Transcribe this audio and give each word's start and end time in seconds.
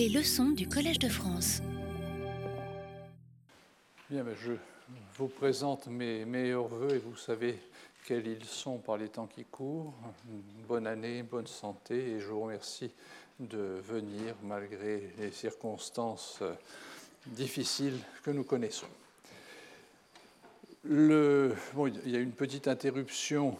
Les 0.00 0.08
leçons 0.08 0.52
du 0.52 0.66
Collège 0.66 0.98
de 0.98 1.10
France. 1.10 1.60
Bien, 4.08 4.24
ben, 4.24 4.34
je 4.42 4.52
vous 5.18 5.28
présente 5.28 5.88
mes 5.88 6.24
meilleurs 6.24 6.68
voeux 6.68 6.94
et 6.94 6.98
vous 6.98 7.16
savez 7.16 7.58
quels 8.06 8.26
ils 8.26 8.46
sont 8.46 8.78
par 8.78 8.96
les 8.96 9.10
temps 9.10 9.26
qui 9.26 9.44
courent. 9.44 9.92
Bonne 10.66 10.86
année, 10.86 11.22
bonne 11.22 11.46
santé 11.46 12.12
et 12.12 12.18
je 12.18 12.28
vous 12.28 12.40
remercie 12.40 12.90
de 13.40 13.82
venir 13.86 14.34
malgré 14.42 15.12
les 15.18 15.32
circonstances 15.32 16.38
euh, 16.40 16.54
difficiles 17.26 17.98
que 18.22 18.30
nous 18.30 18.44
connaissons. 18.44 18.88
Il 20.86 21.52
y 22.06 22.16
a 22.16 22.20
une 22.20 22.32
petite 22.32 22.68
interruption 22.68 23.54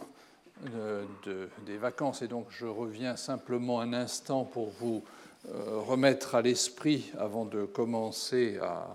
euh, 0.74 1.04
de, 1.26 1.50
des 1.66 1.76
vacances 1.76 2.22
et 2.22 2.28
donc 2.28 2.46
je 2.48 2.64
reviens 2.64 3.16
simplement 3.16 3.82
un 3.82 3.92
instant 3.92 4.46
pour 4.46 4.70
vous 4.70 5.04
remettre 5.48 6.34
à 6.34 6.42
l'esprit, 6.42 7.10
avant 7.18 7.44
de 7.44 7.64
commencer 7.64 8.58
à 8.62 8.86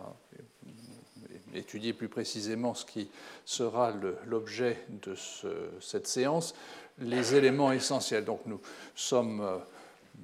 étudier 1.56 1.94
plus 1.94 2.10
précisément 2.10 2.74
ce 2.74 2.86
qui 2.86 3.10
sera 3.46 3.94
l'objet 4.26 4.78
de 4.90 5.16
ce, 5.16 5.48
cette 5.80 6.08
séance, 6.08 6.54
les 7.00 7.36
éléments 7.36 7.72
essentiels. 7.72 8.26
Donc 8.26 8.42
nous 8.46 8.60
sommes 8.96 9.42
euh, 9.42 9.58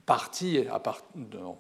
partis, 0.06 0.66
en 0.72 1.58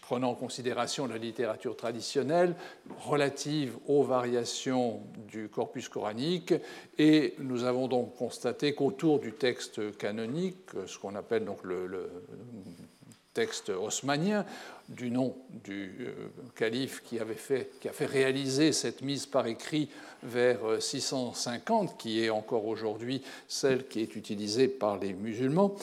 prenant 0.00 0.30
en 0.30 0.34
considération 0.34 1.06
la 1.06 1.18
littérature 1.18 1.76
traditionnelle 1.76 2.54
relative 3.00 3.76
aux 3.86 4.02
variations 4.02 5.02
du 5.30 5.48
corpus 5.48 5.88
coranique, 5.88 6.54
et 6.96 7.34
nous 7.38 7.64
avons 7.64 7.88
donc 7.88 8.16
constaté 8.16 8.74
qu'autour 8.74 9.20
du 9.20 9.32
texte 9.32 9.96
canonique, 9.98 10.70
ce 10.86 10.98
qu'on 10.98 11.14
appelle 11.14 11.44
donc 11.44 11.62
le 11.62 12.10
texte 13.38 13.68
haussmanien, 13.68 14.44
du 14.88 15.12
nom 15.12 15.36
du 15.62 15.92
euh, 16.00 16.12
calife 16.56 17.04
qui, 17.04 17.20
avait 17.20 17.34
fait, 17.34 17.70
qui 17.80 17.88
a 17.88 17.92
fait 17.92 18.06
réaliser 18.06 18.72
cette 18.72 19.00
mise 19.00 19.26
par 19.26 19.46
écrit 19.46 19.88
vers 20.24 20.58
650, 20.80 21.88
euh, 21.88 21.92
qui 21.96 22.24
est 22.24 22.30
encore 22.30 22.66
aujourd'hui 22.66 23.22
celle 23.46 23.86
qui 23.86 24.00
est 24.00 24.16
utilisée 24.16 24.66
par 24.66 24.98
les 24.98 25.12
musulmans. 25.12 25.76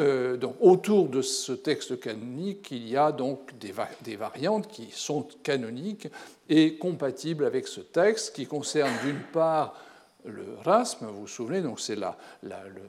Euh, 0.00 0.36
donc, 0.36 0.56
autour 0.58 1.08
de 1.08 1.22
ce 1.22 1.52
texte 1.52 2.00
canonique, 2.00 2.72
il 2.72 2.88
y 2.88 2.96
a 2.96 3.12
donc 3.12 3.56
des, 3.60 3.72
des, 4.02 4.16
variantes 4.16 4.66
qui 4.66 4.88
sont 4.90 5.28
canoniques 5.44 6.08
et 6.48 6.76
compatibles 6.76 7.44
avec 7.44 7.68
ce 7.68 7.80
texte, 7.80 8.34
qui 8.34 8.46
concernent 8.46 8.98
d'une 9.04 9.22
part 9.32 9.80
le 10.26 10.56
rasme, 10.64 11.06
vous 11.06 11.20
vous 11.22 11.26
souvenez, 11.26 11.60
donc 11.62 11.80
c'est 11.80 11.96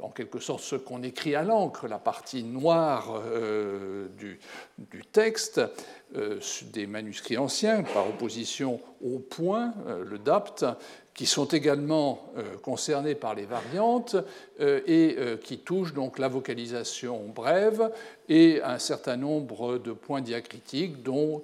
en 0.02 0.10
quelque 0.10 0.40
sorte 0.40 0.62
ce 0.62 0.76
qu'on 0.76 1.04
écrit 1.04 1.36
à 1.36 1.44
l'encre, 1.44 1.88
la 1.88 2.00
partie 2.00 2.44
noire 2.44 3.22
euh, 3.26 4.08
du, 4.18 4.40
du, 4.78 5.06
texte 5.06 5.62
euh, 6.16 6.40
des 6.74 6.88
manuscrits 6.88 7.38
anciens, 7.38 7.84
par 7.84 8.08
opposition 8.08 8.80
au 9.04 9.20
point, 9.20 9.74
euh, 9.88 10.04
le 10.04 10.18
dapt, 10.18 10.66
qui 11.18 11.26
sont 11.26 11.48
également 11.48 12.32
euh, 12.38 12.44
concernés 12.62 13.16
par 13.16 13.34
les 13.34 13.46
variantes 13.46 14.16
euh, 14.62 14.82
et 14.86 15.16
euh, 15.18 15.36
qui 15.36 15.58
touchent 15.58 15.96
donc 15.96 16.20
la 16.20 16.28
vocalisation 16.28 17.26
brève 17.34 17.92
et 18.30 18.62
un 18.62 18.78
certain 18.78 19.18
nombre 19.18 19.80
de 19.80 19.94
points 19.94 20.22
diacritiques 20.22 21.02
dont, 21.02 21.42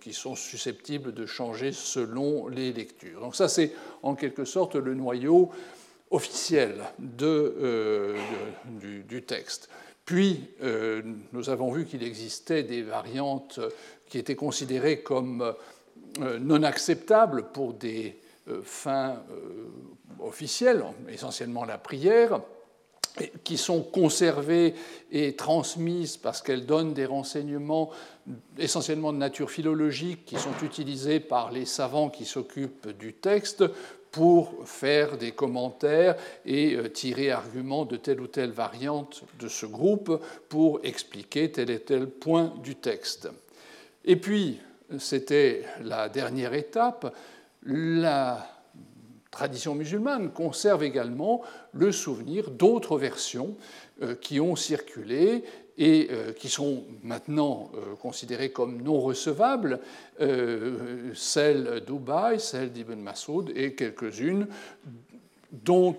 qui 0.00 0.12
sont 0.12 0.34
susceptibles 0.34 1.14
de 1.14 1.24
changer 1.24 1.72
selon 1.72 2.48
les 2.48 2.72
lectures. 2.72 3.20
Donc 3.20 3.34
ça, 3.34 3.48
c'est 3.48 3.72
en 4.02 4.14
quelque 4.14 4.44
sorte 4.44 4.74
le 4.74 4.94
noyau 4.94 5.50
officiel 6.10 6.74
de, 6.98 8.14
du, 9.08 9.22
texte. 9.22 9.70
Puis, 10.04 10.48
nous 11.32 11.50
avons 11.50 11.70
vu 11.70 11.86
qu'il 11.86 12.02
existait 12.02 12.64
des 12.64 12.82
variantes 12.82 13.60
qui 14.08 14.18
étaient 14.18 14.34
considérées 14.34 15.02
comme 15.02 15.54
non 16.40 16.64
acceptables 16.64 17.44
pour 17.52 17.74
des 17.74 18.16
fins 18.62 19.22
euh, 19.30 19.68
officielles, 20.20 20.84
essentiellement 21.08 21.64
la 21.64 21.78
prière, 21.78 22.40
qui 23.44 23.56
sont 23.56 23.82
conservées 23.82 24.74
et 25.10 25.36
transmises 25.36 26.16
parce 26.16 26.42
qu'elles 26.42 26.66
donnent 26.66 26.92
des 26.92 27.06
renseignements 27.06 27.90
essentiellement 28.58 29.12
de 29.12 29.18
nature 29.18 29.50
philologique 29.50 30.26
qui 30.26 30.36
sont 30.36 30.52
utilisés 30.62 31.20
par 31.20 31.50
les 31.50 31.64
savants 31.64 32.10
qui 32.10 32.26
s'occupent 32.26 32.88
du 32.98 33.14
texte 33.14 33.64
pour 34.10 34.66
faire 34.66 35.18
des 35.18 35.32
commentaires 35.32 36.16
et 36.44 36.74
euh, 36.74 36.88
tirer 36.88 37.30
argument 37.30 37.84
de 37.84 37.96
telle 37.96 38.20
ou 38.20 38.26
telle 38.26 38.50
variante 38.50 39.24
de 39.38 39.48
ce 39.48 39.66
groupe 39.66 40.22
pour 40.48 40.80
expliquer 40.84 41.52
tel 41.52 41.70
et 41.70 41.80
tel 41.80 42.08
point 42.08 42.54
du 42.62 42.76
texte. 42.76 43.28
Et 44.04 44.16
puis, 44.16 44.58
c'était 44.98 45.64
la 45.82 46.08
dernière 46.08 46.54
étape, 46.54 47.14
la 47.66 48.46
tradition 49.30 49.74
musulmane 49.74 50.32
conserve 50.32 50.82
également 50.82 51.42
le 51.72 51.92
souvenir 51.92 52.50
d'autres 52.50 52.96
versions 52.96 53.56
euh, 54.02 54.14
qui 54.14 54.40
ont 54.40 54.56
circulé 54.56 55.44
et 55.76 56.08
euh, 56.10 56.32
qui 56.32 56.48
sont 56.48 56.84
maintenant 57.02 57.70
euh, 57.74 57.94
considérées 57.96 58.50
comme 58.50 58.80
non 58.82 58.98
recevables, 58.98 59.80
celle 61.14 61.82
d'Ubaï, 61.86 62.40
celle 62.40 62.72
d'Ibn 62.72 62.98
Masoud 62.98 63.52
et 63.54 63.74
quelques-unes 63.74 64.46
dont 65.52 65.96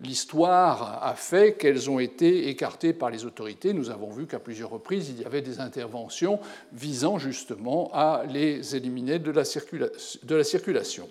l'histoire 0.00 1.02
a 1.02 1.14
fait 1.14 1.54
qu'elles 1.54 1.90
ont 1.90 1.98
été 1.98 2.48
écartées 2.48 2.92
par 2.92 3.10
les 3.10 3.24
autorités. 3.24 3.72
Nous 3.72 3.90
avons 3.90 4.10
vu 4.10 4.26
qu'à 4.26 4.38
plusieurs 4.38 4.70
reprises, 4.70 5.10
il 5.10 5.20
y 5.20 5.24
avait 5.24 5.42
des 5.42 5.60
interventions 5.60 6.38
visant 6.72 7.18
justement 7.18 7.90
à 7.92 8.24
les 8.28 8.76
éliminer 8.76 9.18
de 9.18 9.30
la, 9.30 9.44
circulation. 9.44 11.08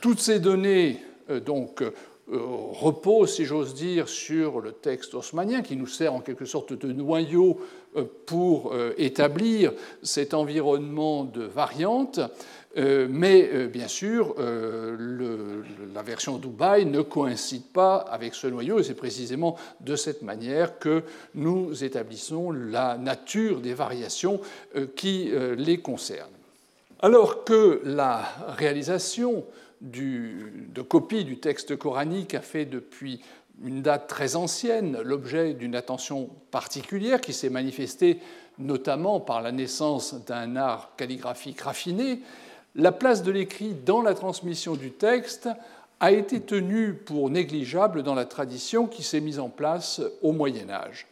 Toutes 0.00 0.20
ces 0.20 0.40
données 0.40 1.02
euh, 1.30 1.40
donc, 1.40 1.82
euh, 2.32 2.38
reposent, 2.38 3.34
si 3.34 3.44
j'ose 3.44 3.74
dire, 3.74 4.08
sur 4.08 4.60
le 4.60 4.72
texte 4.72 5.14
haussmanien, 5.14 5.62
qui 5.62 5.76
nous 5.76 5.86
sert 5.86 6.14
en 6.14 6.20
quelque 6.20 6.44
sorte 6.44 6.72
de 6.72 6.92
noyau 6.92 7.60
euh, 7.96 8.04
pour 8.26 8.72
établir 8.96 9.72
cet 10.02 10.34
environnement 10.34 11.24
de 11.24 11.42
variantes. 11.42 12.20
Euh, 12.76 13.08
mais 13.10 13.50
euh, 13.52 13.66
bien 13.66 13.88
sûr, 13.88 14.34
euh, 14.38 15.62
la 15.92 16.02
version 16.02 16.38
Dubaï 16.38 16.86
ne 16.86 17.02
coïncide 17.02 17.64
pas 17.72 17.96
avec 17.96 18.34
ce 18.34 18.46
noyau, 18.46 18.78
et 18.78 18.84
c'est 18.84 18.94
précisément 18.94 19.56
de 19.80 19.96
cette 19.96 20.22
manière 20.22 20.78
que 20.78 21.02
nous 21.34 21.82
établissons 21.82 22.52
la 22.52 22.96
nature 22.96 23.60
des 23.60 23.74
variations 23.74 24.40
qui 24.94 25.32
les 25.56 25.78
concernent. 25.78 26.30
Alors 27.00 27.44
que 27.44 27.80
la 27.84 28.22
réalisation 28.56 29.44
de 29.80 30.82
copie 30.82 31.24
du 31.24 31.38
texte 31.38 31.76
coranique 31.76 32.34
a 32.34 32.40
fait 32.40 32.64
depuis 32.66 33.20
une 33.62 33.82
date 33.82 34.08
très 34.08 34.36
ancienne 34.36 34.98
l'objet 35.02 35.54
d'une 35.54 35.74
attention 35.74 36.30
particulière 36.50 37.20
qui 37.20 37.32
s'est 37.32 37.50
manifestée 37.50 38.18
notamment 38.58 39.20
par 39.20 39.42
la 39.42 39.52
naissance 39.52 40.14
d'un 40.26 40.56
art 40.56 40.92
calligraphique 40.96 41.62
raffiné, 41.62 42.20
la 42.74 42.92
place 42.92 43.22
de 43.22 43.32
l'écrit 43.32 43.74
dans 43.74 44.02
la 44.02 44.14
transmission 44.14 44.74
du 44.76 44.92
texte 44.92 45.48
a 45.98 46.12
été 46.12 46.40
tenue 46.40 46.94
pour 46.94 47.30
négligeable 47.30 48.02
dans 48.02 48.14
la 48.14 48.24
tradition 48.24 48.86
qui 48.86 49.02
s'est 49.02 49.20
mise 49.20 49.38
en 49.38 49.48
place 49.48 50.00
au 50.22 50.32
Moyen 50.32 50.70
Âge. 50.70 51.06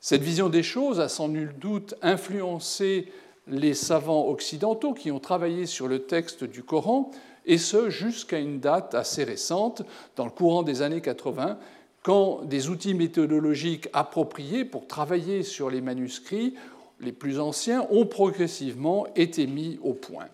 Cette 0.00 0.22
vision 0.22 0.48
des 0.48 0.62
choses 0.62 1.00
a 1.00 1.08
sans 1.08 1.28
nul 1.28 1.54
doute 1.58 1.94
influencé 2.02 3.12
les 3.48 3.74
savants 3.74 4.28
occidentaux 4.28 4.94
qui 4.94 5.10
ont 5.10 5.18
travaillé 5.18 5.66
sur 5.66 5.88
le 5.88 6.00
texte 6.00 6.44
du 6.44 6.62
Coran, 6.62 7.10
et 7.46 7.58
ce 7.58 7.90
jusqu'à 7.90 8.38
une 8.38 8.60
date 8.60 8.94
assez 8.94 9.24
récente, 9.24 9.82
dans 10.16 10.24
le 10.24 10.30
courant 10.30 10.62
des 10.62 10.82
années 10.82 11.00
80, 11.00 11.58
quand 12.02 12.42
des 12.44 12.68
outils 12.68 12.94
méthodologiques 12.94 13.88
appropriés 13.92 14.64
pour 14.64 14.86
travailler 14.86 15.42
sur 15.42 15.70
les 15.70 15.80
manuscrits 15.80 16.54
les 17.00 17.12
plus 17.12 17.40
anciens 17.40 17.86
ont 17.90 18.06
progressivement 18.06 19.06
été 19.16 19.46
mis 19.46 19.78
au 19.82 19.94
point. 19.94 20.28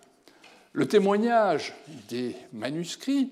Le 0.73 0.87
témoignage 0.87 1.73
des 2.09 2.35
manuscrits, 2.53 3.31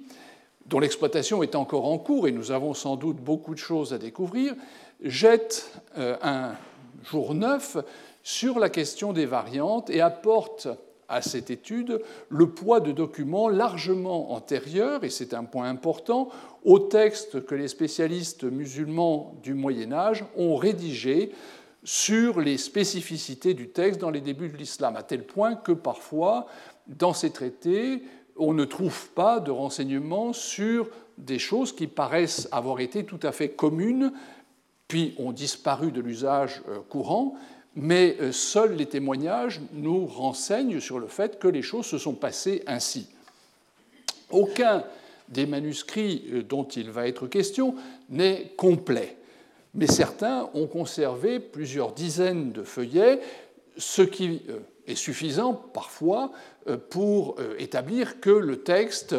dont 0.65 0.79
l'exploitation 0.79 1.43
est 1.43 1.55
encore 1.55 1.85
en 1.85 1.97
cours 1.97 2.27
et 2.27 2.31
nous 2.31 2.51
avons 2.51 2.73
sans 2.73 2.95
doute 2.95 3.17
beaucoup 3.17 3.53
de 3.53 3.59
choses 3.59 3.93
à 3.93 3.97
découvrir, 3.97 4.55
jette 5.01 5.71
euh, 5.97 6.17
un 6.23 6.55
jour 7.03 7.35
neuf 7.35 7.77
sur 8.23 8.57
la 8.57 8.69
question 8.69 9.13
des 9.13 9.25
variantes 9.25 9.89
et 9.89 10.01
apporte 10.01 10.67
à 11.09 11.21
cette 11.21 11.49
étude 11.49 12.01
le 12.29 12.49
poids 12.49 12.79
de 12.79 12.91
documents 12.91 13.49
largement 13.49 14.33
antérieurs, 14.33 15.03
et 15.03 15.09
c'est 15.09 15.33
un 15.33 15.43
point 15.43 15.69
important, 15.69 16.29
aux 16.63 16.79
textes 16.79 17.45
que 17.45 17.55
les 17.55 17.67
spécialistes 17.67 18.43
musulmans 18.43 19.35
du 19.43 19.53
Moyen 19.53 19.91
Âge 19.91 20.25
ont 20.35 20.55
rédigés 20.55 21.31
sur 21.83 22.41
les 22.41 22.57
spécificités 22.57 23.53
du 23.53 23.69
texte 23.69 24.01
dans 24.01 24.09
les 24.09 24.21
débuts 24.21 24.49
de 24.49 24.57
l'islam, 24.57 24.95
à 24.95 25.03
tel 25.03 25.23
point 25.23 25.55
que 25.55 25.71
parfois 25.71 26.47
dans 26.87 27.13
ces 27.13 27.31
traités, 27.31 28.01
on 28.37 28.53
ne 28.53 28.65
trouve 28.65 29.09
pas 29.11 29.39
de 29.39 29.51
renseignements 29.51 30.33
sur 30.33 30.89
des 31.17 31.39
choses 31.39 31.73
qui 31.73 31.87
paraissent 31.87 32.49
avoir 32.51 32.79
été 32.79 33.05
tout 33.05 33.19
à 33.23 33.31
fait 33.31 33.49
communes, 33.49 34.11
puis 34.87 35.15
ont 35.17 35.31
disparu 35.31 35.91
de 35.91 36.01
l'usage 36.01 36.61
euh, 36.69 36.79
courant, 36.89 37.35
mais 37.75 38.15
euh, 38.21 38.31
seuls 38.31 38.75
les 38.75 38.85
témoignages 38.85 39.59
nous 39.73 40.05
renseignent 40.05 40.79
sur 40.79 40.99
le 40.99 41.07
fait 41.07 41.39
que 41.39 41.47
les 41.47 41.61
choses 41.61 41.85
se 41.85 41.97
sont 41.97 42.13
passées 42.13 42.63
ainsi. 42.67 43.07
Aucun 44.29 44.83
des 45.27 45.45
manuscrits 45.45 46.23
euh, 46.31 46.43
dont 46.43 46.63
il 46.63 46.89
va 46.89 47.07
être 47.07 47.27
question 47.27 47.75
n'est 48.09 48.53
complet, 48.55 49.17
mais 49.73 49.87
certains 49.87 50.49
ont 50.53 50.67
conservé 50.67 51.39
plusieurs 51.39 51.91
dizaines 51.91 52.51
de 52.53 52.63
feuillets, 52.63 53.19
ce 53.77 54.01
qui 54.01 54.41
euh, 54.49 54.59
est 54.87 54.95
suffisant 54.95 55.53
parfois 55.53 56.31
pour 56.89 57.37
établir 57.59 58.19
que 58.19 58.31
le 58.31 58.57
texte 58.57 59.15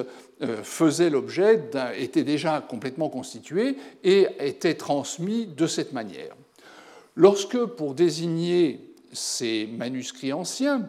faisait 0.62 1.10
l'objet 1.10 1.60
était 1.96 2.24
déjà 2.24 2.60
complètement 2.60 3.08
constitué 3.08 3.76
et 4.02 4.28
était 4.40 4.74
transmis 4.74 5.46
de 5.46 5.66
cette 5.68 5.92
manière. 5.92 6.34
Lorsque, 7.16 7.58
pour 7.64 7.94
désigner 7.94 8.94
ces 9.12 9.66
manuscrits 9.66 10.34
anciens, 10.34 10.88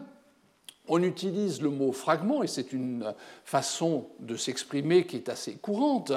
on 0.86 1.02
utilise 1.02 1.62
le 1.62 1.70
mot 1.70 1.90
fragment, 1.92 2.42
et 2.42 2.46
c'est 2.46 2.72
une 2.72 3.14
façon 3.44 4.06
de 4.20 4.36
s'exprimer 4.36 5.06
qui 5.06 5.16
est 5.16 5.30
assez 5.30 5.54
courante, 5.54 6.12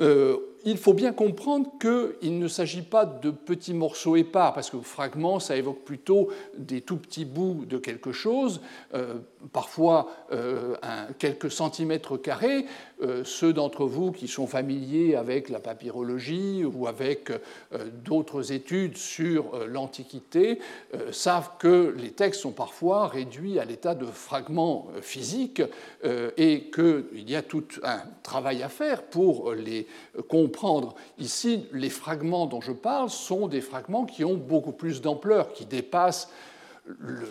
euh, 0.00 0.38
il 0.66 0.78
faut 0.78 0.94
bien 0.94 1.12
comprendre 1.12 1.70
qu'il 1.80 2.40
ne 2.40 2.48
s'agit 2.48 2.82
pas 2.82 3.06
de 3.06 3.30
petits 3.30 3.72
morceaux 3.72 4.16
épars, 4.16 4.52
parce 4.52 4.68
que 4.68 4.78
fragment, 4.80 5.38
ça 5.38 5.56
évoque 5.56 5.84
plutôt 5.84 6.28
des 6.58 6.80
tout 6.80 6.96
petits 6.96 7.24
bouts 7.24 7.64
de 7.66 7.78
quelque 7.78 8.10
chose, 8.10 8.60
euh, 8.92 9.14
parfois 9.52 10.08
euh, 10.32 10.74
quelques 11.20 11.52
centimètres 11.52 12.16
carrés. 12.16 12.66
Euh, 13.00 13.22
ceux 13.24 13.52
d'entre 13.52 13.84
vous 13.84 14.10
qui 14.10 14.26
sont 14.26 14.48
familiers 14.48 15.14
avec 15.14 15.50
la 15.50 15.60
papyrologie 15.60 16.64
ou 16.64 16.88
avec 16.88 17.30
d'autres 18.04 18.50
études 18.50 18.96
sur 18.96 19.66
l'Antiquité 19.66 20.58
savent 21.12 21.50
que 21.60 21.94
les 21.96 22.10
textes 22.10 22.40
sont 22.40 22.52
parfois 22.52 23.06
réduits 23.06 23.60
à 23.60 23.64
l'état 23.64 23.94
de 23.94 24.06
fragments 24.06 24.88
physiques 25.00 25.62
et 26.02 26.70
qu'il 26.70 27.30
y 27.30 27.36
a 27.36 27.42
tout 27.42 27.64
un 27.84 28.00
travail 28.22 28.62
à 28.62 28.68
faire 28.68 29.04
pour 29.04 29.52
les 29.52 29.86
comprendre 30.28 30.55
Ici, 31.18 31.66
les 31.72 31.90
fragments 31.90 32.46
dont 32.46 32.60
je 32.60 32.72
parle 32.72 33.10
sont 33.10 33.46
des 33.46 33.60
fragments 33.60 34.04
qui 34.04 34.24
ont 34.24 34.34
beaucoup 34.34 34.72
plus 34.72 35.00
d'ampleur, 35.00 35.52
qui 35.52 35.66
dépassent 35.66 36.30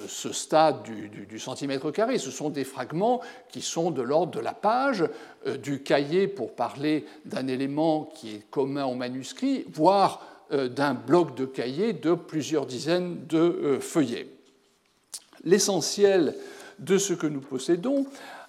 ce 0.07 0.33
stade 0.33 0.83
du, 0.83 1.39
centimètre 1.39 1.91
carré. 1.91 2.17
Ce 2.17 2.31
sont 2.31 2.49
des 2.49 2.65
fragments 2.65 3.21
qui 3.49 3.61
sont 3.61 3.91
de 3.91 4.01
l'ordre 4.01 4.33
de 4.33 4.39
la 4.39 4.53
page, 4.53 5.05
euh, 5.47 5.57
du 5.57 5.81
cahier 5.81 6.27
pour 6.27 6.53
parler 6.53 7.05
d'un 7.25 7.47
élément 7.47 8.11
qui 8.15 8.35
est 8.35 8.49
commun 8.51 8.85
au 8.85 8.95
manuscrit, 8.95 9.65
voire 9.71 10.21
euh, 10.51 10.67
d'un 10.67 10.93
bloc 10.93 11.35
de 11.35 11.45
cahier 11.45 11.93
de 11.93 12.13
plusieurs 12.13 12.65
dizaines 12.65 13.25
de 13.27 13.37
euh, 13.37 13.79
feuillets. 13.79 14.27
L'essentiel 15.45 16.35
de 16.79 16.97
ce 16.97 17.13
que 17.13 17.27
nous 17.27 17.39
possédons 17.39 18.05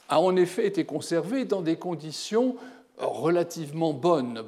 a 0.08 0.20
en 0.20 0.34
effet 0.36 0.66
été 0.66 0.84
conservé 0.84 1.44
dans 1.44 1.62
des 1.62 1.76
conditions 1.76 2.56
relativement 2.98 3.92
bonne. 3.92 4.44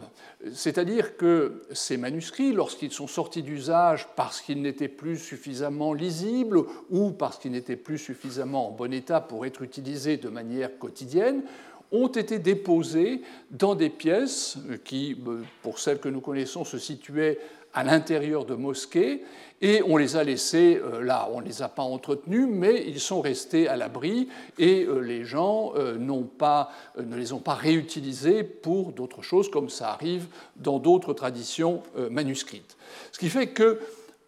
C'est-à-dire 0.52 1.16
que 1.16 1.62
ces 1.72 1.96
manuscrits, 1.96 2.52
lorsqu'ils 2.52 2.92
sont 2.92 3.06
sortis 3.06 3.42
d'usage 3.42 4.08
parce 4.16 4.40
qu'ils 4.40 4.62
n'étaient 4.62 4.88
plus 4.88 5.18
suffisamment 5.18 5.92
lisibles 5.92 6.62
ou 6.90 7.10
parce 7.10 7.38
qu'ils 7.38 7.52
n'étaient 7.52 7.76
plus 7.76 7.98
suffisamment 7.98 8.68
en 8.68 8.70
bon 8.72 8.92
état 8.92 9.20
pour 9.20 9.44
être 9.44 9.62
utilisés 9.62 10.16
de 10.16 10.28
manière 10.28 10.78
quotidienne, 10.78 11.42
ont 11.90 12.08
été 12.08 12.38
déposés 12.38 13.22
dans 13.50 13.74
des 13.74 13.88
pièces 13.88 14.58
qui, 14.84 15.16
pour 15.62 15.78
celles 15.78 15.98
que 15.98 16.08
nous 16.08 16.20
connaissons, 16.20 16.64
se 16.64 16.78
situaient 16.78 17.38
à 17.74 17.84
l'intérieur 17.84 18.44
de 18.44 18.54
mosquées 18.54 19.22
et 19.60 19.82
on 19.82 19.96
les 19.96 20.16
a 20.16 20.24
laissés 20.24 20.80
euh, 20.82 21.02
là. 21.02 21.28
On 21.32 21.40
ne 21.40 21.46
les 21.46 21.62
a 21.62 21.68
pas 21.68 21.82
entretenus, 21.82 22.46
mais 22.48 22.84
ils 22.86 23.00
sont 23.00 23.20
restés 23.20 23.68
à 23.68 23.76
l'abri 23.76 24.28
et 24.58 24.84
euh, 24.84 25.00
les 25.00 25.24
gens 25.24 25.72
euh, 25.76 25.96
pas, 26.38 26.70
ne 26.98 27.16
les 27.16 27.32
ont 27.32 27.40
pas 27.40 27.54
réutilisés 27.54 28.44
pour 28.44 28.92
d'autres 28.92 29.22
choses, 29.22 29.50
comme 29.50 29.68
ça 29.68 29.90
arrive 29.90 30.26
dans 30.56 30.78
d'autres 30.78 31.12
traditions 31.12 31.82
manuscrites. 32.10 32.76
Ce 33.12 33.18
qui 33.18 33.28
fait 33.28 33.48
que 33.48 33.80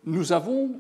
nous 0.05 0.33
avons 0.33 0.71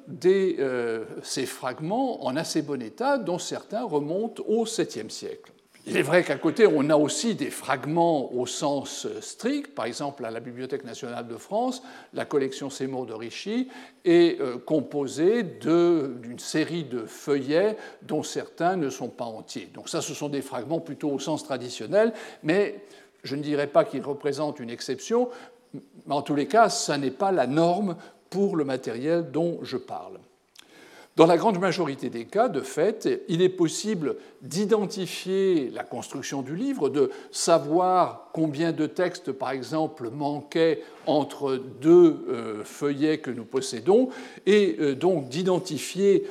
ces 1.22 1.46
fragments 1.46 2.24
en 2.24 2.36
assez 2.36 2.62
bon 2.62 2.82
état, 2.82 3.18
dont 3.18 3.38
certains 3.38 3.84
remontent 3.84 4.42
au 4.46 4.64
7e 4.64 5.10
siècle. 5.10 5.52
Il 5.86 5.96
est 5.96 6.02
vrai 6.02 6.22
qu'à 6.22 6.36
côté, 6.36 6.66
on 6.66 6.90
a 6.90 6.96
aussi 6.96 7.34
des 7.34 7.50
fragments 7.50 8.32
au 8.34 8.46
sens 8.46 9.08
strict. 9.20 9.74
Par 9.74 9.86
exemple, 9.86 10.24
à 10.24 10.30
la 10.30 10.40
Bibliothèque 10.40 10.84
nationale 10.84 11.26
de 11.26 11.36
France, 11.36 11.82
la 12.12 12.26
collection 12.26 12.68
Seymour 12.68 13.06
de 13.06 13.14
Richy 13.14 13.68
est 14.04 14.40
euh, 14.40 14.58
composée 14.58 15.42
d'une 15.42 16.38
série 16.38 16.84
de 16.84 17.06
feuillets 17.06 17.76
dont 18.02 18.22
certains 18.22 18.76
ne 18.76 18.90
sont 18.90 19.08
pas 19.08 19.24
entiers. 19.24 19.70
Donc 19.72 19.88
ça, 19.88 20.02
ce 20.02 20.12
sont 20.12 20.28
des 20.28 20.42
fragments 20.42 20.80
plutôt 20.80 21.10
au 21.10 21.18
sens 21.18 21.44
traditionnel, 21.44 22.12
mais 22.42 22.84
je 23.22 23.34
ne 23.34 23.42
dirais 23.42 23.66
pas 23.66 23.84
qu'ils 23.84 24.02
représentent 24.02 24.60
une 24.60 24.70
exception. 24.70 25.30
Mais 25.72 26.14
en 26.14 26.22
tous 26.22 26.34
les 26.34 26.46
cas, 26.46 26.68
ça 26.68 26.98
n'est 26.98 27.10
pas 27.10 27.32
la 27.32 27.46
norme 27.46 27.96
pour 28.28 28.54
le 28.54 28.64
matériel 28.64 29.30
dont 29.30 29.58
je 29.62 29.78
parle. 29.78 30.18
Dans 31.20 31.26
la 31.26 31.36
grande 31.36 31.58
majorité 31.58 32.08
des 32.08 32.24
cas, 32.24 32.48
de 32.48 32.62
fait, 32.62 33.06
il 33.28 33.42
est 33.42 33.50
possible 33.50 34.16
d'identifier 34.40 35.68
la 35.68 35.84
construction 35.84 36.40
du 36.40 36.56
livre, 36.56 36.88
de 36.88 37.10
savoir 37.30 38.30
combien 38.32 38.72
de 38.72 38.86
textes, 38.86 39.30
par 39.30 39.50
exemple, 39.50 40.08
manquaient 40.08 40.82
entre 41.04 41.56
deux 41.82 42.24
euh, 42.30 42.64
feuillets 42.64 43.18
que 43.18 43.30
nous 43.30 43.44
possédons, 43.44 44.08
et 44.46 44.76
euh, 44.80 44.94
donc 44.94 45.28
d'identifier 45.28 46.26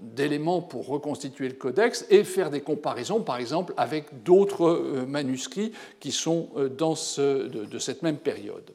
d'éléments 0.00 0.62
pour 0.62 0.86
reconstituer 0.86 1.48
le 1.48 1.56
codex 1.56 2.06
et 2.08 2.24
faire 2.24 2.48
des 2.48 2.62
comparaisons, 2.62 3.20
par 3.20 3.36
exemple, 3.36 3.74
avec 3.76 4.22
d'autres 4.22 4.68
euh, 4.68 5.04
manuscrits 5.06 5.72
qui 6.00 6.12
sont 6.12 6.48
dans 6.78 6.94
ce, 6.94 7.46
de, 7.46 7.78
cette 7.78 8.00
même 8.00 8.16
période. 8.16 8.70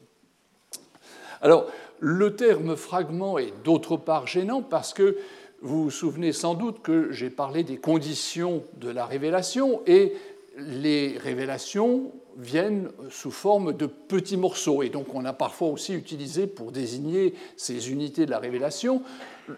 Alors, 1.42 1.66
le 2.00 2.34
terme 2.34 2.76
fragment 2.76 3.38
est 3.38 3.52
d'autre 3.62 3.96
part 3.96 4.26
gênant 4.26 4.62
parce 4.62 4.94
que 4.94 5.16
vous 5.62 5.84
vous 5.84 5.90
souvenez 5.90 6.32
sans 6.32 6.54
doute 6.54 6.80
que 6.82 7.12
j'ai 7.12 7.28
parlé 7.28 7.62
des 7.62 7.76
conditions 7.76 8.64
de 8.78 8.88
la 8.88 9.04
révélation 9.04 9.82
et 9.86 10.14
les 10.56 11.18
révélations 11.18 12.12
viennent 12.38 12.90
sous 13.10 13.30
forme 13.30 13.74
de 13.74 13.86
petits 13.86 14.38
morceaux. 14.38 14.82
Et 14.82 14.88
donc 14.88 15.14
on 15.14 15.26
a 15.26 15.34
parfois 15.34 15.68
aussi 15.68 15.94
utilisé 15.94 16.46
pour 16.46 16.72
désigner 16.72 17.34
ces 17.56 17.90
unités 17.90 18.24
de 18.24 18.30
la 18.30 18.38
révélation 18.38 19.02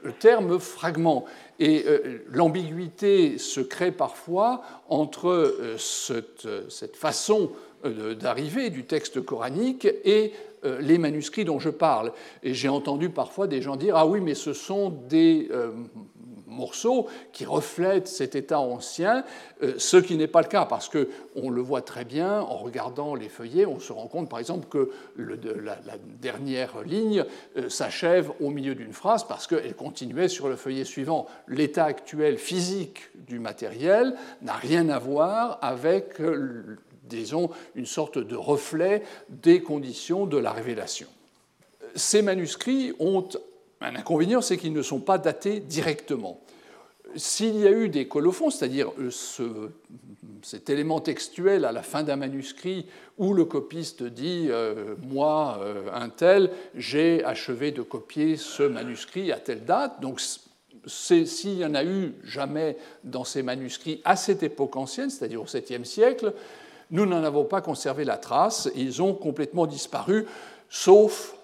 le 0.03 0.13
terme 0.13 0.59
fragment. 0.59 1.25
Et 1.61 1.85
euh, 1.87 2.25
l'ambiguïté 2.29 3.39
se 3.39 3.61
crée 3.61 3.93
parfois 3.93 4.63
entre 4.89 5.29
euh, 5.29 5.77
cette, 5.79 6.49
cette 6.69 6.97
façon 6.97 7.53
euh, 7.85 8.15
d'arriver 8.15 8.71
du 8.71 8.85
texte 8.85 9.21
coranique 9.25 9.89
et 10.05 10.33
euh, 10.65 10.81
les 10.81 10.99
manuscrits 10.99 11.45
dont 11.45 11.59
je 11.59 11.69
parle. 11.69 12.13
Et 12.45 12.55
j'ai 12.55 12.69
entendu 12.69 13.09
parfois 13.09 13.49
des 13.49 13.61
gens 13.61 13.75
dire 13.75 13.97
Ah 13.97 14.07
oui, 14.07 14.21
mais 14.21 14.35
ce 14.35 14.53
sont 14.53 14.91
des 15.09 15.49
euh, 15.51 15.73
morceaux 16.47 17.09
qui 17.33 17.45
reflètent 17.45 18.07
cet 18.07 18.37
état 18.37 18.61
ancien, 18.61 19.25
ce 19.79 19.97
qui 19.97 20.19
n'est 20.19 20.27
pas 20.27 20.43
le 20.43 20.49
cas, 20.49 20.67
parce 20.67 20.91
qu'on 20.91 21.49
le 21.51 21.61
voit 21.63 21.81
très 21.81 22.05
bien 22.05 22.41
en 22.41 22.59
regardant 22.59 23.15
les 23.15 23.31
feuillets, 23.31 23.65
on 23.65 23.81
se 23.81 23.91
rend 23.91 24.07
compte 24.07 24.29
par 24.29 24.39
exemple 24.39 24.69
que 24.69 24.91
la, 25.17 25.79
dernière 26.21 26.83
ligne 26.83 27.25
s'achève 27.69 28.33
au 28.39 28.51
milieu 28.51 28.75
d'une 28.75 28.93
phrase 28.93 29.25
parce 29.27 29.47
qu'elle 29.47 29.75
continuait 29.75 30.29
sur 30.29 30.51
le 30.51 30.57
feuillet 30.57 30.85
suivant. 30.85 31.27
L'état 31.49 31.87
actuel 31.87 32.37
physique 32.37 33.09
du 33.15 33.39
matériel 33.39 34.15
n'a 34.43 34.53
rien 34.53 34.91
à 34.91 34.99
voir 34.99 35.59
avec 35.63 36.21
disons, 37.03 37.51
une 37.75 37.87
sorte 37.87 38.19
de 38.19 38.37
reflet 38.37 39.03
des 39.29 39.63
conditions 39.63 40.27
de 40.27 40.39
la 40.39 40.53
révélation. 40.53 41.09
Ces 41.95 42.23
manuscrits 42.23 42.93
ont 42.99 43.29
un 43.81 43.97
inconvénient, 43.97 44.41
c'est 44.41 44.57
qu'ils 44.57 44.73
ne 44.73 44.83
sont 44.83 45.01
pas 45.01 45.19
datés 45.19 45.61
directement. 45.61 46.41
S'il 47.15 47.59
y 47.59 47.67
a 47.67 47.71
eu 47.71 47.89
des 47.89 48.09
colophons, 48.09 48.51
c'est-à-dire 48.51 48.91
euh, 48.99 49.69
cet 50.43 50.71
élément 50.71 51.01
textuel 51.01 51.65
à 51.67 51.73
la 51.73 51.83
fin 51.83 52.03
d'un 52.03 52.17
manuscrit 52.17 52.87
où 53.19 53.35
le 53.35 53.45
copiste 53.45 54.03
dit 54.03 54.47
euh, 54.49 54.95
Moi, 55.03 55.59
euh, 55.61 55.91
un 55.93 56.09
tel, 56.09 56.51
j'ai 56.75 57.23
achevé 57.25 57.71
de 57.71 57.83
copier 57.83 58.37
ce 58.37 58.63
manuscrit 58.63 59.31
à 59.31 59.37
telle 59.37 59.65
date, 59.65 60.01
donc 60.01 60.23
s'il 60.87 61.59
y 61.59 61.65
en 61.65 61.75
a 61.75 61.85
eu 61.85 62.15
jamais 62.25 62.77
dans 63.05 63.25
ces 63.25 63.43
manuscrits 63.43 64.01
à 64.05 64.17
cette 64.17 64.43
époque 64.43 64.77
ancienne, 64.77 65.11
c'est-à-dire 65.11 65.43
au 65.43 65.47
7e 65.47 65.85
siècle, 65.85 66.33
nous 66.93 67.07
n'en 67.07 67.25
avons 67.25 67.45
pas 67.45 67.61
conservé 67.61 68.05
la 68.05 68.19
trace, 68.19 68.71
ils 68.77 69.03
ont 69.03 69.15
complètement 69.15 69.67
disparu, 69.67 70.27
sauf 70.69 71.35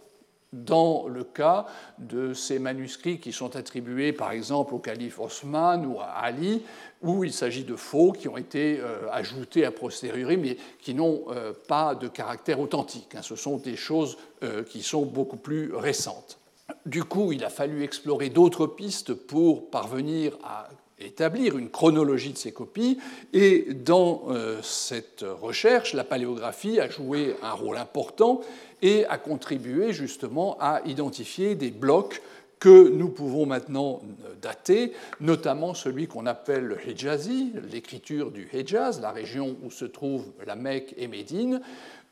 dans 0.53 1.09
le 1.09 1.25
cas 1.25 1.67
de 1.99 2.33
ces 2.33 2.59
manuscrits 2.59 3.19
qui 3.19 3.33
sont 3.33 3.57
attribués 3.57 4.13
par 4.13 4.33
exemple 4.33 4.75
au 4.75 4.79
calife 4.79 5.19
Osman 5.19 5.85
ou 5.85 6.01
à 6.01 6.07
Ali, 6.07 6.63
où 7.03 7.23
il 7.25 7.33
s'agit 7.33 7.65
de 7.65 7.77
faux 7.77 8.13
qui 8.13 8.29
ont 8.29 8.37
été 8.37 8.79
euh, 8.81 9.11
ajoutés 9.13 9.65
a 9.65 9.71
posteriori, 9.71 10.37
mais 10.37 10.57
qui 10.81 10.95
n'ont 10.95 11.25
euh, 11.29 11.53
pas 11.69 11.95
de 11.95 12.09
caractère 12.09 12.61
authentique. 12.61 13.15
Hein. 13.15 13.23
Ce 13.23 13.37
sont 13.37 13.59
des 13.59 13.77
choses 13.77 14.17
euh, 14.43 14.65
qui 14.65 14.83
sont 14.83 15.05
beaucoup 15.05 15.37
plus 15.37 15.75
récentes. 15.75 16.39
Du 16.87 17.05
coup, 17.05 17.33
il 17.33 17.45
a 17.45 17.51
fallu 17.51 17.83
explorer 17.83 18.31
d'autres 18.31 18.67
pistes 18.67 19.15
pour 19.15 19.71
parvenir 19.71 20.37
à 20.43 20.69
établir 21.01 21.57
une 21.57 21.71
chronologie 21.71 22.33
de 22.33 22.39
ces 22.39 22.53
copies. 22.53 22.99
Et 23.33 23.69
dans 23.75 24.25
euh, 24.29 24.61
cette 24.63 25.25
recherche, 25.41 25.95
la 25.95 26.05
paléographie 26.05 26.81
a 26.81 26.89
joué 26.89 27.37
un 27.43 27.53
rôle 27.53 27.77
important 27.77 28.41
et 28.83 29.05
a 29.07 29.19
contribué 29.19 29.93
justement 29.93 30.57
à 30.61 30.83
identifier 30.87 31.55
des 31.55 31.71
blocs 31.71 32.23
que 32.59 32.89
nous 32.89 33.09
pouvons 33.09 33.47
maintenant 33.47 34.03
dater, 34.43 34.93
notamment 35.21 35.75
celui 35.75 36.09
qu'on 36.09 36.27
appelle 36.27 36.65
le 36.65 36.77
Hijazi, 36.89 37.53
l'écriture 37.71 38.31
du 38.31 38.49
Hejaz, 38.53 39.01
la 39.01 39.13
région 39.13 39.57
où 39.63 39.71
se 39.71 39.85
trouvent 39.85 40.27
la 40.45 40.57
Mecque 40.57 40.95
et 40.97 41.07
Médine, 41.07 41.61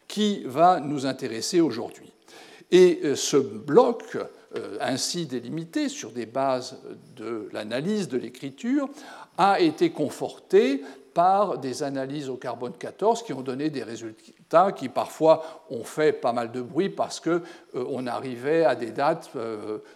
qui 0.07 0.45
va 0.45 0.81
nous 0.81 1.07
intéresser 1.07 1.61
aujourd'hui. 1.61 2.13
Et 2.71 3.01
euh, 3.05 3.15
ce 3.15 3.37
bloc, 3.37 4.17
euh, 4.17 4.25
ainsi 4.81 5.27
délimité 5.27 5.89
sur 5.89 6.11
des 6.11 6.27
bases 6.27 6.79
de 7.17 7.49
l'analyse 7.53 8.09
de 8.09 8.19
l'écriture, 8.19 8.89
a 9.39 9.61
été 9.61 9.91
conforté 9.91 10.83
par 11.15 11.57
des 11.57 11.83
analyses 11.83 12.29
au 12.29 12.37
carbone 12.37 12.75
14 12.79 13.23
qui 13.23 13.33
ont 13.33 13.41
donné 13.41 13.71
des 13.71 13.83
résultats 13.83 14.37
qui 14.77 14.89
parfois 14.91 15.65
ont 15.71 15.83
fait 15.83 16.13
pas 16.13 16.33
mal 16.33 16.53
de 16.53 16.61
bruit 16.61 16.91
parce 16.91 17.21
qu'on 17.21 17.41
euh, 17.75 18.07
arrivait 18.07 18.65
à 18.65 18.75
des 18.75 18.91
dates 18.91 19.31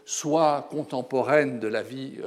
soit 0.07 0.67
contemporaines 0.71 1.61
de 1.61 1.69
la 1.69 1.83
vie 1.83 2.19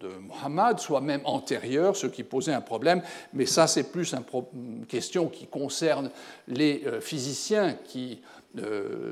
de 0.00 0.08
Mohammed, 0.26 0.78
soit 0.78 1.00
même 1.00 1.20
antérieures, 1.24 1.94
ce 1.94 2.06
qui 2.06 2.24
posait 2.24 2.54
un 2.54 2.60
problème. 2.60 3.02
Mais 3.32 3.46
ça, 3.46 3.66
c'est 3.66 3.92
plus 3.92 4.14
une 4.54 4.86
question 4.86 5.28
qui 5.28 5.46
concerne 5.46 6.10
les 6.48 6.82
physiciens 7.00 7.74
qui 7.84 8.22
euh, 8.22 8.37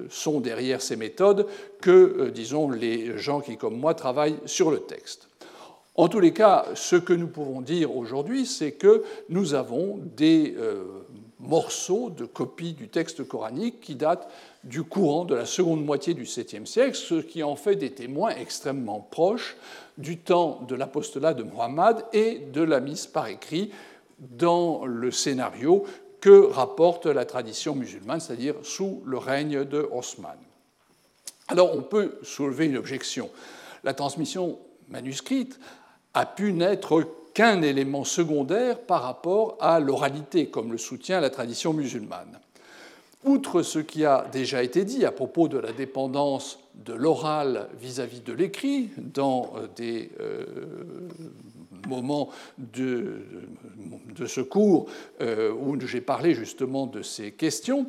sont 0.09 0.41
derrière 0.41 0.83
ces 0.83 0.97
méthodes 0.97 1.47
que, 1.81 1.91
euh, 1.91 2.31
disons, 2.31 2.71
les 2.71 3.19
gens 3.19 3.41
qui, 3.41 3.57
comme 3.57 3.79
moi, 3.79 3.95
travaillent 3.95 4.39
sur 4.47 4.71
le 4.71 4.81
texte. 4.81 5.29
En 5.95 6.09
tous 6.09 6.21
les 6.21 6.33
cas, 6.33 6.67
ce 6.75 6.97
que 6.97 7.15
nous 7.15 7.29
pouvons 7.29 7.63
dire 7.63 7.97
aujourd'hui, 7.97 8.45
c'est 8.45 8.73
que 8.73 9.03
nous 9.31 9.55
avons 9.55 9.99
des 10.17 10.55
euh, 10.59 10.85
morceaux 11.41 12.11
de 12.11 12.27
copies 12.27 12.75
du 12.75 12.89
texte 12.89 13.27
coranique 13.27 13.81
qui 13.81 13.95
datent 13.95 14.29
du 14.65 14.83
courant 14.83 15.25
de 15.25 15.35
la 15.35 15.47
seconde 15.47 15.85
moitié 15.85 16.13
du 16.13 16.25
7e 16.25 16.67
siècle, 16.67 16.97
ce 16.97 17.15
qui 17.15 17.43
en 17.43 17.57
fait 17.57 17.77
des 17.77 17.91
témoins 17.91 18.31
extrêmement 18.31 19.01
proches 19.01 19.57
du 19.97 20.19
temps 20.19 20.61
de 20.69 20.75
l'apostolat 20.75 21.33
de 21.33 21.45
Muhammad 21.45 22.05
et 22.13 22.41
de 22.53 22.63
la 22.63 22.81
mise 22.81 23.07
par 23.07 23.29
écrit 23.29 23.71
dans 24.19 24.85
le 24.85 25.11
scénario 25.11 25.85
que 26.27 26.51
rapporte 26.51 27.07
la 27.07 27.25
tradition 27.25 27.77
musulmane, 27.77 28.19
c'est-à-dire 28.19 28.57
sous 28.65 29.01
le 29.07 29.17
règne 29.17 29.65
de 29.65 29.89
Osman. 29.93 30.35
Alors 31.47 31.77
on 31.77 31.83
peut 31.83 32.19
soulever 32.25 32.67
une 32.67 32.77
objection. 32.77 33.31
La 33.85 33.95
transmission 33.95 34.59
manuscrite 34.89 35.61
a 36.15 36.27
pu 36.27 36.53
n'être 36.53 37.09
qu'un 37.33 37.63
élément 37.63 38.03
secondaire 38.03 38.81
par 38.81 39.03
rapport 39.03 39.57
à 39.61 39.79
l'oralité, 39.79 40.49
comme 40.49 40.73
le 40.73 40.79
soutient 40.79 41.21
la 41.21 41.31
tradition 41.31 41.73
musulmane. 41.73 42.41
Outre 43.23 43.63
ce 43.63 43.79
qui 43.79 44.05
a 44.05 44.27
déjà 44.33 44.65
été 44.65 44.85
dit 44.85 45.05
à 45.05 45.13
propos 45.13 45.47
de 45.47 45.59
la 45.59 45.71
dépendance 45.71 46.59
de 46.75 46.93
l'oral 46.93 47.69
vis-à-vis 47.81 48.23
de 48.23 48.33
l'écrit 48.33 48.91
dans 48.99 49.53
des 49.77 50.11
euh, 50.19 50.45
moment 51.87 52.31
de, 52.59 53.23
de 54.15 54.27
ce 54.27 54.41
cours 54.41 54.87
euh, 55.21 55.53
où 55.53 55.79
j'ai 55.81 56.01
parlé 56.01 56.35
justement 56.35 56.87
de 56.87 57.03
ces 57.03 57.33
questions, 57.33 57.87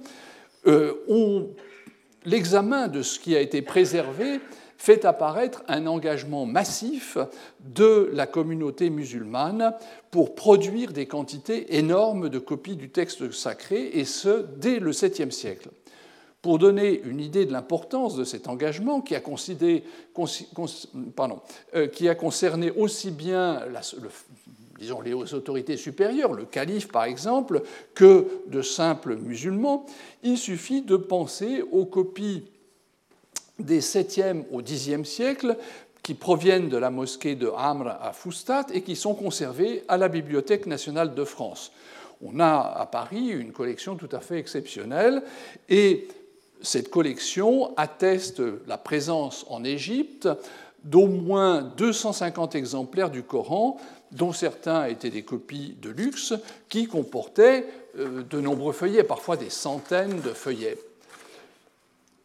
euh, 0.68 0.94
l'examen 2.26 2.88
de 2.88 3.02
ce 3.02 3.20
qui 3.20 3.36
a 3.36 3.42
été 3.42 3.62
préservé 3.62 4.40
fait 4.78 5.06
apparaître 5.06 5.64
un 5.68 5.88
engagement 5.88 6.46
massif 6.46 7.18
de 7.62 8.10
la 8.14 8.28
communauté 8.28 8.90
musulmane 8.90 9.74
pour 10.12 10.36
produire 10.36 10.94
des 10.94 11.08
quantités 11.08 11.78
énormes 11.78 12.30
de 12.30 12.40
copies 12.40 12.76
du 12.76 12.90
texte 12.90 13.32
sacré, 13.32 13.90
et 13.94 14.06
ce, 14.06 14.46
dès 14.58 14.80
le 14.80 14.92
7e 14.92 15.32
siècle. 15.32 15.70
Pour 16.48 16.60
donner 16.60 17.02
une 17.04 17.20
idée 17.20 17.46
de 17.46 17.52
l'importance 17.52 18.16
de 18.16 18.24
cet 18.24 18.48
engagement 18.48 19.02
qui 19.02 19.16
a, 19.16 19.22
euh, 21.76 22.14
concerné 22.18 22.72
aussi 22.72 23.12
bien 23.12 23.64
disons, 24.80 25.02
les 25.02 25.14
autorités 25.14 25.76
supérieures, 25.76 26.32
le 26.32 26.46
calife 26.46 26.88
par 26.88 27.04
exemple, 27.04 27.64
que 27.94 28.28
de 28.48 28.62
simples 28.62 29.18
musulmans, 29.18 29.86
il 30.24 30.38
suffit 30.38 30.82
de 30.82 30.96
penser 30.96 31.66
aux 31.70 31.84
copies 31.84 32.46
des 33.60 33.82
7e 33.82 34.46
au 34.50 34.62
10e 34.62 35.04
siècle 35.04 35.58
qui 36.02 36.14
proviennent 36.14 36.70
de 36.70 36.78
la 36.78 36.92
mosquée 36.92 37.36
de 37.36 37.52
Amr 37.58 37.90
à 38.02 38.14
Foustat 38.14 38.68
et 38.74 38.84
qui 38.84 38.96
sont 38.96 39.16
conservées 39.16 39.84
à 39.90 39.98
la 39.98 40.08
Bibliothèque 40.08 40.66
nationale 40.66 41.14
de 41.14 41.26
France. 41.26 41.74
On 42.24 42.40
a 42.40 42.74
à 42.78 42.86
Paris 42.86 43.28
une 43.32 43.52
collection 43.52 43.98
tout 43.98 44.10
à 44.14 44.22
fait 44.22 44.40
exceptionnelle 44.40 45.24
et 45.68 46.08
cette 46.62 46.90
collection 46.90 47.76
atteste 47.78 48.42
la 48.68 48.78
présence 48.78 49.46
en 49.50 49.64
Égypte 49.64 50.28
d'au 50.84 51.08
moins 51.08 51.62
250 51.62 52.56
exemplaires 52.56 53.10
du 53.10 53.24
Coran, 53.24 53.78
dont 54.12 54.32
certains 54.32 54.86
étaient 54.86 55.10
des 55.10 55.24
copies 55.24 55.76
de 55.82 55.90
luxe, 55.90 56.34
qui 56.70 56.88
comportaient 56.88 57.66
euh, 57.98 58.24
de 58.24 58.40
nombreux 58.40 58.74
feuillets, 58.74 59.04
parfois 59.04 59.38
des 59.38 59.50
centaines 59.50 60.22
de 60.22 60.30
feuillets. 60.30 60.78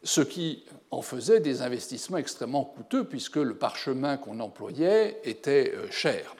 Ce 0.03 0.21
qui 0.21 0.63
en 0.91 1.01
faisait 1.01 1.39
des 1.39 1.61
investissements 1.61 2.17
extrêmement 2.17 2.63
coûteux, 2.63 3.03
puisque 3.03 3.37
le 3.37 3.55
parchemin 3.55 4.17
qu'on 4.17 4.39
employait 4.39 5.19
était 5.25 5.73
euh, 5.75 5.87
cher 5.91 6.35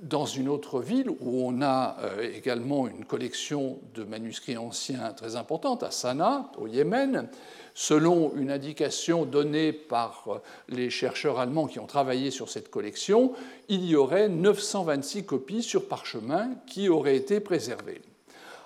dans 0.00 0.26
une 0.26 0.48
autre 0.48 0.80
ville 0.80 1.08
où 1.08 1.46
on 1.46 1.62
a 1.62 1.96
euh, 2.00 2.32
également 2.34 2.88
une 2.88 3.04
collection 3.04 3.78
de 3.94 4.04
manuscrits 4.04 4.56
anciens 4.56 5.12
très 5.12 5.36
importante, 5.36 5.82
à 5.82 5.90
Sanaa, 5.90 6.50
au 6.58 6.66
Yémen. 6.66 7.28
Selon 7.74 8.32
une 8.36 8.50
indication 8.50 9.24
donnée 9.24 9.72
par 9.72 10.24
euh, 10.28 10.38
les 10.68 10.90
chercheurs 10.90 11.38
allemands 11.38 11.66
qui 11.66 11.78
ont 11.78 11.86
travaillé 11.86 12.30
sur 12.30 12.48
cette 12.48 12.70
collection, 12.70 13.32
il 13.68 13.84
y 13.84 13.96
aurait 13.96 14.28
926 14.28 15.24
copies 15.24 15.62
sur 15.62 15.88
parchemin 15.88 16.50
qui 16.66 16.88
auraient 16.88 17.16
été 17.16 17.40
préservées. 17.40 18.02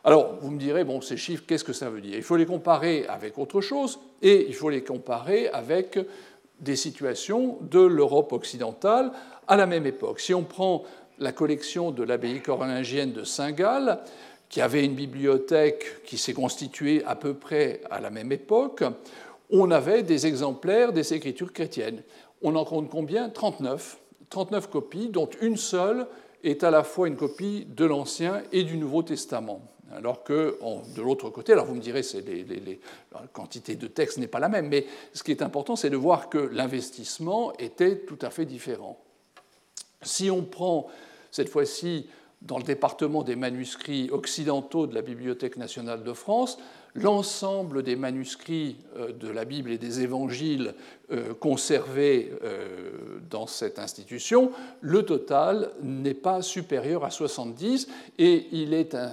Alors, 0.05 0.37
vous 0.41 0.51
me 0.51 0.59
direz, 0.59 0.85
bon, 0.85 1.01
ces 1.01 1.17
chiffres, 1.17 1.45
qu'est-ce 1.47 1.65
que 1.65 1.73
ça 1.73 1.91
veut 1.91 2.01
dire? 2.01 2.17
Il 2.17 2.23
faut 2.23 2.37
les 2.37 2.47
comparer 2.47 3.05
avec 3.09 3.37
autre 3.39 3.61
chose 3.61 3.99
et 4.23 4.47
il 4.49 4.55
faut 4.55 4.71
les 4.71 4.83
comparer 4.83 5.49
avec 5.49 5.99
des 6.61 6.77
situations 6.77 7.59
de 7.61 7.81
l'Europe 7.81 8.33
occidentale 8.33 9.13
à 9.47 9.57
la 9.57 9.67
même 9.67 9.87
époque. 9.87 10.21
Si 10.21 10.35
on 10.35 10.45
prend 10.45 10.85
la 11.19 11.33
collection 11.33 11.91
de 11.91 12.03
l'abbaye 12.03 12.41
carolingienne 12.41 13.13
de 13.13 13.25
Saint-Gall, 13.25 14.01
qui 14.49 14.61
avait 14.61 14.85
une 14.85 14.95
bibliothèque 14.95 16.03
qui 16.05 16.17
s'est 16.17 16.33
constituée 16.33 17.05
à 17.05 17.15
peu 17.17 17.35
près 17.35 17.83
à 17.91 18.01
la 18.01 18.11
même 18.11 18.33
époque, 18.33 18.83
on 19.51 19.71
avait 19.71 20.03
des 20.03 20.27
exemplaires 20.27 20.93
des 20.93 21.15
écritures 21.15 21.53
chrétiennes. 21.53 22.03
On 22.43 22.55
en 22.55 22.65
compte 22.65 22.89
combien? 22.89 23.29
39. 23.29 23.99
39 24.31 24.71
copies, 24.71 25.09
dont 25.09 25.29
une 25.41 25.57
seule 25.57 26.07
est 26.45 26.63
à 26.63 26.71
la 26.71 26.85
fois 26.85 27.09
une 27.09 27.17
copie 27.17 27.67
de 27.67 27.85
l'Ancien 27.85 28.43
et 28.53 28.63
du 28.63 28.77
Nouveau 28.77 29.03
Testament. 29.03 29.63
Alors 29.91 30.23
que 30.23 30.59
de 30.95 31.01
l'autre 31.01 31.31
côté, 31.31 31.53
alors 31.53 31.65
vous 31.65 31.75
me 31.75 31.81
direz, 31.81 32.03
la 33.13 33.27
quantité 33.33 33.75
de 33.75 33.87
texte 33.87 34.19
n'est 34.19 34.27
pas 34.27 34.39
la 34.39 34.51
même, 34.51 34.69
mais 34.69 34.87
ce 35.15 35.23
qui 35.23 35.31
est 35.31 35.43
important, 35.43 35.77
c'est 35.77 35.89
de 35.89 35.97
voir 35.97 36.29
que 36.29 36.39
l'investissement 36.39 37.55
était 37.59 38.01
tout 38.01 38.19
à 38.21 38.29
fait 38.29 38.45
différent. 38.45 39.01
Si 40.03 40.31
on 40.31 40.43
prend 40.43 40.87
cette 41.31 41.49
fois-ci 41.49 42.07
dans 42.43 42.59
le 42.59 42.65
département 42.65 43.25
des 43.25 43.37
manuscrits 43.37 44.11
occidentaux 44.13 44.87
de 44.87 44.95
la 44.95 45.03
Bibliothèque 45.03 45.57
nationale 45.57 46.05
de 46.05 46.13
France, 46.13 46.59
l'ensemble 46.95 47.83
des 47.83 47.97
manuscrits 47.97 48.77
euh, 48.97 49.13
de 49.13 49.29
la 49.29 49.45
Bible 49.45 49.71
et 49.73 49.79
des 49.79 50.01
évangiles 50.01 50.75
euh, 51.11 51.35
conservés 51.35 52.33
euh, 52.45 53.19
dans 53.29 53.47
cette 53.47 53.79
institution, 53.79 54.53
le 54.81 55.03
total 55.05 55.71
n'est 55.83 56.15
pas 56.15 56.43
supérieur 56.43 57.05
à 57.05 57.11
70 57.11 57.89
et 58.19 58.47
il 58.53 58.73
est 58.73 58.95
un 58.95 59.13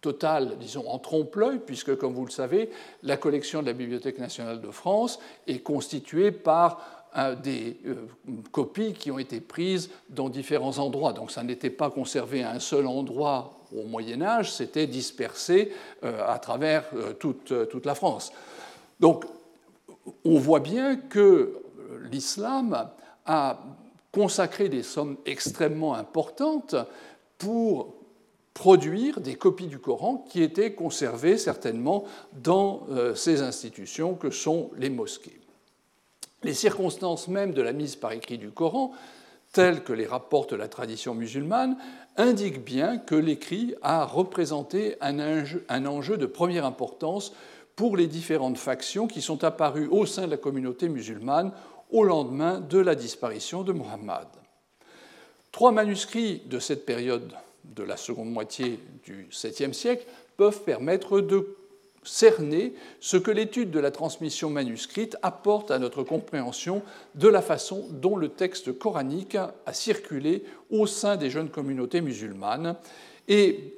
total, 0.00 0.56
disons, 0.60 0.88
en 0.88 0.98
trompe-l'œil, 0.98 1.58
puisque, 1.64 1.96
comme 1.96 2.14
vous 2.14 2.24
le 2.24 2.30
savez, 2.30 2.70
la 3.02 3.16
collection 3.16 3.62
de 3.62 3.66
la 3.66 3.72
Bibliothèque 3.72 4.18
nationale 4.18 4.60
de 4.60 4.70
France 4.70 5.18
est 5.46 5.58
constituée 5.58 6.30
par 6.30 6.97
des 7.42 7.76
euh, 7.86 7.94
copies 8.52 8.92
qui 8.92 9.10
ont 9.10 9.18
été 9.18 9.40
prises 9.40 9.90
dans 10.08 10.28
différents 10.28 10.78
endroits. 10.78 11.12
Donc 11.12 11.30
ça 11.30 11.42
n'était 11.42 11.70
pas 11.70 11.90
conservé 11.90 12.42
à 12.42 12.52
un 12.52 12.60
seul 12.60 12.86
endroit 12.86 13.60
au 13.76 13.84
Moyen 13.84 14.22
Âge, 14.22 14.52
c'était 14.52 14.86
dispersé 14.86 15.72
euh, 16.04 16.22
à 16.26 16.38
travers 16.38 16.84
euh, 16.94 17.12
toute, 17.12 17.68
toute 17.68 17.86
la 17.86 17.94
France. 17.94 18.32
Donc 19.00 19.24
on 20.24 20.38
voit 20.38 20.60
bien 20.60 20.96
que 20.96 21.62
l'islam 22.10 22.88
a 23.26 23.58
consacré 24.12 24.68
des 24.68 24.82
sommes 24.82 25.16
extrêmement 25.26 25.94
importantes 25.94 26.74
pour 27.36 27.94
produire 28.54 29.20
des 29.20 29.34
copies 29.34 29.66
du 29.66 29.78
Coran 29.78 30.24
qui 30.28 30.42
étaient 30.42 30.72
conservées 30.72 31.36
certainement 31.36 32.04
dans 32.32 32.86
ces 33.14 33.42
institutions 33.42 34.14
que 34.14 34.30
sont 34.30 34.70
les 34.76 34.90
mosquées. 34.90 35.38
Les 36.42 36.54
circonstances 36.54 37.28
mêmes 37.28 37.52
de 37.52 37.62
la 37.62 37.72
mise 37.72 37.96
par 37.96 38.12
écrit 38.12 38.38
du 38.38 38.50
Coran, 38.50 38.92
telles 39.52 39.82
que 39.82 39.92
les 39.92 40.06
rapporte 40.06 40.52
la 40.52 40.68
tradition 40.68 41.14
musulmane, 41.14 41.76
indiquent 42.16 42.64
bien 42.64 42.98
que 42.98 43.14
l'écrit 43.14 43.74
a 43.82 44.04
représenté 44.04 44.96
un 45.00 45.18
enjeu, 45.18 45.64
un 45.68 45.86
enjeu 45.86 46.16
de 46.16 46.26
première 46.26 46.64
importance 46.64 47.32
pour 47.74 47.96
les 47.96 48.06
différentes 48.06 48.58
factions 48.58 49.06
qui 49.06 49.22
sont 49.22 49.44
apparues 49.44 49.88
au 49.88 50.06
sein 50.06 50.26
de 50.26 50.30
la 50.30 50.36
communauté 50.36 50.88
musulmane 50.88 51.52
au 51.90 52.04
lendemain 52.04 52.60
de 52.60 52.78
la 52.78 52.94
disparition 52.94 53.62
de 53.62 53.72
Muhammad. 53.72 54.28
Trois 55.52 55.72
manuscrits 55.72 56.42
de 56.46 56.58
cette 56.58 56.84
période 56.84 57.32
de 57.64 57.82
la 57.82 57.96
seconde 57.96 58.30
moitié 58.30 58.80
du 59.04 59.28
7e 59.32 59.72
siècle 59.72 60.06
peuvent 60.36 60.62
permettre 60.62 61.20
de 61.20 61.56
cerner 62.08 62.74
ce 63.00 63.16
que 63.16 63.30
l'étude 63.30 63.70
de 63.70 63.80
la 63.80 63.90
transmission 63.90 64.50
manuscrite 64.50 65.16
apporte 65.22 65.70
à 65.70 65.78
notre 65.78 66.02
compréhension 66.02 66.82
de 67.14 67.28
la 67.28 67.42
façon 67.42 67.86
dont 67.90 68.16
le 68.16 68.30
texte 68.30 68.76
coranique 68.76 69.36
a 69.36 69.72
circulé 69.72 70.44
au 70.70 70.86
sein 70.86 71.16
des 71.16 71.30
jeunes 71.30 71.50
communautés 71.50 72.00
musulmanes 72.00 72.76
et 73.28 73.74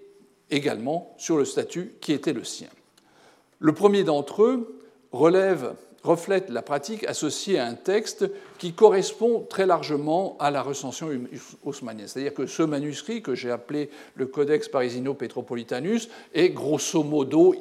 également 0.51 1.15
sur 1.19 1.37
le 1.37 1.45
statut 1.45 1.95
qui 2.01 2.13
était 2.13 2.33
le 2.33 2.45
sien. 2.45 2.69
Le 3.59 3.73
premier 3.73 4.05
d'entre 4.05 4.43
eux 4.43 4.81
reflète 5.13 6.49
la 6.49 6.63
pratique 6.63 7.05
associée 7.05 7.59
à 7.59 7.67
un 7.67 7.75
texte 7.75 8.31
qui 8.59 8.73
correspond 8.73 9.47
très 9.49 9.67
largement 9.67 10.37
à 10.39 10.51
la 10.51 10.63
recension 10.63 11.11
haussmannienne. 11.65 12.09
C'est-à-dire 12.09 12.35
que 12.35 12.47
ce 12.47 12.63
manuscrit, 12.63 13.23
que 13.23 13.35
j'ai 13.35 13.51
appelé 13.51 13.91
le 14.15 14.27
Codex 14.27 14.69
Parisino 14.69 15.15
Petropolitanus, 15.15 16.09
est 16.33 16.51
grosso 16.51 17.03
modo 17.03 17.55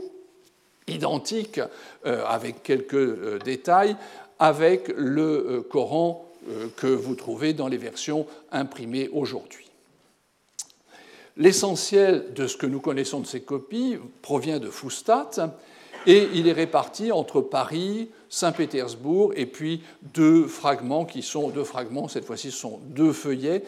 identique, 0.90 1.60
euh, 2.06 2.24
avec 2.26 2.64
quelques 2.64 2.94
euh, 2.94 3.40
détails, 3.44 3.96
avec 4.40 4.88
le 4.96 5.22
euh, 5.22 5.62
Coran 5.62 6.26
que 6.78 6.88
vous 6.88 7.16
trouvez 7.16 7.54
dans 7.54 7.68
les 7.68 7.78
versions 7.78 8.26
imprimées 8.52 9.10
aujourd'hui. 9.12 9.68
L'essentiel 11.38 12.34
de 12.34 12.48
ce 12.48 12.56
que 12.56 12.66
nous 12.66 12.80
connaissons 12.80 13.20
de 13.20 13.28
ces 13.28 13.42
copies 13.42 13.98
provient 14.22 14.58
de 14.58 14.70
Fustat, 14.70 15.32
et 16.08 16.30
il 16.34 16.48
est 16.48 16.54
réparti 16.54 17.12
entre 17.12 17.42
Paris, 17.42 18.10
Saint-Pétersbourg, 18.30 19.34
et 19.36 19.46
puis 19.46 19.84
deux 20.14 20.48
fragments 20.48 21.06
qui 21.06 21.22
sont 21.22 21.50
deux 21.50 21.66
fragments, 21.66 22.08
cette 22.08 22.26
fois-ci 22.26 22.52
sont 22.52 22.80
deux 22.86 23.12
feuillets 23.12 23.64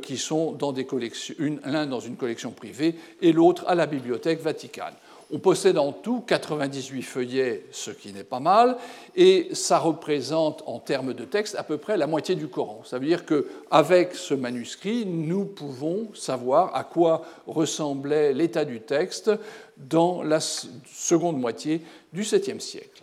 qui 0.00 0.16
sont 0.16 0.52
dans 0.52 0.72
des 0.72 0.86
collections, 0.86 1.34
l'un 1.64 1.86
dans 1.86 2.00
une 2.00 2.16
collection 2.16 2.52
privée 2.52 2.96
et 3.20 3.32
l'autre 3.32 3.64
à 3.68 3.74
la 3.74 3.86
Bibliothèque 3.86 4.40
Vaticane. 4.40 4.94
On 5.34 5.40
possède 5.40 5.78
en 5.78 5.90
tout 5.90 6.20
98 6.20 7.02
feuillets, 7.02 7.66
ce 7.72 7.90
qui 7.90 8.12
n'est 8.12 8.22
pas 8.22 8.38
mal, 8.38 8.76
et 9.16 9.48
ça 9.52 9.80
représente 9.80 10.62
en 10.66 10.78
termes 10.78 11.12
de 11.12 11.24
texte 11.24 11.56
à 11.56 11.64
peu 11.64 11.76
près 11.76 11.96
la 11.96 12.06
moitié 12.06 12.36
du 12.36 12.46
Coran. 12.46 12.82
Ça 12.84 13.00
veut 13.00 13.06
dire 13.06 13.24
qu'avec 13.26 14.14
ce 14.14 14.32
manuscrit, 14.32 15.04
nous 15.06 15.44
pouvons 15.44 16.06
savoir 16.14 16.76
à 16.76 16.84
quoi 16.84 17.22
ressemblait 17.48 18.32
l'état 18.32 18.64
du 18.64 18.80
texte 18.80 19.32
dans 19.76 20.22
la 20.22 20.38
seconde 20.38 21.40
moitié 21.40 21.82
du 22.12 22.22
7e 22.22 22.60
siècle. 22.60 23.02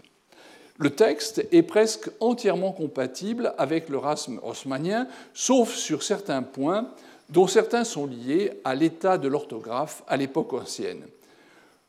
Le 0.77 0.91
texte 0.91 1.45
est 1.51 1.63
presque 1.63 2.09
entièrement 2.21 2.71
compatible 2.71 3.53
avec 3.57 3.89
le 3.89 3.97
rasme 3.97 4.39
haussmannien, 4.41 5.09
sauf 5.33 5.75
sur 5.75 6.01
certains 6.01 6.43
points, 6.43 6.91
dont 7.29 7.47
certains 7.47 7.83
sont 7.83 8.05
liés 8.05 8.61
à 8.63 8.73
l'état 8.73 9.17
de 9.17 9.27
l'orthographe 9.27 10.03
à 10.07 10.15
l'époque 10.15 10.53
ancienne. 10.53 11.01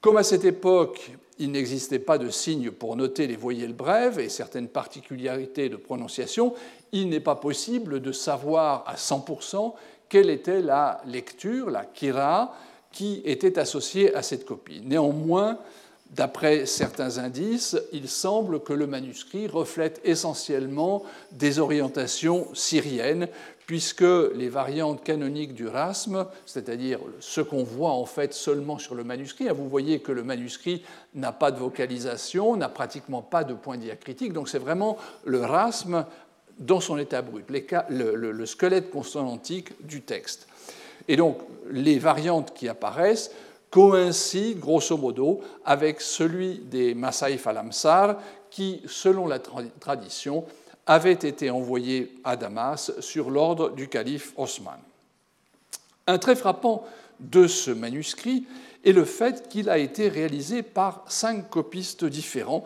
Comme 0.02 0.16
à 0.16 0.24
cette 0.24 0.44
époque, 0.44 1.12
il 1.38 1.52
n'existait 1.52 2.00
pas 2.00 2.18
de 2.18 2.28
signe 2.28 2.72
pour 2.72 2.96
noter 2.96 3.28
les 3.28 3.36
voyelles 3.36 3.72
brèves 3.72 4.18
et 4.18 4.28
certaines 4.28 4.66
particularités 4.66 5.68
de 5.68 5.76
prononciation, 5.76 6.54
il 6.90 7.08
n'est 7.08 7.20
pas 7.20 7.36
possible 7.36 8.00
de 8.00 8.10
savoir 8.10 8.82
à 8.88 8.96
100% 8.96 9.74
quelle 10.08 10.28
était 10.28 10.60
la 10.60 11.00
lecture, 11.06 11.70
la 11.70 11.84
kira, 11.84 12.52
qui 12.90 13.22
était 13.24 13.60
associée 13.60 14.12
à 14.12 14.22
cette 14.22 14.44
copie. 14.44 14.82
Néanmoins, 14.84 15.58
D'après 16.12 16.66
certains 16.66 17.16
indices, 17.16 17.76
il 17.90 18.06
semble 18.06 18.60
que 18.60 18.74
le 18.74 18.86
manuscrit 18.86 19.46
reflète 19.46 19.98
essentiellement 20.04 21.04
des 21.30 21.58
orientations 21.58 22.48
syriennes, 22.52 23.28
puisque 23.66 24.04
les 24.34 24.50
variantes 24.50 25.02
canoniques 25.02 25.54
du 25.54 25.66
rasme, 25.66 26.26
c'est-à-dire 26.44 26.98
ce 27.20 27.40
qu'on 27.40 27.64
voit 27.64 27.92
en 27.92 28.04
fait 28.04 28.34
seulement 28.34 28.78
sur 28.78 28.94
le 28.94 29.04
manuscrit, 29.04 29.48
hein, 29.48 29.54
vous 29.54 29.70
voyez 29.70 30.00
que 30.00 30.12
le 30.12 30.22
manuscrit 30.22 30.82
n'a 31.14 31.32
pas 31.32 31.50
de 31.50 31.58
vocalisation, 31.58 32.56
n'a 32.56 32.68
pratiquement 32.68 33.22
pas 33.22 33.44
de 33.44 33.54
point 33.54 33.78
diacritique, 33.78 34.34
donc 34.34 34.50
c'est 34.50 34.58
vraiment 34.58 34.98
le 35.24 35.40
rasme 35.40 36.04
dans 36.58 36.80
son 36.80 36.98
état 36.98 37.22
brut, 37.22 37.46
le, 37.88 38.46
squelette 38.46 38.90
consonantique 38.90 39.72
du 39.86 40.02
texte. 40.02 40.46
Et 41.08 41.16
donc 41.16 41.38
les 41.70 41.98
variantes 41.98 42.52
qui 42.52 42.68
apparaissent 42.68 43.30
coïncide 43.72 44.60
grosso 44.60 44.98
modo 44.98 45.40
avec 45.64 46.02
celui 46.02 46.58
des 46.58 46.94
Masaïf 46.94 47.46
al-Amsar 47.46 48.18
qui, 48.50 48.82
selon 48.86 49.26
la 49.26 49.38
tradition, 49.38 50.44
avait 50.86 51.12
été 51.12 51.50
envoyé 51.50 52.12
à 52.22 52.36
Damas 52.36 52.92
sur 53.00 53.30
l'ordre 53.30 53.70
du 53.70 53.88
calife 53.88 54.34
Osman. 54.36 54.78
Un 56.06 56.18
trait 56.18 56.36
frappant 56.36 56.84
de 57.18 57.46
ce 57.46 57.70
manuscrit 57.70 58.44
est 58.84 58.92
le 58.92 59.06
fait 59.06 59.48
qu'il 59.48 59.70
a 59.70 59.78
été 59.78 60.08
réalisé 60.08 60.62
par 60.62 61.04
cinq 61.08 61.48
copistes 61.48 62.04
différents 62.04 62.64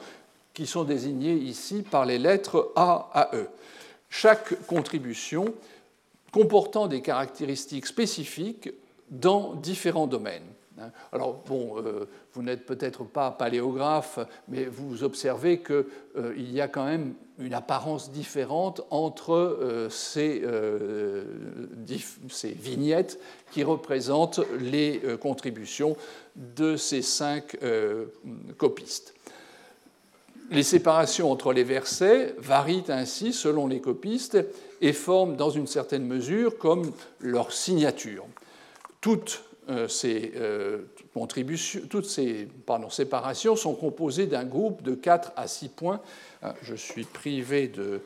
qui 0.54 0.66
sont 0.66 0.84
désignés 0.84 1.34
ici 1.34 1.84
par 1.88 2.04
les 2.04 2.18
lettres 2.18 2.72
A 2.74 3.10
à 3.12 3.36
E. 3.36 3.48
Chaque 4.10 4.66
contribution 4.66 5.54
comportant 6.32 6.88
des 6.88 7.00
caractéristiques 7.00 7.86
spécifiques 7.86 8.70
dans 9.10 9.54
différents 9.54 10.08
domaines. 10.08 10.55
Hein. 10.80 10.90
Alors, 11.12 11.42
bon, 11.46 11.78
euh, 11.78 12.06
vous 12.32 12.42
n'êtes 12.42 12.66
peut-être 12.66 13.04
pas 13.04 13.30
paléographe, 13.30 14.18
mais 14.48 14.64
vous 14.64 15.04
observez 15.04 15.60
qu'il 15.60 15.84
euh, 16.16 16.34
y 16.36 16.60
a 16.60 16.68
quand 16.68 16.84
même 16.84 17.14
une 17.38 17.54
apparence 17.54 18.10
différente 18.10 18.82
entre 18.90 19.32
euh, 19.34 19.88
ces, 19.90 20.42
vignettes 22.54 23.18
qui 23.52 23.62
représentent 23.62 24.40
les 24.60 25.00
contributions 25.20 25.96
de 26.34 26.76
ces 26.76 27.02
cinq 27.02 27.56
copistes. 28.56 29.14
Les 30.50 30.62
séparations 30.62 31.30
entre 31.30 31.52
les 31.52 31.64
versets 31.64 32.34
varient 32.38 32.84
ainsi 32.88 33.32
selon 33.32 33.66
les 33.66 33.80
copistes 33.80 34.38
et 34.80 34.92
forment 34.92 35.36
dans 35.36 35.50
une 35.50 35.66
certaine 35.66 36.06
mesure 36.06 36.56
comme 36.58 36.92
leur 37.20 37.52
signature. 37.52 38.24
Ces 39.88 40.32
euh, 40.36 40.82
contributions, 41.12 41.80
toutes 41.90 42.06
ces 42.06 42.48
séparations 42.90 43.56
sont 43.56 43.74
composées 43.74 44.26
d'un 44.26 44.44
groupe 44.44 44.82
de 44.82 44.94
4 44.94 45.32
à 45.36 45.48
6 45.48 45.68
points. 45.70 46.00
Ah, 46.42 46.54
je 46.62 46.74
suis 46.74 47.04
privé 47.04 47.68
de, 47.68 48.00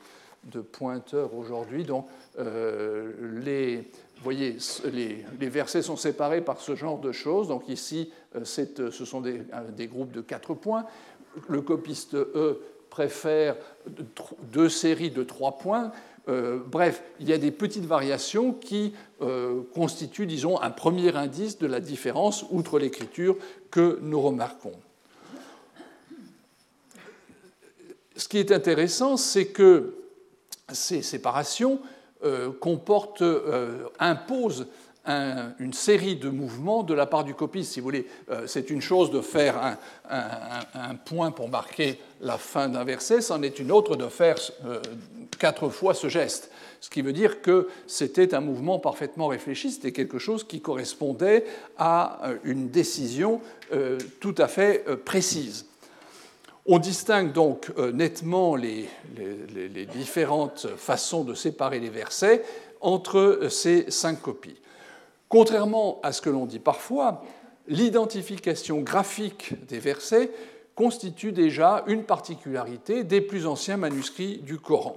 pointeurs 0.73 1.35
aujourd'hui, 1.35 1.85
donc 1.85 2.07
euh, 2.39 3.13
les, 3.45 3.91
voyez, 4.23 4.57
les, 4.91 5.49
versets 5.49 5.83
sont 5.83 5.97
séparés 5.97 6.41
par 6.41 6.61
ce 6.61 6.75
genre 6.75 6.99
de 6.99 7.13
choses. 7.13 7.49
Donc 7.49 7.69
ici, 7.69 8.11
ce 8.43 8.91
sont 9.05 9.21
des, 9.21 9.43
des, 9.77 9.87
groupes 9.87 10.13
de 10.13 10.23
4 10.23 10.55
points. 10.55 10.87
Le 11.49 11.61
copiste 11.61 12.15
E 12.15 12.61
préfère 12.89 13.57
deux 14.53 14.69
séries 14.69 15.11
de 15.11 15.23
3 15.23 15.59
points. 15.59 15.93
Euh, 16.29 16.59
bref, 16.65 17.03
il 17.19 17.29
y 17.29 17.33
a 17.33 17.39
des 17.39 17.51
petites 17.51 17.87
variations 17.87 18.53
qui 18.53 18.95
euh, 19.23 19.63
constituent, 19.75 20.27
disons, 20.27 20.61
un 20.61 20.71
premier 20.71 21.17
indice 21.17 21.59
de 21.59 21.67
la 21.67 21.81
différence, 21.81 22.45
outre 22.51 22.79
l'écriture, 22.79 23.37
que 23.71 23.99
nous 24.03 24.21
remarquons. 24.21 24.75
Ce 28.17 28.29
qui 28.29 28.39
est 28.39 28.53
intéressant, 28.53 29.17
c'est 29.17 29.47
que 29.47 29.95
ces 30.71 31.03
séparations 31.03 31.81
euh, 32.23 32.51
comportent, 32.53 33.25
imposent 33.99 34.67
une 35.59 35.73
série 35.73 36.17
de 36.17 36.29
mouvements 36.29 36.83
de 36.83 36.95
la 36.95 37.07
part 37.07 37.25
du 37.25 37.35
copiste. 37.35 37.73
Si 37.73 37.81
vous 37.81 37.85
voulez, 37.85 38.07
c'est 38.47 38.71
une 38.71 38.81
chose 38.81 39.11
de 39.11 39.21
faire 39.21 39.77
un, 40.09 40.95
point 41.05 41.31
pour 41.31 41.49
marquer 41.49 41.99
la 42.21 42.39
fin 42.39 42.69
d'un 42.69 42.85
verset, 42.85 43.21
c'en 43.21 43.43
est 43.43 43.59
une 43.59 43.73
autre 43.73 43.97
de 43.97 44.09
faire 44.09 44.37
quatre 45.39 45.69
fois 45.69 45.95
ce 45.95 46.09
geste. 46.09 46.51
Ce 46.81 46.89
qui 46.89 47.03
veut 47.03 47.13
dire 47.13 47.43
que 47.43 47.69
c'était 47.87 48.35
un 48.35 48.41
mouvement 48.41 48.79
parfaitement 48.79 49.27
réfléchi, 49.27 49.71
c'était 49.71 49.93
quelque 49.93 50.19
chose 50.19 50.45
qui 50.45 50.61
correspondait 50.61 51.45
à 51.77 52.21
euh, 52.25 52.37
une 52.45 52.71
décision 52.71 53.41
euh, 53.73 53.99
tout 54.21 54.35
à 54.39 54.49
fait 54.49 54.85
euh, 54.89 54.97
précise. 54.97 55.67
On 56.67 56.79
distingue 56.79 57.33
donc 57.33 57.73
nettement 57.95 58.55
les, 58.55 58.87
les, 59.17 59.87
différentes 59.87 60.69
façons 60.77 61.25
de 61.25 61.33
séparer 61.33 61.81
les 61.81 61.89
versets 61.89 62.45
entre 62.83 63.49
ces 63.51 63.91
cinq 63.91 64.21
copies. 64.21 64.57
Contrairement 65.31 66.01
à 66.03 66.11
ce 66.11 66.21
que 66.21 66.29
l'on 66.29 66.45
dit 66.45 66.59
parfois, 66.59 67.23
l'identification 67.69 68.81
graphique 68.81 69.65
des 69.69 69.79
versets 69.79 70.33
constitue 70.75 71.31
déjà 71.31 71.85
une 71.87 72.03
particularité 72.03 73.05
des 73.05 73.21
plus 73.21 73.47
anciens 73.47 73.77
manuscrits 73.77 74.39
du 74.39 74.59
Coran. 74.59 74.97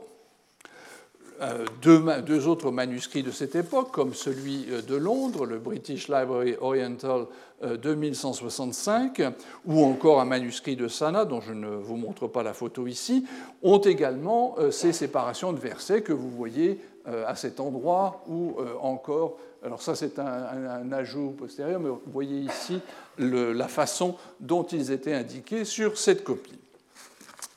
euh, 1.42 1.66
deux, 1.82 2.48
autres 2.48 2.72
manuscrits 2.72 3.22
de 3.22 3.30
cette 3.30 3.56
époque, 3.56 3.92
comme 3.92 4.16
celui 4.16 4.66
euh, 4.72 4.82
de 4.82 4.96
Londres, 4.96 5.46
le 5.46 5.60
British 5.60 6.08
Library 6.08 6.56
Oriental 6.60 7.28
2165, 7.62 9.22
ou 9.66 9.86
encore 9.86 10.20
un 10.20 10.26
manuscrit 10.26 10.76
de 10.76 10.90
Sana, 10.90 11.24
dont 11.24 11.40
je 11.42 11.54
ne 11.54 11.68
vous 11.68 11.96
montre 11.96 12.28
pas 12.28 12.44
la 12.44 12.54
photo 12.54 12.88
ici, 12.88 13.26
ont 13.62 13.80
également 13.80 14.58
ces 14.70 14.92
séparations 14.92 15.54
de 15.54 15.60
versets 15.60 16.02
que 16.02 16.12
vous 16.12 16.30
voyez 16.30 16.82
à 17.06 17.36
cet 17.36 17.60
endroit 17.60 18.24
ou 18.28 18.56
encore. 18.82 19.38
Alors 19.64 19.82
ça, 19.82 19.96
c'est 19.96 20.20
un, 20.20 20.92
ajout 20.92 21.32
postérieur, 21.32 21.80
mais 21.80 21.90
vous 21.90 22.02
voyez 22.08 22.40
ici 22.40 22.80
la 23.18 23.68
façon 23.68 24.16
dont 24.40 24.64
ils 24.64 24.92
étaient 24.92 25.14
indiqués 25.14 25.66
sur 25.66 25.98
cette 25.98 26.24
copie. 26.24 26.58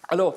Alors, 0.08 0.36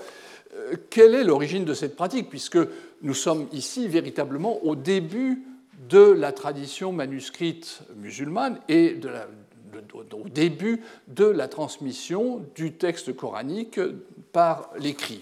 quelle 0.89 1.15
est 1.15 1.23
l'origine 1.23 1.65
de 1.65 1.73
cette 1.73 1.95
pratique 1.95 2.29
Puisque 2.29 2.59
nous 3.01 3.13
sommes 3.13 3.47
ici 3.51 3.87
véritablement 3.87 4.63
au 4.63 4.75
début 4.75 5.43
de 5.89 5.99
la 5.99 6.31
tradition 6.31 6.91
manuscrite 6.91 7.81
musulmane 7.95 8.59
et 8.67 8.99
au 9.93 10.29
début 10.29 10.81
de 11.07 11.25
la 11.25 11.47
transmission 11.47 12.45
du 12.55 12.73
texte 12.73 13.15
coranique 13.15 13.79
par 14.31 14.69
l'écrit. 14.77 15.21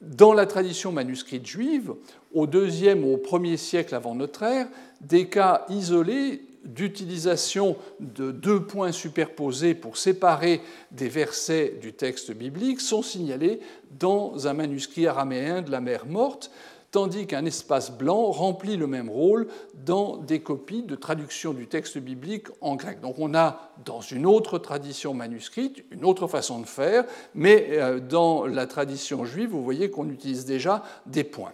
Dans 0.00 0.34
la 0.34 0.46
tradition 0.46 0.92
manuscrite 0.92 1.46
juive, 1.46 1.94
au 2.34 2.46
deuxième 2.46 3.04
ou 3.04 3.14
au 3.14 3.16
premier 3.16 3.56
siècle 3.56 3.94
avant 3.94 4.14
notre 4.14 4.42
ère, 4.42 4.68
des 5.00 5.28
cas 5.28 5.64
isolés 5.70 6.42
d'utilisation 6.66 7.76
de 8.00 8.30
deux 8.30 8.62
points 8.62 8.92
superposés 8.92 9.74
pour 9.74 9.96
séparer 9.96 10.60
des 10.90 11.08
versets 11.08 11.78
du 11.80 11.92
texte 11.92 12.32
biblique 12.32 12.80
sont 12.80 13.02
signalés 13.02 13.60
dans 13.98 14.46
un 14.46 14.52
manuscrit 14.52 15.06
araméen 15.06 15.62
de 15.62 15.70
la 15.70 15.80
mer 15.80 16.06
morte, 16.06 16.50
tandis 16.96 17.26
qu'un 17.26 17.44
espace 17.44 17.90
blanc 17.90 18.30
remplit 18.30 18.78
le 18.78 18.86
même 18.86 19.10
rôle 19.10 19.48
dans 19.84 20.16
des 20.16 20.40
copies 20.40 20.82
de 20.82 20.94
traduction 20.94 21.52
du 21.52 21.66
texte 21.66 21.98
biblique 21.98 22.46
en 22.62 22.74
grec. 22.74 23.02
Donc 23.02 23.18
on 23.18 23.34
a 23.34 23.70
dans 23.84 24.00
une 24.00 24.24
autre 24.24 24.56
tradition 24.56 25.12
manuscrite 25.12 25.84
une 25.90 26.06
autre 26.06 26.26
façon 26.26 26.58
de 26.58 26.64
faire, 26.64 27.04
mais 27.34 27.66
euh, 27.72 28.00
dans 28.00 28.46
la 28.46 28.66
tradition 28.66 29.26
juive, 29.26 29.50
vous 29.50 29.62
voyez 29.62 29.90
qu'on 29.90 30.08
utilise 30.08 30.46
déjà 30.46 30.82
des 31.04 31.22
points. 31.22 31.52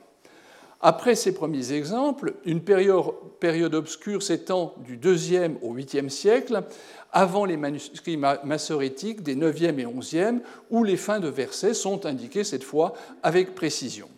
Après 0.81 1.16
ces 1.16 1.35
premiers 1.35 1.72
exemples, 1.72 2.35
une 2.44 2.61
période, 2.61 3.74
obscure 3.74 4.22
s'étend 4.22 4.76
du 4.87 4.94
IIe 4.94 5.57
au 5.61 5.74
8e 5.74 6.09
siècle, 6.09 6.62
avant 7.11 7.46
les 7.46 7.57
manuscrits 7.57 8.16
massorétiques 8.16 9.24
des 9.24 9.35
9e 9.35 9.81
et 9.81 9.87
11e, 9.87 10.38
où 10.70 10.85
les 10.85 10.96
fins 10.96 11.18
de 11.18 11.26
versets 11.26 11.74
sont 11.74 12.07
indiquées 12.07 12.44
cette 12.44 12.62
fois 12.62 12.92
avec 13.24 13.57
précision. 13.57 14.09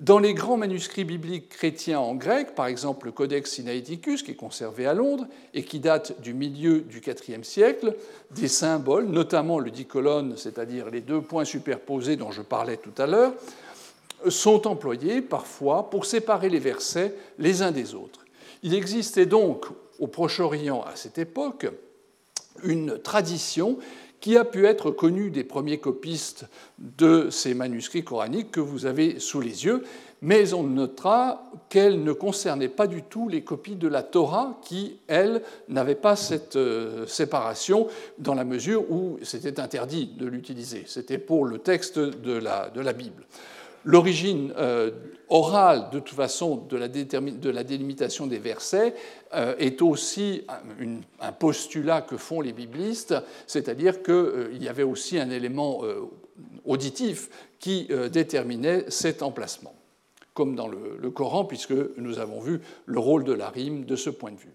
Dans 0.00 0.20
les 0.20 0.32
grands 0.32 0.56
manuscrits 0.56 1.02
bibliques 1.02 1.48
chrétiens 1.48 1.98
en 1.98 2.14
grec, 2.14 2.54
par 2.54 2.68
exemple 2.68 3.06
le 3.06 3.12
Codex 3.12 3.50
Sinaiticus, 3.50 4.22
qui 4.22 4.30
est 4.30 4.36
conservé 4.36 4.86
à 4.86 4.94
Londres 4.94 5.26
et 5.54 5.64
qui 5.64 5.80
date 5.80 6.20
du 6.20 6.34
milieu 6.34 6.82
du 6.82 7.02
IVe 7.04 7.42
siècle, 7.42 7.96
des 8.30 8.46
symboles, 8.46 9.06
notamment 9.06 9.58
le 9.58 9.72
dicolone, 9.72 10.36
c'est-à-dire 10.36 10.88
les 10.90 11.00
deux 11.00 11.20
points 11.20 11.44
superposés 11.44 12.14
dont 12.14 12.30
je 12.30 12.42
parlais 12.42 12.76
tout 12.76 12.92
à 12.96 13.08
l'heure, 13.08 13.34
sont 14.28 14.68
employés 14.68 15.20
parfois 15.20 15.90
pour 15.90 16.06
séparer 16.06 16.48
les 16.48 16.60
versets 16.60 17.14
les 17.38 17.62
uns 17.62 17.72
des 17.72 17.96
autres. 17.96 18.24
Il 18.62 18.74
existait 18.74 19.26
donc 19.26 19.66
au 19.98 20.06
Proche-Orient 20.06 20.82
à 20.82 20.94
cette 20.94 21.18
époque 21.18 21.66
une 22.62 22.98
tradition 22.98 23.78
qui 24.20 24.36
a 24.36 24.44
pu 24.44 24.66
être 24.66 24.90
connue 24.90 25.30
des 25.30 25.44
premiers 25.44 25.78
copistes 25.78 26.46
de 26.78 27.30
ces 27.30 27.54
manuscrits 27.54 28.04
coraniques 28.04 28.50
que 28.50 28.60
vous 28.60 28.86
avez 28.86 29.20
sous 29.20 29.40
les 29.40 29.64
yeux, 29.64 29.84
mais 30.20 30.52
on 30.54 30.64
notera 30.64 31.50
qu'elle 31.68 32.02
ne 32.02 32.12
concernait 32.12 32.68
pas 32.68 32.86
du 32.86 33.02
tout 33.02 33.28
les 33.28 33.42
copies 33.42 33.76
de 33.76 33.86
la 33.86 34.02
Torah 34.02 34.58
qui, 34.62 34.98
elles, 35.06 35.42
n'avaient 35.68 35.94
pas 35.94 36.16
cette 36.16 36.56
euh, 36.56 37.06
séparation 37.06 37.86
dans 38.18 38.34
la 38.34 38.44
mesure 38.44 38.90
où 38.90 39.18
c'était 39.22 39.60
interdit 39.60 40.06
de 40.06 40.26
l'utiliser. 40.26 40.84
C'était 40.86 41.18
pour 41.18 41.44
le 41.44 41.58
texte 41.58 41.98
de 41.98 42.32
la, 42.32 42.70
de 42.70 42.80
la 42.80 42.92
Bible. 42.92 43.24
L'origine 43.88 44.52
euh, 44.58 44.90
orale, 45.30 45.88
de 45.90 45.98
toute 45.98 46.14
façon, 46.14 46.56
de 46.56 46.76
la, 46.76 47.64
délimitation 47.64 48.26
des 48.26 48.36
versets 48.36 48.94
euh, 49.32 49.54
est 49.56 49.80
aussi 49.80 50.42
un, 51.20 51.32
postulat 51.32 52.02
que 52.02 52.18
font 52.18 52.42
les 52.42 52.52
biblistes, 52.52 53.14
c'est-à-dire 53.46 54.02
qu'il 54.02 54.12
euh, 54.12 54.52
y 54.60 54.68
avait 54.68 54.82
aussi 54.82 55.18
un 55.18 55.30
élément 55.30 55.80
auditif 56.66 57.30
qui 57.60 57.88
déterminait 58.12 58.84
cet 58.88 59.22
emplacement, 59.22 59.74
comme 60.34 60.54
dans 60.54 60.68
le 60.68 61.10
Coran, 61.10 61.46
puisque 61.46 61.72
nous 61.96 62.18
avons 62.18 62.40
vu 62.40 62.60
le 62.84 62.98
rôle 62.98 63.24
de 63.24 63.32
la 63.32 63.48
rime 63.48 63.86
de 63.86 63.96
ce 63.96 64.10
point 64.10 64.32
de 64.32 64.36
vue. 64.36 64.54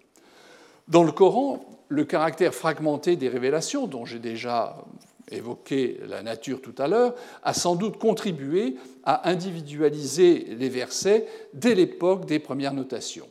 Dans 0.87 1.03
le 1.03 1.11
Coran, 1.11 1.65
le 1.87 2.05
caractère 2.05 2.53
fragmenté 2.53 3.15
des 3.15 3.29
révélations, 3.29 3.87
dont 3.87 4.05
j'ai 4.05 4.19
déjà 4.19 4.85
évoqué 5.33 5.99
la 6.07 6.23
nature 6.23 6.61
tout 6.61 6.75
à 6.77 6.87
l'heure, 6.87 7.15
a 7.43 7.53
sans 7.53 7.75
doute 7.75 7.97
contribué 7.97 8.75
à 9.03 9.29
individualiser 9.29 10.47
les 10.57 10.69
versets 10.69 11.27
dès 11.53 11.75
l'époque 11.75 12.25
des 12.25 12.39
premières 12.39 12.73
notations. 12.73 13.27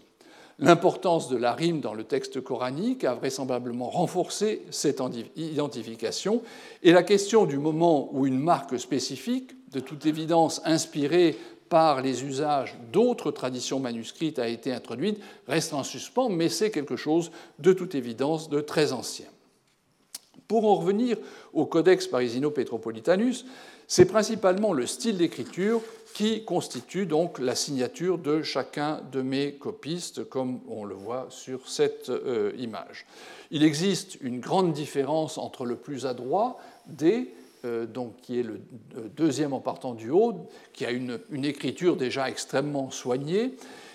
L'importance 0.59 1.29
de 1.29 1.37
la 1.37 1.55
rime 1.55 1.81
dans 1.81 1.95
le 1.95 2.05
texte 2.05 2.41
coranique 2.41 3.05
a 3.05 3.15
vraisemblablement 3.15 3.91
renforcé 3.91 4.63
cette 4.71 5.03
identification 5.35 6.43
et 6.83 6.93
la 6.93 7.03
question 7.03 7.47
du 7.47 7.59
moment 7.59 8.11
où 8.13 8.27
une 8.27 8.39
marque 8.39 8.79
spécifique, 8.79 9.53
de 9.73 9.81
toute 9.81 10.07
évidence 10.07 10.61
inspirée 10.65 11.37
par 11.69 12.03
les 12.03 12.25
usages 12.25 12.77
d'autres 12.93 13.31
traditions 13.31 13.81
manuscrites, 13.81 14.39
a 14.39 14.47
été 14.47 14.73
introduite 14.73 15.19
reste 15.49 15.73
en 15.73 15.83
suspens, 15.83 16.29
mais 16.29 16.51
c'est 16.51 16.71
quelque 16.71 16.97
chose 16.97 17.33
de 17.59 17.73
toute 17.73 17.95
évidence 17.95 18.51
de 18.51 18.61
très 18.61 18.93
ancien. 18.93 19.27
Pour 20.53 20.67
en 20.67 20.75
revenir 20.75 21.17
au 21.55 21.65
Codex 21.65 22.07
Parisino-Petropolitanus, 22.09 23.47
c'est 23.89 24.05
principalement 24.05 24.75
le 24.75 24.87
style 24.87 25.17
d'écriture 25.17 25.81
qui 26.13 26.45
constitue 26.45 27.07
donc 27.07 27.39
la 27.39 27.55
signature 27.55 28.19
de 28.19 28.43
chacun 28.43 29.01
de 29.13 29.23
mes 29.23 29.55
copistes, 29.55 30.29
comme 30.29 30.61
on 30.69 30.85
le 30.85 30.95
voit 30.95 31.29
sur 31.31 31.71
cette 31.71 32.11
euh, 32.11 32.53
image. 32.59 33.07
Il 33.51 33.63
existe 33.63 34.19
une 34.21 34.41
grande 34.41 34.75
différence 34.75 35.39
entre 35.39 35.65
le 35.65 35.77
plus 35.77 36.05
adroit, 36.05 36.59
D, 36.87 37.33
euh, 37.65 37.87
donc, 37.87 38.17
qui 38.21 38.39
est 38.39 38.43
le 38.43 38.61
deuxième 39.17 39.55
en 39.55 39.61
partant 39.61 39.95
du 39.95 40.11
haut, 40.11 40.51
qui 40.75 40.85
a 40.85 40.91
une, 40.91 41.19
écriture 41.45 41.97
déjà 41.97 42.29
extrêmement 42.29 42.91
soignée 42.91 43.55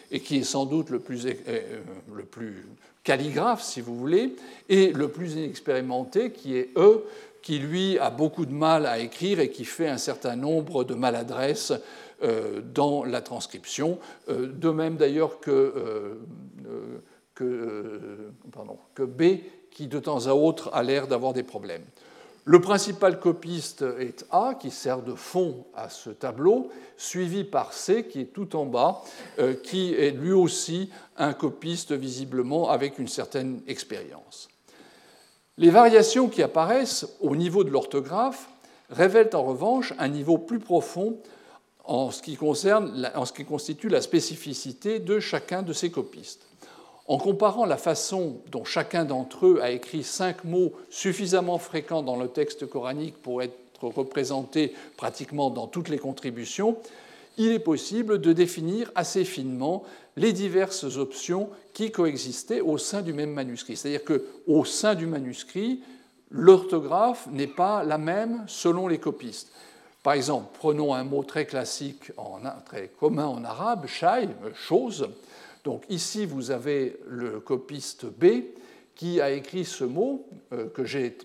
et 0.10 0.22
qui 0.22 0.38
est 0.38 0.44
sans 0.44 0.66
doute 0.66 0.90
le 0.90 0.98
plus, 0.98 1.28
euh, 1.28 1.82
le 2.12 2.24
plus 2.24 2.66
calligraphe, 3.08 3.64
si 3.64 3.80
vous 3.80 3.96
voulez, 3.96 4.36
et 4.68 4.92
le 4.92 5.08
plus 5.08 5.36
inexpérimenté, 5.36 6.34
qui 6.34 6.58
est 6.58 6.72
E, 6.76 7.06
qui 7.42 7.58
lui 7.58 7.98
a 8.00 8.10
beaucoup 8.10 8.46
de 8.46 8.52
mal 8.52 8.86
à 8.86 9.00
écrire 9.00 9.40
et 9.40 9.50
qui 9.50 9.64
fait 9.64 9.88
un 9.88 9.98
certain 9.98 10.36
nombre 10.36 10.84
de 10.84 10.94
maladresses 10.94 11.72
euh, 12.22 12.60
dans 12.62 13.06
la 13.06 13.22
transcription, 13.22 13.98
euh, 14.28 14.52
de 14.52 14.70
même 14.72 14.98
d'ailleurs 14.98 15.40
euh, 15.48 16.16
que 17.34 19.04
B, 19.06 19.24
qui 19.72 19.88
de 19.88 20.00
temps 20.00 20.28
à 20.28 20.34
autre 20.34 20.70
a 20.74 20.84
l'air 20.84 21.08
d'avoir 21.08 21.32
des 21.32 21.44
problèmes. 21.44 21.86
Le 22.50 22.62
principal 22.62 23.20
copiste 23.20 23.84
est 24.00 24.26
A, 24.32 24.56
qui 24.58 24.72
sert 24.72 25.02
de 25.02 25.16
fond 25.16 25.66
à 25.76 25.90
ce 25.90 26.10
tableau, 26.10 26.70
suivi 26.96 27.44
par 27.44 27.74
C, 27.74 28.08
qui 28.08 28.22
est 28.22 28.34
tout 28.34 28.56
en 28.56 28.66
bas, 28.66 29.02
euh, 29.38 29.54
qui 29.54 29.94
est 29.94 30.12
lui 30.12 30.32
aussi 30.32 30.90
un 31.18 31.34
copiste 31.34 31.92
visiblement 31.92 32.70
avec 32.70 33.00
une 33.00 33.10
certaine 33.10 33.60
expérience. 33.68 34.48
Les 35.58 35.70
variations 35.70 36.30
qui 36.30 36.42
apparaissent 36.42 37.06
au 37.20 37.36
niveau 37.36 37.66
de 37.66 37.70
l'orthographe 37.70 38.48
révèlent 38.90 39.36
en 39.36 39.44
revanche 39.44 39.94
un 40.00 40.08
niveau 40.08 40.38
plus 40.38 40.60
profond 40.60 41.18
en 41.84 42.12
ce 42.12 42.22
qui, 42.22 42.38
concerne, 42.38 43.12
en 43.14 43.26
ce 43.26 43.34
qui 43.34 43.44
constitue 43.44 43.90
la 43.90 44.00
spécificité 44.00 45.00
de 45.00 45.20
chacun 45.20 45.64
de 45.64 45.74
ces 45.74 45.92
copistes. 45.92 46.48
En 47.08 47.18
comparant 47.18 47.66
la 47.66 47.78
façon 47.78 48.42
dont 48.52 48.66
chacun 48.66 49.06
d'entre 49.06 49.48
eux 49.48 49.60
a 49.62 49.72
écrit 49.72 50.04
cinq 50.04 50.44
mots 50.44 50.74
suffisamment 50.90 51.58
fréquents 51.58 52.04
dans 52.04 52.18
le 52.18 52.28
texte 52.28 52.68
coranique 52.68 53.22
pour 53.22 53.42
être 53.42 53.56
représentés 53.82 54.74
pratiquement 54.98 55.50
dans 55.50 55.68
toutes 55.68 55.88
les 55.88 56.00
contributions, 56.00 56.78
il 57.38 57.52
est 57.52 57.60
possible 57.60 58.20
de 58.20 58.34
définir 58.34 58.92
assez 58.96 59.24
finement 59.24 59.84
les 60.18 60.34
diverses 60.34 60.98
options 60.98 61.50
qui 61.74 61.92
coexistaient 61.92 62.62
au 62.62 62.78
sein 62.78 63.02
du 63.02 63.14
même 63.14 63.32
manuscrit. 63.32 63.78
C'est-à-dire 63.78 64.04
qu'au 64.04 64.66
sein 64.66 64.96
du 64.96 65.06
manuscrit, 65.06 65.82
l'orthographe 66.30 67.28
n'est 67.32 67.48
pas 67.48 67.84
la 67.84 67.98
même 67.98 68.44
selon 68.48 68.88
les 68.88 68.98
copistes. 68.98 69.52
Par 70.04 70.14
exemple, 70.14 70.48
prenons 70.58 70.94
un 70.94 71.04
mot 71.04 71.24
très 71.24 71.46
classique, 71.46 72.12
très 72.66 72.90
commun 73.00 73.28
en 73.28 73.44
arabe, 73.46 73.88
shai, 73.88 74.28
chose. 74.56 75.08
Donc 75.68 75.84
ici, 75.90 76.26
vous 76.26 76.52
avez 76.52 76.96
le 77.10 77.42
copiste 77.42 78.06
B 78.06 78.26
qui 78.96 79.20
a 79.20 79.32
écrit 79.32 79.66
ce 79.66 79.84
mot, 79.84 80.26
euh, 80.54 80.70
que 80.70 80.86
j'ai 80.86 81.18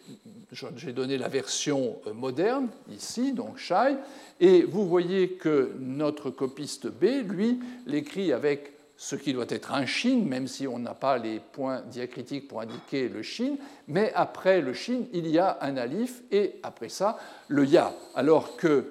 donné 0.93 1.17
la 1.17 1.29
version 1.29 2.01
euh, 2.09 2.13
moderne, 2.13 2.67
ici, 2.91 3.35
donc 3.35 3.57
Shai, 3.57 3.95
et 4.41 4.65
vous 4.65 4.89
voyez 4.89 5.35
que 5.35 5.71
notre 5.79 6.31
copiste 6.31 6.89
B, 6.89 7.25
lui, 7.25 7.61
l'écrit 7.87 8.33
avec 8.33 8.73
ce 8.97 9.15
qui 9.15 9.33
doit 9.33 9.47
être 9.49 9.73
un 9.73 9.87
shin, 9.87 10.25
même 10.27 10.49
si 10.49 10.67
on 10.67 10.81
n'a 10.81 10.95
pas 10.95 11.19
les 11.19 11.39
points 11.39 11.83
diacritiques 11.83 12.49
pour 12.49 12.63
indiquer 12.63 13.09
le 13.09 13.23
shin, 13.23 13.55
mais 13.87 14.11
après 14.17 14.61
le 14.61 14.75
shin, 14.75 15.03
il 15.13 15.29
y 15.29 15.39
a 15.39 15.57
un 15.61 15.77
alif, 15.77 16.25
et 16.33 16.55
après 16.65 16.89
ça, 16.89 17.17
le 17.47 17.65
ya, 17.65 17.95
alors 18.17 18.57
que 18.57 18.91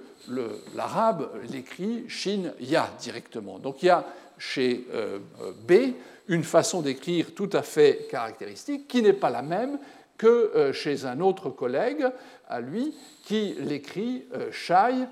l'arabe 0.75 1.29
l'écrit 1.49 2.05
shin 2.07 2.53
ya 2.59 2.89
directement. 2.99 3.59
Donc 3.59 3.83
il 3.83 3.87
y 3.87 3.89
a 3.89 4.05
chez 4.37 4.87
euh, 4.93 5.19
B 5.67 5.93
une 6.27 6.43
façon 6.43 6.81
d'écrire 6.81 7.33
tout 7.35 7.49
à 7.53 7.61
fait 7.61 8.07
caractéristique 8.09 8.87
qui 8.87 9.01
n'est 9.01 9.13
pas 9.13 9.29
la 9.29 9.41
même 9.41 9.77
que 10.17 10.27
euh, 10.27 10.73
chez 10.73 11.05
un 11.05 11.19
autre 11.19 11.49
collègue 11.49 12.07
à 12.47 12.59
lui 12.59 12.93
qui 13.23 13.55
l'écrit 13.59 14.25
euh, 14.33 14.51
shai 14.51 15.05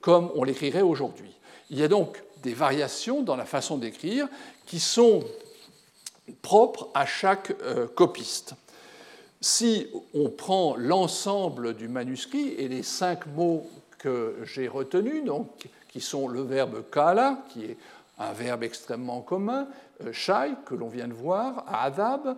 comme 0.00 0.32
on 0.34 0.42
l'écrirait 0.42 0.82
aujourd'hui. 0.82 1.32
Il 1.70 1.78
y 1.78 1.84
a 1.84 1.88
donc 1.88 2.20
des 2.42 2.54
variations 2.54 3.22
dans 3.22 3.36
la 3.36 3.44
façon 3.44 3.78
d'écrire 3.78 4.26
qui 4.66 4.80
sont 4.80 5.22
propres 6.42 6.88
à 6.92 7.06
chaque 7.06 7.52
copiste. 7.94 8.56
Si 9.40 9.86
on 10.12 10.28
prend 10.28 10.74
l'ensemble 10.76 11.74
du 11.74 11.86
manuscrit 11.86 12.48
et 12.58 12.66
les 12.66 12.82
cinq 12.82 13.26
mots 13.28 13.64
que 14.04 14.34
j'ai 14.44 14.68
retenus, 14.68 15.24
donc, 15.24 15.66
qui 15.88 16.02
sont 16.02 16.28
le 16.28 16.42
verbe 16.42 16.82
kala, 16.92 17.38
qui 17.48 17.64
est 17.64 17.78
un 18.18 18.32
verbe 18.32 18.62
extrêmement 18.62 19.22
commun, 19.22 19.66
euh, 20.04 20.12
shai, 20.12 20.52
que 20.66 20.74
l'on 20.74 20.88
vient 20.88 21.08
de 21.08 21.14
voir, 21.14 21.64
adab, 21.72 22.36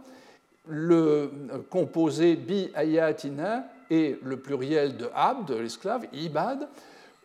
le 0.68 1.29
composé 1.68 2.37
bi 2.37 2.70
ayatina 2.74 3.64
et 3.90 4.16
le 4.22 4.37
pluriel 4.37 4.96
de 4.96 5.11
abd, 5.12 5.50
l'esclave, 5.50 6.07
ibad, 6.12 6.68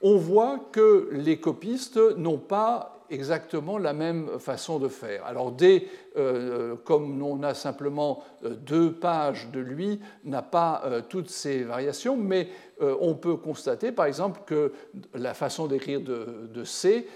on 0.01 0.17
voit 0.17 0.59
que 0.71 1.09
les 1.11 1.39
copistes 1.39 1.99
n'ont 2.17 2.39
pas 2.39 2.90
exactement 3.11 3.77
la 3.77 3.93
même 3.93 4.39
façon 4.39 4.79
de 4.79 4.87
faire. 4.87 5.25
Alors, 5.25 5.51
dès, 5.51 5.87
euh, 6.17 6.75
comme 6.83 7.21
on 7.21 7.43
a 7.43 7.53
simplement 7.53 8.23
euh, 8.43 8.55
deux 8.55 8.93
pages 8.93 9.49
de 9.51 9.59
lui, 9.59 9.99
n'a 10.23 10.41
pas 10.41 10.81
euh, 10.85 11.01
toutes 11.07 11.29
ces 11.29 11.63
variations, 11.63 12.17
mais 12.17 12.47
on 12.99 13.13
peut 13.13 13.35
constater, 13.35 13.91
par 13.91 14.07
exemple, 14.07 14.41
que 14.47 14.73
la 15.13 15.35
façon 15.35 15.67
d'écrire 15.67 16.01
de, 16.01 16.63
C 16.63 17.07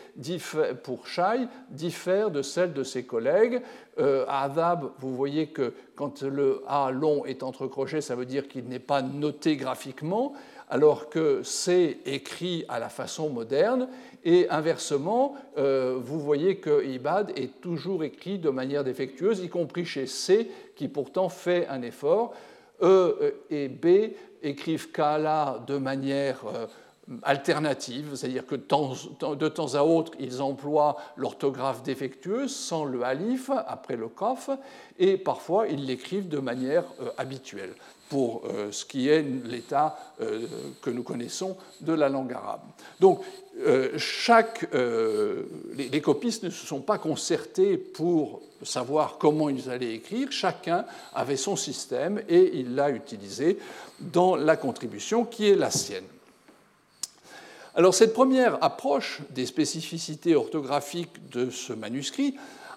pour 0.84 1.08
Shai 1.08 1.48
diffère 1.72 2.30
de 2.30 2.44
celle 2.44 2.72
de 2.72 2.84
ses 2.84 3.04
collègues. 3.04 3.64
Adab, 3.98 4.92
vous 5.00 5.16
voyez 5.16 5.48
que 5.48 5.74
quand 5.96 6.22
le 6.22 6.62
A 6.68 6.92
long 6.92 7.26
est 7.26 7.42
entre 7.42 7.66
crochets, 7.66 8.02
ça 8.02 8.16
veut 8.16 8.28
dire 8.28 8.48
qu'il 8.48 8.66
n'est 8.66 8.78
pas 8.78 9.02
noté 9.02 9.58
graphiquement 9.58 10.34
alors 10.70 11.10
que 11.10 11.44
C 11.44 12.00
écrit 12.06 12.66
à 12.68 12.80
la 12.80 12.90
façon 12.90 13.30
moderne, 13.30 13.88
et 14.24 14.50
inversement, 14.50 15.36
euh, 15.58 15.98
vous 16.02 16.20
voyez 16.20 16.58
que 16.58 16.84
Ibad 16.84 17.32
est 17.36 17.62
toujours 17.62 18.04
écrit 18.04 18.40
de 18.40 18.50
manière 18.50 18.84
défectueuse, 18.84 19.40
y 19.42 19.50
compris 19.50 19.86
chez 19.86 20.08
C, 20.08 20.50
qui 20.76 20.88
pourtant 20.88 21.30
fait 21.30 21.68
un 21.68 21.84
effort. 21.84 22.34
E 22.82 23.36
et 23.52 23.70
B 23.70 24.14
écrivent 24.42 24.92
Kala 24.92 25.64
de 25.68 25.78
manière 25.78 26.42
euh, 26.48 26.66
alternative, 27.22 28.16
c'est-à-dire 28.16 28.46
que 28.46 28.56
de 28.56 29.48
temps 29.48 29.76
à 29.76 29.84
autre, 29.84 30.12
ils 30.20 30.42
emploient 30.42 30.98
l'orthographe 31.16 31.84
défectueuse 31.84 32.54
sans 32.54 32.84
le 32.84 33.04
alif 33.04 33.52
après 33.68 33.96
le 33.96 34.08
kof, 34.08 34.50
et 34.98 35.18
parfois 35.18 35.68
ils 35.68 35.86
l'écrivent 35.86 36.28
de 36.28 36.40
manière 36.40 36.84
euh, 37.02 37.10
habituelle 37.18 37.74
pour 38.10 38.44
euh, 38.46 38.72
ce 38.72 38.86
qui 38.86 39.10
est 39.10 39.22
l'état 39.22 39.98
euh, 40.22 40.46
que 40.82 40.90
nous 40.90 41.04
connaissons 41.04 41.58
de 41.82 41.94
la 41.94 42.10
langue 42.10 42.34
arabe. 42.34 42.62
Donc, 43.00 43.22
chaque, 43.96 44.68
les, 44.74 46.02
copistes 46.02 46.44
ne 46.44 46.50
se 46.50 46.68
sont 46.68 46.82
pas 46.82 46.98
concertés 46.98 47.78
pour 47.78 48.42
savoir 48.64 49.18
comment 49.18 49.48
ils 49.48 49.70
allaient 49.70 49.94
écrire, 49.94 50.30
chacun 50.30 50.86
avait 51.14 51.38
son 51.38 51.56
système 51.56 52.22
et 52.28 52.60
il 52.60 52.76
l'a 52.76 52.90
utilisé 52.90 53.58
dans 54.00 54.36
la 54.36 54.58
contribution 54.58 55.24
qui 55.24 55.48
est 55.48 55.56
la 55.56 55.72
sienne. 55.72 56.04
Alors 57.78 57.94
cette 57.94 58.14
première 58.14 58.64
approche 58.64 59.20
des 59.32 59.46
spécificités 59.46 60.34
orthographiques 60.34 61.30
de 61.30 61.50
ce 61.50 61.74
manuscrit 61.74 62.36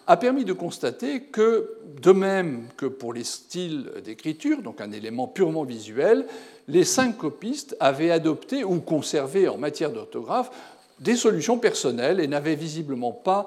a 0.08 0.16
permis 0.16 0.46
de 0.46 0.54
constater 0.54 1.20
que, 1.20 1.76
de 2.00 2.12
même 2.12 2.66
que 2.78 2.86
pour 2.86 3.12
les 3.12 3.24
styles 3.24 3.92
d'écriture, 4.02 4.62
donc 4.62 4.80
un 4.80 4.90
élément 4.90 5.28
purement 5.28 5.64
visuel, 5.64 6.26
les 6.66 6.84
cinq 6.84 7.18
copistes 7.18 7.76
avaient 7.78 8.10
adopté 8.10 8.64
ou 8.64 8.80
conservé 8.80 9.48
en 9.48 9.58
matière 9.58 9.92
d'orthographe 9.92 10.50
des 10.98 11.14
solutions 11.14 11.58
personnelles 11.58 12.20
et 12.20 12.26
n'avaient 12.26 12.54
visiblement 12.54 13.12
pas 13.12 13.46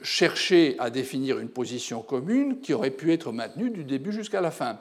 cherché 0.00 0.76
à 0.78 0.90
définir 0.90 1.40
une 1.40 1.48
position 1.48 2.02
commune 2.02 2.60
qui 2.60 2.72
aurait 2.72 2.90
pu 2.90 3.12
être 3.12 3.32
maintenue 3.32 3.70
du 3.70 3.82
début 3.82 4.12
jusqu'à 4.12 4.40
la 4.40 4.52
fin. 4.52 4.78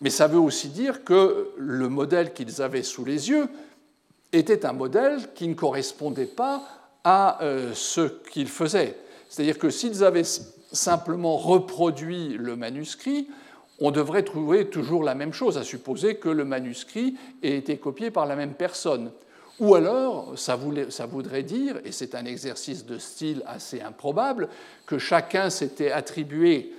Mais 0.00 0.10
ça 0.10 0.28
veut 0.28 0.38
aussi 0.38 0.68
dire 0.68 1.02
que 1.02 1.50
le 1.56 1.88
modèle 1.88 2.32
qu'ils 2.32 2.62
avaient 2.62 2.84
sous 2.84 3.04
les 3.04 3.30
yeux 3.30 3.48
était 4.32 4.64
un 4.64 4.72
modèle 4.72 5.18
qui 5.34 5.48
ne 5.48 5.54
correspondait 5.54 6.26
pas 6.26 6.62
à 7.02 7.42
euh, 7.42 7.72
ce 7.74 8.02
qu'ils 8.30 8.48
faisaient. 8.48 8.96
C'est-à-dire 9.32 9.58
que 9.58 9.70
s'ils 9.70 10.04
avaient 10.04 10.24
simplement 10.72 11.36
reproduit 11.36 12.36
le 12.38 12.56
manuscrit, 12.56 13.28
on 13.80 13.90
devrait 13.90 14.22
trouver 14.22 14.66
toujours 14.66 15.02
la 15.02 15.14
même 15.14 15.32
chose, 15.32 15.58
à 15.58 15.64
supposer 15.64 16.16
que 16.16 16.28
le 16.28 16.44
manuscrit 16.44 17.16
ait 17.42 17.56
été 17.56 17.78
copié 17.78 18.10
par 18.10 18.26
la 18.26 18.36
même 18.36 18.54
personne. 18.54 19.10
Ou 19.58 19.74
alors, 19.74 20.38
ça, 20.38 20.56
voudrait 20.56 21.42
dire, 21.42 21.76
et 21.84 21.92
c'est 21.92 22.14
un 22.14 22.24
exercice 22.24 22.86
de 22.86 22.98
style 22.98 23.42
assez 23.46 23.80
improbable, 23.80 24.48
que 24.86 24.98
chacun 24.98 25.50
s'était 25.50 25.92
attribué 25.92 26.72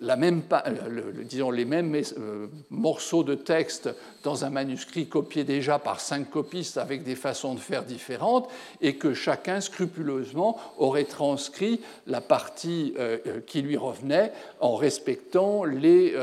la 0.00 0.16
même, 0.16 0.42
euh, 0.52 1.12
disons, 1.24 1.50
les 1.50 1.64
mêmes 1.64 1.94
euh, 1.94 2.46
morceaux 2.70 3.24
de 3.24 3.34
texte 3.34 3.90
dans 4.22 4.44
un 4.44 4.50
manuscrit 4.50 5.08
copié 5.08 5.44
déjà 5.44 5.78
par 5.78 6.00
cinq 6.00 6.30
copistes 6.30 6.78
avec 6.78 7.02
des 7.02 7.16
façons 7.16 7.54
de 7.54 7.60
faire 7.60 7.84
différentes 7.84 8.48
et 8.80 8.96
que 8.96 9.14
chacun 9.14 9.60
scrupuleusement 9.60 10.58
aurait 10.78 11.04
transcrit 11.04 11.80
la 12.06 12.20
partie 12.20 12.94
euh, 12.98 13.40
qui 13.46 13.62
lui 13.62 13.76
revenait 13.76 14.32
en 14.60 14.76
respectant 14.76 15.64
les 15.64 16.14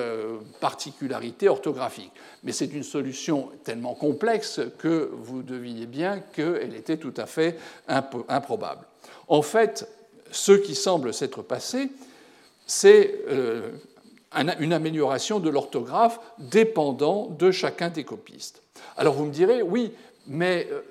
particularités 0.60 1.50
orthographiques. 1.50 2.12
Mais 2.44 2.52
c'est 2.52 2.74
une 2.74 2.84
solution 2.84 3.50
tellement 3.64 3.94
complexe 3.94 4.62
que 4.78 5.10
vous 5.14 5.42
deviniez 5.42 5.86
bien 5.86 6.20
qu'elle 6.34 6.76
était 6.76 6.98
tout 6.98 7.14
à 7.18 7.26
fait 7.26 7.58
improbable. 7.88 8.86
En 9.28 9.42
fait, 9.42 9.88
ce 10.32 10.52
qui 10.52 10.76
semble 10.76 11.14
s'être 11.14 11.42
passé, 11.42 11.90
c'est 12.66 13.22
euh, 13.30 13.72
une 14.60 14.74
amélioration 14.74 15.40
de 15.40 15.50
l'orthographe 15.50 16.20
dépendant 16.40 17.28
de 17.28 17.52
chacun 17.52 17.90
des 17.90 18.04
copistes. 18.04 18.62
Alors 18.98 19.14
vous 19.14 19.26
me 19.26 19.32
direz, 19.32 19.62
oui, 19.62 19.92
mais 20.28 20.68
euh, 20.72 20.82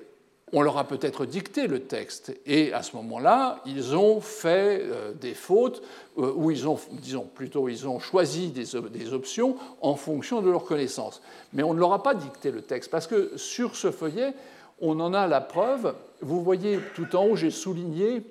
on 0.53 0.61
leur 0.61 0.77
a 0.77 0.87
peut-être 0.87 1.25
dicté 1.25 1.67
le 1.67 1.81
texte, 1.81 2.35
et 2.45 2.71
à 2.71 2.81
ce 2.81 2.95
moment-là, 2.95 3.61
ils 3.65 3.95
ont 3.95 4.21
fait 4.21 4.81
euh, 4.83 5.11
des 5.13 5.33
fautes, 5.33 5.81
ou 6.17 6.49
ils 6.49 6.65
ont, 6.65 6.79
disons 6.93 7.27
plutôt, 7.35 7.67
ils 7.67 7.87
ont 7.87 7.99
choisi 7.99 8.49
des, 8.49 9.13
options 9.13 9.57
en 9.81 9.95
fonction 9.95 10.41
de 10.41 10.49
leur 10.49 10.63
connaissance. 10.63 11.21
Mais 11.51 11.61
on 11.61 11.73
ne 11.73 11.79
leur 11.79 11.91
a 11.91 12.03
pas 12.03 12.13
dicté 12.13 12.51
le 12.51 12.61
texte, 12.61 12.89
parce 12.89 13.05
que 13.05 13.33
sur 13.35 13.75
ce 13.75 13.91
feuillet, 13.91 14.33
on 14.79 14.99
en 14.99 15.13
a 15.13 15.27
la 15.27 15.41
preuve. 15.41 15.93
Vous 16.21 16.41
voyez 16.41 16.79
tout 16.95 17.15
en 17.15 17.25
haut, 17.25 17.35
j'ai 17.35 17.51
souligné 17.51 18.21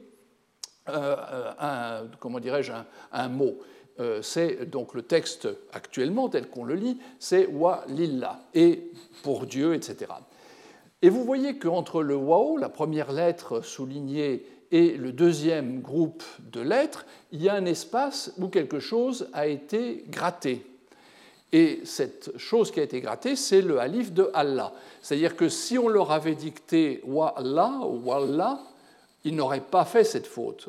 un, 0.87 2.05
comment 2.21 2.41
dirais-je, 2.41 2.73
un, 3.13 3.29
mot. 3.29 3.59
Euh, 4.01 4.23
c'est 4.23 4.69
donc 4.69 4.95
le 4.95 5.03
texte 5.03 5.49
actuellement 5.73 6.29
tel 6.29 6.49
qu'on 6.49 6.65
le 6.65 6.75
lit, 6.75 6.99
c'est 7.19 7.47
wa 7.47 7.85
lilla, 7.89 8.41
et 8.53 8.91
pour 9.23 9.47
Dieu, 9.47 9.75
etc. 9.75 10.13
Et 11.01 11.09
vous 11.09 11.25
voyez 11.25 11.59
qu'entre 11.59 12.03
le 12.03 12.17
wao, 12.17 12.57
la 12.57 12.69
première 12.69 13.13
lettre 13.13 13.61
soulignée, 13.61 14.47
et 14.75 14.97
le 14.97 15.13
deuxième 15.13 15.81
groupe 15.81 16.25
de 16.51 16.61
lettres, 16.61 17.07
il 17.31 17.41
y 17.41 17.49
a 17.49 17.55
un 17.55 17.65
espace 17.65 18.33
où 18.39 18.49
quelque 18.49 18.81
chose 18.81 19.29
a 19.33 19.47
été 19.47 20.05
gratté. 20.09 20.67
Et 21.53 21.83
cette 21.85 22.37
chose 22.37 22.73
qui 22.73 22.81
a 22.81 22.83
été 22.83 23.01
grattée, 23.01 23.37
c'est 23.37 23.63
le 23.63 23.79
alif 23.79 24.13
de 24.13 24.29
Allah. 24.35 24.73
C'est-à-dire 25.01 25.37
que 25.37 25.49
si 25.49 25.79
on 25.79 25.87
leur 25.87 26.11
avait 26.11 26.35
dicté 26.35 27.01
wa 27.07 27.29
Allah 27.37 27.83
ou 27.87 28.01
wallah, 28.05 28.59
ils 29.25 29.35
n'auraient 29.35 29.61
pas 29.61 29.85
fait 29.85 30.05
cette 30.05 30.27
faute. 30.27 30.69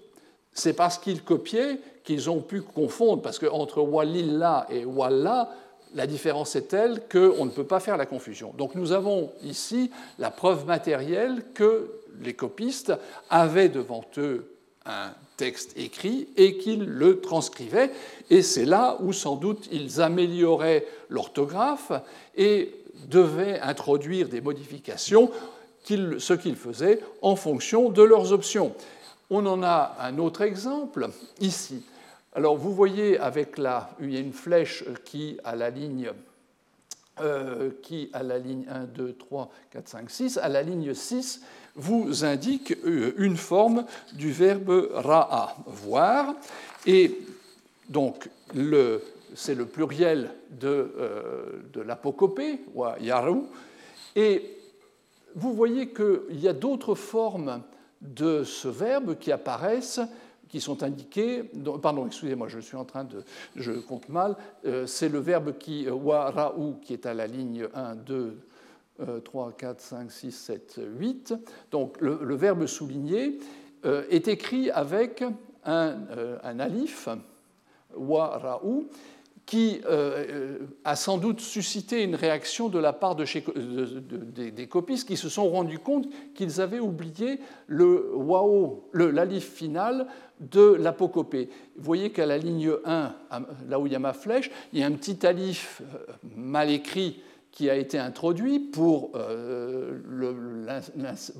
C'est 0.54 0.74
parce 0.74 0.98
qu'ils 0.98 1.24
copiaient 1.24 1.80
qu'ils 2.04 2.30
ont 2.30 2.42
pu 2.42 2.62
confondre, 2.62 3.22
parce 3.22 3.40
qu'entre 3.40 3.82
Walillah 3.82 4.68
et 4.70 4.86
Wallah, 4.86 5.50
la 5.94 6.08
différence 6.08 6.56
est 6.56 6.70
telle 6.70 7.02
qu'on 7.12 7.46
ne 7.46 7.52
peut 7.52 7.66
pas 7.66 7.80
faire 7.80 7.98
la 7.98 8.06
confusion. 8.06 8.54
Donc 8.58 8.76
nous 8.76 8.92
avons 8.92 9.32
ici 9.44 9.92
la 10.20 10.30
preuve 10.30 10.66
matérielle 10.66 11.44
que 11.54 11.90
les 12.22 12.34
copistes 12.34 12.94
avaient 13.30 13.70
devant 13.70 14.06
eux 14.18 14.52
un 14.86 15.12
texte 15.38 15.74
écrit 15.78 16.28
et 16.38 16.58
qu'ils 16.58 16.86
le 16.86 17.20
transcrivaient. 17.20 17.92
Et 18.30 18.42
c'est 18.42 18.66
là 18.66 18.98
où 19.02 19.14
sans 19.14 19.36
doute 19.36 19.68
ils 19.72 20.02
amélioraient 20.02 20.86
l'orthographe 21.10 21.92
et 22.36 22.76
devaient 23.10 23.60
introduire 23.60 24.30
des 24.30 24.42
modifications, 24.42 25.32
ce 25.86 26.34
qu'ils 26.34 26.56
faisaient 26.56 27.00
en 27.22 27.36
fonction 27.36 27.90
de 27.90 28.04
leurs 28.04 28.32
options. 28.32 28.74
On 29.30 29.46
en 29.46 29.64
a 29.64 29.98
un 30.02 30.18
autre 30.18 30.42
exemple 30.42 31.10
ici. 31.40 31.84
Alors 32.34 32.58
vous 32.58 32.74
voyez 32.74 33.18
avec 33.18 33.58
la, 33.58 33.92
il 34.02 34.14
y 34.14 34.18
a 34.18 34.20
une 34.20 34.34
flèche 34.34 34.84
qui 35.06 35.38
à 35.44 35.56
la 35.56 35.70
ligne 35.70 36.12
euh, 37.22 37.70
qui 37.82 38.10
à 38.12 38.24
la 38.24 38.38
ligne 38.38 38.66
1, 38.70 38.84
2, 38.88 39.14
3, 39.14 39.50
4, 39.72 39.88
5, 39.88 40.10
6, 40.10 40.38
à 40.38 40.50
la 40.50 40.62
ligne 40.62 40.94
6, 40.94 41.40
vous 41.76 42.26
indique 42.26 42.76
euh, 42.86 43.14
une 43.18 43.38
forme 43.38 43.86
du 44.12 44.34
verbe 44.34 44.90
ra'a, 44.94 45.56
voir. 45.66 46.36
Et 46.86 47.18
donc, 47.88 48.30
c'est 49.34 49.56
le 49.56 49.66
pluriel 49.66 50.30
de, 50.52 50.68
euh, 51.00 51.62
l'apocopée, 51.86 52.60
yaru. 53.00 53.44
Et 54.18 54.55
vous 55.36 55.54
voyez 55.54 55.90
qu'il 55.90 56.40
y 56.40 56.48
a 56.48 56.54
d'autres 56.54 56.96
formes 56.96 57.62
de 58.02 58.44
ce 58.44 58.68
verbe 58.68 59.18
qui 59.18 59.32
apparaissent 59.32 60.02
qui 60.48 60.62
sont 60.62 60.84
indiqués. 60.84 61.44
Pardon, 61.82 62.06
excusez-moi, 62.08 62.48
je 62.48 62.60
suis 62.60 62.78
en 62.78 62.86
train 62.86 63.04
de. 63.04 63.24
Je 63.56 63.74
compte 63.74 64.08
mal. 64.10 64.38
Euh, 64.66 64.86
c'est 64.86 65.10
le 65.10 65.20
verbe 65.20 65.58
qui, 65.58 65.86
euh, 65.88 65.94
wa, 65.94 66.30
ra, 66.30 66.58
ou, 66.58 66.76
qui 66.82 66.94
est 66.94 67.06
à 67.06 67.14
la 67.14 67.28
ligne 67.28 67.68
1, 67.74 67.96
2, 67.96 68.38
3, 69.24 69.52
4, 69.52 69.82
5, 69.82 70.12
6, 70.12 70.32
7, 70.32 70.80
8. 70.98 71.34
Donc 71.72 72.00
le, 72.00 72.36
verbe 72.36 72.66
souligné 72.68 73.40
euh, 73.86 74.06
est 74.10 74.30
écrit 74.30 74.72
avec 74.72 75.24
un, 75.66 75.98
un 76.44 76.60
alif, 76.60 77.10
qui 79.46 79.82
euh, 79.86 80.58
a 80.84 80.96
sans 80.96 81.18
doute 81.18 81.40
suscité 81.40 82.02
une 82.02 82.16
réaction 82.16 82.68
de 82.68 82.80
la 82.80 82.94
part 82.94 83.16
de 83.16 83.26
des 84.50 84.68
copistes 84.68 85.08
qui 85.08 85.18
se 85.18 85.30
sont 85.30 85.50
rendus 85.50 85.80
compte 85.80 86.08
qu'ils 86.34 86.62
avaient 86.62 86.80
oublié 86.80 87.40
le 87.68 88.12
wao, 88.16 88.90
l'alif 88.94 89.48
final 89.54 90.08
de 90.40 90.74
l'apocopée. 90.74 91.50
Vous 91.78 91.84
voyez 91.84 92.12
qu'à 92.12 92.26
la 92.26 92.38
ligne 92.38 92.72
1, 92.86 93.16
là 93.70 93.80
où 93.80 93.86
il 93.86 93.94
y 93.94 93.96
a 93.96 94.00
ma 94.00 94.14
flèche, 94.14 94.50
il 94.74 94.80
y 94.80 94.84
a 94.84 94.88
un 94.88 94.92
petit 94.92 95.26
alif 95.26 95.82
euh, 95.82 96.14
mal 96.36 96.72
écrit 96.72 97.22
qui 97.56 97.70
a 97.70 97.76
été 97.76 97.98
introduit 97.98 98.60
pour, 98.60 99.12
euh, 99.16 99.98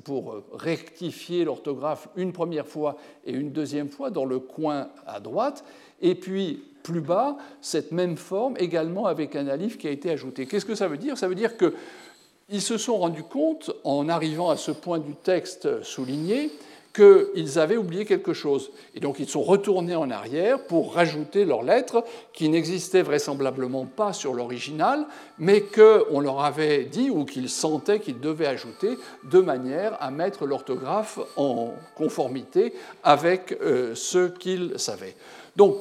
pour 0.02 0.42
rectifier 0.52 1.44
l'orthographe 1.44 2.08
une 2.16 2.32
première 2.32 2.66
fois 2.66 2.96
et 3.26 3.32
une 3.32 3.52
deuxième 3.52 3.90
fois 3.90 4.10
dans 4.10 4.24
le 4.24 4.38
coin 4.38 4.88
à 5.06 5.20
droite, 5.20 5.62
et 6.00 6.14
puis 6.14 6.64
plus 6.82 7.02
bas, 7.02 7.36
cette 7.60 7.92
même 7.92 8.16
forme 8.16 8.54
également 8.58 9.06
avec 9.06 9.36
un 9.36 9.46
alif 9.46 9.76
qui 9.76 9.88
a 9.88 9.90
été 9.90 10.10
ajouté. 10.10 10.46
Qu'est-ce 10.46 10.64
que 10.64 10.74
ça 10.74 10.88
veut 10.88 10.96
dire? 10.96 11.18
Ça 11.18 11.28
veut 11.28 11.34
dire 11.34 11.52
qu'ils 11.58 12.62
se 12.62 12.78
sont 12.78 12.96
rendus 12.96 13.24
compte, 13.24 13.70
en 13.84 14.08
arrivant 14.08 14.48
à 14.48 14.56
ce 14.56 14.70
point 14.70 14.98
du 14.98 15.14
texte 15.16 15.82
souligné, 15.82 16.50
qu'ils 16.96 17.58
avaient 17.58 17.76
oublié 17.76 18.06
quelque 18.06 18.32
chose. 18.32 18.70
Et 18.94 19.00
donc 19.00 19.18
ils 19.18 19.28
sont 19.28 19.42
retournés 19.42 19.94
en 19.94 20.10
arrière 20.10 20.64
pour 20.66 20.94
rajouter 20.94 21.44
leurs 21.44 21.62
lettres 21.62 22.02
qui 22.32 22.48
n'existaient 22.48 23.02
vraisemblablement 23.02 23.84
pas 23.84 24.14
sur 24.14 24.32
l'original, 24.32 25.06
mais 25.38 25.60
qu'on 25.60 26.20
leur 26.20 26.40
avait 26.40 26.84
dit 26.84 27.10
ou 27.10 27.26
qu'ils 27.26 27.50
sentaient 27.50 28.00
qu'ils 28.00 28.20
devaient 28.20 28.46
ajouter 28.46 28.96
de 29.24 29.40
manière 29.40 29.96
à 30.00 30.10
mettre 30.10 30.46
l'orthographe 30.46 31.18
en 31.36 31.74
conformité 31.94 32.72
avec 33.04 33.58
euh, 33.60 33.94
ce 33.94 34.28
qu'ils 34.28 34.78
savaient. 34.78 35.14
Donc 35.56 35.76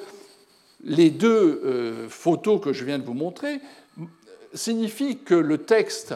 les 0.84 1.10
deux 1.10 1.62
euh, 1.64 2.10
photos 2.10 2.60
que 2.62 2.74
je 2.74 2.84
viens 2.84 3.00
de 3.00 3.06
vous 3.06 3.14
montrer 3.14 3.60
signifient 4.54 5.18
que 5.18 5.36
le 5.36 5.60
texte 5.60 6.14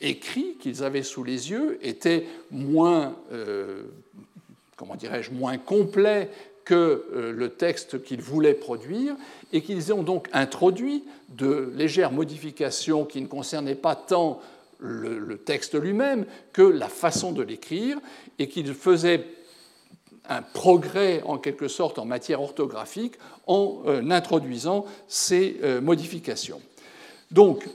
écrit 0.00 0.56
qu'ils 0.60 0.82
avaient 0.82 1.02
sous 1.02 1.24
les 1.24 1.50
yeux 1.50 1.78
était 1.82 2.26
moins, 2.50 3.16
euh, 3.32 3.82
comment 4.76 4.94
dirais-je, 4.94 5.30
moins 5.30 5.58
complet 5.58 6.30
que 6.64 7.04
euh, 7.14 7.32
le 7.32 7.50
texte 7.50 8.02
qu'ils 8.02 8.22
voulaient 8.22 8.54
produire 8.54 9.16
et 9.52 9.60
qu'ils 9.62 9.92
ont 9.92 10.02
donc 10.02 10.28
introduit 10.32 11.04
de 11.28 11.72
légères 11.74 12.12
modifications 12.12 13.04
qui 13.04 13.20
ne 13.20 13.26
concernaient 13.26 13.74
pas 13.74 13.94
tant 13.94 14.40
le 14.82 15.36
texte 15.36 15.78
lui-même 15.78 16.24
que 16.54 16.62
la 16.62 16.88
façon 16.88 17.32
de 17.32 17.42
l'écrire 17.42 17.98
et 18.38 18.48
qu'ils 18.48 18.72
faisaient 18.72 19.26
un 20.26 20.40
progrès 20.40 21.22
en 21.26 21.36
quelque 21.36 21.68
sorte 21.68 21.98
en 21.98 22.06
matière 22.06 22.40
orthographique 22.40 23.16
en 23.46 23.82
euh, 23.86 24.10
introduisant 24.10 24.86
ces 25.06 25.60
modifications. 25.82 26.62
Donc, 27.30 27.68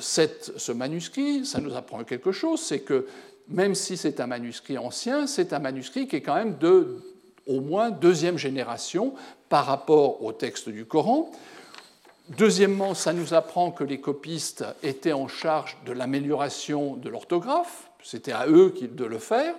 ce 0.00 0.72
manuscrit, 0.72 1.46
ça 1.46 1.60
nous 1.60 1.74
apprend 1.74 2.04
quelque 2.04 2.32
chose, 2.32 2.60
c'est 2.60 2.80
que 2.80 3.06
même 3.48 3.74
si 3.74 3.96
c'est 3.96 4.20
un 4.20 4.26
manuscrit 4.26 4.78
ancien, 4.78 5.26
c'est 5.26 5.52
un 5.52 5.58
manuscrit 5.58 6.06
qui 6.06 6.16
est 6.16 6.22
quand 6.22 6.34
même 6.34 6.56
de 6.58 6.98
au 7.46 7.60
moins 7.60 7.90
deuxième 7.90 8.38
génération 8.38 9.14
par 9.48 9.66
rapport 9.66 10.22
au 10.22 10.32
texte 10.32 10.68
du 10.68 10.84
Coran. 10.84 11.30
Deuxièmement, 12.38 12.94
ça 12.94 13.12
nous 13.12 13.34
apprend 13.34 13.72
que 13.72 13.82
les 13.82 14.00
copistes 14.00 14.64
étaient 14.82 15.12
en 15.12 15.26
charge 15.26 15.76
de 15.84 15.92
l'amélioration 15.92 16.94
de 16.94 17.08
l'orthographe, 17.08 17.90
c'était 18.02 18.32
à 18.32 18.46
eux 18.46 18.72
de 18.80 19.04
le 19.04 19.18
faire 19.18 19.54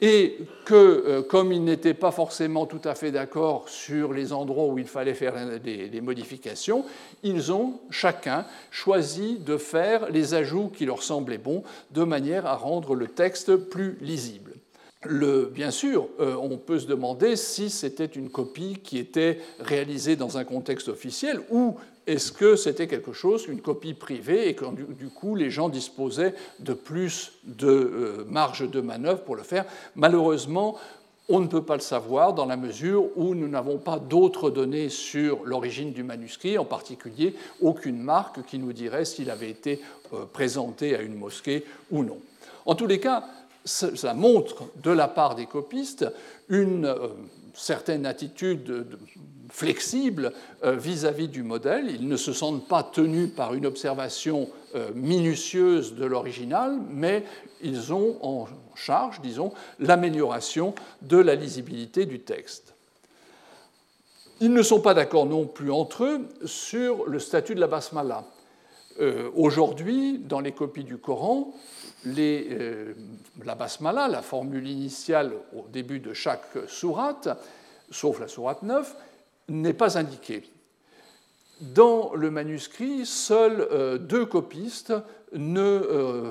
et 0.00 0.38
que, 0.64 0.74
euh, 0.74 1.22
comme 1.22 1.52
ils 1.52 1.62
n'étaient 1.62 1.94
pas 1.94 2.10
forcément 2.10 2.66
tout 2.66 2.80
à 2.84 2.94
fait 2.94 3.10
d'accord 3.10 3.68
sur 3.68 4.12
les 4.12 4.32
endroits 4.32 4.66
où 4.66 4.78
il 4.78 4.86
fallait 4.86 5.14
faire 5.14 5.34
des, 5.60 6.00
modifications, 6.00 6.84
ils 7.22 7.52
ont 7.52 7.80
chacun 7.90 8.46
choisi 8.70 9.38
de 9.38 9.56
faire 9.56 10.10
les 10.10 10.34
ajouts 10.34 10.68
qui 10.68 10.86
leur 10.86 11.02
semblaient 11.02 11.38
bons 11.38 11.62
de 11.90 12.04
manière 12.04 12.46
à 12.46 12.56
rendre 12.56 12.94
le 12.94 13.08
texte 13.08 13.56
plus 13.56 13.98
lisible. 14.00 14.54
Le, 15.04 15.50
bien 15.52 15.70
sûr, 15.70 16.08
euh, 16.20 16.36
on 16.36 16.58
peut 16.58 16.78
se 16.78 16.86
demander 16.86 17.36
si 17.36 17.70
c'était 17.70 18.04
une 18.04 18.28
copie 18.28 18.78
qui 18.82 18.98
était 18.98 19.40
réalisée 19.58 20.14
dans 20.14 20.36
un 20.36 20.44
contexte 20.44 20.88
officiel 20.88 21.40
ou 21.50 21.76
est-ce 22.06 22.32
que 22.32 22.56
c'était 22.56 22.86
quelque 22.86 23.12
chose, 23.12 23.46
une 23.46 23.60
copie 23.60 23.94
privée, 23.94 24.48
et 24.48 24.54
que 24.54 24.64
du 24.92 25.08
coup 25.08 25.36
les 25.36 25.50
gens 25.50 25.68
disposaient 25.68 26.34
de 26.58 26.72
plus 26.72 27.32
de 27.44 27.68
euh, 27.68 28.24
marge 28.28 28.68
de 28.68 28.80
manœuvre 28.80 29.22
pour 29.22 29.36
le 29.36 29.42
faire? 29.42 29.64
Malheureusement, 29.94 30.76
on 31.28 31.38
ne 31.38 31.46
peut 31.46 31.62
pas 31.62 31.76
le 31.76 31.82
savoir 31.82 32.34
dans 32.34 32.46
la 32.46 32.56
mesure 32.56 33.16
où 33.16 33.34
nous 33.36 33.46
n'avons 33.46 33.78
pas 33.78 34.00
d'autres 34.00 34.50
données 34.50 34.88
sur 34.88 35.44
l'origine 35.44 35.92
du 35.92 36.02
manuscrit, 36.02 36.58
en 36.58 36.64
particulier 36.64 37.36
aucune 37.60 38.02
marque 38.02 38.44
qui 38.46 38.58
nous 38.58 38.72
dirait 38.72 39.04
s'il 39.04 39.30
avait 39.30 39.50
été 39.50 39.80
euh, 40.12 40.24
présenté 40.32 40.96
à 40.96 41.02
une 41.02 41.14
mosquée 41.14 41.64
ou 41.92 42.02
non. 42.02 42.18
En 42.66 42.74
tous 42.74 42.86
les 42.86 42.98
cas, 42.98 43.24
ça 43.64 44.14
montre 44.14 44.64
de 44.82 44.90
la 44.90 45.06
part 45.06 45.34
des 45.34 45.46
copistes 45.46 46.06
une 46.48 46.86
euh, 46.86 47.08
certaine 47.54 48.06
attitude 48.06 48.86
flexible 49.50 50.32
euh, 50.64 50.76
vis-à-vis 50.76 51.28
du 51.28 51.42
modèle. 51.42 51.90
Ils 51.90 52.08
ne 52.08 52.16
se 52.16 52.32
sentent 52.32 52.66
pas 52.66 52.82
tenus 52.82 53.30
par 53.34 53.54
une 53.54 53.66
observation 53.66 54.48
euh, 54.74 54.90
minutieuse 54.94 55.94
de 55.94 56.04
l'original, 56.04 56.78
mais 56.90 57.24
ils 57.60 57.92
ont 57.92 58.16
en 58.22 58.46
charge, 58.74 59.20
disons, 59.20 59.52
l'amélioration 59.78 60.74
de 61.02 61.18
la 61.18 61.34
lisibilité 61.34 62.06
du 62.06 62.20
texte. 62.20 62.74
Ils 64.40 64.52
ne 64.52 64.62
sont 64.62 64.80
pas 64.80 64.94
d'accord 64.94 65.26
non 65.26 65.46
plus 65.46 65.70
entre 65.70 66.04
eux 66.04 66.28
sur 66.46 67.06
le 67.06 67.18
statut 67.18 67.54
de 67.54 67.60
la 67.60 67.66
basmala. 67.66 68.24
Euh, 68.98 69.30
aujourd'hui, 69.34 70.18
dans 70.18 70.40
les 70.40 70.52
copies 70.52 70.84
du 70.84 70.96
Coran, 70.96 71.52
la 72.06 73.54
basmala, 73.54 74.08
la 74.08 74.22
formule 74.22 74.66
initiale 74.66 75.32
au 75.54 75.66
début 75.70 76.00
de 76.00 76.14
chaque 76.14 76.48
sourate, 76.68 77.28
sauf 77.90 78.20
la 78.20 78.28
sourate 78.28 78.62
9, 78.62 78.96
n'est 79.50 79.74
pas 79.74 79.98
indiqué. 79.98 80.42
Dans 81.60 82.14
le 82.14 82.30
manuscrit, 82.30 83.04
seuls 83.04 83.68
euh, 83.70 83.98
deux 83.98 84.24
copistes 84.24 84.94
ne, 85.34 85.60
euh, 85.60 86.30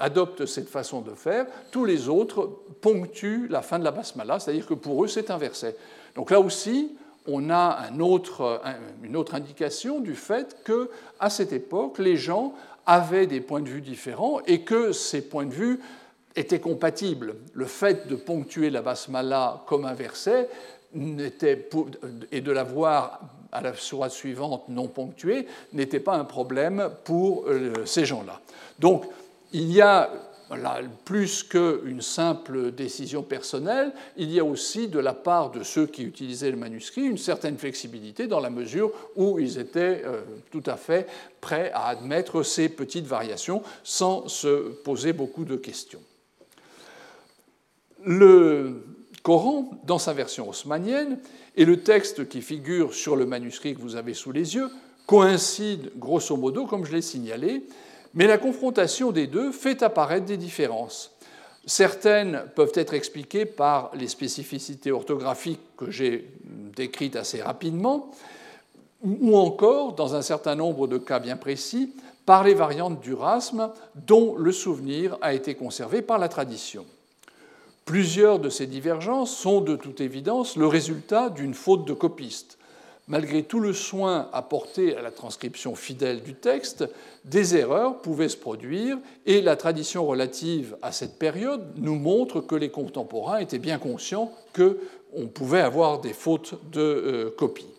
adoptent 0.00 0.44
cette 0.46 0.68
façon 0.68 1.02
de 1.02 1.12
faire. 1.12 1.46
Tous 1.70 1.84
les 1.84 2.08
autres 2.08 2.50
ponctuent 2.80 3.46
la 3.48 3.62
fin 3.62 3.78
de 3.78 3.84
la 3.84 3.92
basmala, 3.92 4.40
c'est-à-dire 4.40 4.66
que 4.66 4.74
pour 4.74 5.04
eux, 5.04 5.08
c'est 5.08 5.30
inversé. 5.30 5.76
Donc 6.16 6.32
là 6.32 6.40
aussi, 6.40 6.96
on 7.26 7.50
a 7.50 7.86
un 7.90 7.98
une 9.02 9.16
autre 9.16 9.34
indication 9.34 10.00
du 10.00 10.14
fait 10.14 10.56
que, 10.64 10.90
à 11.20 11.30
cette 11.30 11.52
époque, 11.52 11.98
les 11.98 12.16
gens 12.16 12.54
avaient 12.86 13.26
des 13.26 13.40
points 13.40 13.60
de 13.60 13.68
vue 13.68 13.82
différents 13.82 14.40
et 14.46 14.62
que 14.62 14.92
ces 14.92 15.20
points 15.20 15.46
de 15.46 15.52
vue 15.52 15.78
étaient 16.34 16.60
compatibles. 16.60 17.36
Le 17.52 17.66
fait 17.66 18.08
de 18.08 18.16
ponctuer 18.16 18.70
la 18.70 18.82
basmala 18.82 19.62
comme 19.66 19.84
et 20.94 22.40
de 22.40 22.52
la 22.52 22.64
voir 22.64 23.20
à 23.52 23.60
la 23.60 23.74
sourate 23.74 24.12
suivante 24.12 24.68
non 24.68 24.88
ponctuée 24.88 25.46
n'était 25.72 26.00
pas 26.00 26.16
un 26.16 26.24
problème 26.24 26.90
pour 27.04 27.46
euh, 27.46 27.84
ces 27.84 28.04
gens-là. 28.04 28.40
Donc, 28.78 29.04
il 29.52 29.70
y 29.72 29.80
a 29.80 30.10
plus 31.04 31.42
qu'une 31.42 32.00
simple 32.00 32.72
décision 32.72 33.22
personnelle, 33.22 33.92
il 34.16 34.30
y 34.30 34.40
a 34.40 34.44
aussi 34.44 34.88
de 34.88 34.98
la 34.98 35.12
part 35.12 35.50
de 35.50 35.62
ceux 35.62 35.86
qui 35.86 36.04
utilisaient 36.04 36.50
le 36.50 36.56
manuscrit 36.56 37.02
une 37.02 37.18
certaine 37.18 37.58
flexibilité 37.58 38.26
dans 38.26 38.40
la 38.40 38.50
mesure 38.50 38.92
où 39.16 39.38
ils 39.38 39.58
étaient 39.58 40.02
euh, 40.06 40.22
tout 40.50 40.62
à 40.66 40.76
fait 40.76 41.06
prêts 41.40 41.70
à 41.74 41.88
admettre 41.88 42.42
ces 42.42 42.68
petites 42.68 43.06
variations 43.06 43.62
sans 43.84 44.28
se 44.28 44.70
poser 44.70 45.12
beaucoup 45.12 45.44
de 45.44 45.56
questions. 45.56 46.00
Le 48.04 48.82
Coran, 49.22 49.70
dans 49.84 49.98
sa 49.98 50.12
version 50.12 50.48
haussmannienne, 50.48 51.18
et 51.56 51.64
le 51.64 51.82
texte 51.82 52.28
qui 52.28 52.40
figure 52.40 52.94
sur 52.94 53.16
le 53.16 53.26
manuscrit 53.26 53.74
que 53.74 53.80
vous 53.80 53.96
avez 53.96 54.14
sous 54.14 54.32
les 54.32 54.54
yeux 54.54 54.70
coïncident 55.06 55.88
grosso 55.96 56.36
modo, 56.36 56.66
comme 56.66 56.84
je 56.84 56.92
l'ai 56.92 57.02
signalé, 57.02 57.64
mais 58.14 58.26
la 58.26 58.38
confrontation 58.38 59.10
des 59.10 59.26
deux 59.26 59.52
fait 59.52 59.82
apparaître 59.82 60.26
des 60.26 60.36
différences. 60.36 61.12
Certaines 61.66 62.44
peuvent 62.54 62.72
être 62.74 62.94
expliquées 62.94 63.44
par 63.44 63.90
les 63.94 64.08
spécificités 64.08 64.92
orthographiques 64.92 65.60
que 65.76 65.90
j'ai 65.90 66.30
décrites 66.76 67.16
assez 67.16 67.42
rapidement, 67.42 68.10
ou 69.02 69.36
encore, 69.36 69.94
dans 69.94 70.14
un 70.14 70.22
certain 70.22 70.54
nombre 70.54 70.88
de 70.88 70.98
cas 70.98 71.20
bien 71.20 71.36
précis, 71.36 71.94
par 72.26 72.44
les 72.44 72.54
variantes 72.54 73.00
du 73.00 73.14
rasme 73.14 73.70
dont 73.94 74.36
le 74.36 74.52
souvenir 74.52 75.16
a 75.22 75.32
été 75.32 75.54
conservé 75.54 76.02
par 76.02 76.18
la 76.18 76.28
tradition. 76.28 76.84
Plusieurs 77.88 78.38
de 78.38 78.50
ces 78.50 78.66
divergences 78.66 79.34
sont 79.34 79.62
de 79.62 79.74
toute 79.74 80.02
évidence 80.02 80.56
le 80.56 80.66
résultat 80.66 81.30
d'une 81.30 81.54
faute 81.54 81.86
de 81.86 81.94
copiste 81.94 82.58
malgré 83.06 83.44
tout 83.44 83.60
le 83.60 83.72
soin 83.72 84.28
apporté 84.34 84.94
à 84.94 85.00
la 85.00 85.10
transcription 85.10 85.74
fidèle 85.74 86.22
du 86.22 86.34
texte, 86.34 86.84
des 87.24 87.56
erreurs 87.56 88.02
pouvaient 88.02 88.28
se 88.28 88.36
produire 88.36 88.98
et 89.24 89.40
la 89.40 89.56
tradition 89.56 90.06
relative 90.06 90.76
à 90.82 90.92
cette 90.92 91.18
période 91.18 91.72
nous 91.76 91.94
montre 91.94 92.42
que 92.42 92.54
les 92.54 92.68
contemporains 92.68 93.38
étaient 93.38 93.58
bien 93.58 93.78
conscients 93.78 94.32
qu'on 94.54 95.26
pouvait 95.28 95.62
avoir 95.62 96.02
des 96.02 96.12
fautes 96.12 96.60
de 96.70 96.80
euh, 96.82 97.30
copie. 97.38 97.72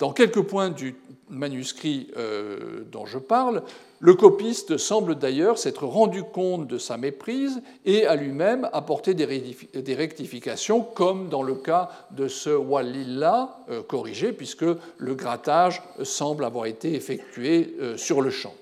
Dans 0.00 0.12
quelques 0.12 0.42
points 0.42 0.70
du 0.70 0.96
manuscrit 1.30 2.08
euh, 2.16 2.82
dont 2.90 3.06
je 3.06 3.18
parle, 3.18 3.62
le 3.98 4.14
copiste 4.14 4.76
semble 4.76 5.14
d'ailleurs 5.14 5.58
s'être 5.58 5.86
rendu 5.86 6.22
compte 6.22 6.66
de 6.66 6.76
sa 6.76 6.98
méprise 6.98 7.62
et 7.86 8.06
a 8.06 8.14
lui-même 8.14 8.68
apporté 8.72 9.14
des 9.14 9.94
rectifications, 9.94 10.82
comme 10.82 11.28
dans 11.28 11.42
le 11.42 11.54
cas 11.54 11.88
de 12.10 12.28
ce 12.28 12.50
Walila 12.50 13.58
euh, 13.70 13.82
corrigé, 13.82 14.32
puisque 14.32 14.66
le 14.98 15.14
grattage 15.14 15.82
semble 16.02 16.44
avoir 16.44 16.66
été 16.66 16.94
effectué 16.94 17.74
euh, 17.80 17.96
sur 17.96 18.20
le 18.20 18.30
champ. 18.30 18.54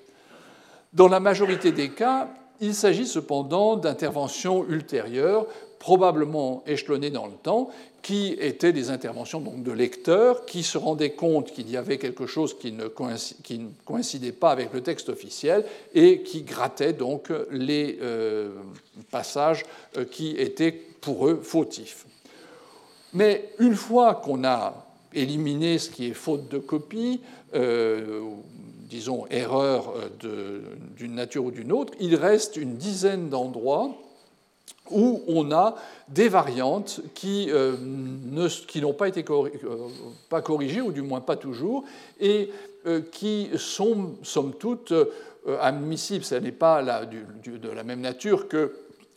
Dans 0.93 1.09
la 1.09 1.18
majorité 1.18 1.72
des 1.72 1.91
cas, 1.91 2.28
il 2.61 2.74
s'agit 2.74 3.07
cependant 3.07 3.76
d'interventions 3.76 4.64
ultérieures, 4.68 5.47
probablement 5.85 6.64
échelonnées 6.66 7.11
dans 7.11 7.26
le 7.26 7.35
temps, 7.35 7.68
qui 8.01 8.28
étaient 8.41 8.72
des 8.72 8.89
interventions 8.89 9.39
de 9.41 9.70
lecteurs 9.70 10.47
qui 10.47 10.62
se 10.62 10.78
rendaient 10.78 11.12
compte 11.12 11.53
qu'il 11.53 11.70
y 11.70 11.76
avait 11.76 11.99
quelque 11.99 12.26
chose 12.26 12.57
qui 12.59 12.72
ne, 12.72 12.89
coïncidait 12.89 14.32
pas 14.32 14.51
avec 14.51 14.72
le 14.72 14.80
texte 14.80 15.11
officiel 15.11 15.62
et 15.95 16.22
qui 16.22 16.41
grattaient 16.41 16.95
donc 16.95 17.30
les 17.51 17.99
euh, 18.01 18.55
passages 19.11 19.64
euh, 19.99 20.07
qui 20.07 20.30
étaient 20.30 20.72
pour 20.72 21.28
eux 21.28 21.41
fautifs. 21.43 22.07
Mais 23.12 23.51
une 23.59 23.74
fois 23.74 24.14
qu'on 24.14 24.43
a 24.43 24.87
éliminé 25.12 25.76
ce 25.76 25.91
qui 25.91 26.07
est 26.07 26.14
faute 26.14 26.49
de 26.49 26.57
copie, 26.57 27.20
euh, 27.55 28.22
disons 28.89 29.26
erreur 29.28 29.93
d'une 30.97 31.14
nature 31.14 31.45
ou 31.45 31.51
d'une 31.51 31.72
autre, 31.72 31.93
il 32.01 32.16
reste 32.16 32.57
une 32.57 32.76
dizaine 32.76 33.28
d'endroits 33.28 33.95
où 34.91 35.23
on 35.27 35.51
a 35.51 35.77
des 36.09 36.29
variantes 36.29 37.01
qui, 37.15 37.49
euh, 37.51 37.77
n'ont 37.77 38.93
pas 38.93 39.09
été 39.09 39.25
euh, 39.31 39.49
pas 40.29 40.43
corrigées, 40.43 40.81
ou 40.81 40.93
du 40.93 41.03
moins 41.03 41.21
pas 41.21 41.37
toujours, 41.37 41.85
et 42.21 42.51
euh, 42.87 43.01
qui 43.11 43.51
sont, 43.57 44.17
somme 44.23 44.55
toute, 44.55 44.93
admissibles. 45.61 46.25
Ce 46.25 46.37
n'est 46.37 46.53
pas 46.53 46.83
de 46.83 47.69
la 47.71 47.85
même 47.85 48.01
nature 48.01 48.49
que 48.49 48.73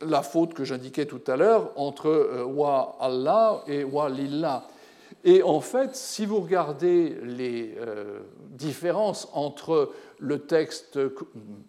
la 0.05 0.21
faute 0.21 0.53
que 0.53 0.65
j'indiquais 0.65 1.05
tout 1.05 1.21
à 1.25 1.37
l'heure 1.37 1.71
entre 1.77 2.43
wa 2.45 2.97
Allah 2.99 3.63
et 3.65 3.85
wa 3.85 4.09
lillah. 4.09 4.67
Et 5.23 5.41
en 5.41 5.61
fait, 5.61 5.95
si 5.95 6.25
vous 6.25 6.41
regardez 6.41 7.17
les 7.23 7.75
différences 8.51 9.29
entre 9.31 9.93
le 10.19 10.39
texte 10.39 10.99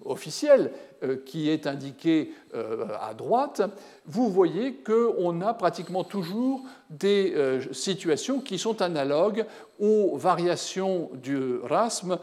officiel 0.05 0.72
euh, 1.05 1.16
qui 1.24 1.49
est 1.49 1.68
indiqué 1.68 2.32
euh, 2.55 2.86
à 3.01 3.14
droite, 3.14 3.62
vous 4.07 4.28
voyez 4.30 4.74
qu'on 4.74 5.40
a 5.42 5.55
pratiquement 5.55 6.03
toujours 6.03 6.62
des 6.90 7.34
euh, 7.36 7.72
situations 7.72 8.40
qui 8.40 8.59
sont 8.59 8.82
analogues 8.82 9.46
aux 9.78 10.16
variations 10.16 11.09
du 11.14 11.59
rasme 11.62 12.18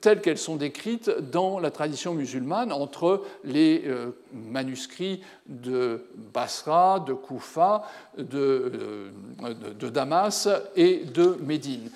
telles 0.00 0.20
qu'elles 0.20 0.38
sont 0.38 0.54
décrites 0.54 1.10
dans 1.32 1.58
la 1.58 1.72
tradition 1.72 2.14
musulmane 2.14 2.70
entre 2.70 3.24
les 3.42 3.82
manuscrits 4.32 5.20
de 5.46 6.04
Basra, 6.32 7.00
de 7.00 7.12
Koufa, 7.12 7.82
de, 8.16 9.10
Damas 9.92 10.48
et 10.76 10.98
de 10.98 11.36
Médine. 11.42 11.90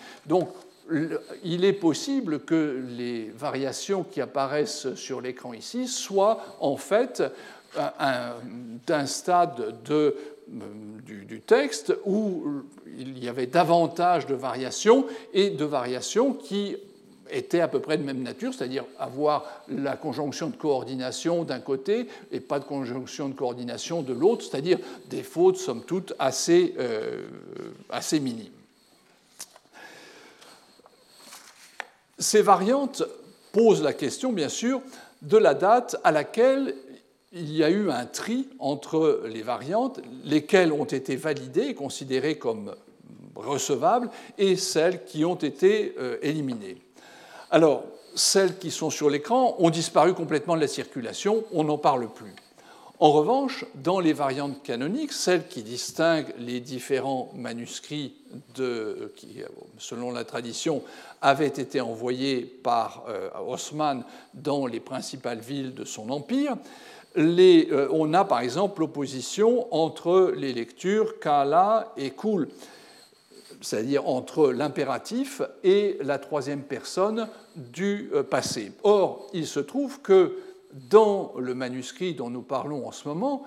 Il 1.43 1.65
est 1.65 1.73
possible 1.73 2.41
que 2.41 2.85
les 2.97 3.31
variations 3.31 4.05
qui 4.05 4.21
apparaissent 4.21 4.95
sur 4.95 5.21
l'écran 5.21 5.53
ici 5.55 5.89
soient 5.89 6.57
en 6.61 6.77
fait 6.77 7.23
d'un 8.87 9.07
stade 9.07 9.83
de, 9.85 10.17
du, 10.47 11.41
texte 11.41 11.95
où 12.05 12.63
il 12.99 13.23
y 13.23 13.29
avait 13.29 13.47
davantage 13.47 14.27
de 14.27 14.35
variations 14.35 15.07
et 15.33 15.51
de 15.51 15.65
variations 15.65 16.33
qui 16.33 16.77
étaient 17.31 17.61
à 17.61 17.69
peu 17.69 17.81
près 17.81 17.99
de 17.99 18.05
même 18.05 18.23
nature, 18.23 18.53
c'est-à-dire 18.55 18.85
avoir 18.99 19.65
la 19.69 19.97
conjonction 19.97 20.49
de 20.49 20.57
coordination 20.57 21.45
d'un 21.45 21.61
côté 21.61 22.07
et 22.31 22.41
pas 22.41 22.61
de 22.61 22.65
conjonction 22.65 23.29
de 23.29 23.35
coordination 23.35 24.03
de 24.03 24.13
l'autre, 24.13 24.45
c'est-à-dire 24.45 24.79
des 25.09 25.23
fautes, 25.23 25.57
somme 25.57 25.83
toute, 25.85 26.13
assez, 26.19 26.75
euh, 26.79 27.23
assez 27.91 28.21
minimes. 28.21 28.54
Ces 32.19 32.43
variantes 32.43 33.03
posent 33.53 33.83
la 33.83 33.93
question, 33.93 34.33
bien 34.33 34.49
sûr, 34.49 34.81
de 35.23 35.39
la 35.39 35.55
date 35.55 35.97
à 36.05 36.13
laquelle 36.13 36.75
il 37.33 37.53
y 37.53 37.65
a 37.65 37.71
eu 37.71 37.91
un 37.91 38.07
tri 38.07 38.49
entre 38.59 39.23
les 39.27 39.43
variantes, 39.43 40.01
lesquelles 40.25 40.73
ont 40.73 40.85
été 40.85 41.17
validées 41.17 41.69
et 41.69 41.75
considérées 41.75 42.39
comme 42.39 42.75
recevables, 43.35 44.09
et 44.39 44.57
celles 44.57 45.05
qui 45.05 45.25
ont 45.25 45.35
été 45.35 45.95
euh, 45.99 46.19
éliminées. 46.23 46.77
Alors, 47.51 47.85
celles 48.15 48.59
qui 48.59 48.71
sont 48.71 48.91
sur 48.91 49.11
l'écran 49.11 49.57
ont 49.59 49.71
disparu 49.71 50.15
complètement 50.15 50.55
de 50.55 50.61
la 50.61 50.69
circulation, 50.69 51.45
on 51.53 51.65
n'en 51.65 51.79
parle 51.79 52.09
plus. 52.09 52.33
En 53.05 53.13
revanche, 53.13 53.67
dans 53.75 54.01
les 54.01 54.15
variantes 54.15 54.63
canoniques, 54.63 55.13
celles 55.13 55.47
qui 55.47 55.63
distinguent 55.63 56.33
les 56.39 56.61
différents 56.61 57.31
manuscrits 57.37 58.15
de, 58.55 59.13
qui, 59.15 59.43
selon 59.77 60.11
la 60.11 60.25
tradition, 60.25 60.83
avaient 61.21 61.49
été 61.49 61.83
envoyés 61.83 62.41
par 62.41 63.05
euh, 63.07 63.29
Osman 63.47 64.05
dans 64.33 64.65
les 64.67 64.81
principales 64.81 65.41
villes 65.41 65.75
de 65.75 65.85
son 65.85 66.09
empire, 66.09 66.57
euh, 67.19 67.89
on 67.93 68.15
a 68.15 68.25
par 68.25 68.41
exemple 68.41 68.81
l'opposition 68.81 69.67
entre 69.71 70.33
les 70.35 70.55
lectures 70.55 71.21
Kala 71.21 71.93
et 71.99 72.13
Kul, 72.13 72.49
c'est-à-dire 73.61 74.09
entre 74.09 74.51
l'impératif 74.51 75.43
et 75.63 75.99
la 76.01 76.19
troisième 76.19 76.63
personne 76.63 77.29
du 77.55 78.11
euh, 78.15 78.23
passé. 78.23 78.73
Or, 78.83 79.29
il 79.35 79.47
se 79.47 79.61
trouve 79.61 80.01
que 80.01 80.39
dans 80.91 81.33
le 81.39 81.55
manuscrit 81.55 82.15
dont 82.15 82.31
nous 82.31 82.43
parlons 82.43 82.87
en 82.87 82.93
ce 82.93 83.09
moment, 83.09 83.45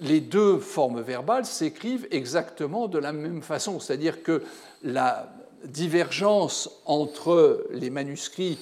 les 0.00 0.20
deux 0.20 0.58
formes 0.58 1.00
verbales 1.00 1.44
s'écrivent 1.44 2.06
exactement 2.10 2.88
de 2.88 2.98
la 2.98 3.12
même 3.12 3.42
façon, 3.42 3.80
c'est-à-dire 3.80 4.22
que 4.22 4.42
la 4.82 5.30
divergence 5.64 6.70
entre 6.86 7.66
les 7.70 7.90
manuscrits 7.90 8.58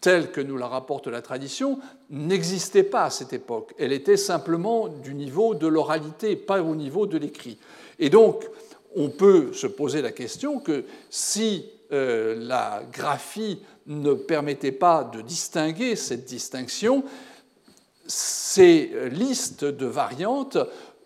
tels 0.00 0.30
que 0.30 0.40
nous 0.40 0.56
la 0.56 0.68
rapporte 0.68 1.08
la 1.08 1.22
tradition 1.22 1.78
n'existait 2.08 2.84
pas 2.84 3.04
à 3.04 3.10
cette 3.10 3.32
époque. 3.32 3.74
Elle 3.78 3.92
était 3.92 4.16
simplement 4.16 4.88
du 4.88 5.14
niveau 5.14 5.54
de 5.54 5.66
l'oralité, 5.66 6.36
pas 6.36 6.62
au 6.62 6.74
niveau 6.74 7.06
de 7.06 7.18
l'écrit. 7.18 7.58
Et 7.98 8.08
donc, 8.08 8.46
on 8.96 9.08
peut 9.08 9.52
se 9.52 9.66
poser 9.66 10.02
la 10.02 10.12
question 10.12 10.58
que 10.58 10.84
si 11.10 11.66
euh, 11.92 12.36
la 12.38 12.82
graphie 12.92 13.60
ne 13.86 14.14
permettait 14.14 14.72
pas 14.72 15.04
de 15.04 15.20
distinguer 15.20 15.96
cette 15.96 16.24
distinction, 16.24 17.04
ces 18.06 18.92
listes 19.10 19.64
de 19.64 19.86
variantes, 19.86 20.58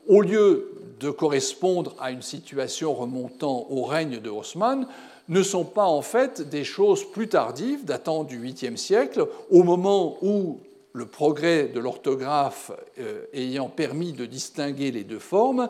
au 0.07 0.21
lieu 0.21 0.73
de 1.01 1.11
correspondre 1.11 1.95
à 1.99 2.11
une 2.11 2.23
situation 2.23 2.95
remontant 2.95 3.67
au 3.71 3.85
règne 3.85 4.21
de 4.21 4.31
Haussmann, 4.31 4.87
ne 5.29 5.43
sont 5.43 5.65
pas 5.65 5.87
en 5.87 6.03
fait 6.03 6.49
des 6.49 6.65
choses 6.65 7.05
plus 7.11 7.29
tardives, 7.29 7.85
datant 7.85 8.25
du 8.25 8.39
8e 8.39 8.77
siècle, 8.77 9.27
au 9.51 9.63
moment 9.63 10.19
où 10.23 10.61
le 10.93 11.07
progrès 11.07 11.65
de 11.65 11.81
l'orthographe 11.81 12.71
euh, 13.01 13.25
ayant 13.33 13.69
permis 13.69 14.13
de 14.13 14.27
distinguer 14.27 14.91
les 14.93 15.03
deux 15.03 15.19
formes, 15.19 15.69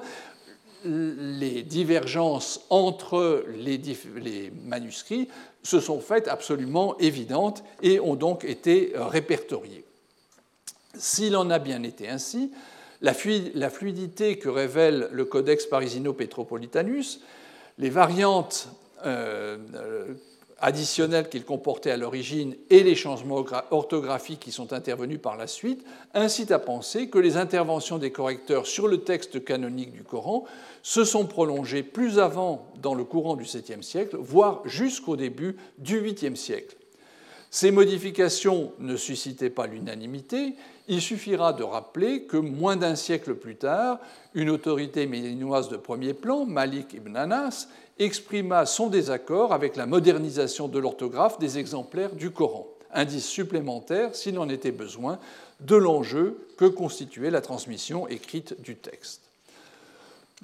les 0.84 1.62
divergences 1.62 2.60
entre 2.70 3.44
les, 3.56 4.52
manuscrits 4.64 5.28
se 5.62 5.80
sont 5.80 6.00
faites 6.00 6.28
absolument 6.28 6.96
évidentes 6.98 7.64
et 7.82 8.00
ont 8.00 8.16
donc 8.16 8.44
été 8.44 8.92
répertoriées. 8.94 9.84
S'il 10.96 11.36
en 11.36 11.50
a 11.50 11.58
bien 11.58 11.82
été 11.82 12.08
ainsi, 12.08 12.52
la 13.00 13.14
fluidité 13.14 14.38
que 14.38 14.48
révèle 14.48 15.08
le 15.10 15.24
Codex 15.24 15.66
Parisino-Petropolitanus, 15.66 17.20
les 17.78 17.90
variantes 17.90 18.68
euh, 19.04 19.58
additionnels 20.60 21.28
qu'il 21.28 21.44
comportait 21.44 21.90
à 21.90 21.96
l'origine 21.96 22.54
et 22.70 22.82
les 22.82 22.94
changements 22.94 23.44
orthographiques 23.70 24.40
qui 24.40 24.52
sont 24.52 24.72
intervenus 24.72 25.20
par 25.20 25.36
la 25.36 25.46
suite 25.46 25.84
incitent 26.14 26.52
à 26.52 26.58
penser 26.58 27.08
que 27.08 27.18
les 27.18 27.36
interventions 27.36 27.98
des 27.98 28.12
correcteurs 28.12 28.66
sur 28.66 28.88
le 28.88 28.98
texte 28.98 29.44
canonique 29.44 29.92
du 29.92 30.02
Coran 30.02 30.44
se 30.84 31.02
sont 31.02 31.24
prolongées 31.24 31.82
plus 31.82 32.18
avant 32.18 32.66
dans 32.82 32.94
le 32.94 33.04
courant 33.04 33.36
du 33.36 33.44
7e 33.44 33.80
siècle, 33.80 34.18
voire 34.20 34.60
jusqu'au 34.66 35.16
début 35.16 35.56
du 35.78 36.00
8e 36.00 36.36
siècle. 36.36 36.76
Ces 37.50 37.70
modifications 37.70 38.72
ne 38.80 38.94
suscitaient 38.94 39.48
pas 39.48 39.66
l'unanimité, 39.66 40.54
il 40.86 41.00
suffira 41.00 41.54
de 41.54 41.62
rappeler 41.62 42.24
que 42.24 42.36
moins 42.36 42.76
d'un 42.76 42.96
siècle 42.96 43.34
plus 43.34 43.56
tard, 43.56 43.98
une 44.34 44.50
autorité 44.50 45.06
médinoise 45.06 45.70
de 45.70 45.78
premier 45.78 46.12
plan, 46.12 46.44
Malik 46.44 46.92
ibn 46.92 47.16
Anas, 47.16 47.68
exprima 47.98 48.66
son 48.66 48.88
désaccord 48.88 49.54
avec 49.54 49.76
la 49.76 49.86
modernisation 49.86 50.68
de 50.68 50.78
l'orthographe 50.78 51.38
des 51.38 51.58
exemplaires 51.58 52.14
du 52.14 52.30
Coran, 52.30 52.66
indice 52.92 53.26
supplémentaire, 53.26 54.14
s'il 54.14 54.38
en 54.38 54.50
était 54.50 54.70
besoin, 54.70 55.18
de 55.60 55.76
l'enjeu 55.76 56.46
que 56.58 56.66
constituait 56.66 57.30
la 57.30 57.40
transmission 57.40 58.06
écrite 58.06 58.60
du 58.60 58.76
texte. 58.76 59.23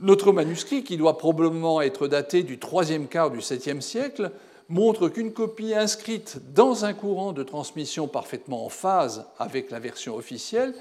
Notre 0.00 0.32
manuscrit, 0.32 0.82
qui 0.82 0.96
doit 0.96 1.18
probablement 1.18 1.82
être 1.82 2.08
daté 2.08 2.42
du 2.42 2.58
troisième 2.58 3.06
quart 3.06 3.30
du 3.30 3.40
7e 3.40 3.82
siècle, 3.82 4.30
montre 4.70 5.08
qu'une 5.08 5.32
copie 5.32 5.74
inscrite 5.74 6.38
dans 6.54 6.86
un 6.86 6.94
courant 6.94 7.32
de 7.32 7.42
transmission 7.42 8.08
parfaitement 8.08 8.64
en 8.64 8.70
phase 8.70 9.26
avec 9.38 9.70
la 9.70 9.78
version 9.78 10.16
officielle 10.16 10.74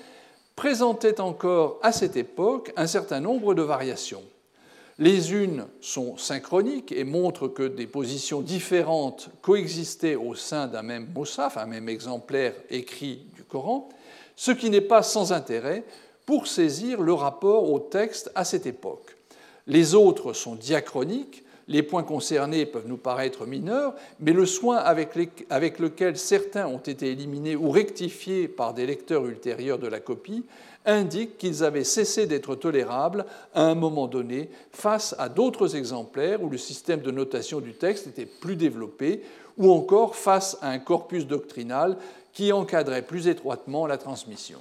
présentait 0.55 1.20
encore 1.20 1.80
à 1.82 1.91
cette 1.91 2.15
époque 2.15 2.72
un 2.78 2.88
certain 2.88 3.20
nombre 3.20 3.53
de 3.53 3.61
variations. 3.61 4.24
Les 4.99 5.34
unes 5.34 5.65
sont 5.82 6.17
synchroniques 6.17 6.91
et 6.91 7.03
montrent 7.03 7.47
que 7.47 7.63
des 7.63 7.88
positions 7.88 8.41
différentes 8.41 9.30
coexistaient 9.41 10.15
au 10.15 10.36
sein 10.36 10.67
d'un 10.67 10.84
même 10.84 11.07
Moussaf, 11.15 11.57
un 11.57 11.65
même 11.65 11.89
exemplaire 11.89 12.53
écrit 12.70 13.26
du 13.36 13.43
Coran, 13.43 13.89
ce 14.36 14.51
qui 14.51 14.70
n'est 14.70 14.82
pas 14.82 15.03
sans 15.03 15.34
intérêt 15.34 15.84
pour 16.30 16.45
saisir 16.45 17.01
le 17.01 17.13
rapport 17.13 17.71
au 17.71 17.80
texte 17.80 18.30
à 18.36 18.45
cette 18.45 18.67
époque. 18.67 19.17
Les 19.65 19.95
autres 19.95 20.34
sont 20.34 20.53
diachroniques, 20.53 21.43
les 21.67 21.82
points 21.82 22.03
concernés 22.03 22.67
peuvent 22.67 22.88
nous 22.88 22.97
paraître 22.97 23.47
mineurs, 23.47 23.95
mais 24.19 24.32
le 24.32 24.45
soin 24.45 24.77
avec, 24.77 25.15
lequel 25.15 26.17
certains 26.17 26.67
ont 26.67 26.77
été 26.77 27.07
éliminés 27.07 27.55
ou 27.55 27.71
rectifiés 27.71 28.47
par 28.47 28.75
des 28.75 28.86
lecteurs 28.86 29.25
ultérieurs 29.25 29.80
de 29.80 29.88
la 29.88 29.99
copie 29.99 30.45
indique 30.86 31.39
qu'ils 31.39 31.63
avaient 31.63 31.84
cessé 31.84 32.27
d'être 32.27 32.53
tolérables 32.53 33.25
à 33.55 33.63
un 33.63 33.73
moment 33.73 34.05
donné 34.05 34.51
face 34.71 35.15
à 35.17 35.30
d'autres 35.30 35.75
exemplaires 35.75 36.43
où 36.43 36.49
le 36.51 36.59
système 36.59 37.01
de 37.01 37.09
notation 37.09 37.59
du 37.59 37.73
texte 37.73 38.05
était 38.05 38.27
plus 38.27 38.55
développé, 38.55 39.23
ou 39.57 39.71
encore 39.71 40.15
face 40.15 40.59
à 40.61 40.69
un 40.69 40.77
corpus 40.77 41.25
doctrinal 41.25 41.97
qui 42.34 42.53
encadrait 42.53 43.01
plus 43.01 43.27
étroitement 43.27 43.88
la 43.88 43.97
transmission. 43.97 44.59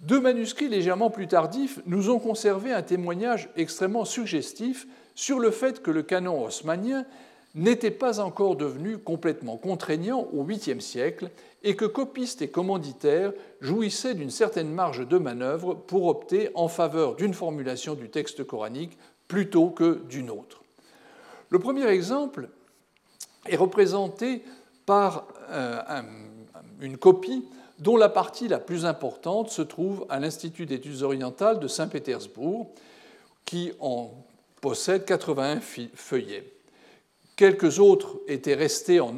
Deux 0.00 0.20
manuscrits 0.20 0.68
légèrement 0.68 1.10
plus 1.10 1.26
tardifs 1.26 1.80
nous 1.86 2.10
ont 2.10 2.18
conservé 2.18 2.72
un 2.72 2.82
témoignage 2.82 3.48
extrêmement 3.56 4.04
suggestif 4.04 4.86
sur 5.14 5.38
le 5.38 5.50
fait 5.50 5.82
que 5.82 5.90
le 5.90 6.02
canon 6.02 6.44
haussmannien 6.44 7.06
n'était 7.54 7.90
pas 7.90 8.20
encore 8.20 8.56
devenu 8.56 8.98
complètement 8.98 9.56
contraignant 9.56 10.28
au 10.34 10.44
8e 10.44 10.80
siècle 10.80 11.30
et 11.62 11.74
que 11.74 11.86
copistes 11.86 12.42
et 12.42 12.50
commanditaires 12.50 13.32
jouissaient 13.62 14.14
d'une 14.14 14.30
certaine 14.30 14.70
marge 14.70 15.08
de 15.08 15.16
manœuvre 15.16 15.72
pour 15.72 16.06
opter 16.06 16.50
en 16.54 16.68
faveur 16.68 17.16
d'une 17.16 17.32
formulation 17.32 17.94
du 17.94 18.10
texte 18.10 18.44
coranique 18.44 18.98
plutôt 19.26 19.70
que 19.70 20.02
d'une 20.06 20.30
autre. 20.30 20.62
Le 21.48 21.58
premier 21.58 21.86
exemple 21.86 22.50
est 23.46 23.56
représenté 23.56 24.44
par 24.84 25.26
euh, 25.48 25.80
une 26.80 26.96
copie 26.96 27.44
dont 27.78 27.96
la 27.96 28.08
partie 28.08 28.48
la 28.48 28.58
plus 28.58 28.84
importante 28.86 29.50
se 29.50 29.62
trouve 29.62 30.06
à 30.08 30.18
l'Institut 30.18 30.66
d'études 30.66 31.02
orientales 31.02 31.60
de 31.60 31.68
Saint-Pétersbourg, 31.68 32.70
qui 33.44 33.72
en 33.80 34.10
possède 34.60 35.04
81 35.04 35.60
feuillets. 35.60 36.52
Quelques 37.36 37.78
autres 37.78 38.18
étaient 38.28 38.54
restés 38.54 38.98
en, 38.98 39.14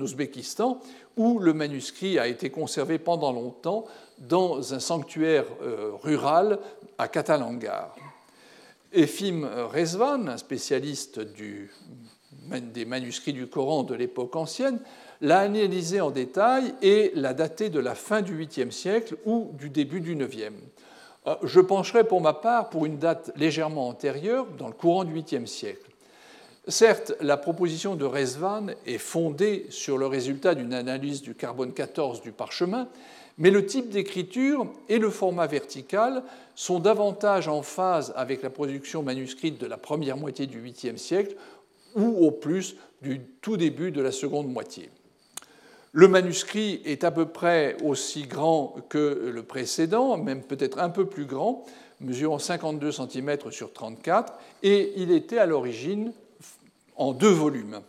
Ouzbékistan, 0.00 0.80
où 1.16 1.38
le 1.38 1.54
manuscrit 1.54 2.18
a 2.18 2.28
été 2.28 2.50
conservé 2.50 2.98
pendant 2.98 3.32
longtemps 3.32 3.86
dans 4.18 4.74
un 4.74 4.78
sanctuaire 4.78 5.46
euh, 5.62 5.92
rural 6.02 6.58
à 6.98 7.08
Katalangar. 7.08 7.96
Efim 8.92 9.48
Rezvan, 9.72 10.28
un 10.28 10.36
spécialiste 10.36 11.20
des 11.20 12.84
manuscrits 12.84 13.32
du 13.32 13.46
Coran 13.46 13.82
de 13.82 13.94
l'époque 13.94 14.36
ancienne, 14.36 14.78
l'a 15.20 15.40
analysé 15.40 16.00
en 16.00 16.10
détail 16.10 16.74
et 16.82 17.12
l'a 17.14 17.34
daté 17.34 17.70
de 17.70 17.80
la 17.80 17.94
fin 17.94 18.22
du 18.22 18.34
8e 18.34 18.70
siècle 18.70 19.16
ou 19.24 19.50
du 19.54 19.70
début 19.70 20.00
du 20.00 20.16
9e. 20.16 20.52
Euh, 21.26 21.34
je 21.42 21.60
pencherai 21.60 22.04
pour 22.04 22.20
ma 22.20 22.32
part 22.32 22.70
pour 22.70 22.86
une 22.86 22.98
date 22.98 23.32
légèrement 23.36 23.88
antérieure, 23.88 24.46
dans 24.58 24.68
le 24.68 24.72
courant 24.72 25.04
du 25.04 25.14
8e 25.14 25.46
siècle. 25.46 25.90
Certes, 26.68 27.14
la 27.20 27.38
proposition 27.38 27.96
de 27.96 28.04
Resvan 28.04 28.66
est 28.86 28.98
fondée 28.98 29.66
sur 29.70 29.96
le 29.96 30.06
résultat 30.06 30.54
d'une 30.54 30.74
analyse 30.74 31.22
du 31.22 31.34
carbone 31.34 31.72
14 31.72 32.20
du 32.20 32.30
parchemin, 32.30 32.88
mais 33.38 33.50
le 33.50 33.64
type 33.64 33.88
d'écriture 33.88 34.66
et 34.88 34.98
le 34.98 35.10
format 35.10 35.46
vertical 35.46 36.22
sont 36.54 36.78
davantage 36.78 37.48
en 37.48 37.62
phase 37.62 38.12
avec 38.16 38.42
la 38.42 38.50
production 38.50 39.02
manuscrite 39.02 39.58
de 39.58 39.66
la 39.66 39.78
première 39.78 40.16
moitié 40.16 40.46
du 40.46 40.60
8e 40.60 40.98
siècle 40.98 41.36
ou 41.94 42.26
au 42.26 42.30
plus 42.30 42.76
du 43.00 43.20
tout 43.40 43.56
début 43.56 43.90
de 43.90 44.02
la 44.02 44.12
seconde 44.12 44.52
moitié. 44.52 44.90
Le 45.92 46.08
manuscrit 46.08 46.82
est 46.84 47.04
à 47.04 47.10
peu 47.10 47.26
près 47.26 47.76
aussi 47.82 48.22
grand 48.22 48.76
que 48.88 49.30
le 49.32 49.42
précédent, 49.42 50.16
même 50.18 50.42
peut-être 50.42 50.78
un 50.78 50.90
peu 50.90 51.06
plus 51.06 51.24
grand, 51.24 51.64
mesurant 52.00 52.38
52 52.38 52.92
cm 52.92 53.38
sur 53.50 53.72
34, 53.72 54.32
et 54.62 54.92
il 54.96 55.10
était 55.10 55.38
à 55.38 55.46
l'origine 55.46 56.12
en 56.96 57.12
deux 57.12 57.30
volumes. 57.30 57.80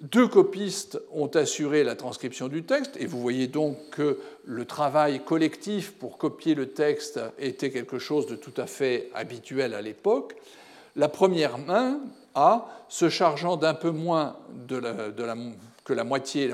Deux 0.00 0.28
copistes 0.28 1.00
ont 1.12 1.26
assuré 1.26 1.82
la 1.82 1.96
transcription 1.96 2.48
du 2.48 2.62
texte, 2.62 2.96
et 2.98 3.06
vous 3.06 3.20
voyez 3.20 3.48
donc 3.48 3.76
que 3.90 4.18
le 4.44 4.64
travail 4.64 5.24
collectif 5.24 5.92
pour 5.92 6.18
copier 6.18 6.54
le 6.54 6.68
texte 6.68 7.20
était 7.38 7.70
quelque 7.70 7.98
chose 7.98 8.26
de 8.26 8.36
tout 8.36 8.54
à 8.56 8.66
fait 8.66 9.10
habituel 9.12 9.74
à 9.74 9.82
l'époque. 9.82 10.36
La 10.94 11.08
première 11.08 11.58
main 11.58 12.00
A, 12.34 12.68
se 12.88 13.08
chargeant 13.08 13.56
d'un 13.56 13.74
peu 13.74 13.90
moins 13.90 14.36
de 14.68 14.76
la, 14.76 15.10
de 15.10 15.22
la 15.24 15.34
que 15.88 15.94
la, 15.94 16.04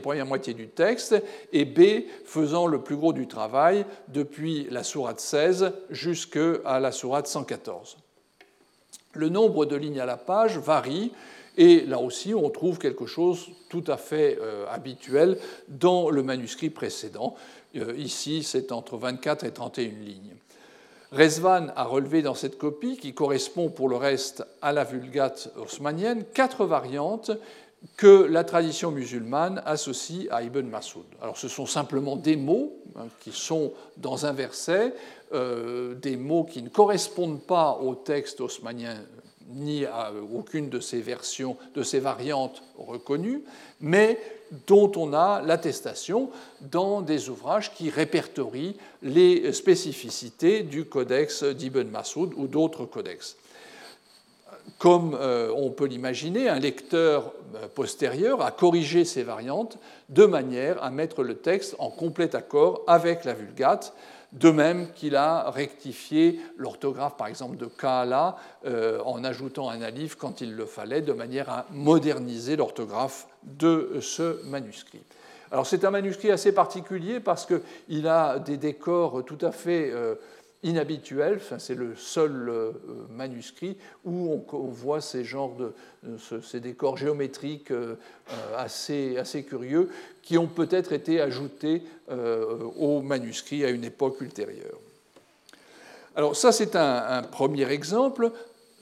première 0.00 0.26
moitié 0.26 0.54
du 0.54 0.68
texte, 0.68 1.16
et 1.52 1.64
B 1.64 2.04
faisant 2.24 2.68
le 2.68 2.80
plus 2.80 2.96
gros 2.96 3.12
du 3.12 3.26
travail 3.26 3.84
depuis 4.08 4.68
la 4.70 4.84
sourate 4.84 5.18
16 5.18 5.72
jusqu'à 5.90 6.78
la 6.78 6.92
sourate 6.92 7.26
114. 7.26 7.96
Le 9.14 9.28
nombre 9.28 9.66
de 9.66 9.74
lignes 9.74 9.98
à 9.98 10.06
la 10.06 10.16
page 10.16 10.58
varie, 10.58 11.12
et 11.56 11.80
là 11.80 11.98
aussi 11.98 12.32
on 12.32 12.48
trouve 12.48 12.78
quelque 12.78 13.06
chose 13.06 13.48
tout 13.68 13.84
à 13.88 13.96
fait 13.96 14.38
euh, 14.40 14.66
habituel 14.70 15.38
dans 15.68 16.10
le 16.10 16.22
manuscrit 16.22 16.70
précédent. 16.70 17.34
Euh, 17.76 17.92
ici, 17.96 18.44
c'est 18.44 18.70
entre 18.70 18.96
24 18.96 19.44
et 19.44 19.50
31 19.50 19.84
lignes. 20.04 20.34
Rezvan 21.10 21.68
a 21.76 21.84
relevé 21.84 22.22
dans 22.22 22.34
cette 22.34 22.58
copie, 22.58 22.96
qui 22.96 23.14
correspond 23.14 23.68
pour 23.68 23.88
le 23.88 23.94
reste 23.94 24.44
à 24.62 24.72
la 24.72 24.82
Vulgate 24.82 25.52
haussmannienne, 25.56 26.24
quatre 26.34 26.66
variantes 26.66 27.30
que 27.96 28.24
la 28.24 28.44
tradition 28.44 28.90
musulmane 28.90 29.62
associe 29.66 30.26
à 30.30 30.42
Ibn 30.42 30.62
Masoud. 30.62 31.04
Alors 31.20 31.36
ce 31.36 31.48
sont 31.48 31.66
simplement 31.66 32.16
des 32.16 32.36
mots 32.36 32.72
hein, 32.96 33.06
qui 33.20 33.32
sont 33.32 33.72
dans 33.96 34.26
un 34.26 34.32
verset, 34.32 34.94
euh, 35.32 35.94
des 35.94 36.16
mots 36.16 36.44
qui 36.44 36.62
ne 36.62 36.68
correspondent 36.68 37.42
pas 37.42 37.78
au 37.82 37.94
texte 37.94 38.40
haussmannien 38.40 38.96
ni 39.50 39.84
à 39.84 40.10
aucune 40.34 40.70
de 40.70 40.80
ces 40.80 41.00
versions, 41.00 41.56
de 41.74 41.82
ces 41.82 42.00
variantes 42.00 42.62
reconnues, 42.78 43.42
mais 43.80 44.18
dont 44.66 44.90
on 44.96 45.12
a 45.12 45.42
l'attestation 45.42 46.30
dans 46.60 47.02
des 47.02 47.28
ouvrages 47.28 47.72
qui 47.74 47.90
répertorient 47.90 48.76
les 49.02 49.52
spécificités 49.52 50.62
du 50.62 50.86
codex 50.86 51.44
d'Ibn 51.44 51.88
Masoud 51.88 52.32
ou 52.36 52.46
d'autres 52.46 52.86
codex 52.86 53.36
comme 54.78 55.16
on 55.56 55.70
peut 55.70 55.86
l'imaginer, 55.86 56.48
un 56.48 56.58
lecteur 56.58 57.32
postérieur 57.74 58.42
a 58.42 58.50
corrigé 58.50 59.04
ces 59.04 59.22
variantes 59.22 59.78
de 60.08 60.26
manière 60.26 60.82
à 60.82 60.90
mettre 60.90 61.22
le 61.22 61.36
texte 61.36 61.76
en 61.78 61.90
complet 61.90 62.34
accord 62.36 62.82
avec 62.86 63.24
la 63.24 63.34
Vulgate, 63.34 63.94
de 64.32 64.50
même 64.50 64.92
qu'il 64.94 65.16
a 65.16 65.50
rectifié 65.50 66.40
l'orthographe, 66.56 67.16
par 67.16 67.28
exemple, 67.28 67.56
de 67.56 67.66
Kaala 67.66 68.36
en 69.04 69.24
ajoutant 69.24 69.70
un 69.70 69.80
alif 69.80 70.16
quand 70.16 70.40
il 70.40 70.54
le 70.54 70.66
fallait, 70.66 71.02
de 71.02 71.12
manière 71.12 71.48
à 71.48 71.66
moderniser 71.70 72.56
l'orthographe 72.56 73.26
de 73.44 73.98
ce 74.00 74.44
manuscrit. 74.44 75.02
Alors 75.54 75.68
c'est 75.68 75.84
un 75.84 75.90
manuscrit 75.92 76.32
assez 76.32 76.52
particulier 76.52 77.20
parce 77.20 77.46
qu'il 77.46 78.08
a 78.08 78.40
des 78.40 78.56
décors 78.56 79.24
tout 79.24 79.38
à 79.40 79.52
fait 79.52 79.88
euh, 79.92 80.16
inhabituels. 80.64 81.40
c'est 81.58 81.76
le 81.76 81.94
seul 81.94 82.48
euh, 82.48 82.72
manuscrit 83.10 83.76
où 84.04 84.42
on, 84.52 84.66
voit 84.68 85.00
ces 85.00 85.22
genres 85.24 85.54
de 85.54 85.72
ces 86.42 86.58
décors 86.58 86.96
géométriques 86.96 87.70
euh, 87.70 87.94
assez, 88.56 89.16
assez 89.16 89.44
curieux 89.44 89.90
qui 90.22 90.36
ont 90.38 90.48
peut-être 90.48 90.92
été 90.92 91.20
ajoutés 91.20 91.82
au 92.76 93.00
manuscrit 93.00 93.64
à 93.64 93.70
une 93.70 93.84
époque 93.84 94.20
ultérieure. 94.20 94.78
Alors 96.16 96.34
ça 96.34 96.50
c'est 96.50 96.76
un, 96.76 97.22
premier 97.22 97.70
exemple 97.70 98.32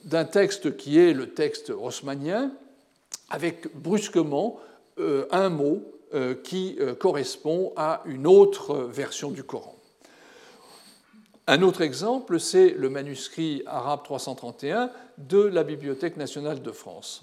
d'un 0.05 0.25
texte 0.25 0.77
qui 0.77 0.99
est 0.99 1.13
le 1.13 1.31
texte 1.31 1.71
haussmannien 1.71 2.53
avec 3.29 3.75
brusquement 3.77 4.61
un 4.99 5.49
mot 5.49 5.93
euh, 6.15 6.35
qui 6.35 6.77
euh, 6.79 6.95
correspond 6.95 7.73
à 7.75 8.03
une 8.05 8.27
autre 8.27 8.77
version 8.83 9.31
du 9.31 9.45
Coran. 9.45 9.75
Un 11.49 11.63
autre 11.63 11.83
exemple, 11.83 12.39
c'est 12.39 12.71
le 12.71 12.89
manuscrit 12.89 13.65
arabe 13.67 14.05
331 14.05 14.91
de 15.19 15.43
la 15.43 15.65
Bibliothèque 15.65 16.17
nationale 16.17 16.63
de 16.63 16.71
France. 16.71 17.23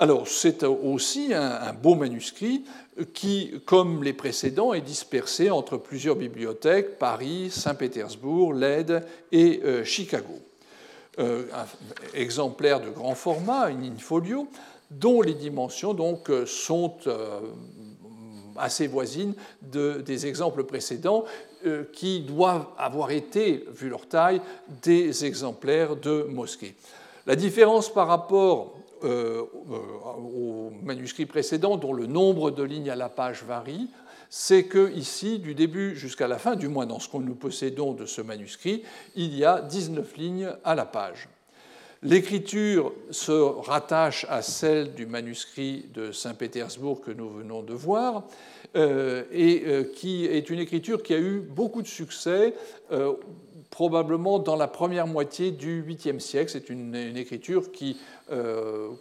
Alors, 0.00 0.26
c'est 0.26 0.64
aussi 0.64 1.32
un, 1.32 1.72
beau 1.72 1.94
manuscrit 1.94 2.64
qui, 3.12 3.52
comme 3.64 4.02
les 4.02 4.12
précédents, 4.12 4.74
est 4.74 4.80
dispersé 4.80 5.50
entre 5.50 5.76
plusieurs 5.76 6.16
bibliothèques, 6.16 6.98
Paris, 6.98 7.48
Saint-Pétersbourg, 7.52 8.54
Leyde 8.54 9.06
et 9.30 9.60
euh, 9.62 9.84
Chicago. 9.84 10.34
un 11.18 11.44
exemplaire 12.12 12.80
de 12.80 12.90
grand 12.90 13.14
format, 13.14 13.70
une 13.70 13.84
in-folio, 13.84 14.48
dont 14.90 15.22
les 15.22 15.34
dimensions 15.34 15.94
donc, 15.94 16.28
sont 16.44 16.96
assez 18.56 18.86
voisine 18.86 19.34
des 19.62 20.26
exemples 20.26 20.64
précédents 20.64 21.24
euh, 21.66 21.84
qui 21.92 22.20
doivent 22.20 22.66
avoir 22.78 23.10
été, 23.10 23.64
vu 23.74 23.88
leur 23.88 24.06
taille, 24.06 24.40
des 24.82 25.24
exemplaires 25.24 25.96
de 25.96 26.26
mosquées. 26.30 26.74
La 27.26 27.36
différence 27.36 27.92
par 27.92 28.06
rapport 28.06 28.74
euh, 29.02 29.42
au 29.72 30.72
manuscrit 30.82 31.26
précédent, 31.26 31.76
dont 31.76 31.92
le 31.92 32.06
nombre 32.06 32.50
de 32.50 32.62
lignes 32.62 32.90
à 32.90 32.96
la 32.96 33.08
page 33.08 33.44
varie, 33.44 33.88
c'est 34.30 34.64
que 34.64 34.92
ici, 34.94 35.38
du 35.38 35.54
début 35.54 35.94
jusqu'à 35.94 36.26
la 36.26 36.38
fin, 36.38 36.56
du 36.56 36.68
moins 36.68 36.86
dans 36.86 36.98
ce 36.98 37.08
que 37.08 37.18
nous 37.18 37.34
possédons 37.34 37.92
de 37.92 38.06
ce 38.06 38.20
manuscrit, 38.20 38.82
il 39.14 39.34
y 39.36 39.44
a 39.44 39.60
19 39.60 40.16
lignes 40.16 40.48
à 40.64 40.74
la 40.74 40.84
page. 40.84 41.28
L'écriture 42.04 42.92
se 43.10 43.32
rattache 43.32 44.26
à 44.28 44.42
celle 44.42 44.92
du 44.92 45.06
manuscrit 45.06 45.86
de 45.94 46.12
Saint-Pétersbourg 46.12 47.00
que 47.00 47.10
nous 47.10 47.30
venons 47.30 47.62
de 47.62 47.72
voir, 47.72 48.24
euh, 48.76 49.22
et 49.32 49.62
euh, 49.66 49.84
qui 49.84 50.26
est 50.26 50.50
une 50.50 50.58
écriture 50.58 51.02
qui 51.02 51.14
a 51.14 51.18
eu 51.18 51.40
beaucoup 51.40 51.80
de 51.80 51.86
succès, 51.86 52.54
euh, 52.92 53.14
probablement 53.74 54.38
dans 54.38 54.54
la 54.54 54.68
première 54.68 55.08
moitié 55.08 55.50
du 55.50 55.82
8e 55.82 56.20
siècle. 56.20 56.48
C'est 56.48 56.70
une, 56.70 56.94
écriture 57.16 57.72
qui 57.72 57.96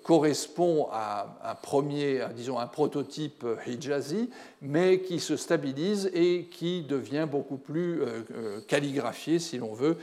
correspond 0.01 0.87
à 0.91 1.37
un 1.43 1.53
premier, 1.53 2.21
disons, 2.35 2.57
un 2.57 2.65
prototype 2.65 3.45
hijazi, 3.67 4.31
mais 4.63 5.01
qui 5.01 5.19
se 5.19 5.37
stabilise 5.37 6.09
et 6.15 6.47
qui 6.49 6.81
devient 6.81 7.27
beaucoup 7.29 7.57
plus 7.57 8.01
calligraphié, 8.67 9.37
si 9.37 9.59
l'on 9.59 9.73
veut, 9.73 9.95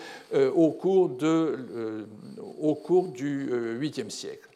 au 0.55 0.71
cours, 0.71 1.09
de, 1.09 2.07
au 2.61 2.77
cours 2.77 3.09
du 3.09 3.51
8e 3.51 4.09
siècle. 4.09 4.49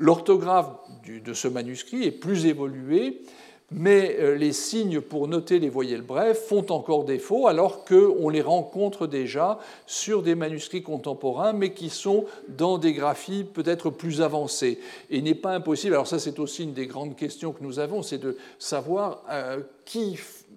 L'orthographe 0.00 0.70
de 1.06 1.32
ce 1.32 1.46
manuscrit 1.46 2.02
est 2.02 2.10
plus 2.10 2.46
évoluée 2.46 3.22
mais 3.70 4.16
euh, 4.20 4.36
les 4.36 4.52
signes 4.52 5.00
pour 5.00 5.26
noter 5.26 5.58
les 5.58 5.68
voyelles 5.68 6.02
brèves 6.02 6.36
font 6.36 6.66
encore 6.70 7.04
défaut 7.04 7.46
alors 7.48 7.84
qu'on 7.84 8.28
les 8.28 8.42
rencontre 8.42 9.06
déjà 9.06 9.58
sur 9.86 10.22
des 10.22 10.34
manuscrits 10.34 10.82
contemporains, 10.82 11.52
mais 11.52 11.72
qui 11.72 11.90
sont 11.90 12.26
dans 12.48 12.78
des 12.78 12.92
graphies 12.92 13.44
peut-être 13.44 13.90
plus 13.90 14.20
avancées. 14.20 14.78
Et 15.10 15.18
il 15.18 15.24
n'est 15.24 15.34
pas 15.34 15.54
impossible, 15.54 15.94
alors 15.94 16.06
ça 16.06 16.18
c'est 16.18 16.38
aussi 16.38 16.64
une 16.64 16.74
des 16.74 16.86
grandes 16.86 17.16
questions 17.16 17.52
que 17.52 17.62
nous 17.62 17.78
avons, 17.78 18.02
c'est 18.02 18.18
de 18.18 18.36
savoir 18.58 19.22
euh, 19.30 19.60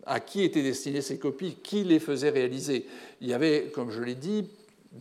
à 0.06 0.20
qui 0.20 0.44
étaient 0.44 0.64
destinées 0.64 1.02
ces 1.02 1.18
copies, 1.18 1.58
qui 1.64 1.84
les 1.84 2.00
faisait 2.00 2.30
réaliser. 2.30 2.86
Il 3.22 3.28
y 3.28 3.34
avait, 3.34 3.72
comme 3.74 3.92
je 3.92 4.02
l'ai 4.02 4.16
dit, 4.16 4.46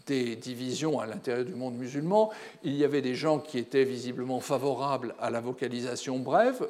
des 0.07 0.37
divisions 0.37 1.01
à 1.01 1.07
l'intérieur 1.07 1.45
du 1.45 1.55
monde 1.55 1.77
musulman. 1.77 2.31
Il 2.65 2.77
y 2.77 2.85
avait 2.85 3.03
des 3.03 3.15
gens 3.15 3.39
qui 3.39 3.59
étaient 3.59 3.85
visiblement 3.85 4.41
favorables 4.41 5.15
à 5.21 5.31
la 5.31 5.41
vocalisation 5.41 6.19
brève, 6.19 6.67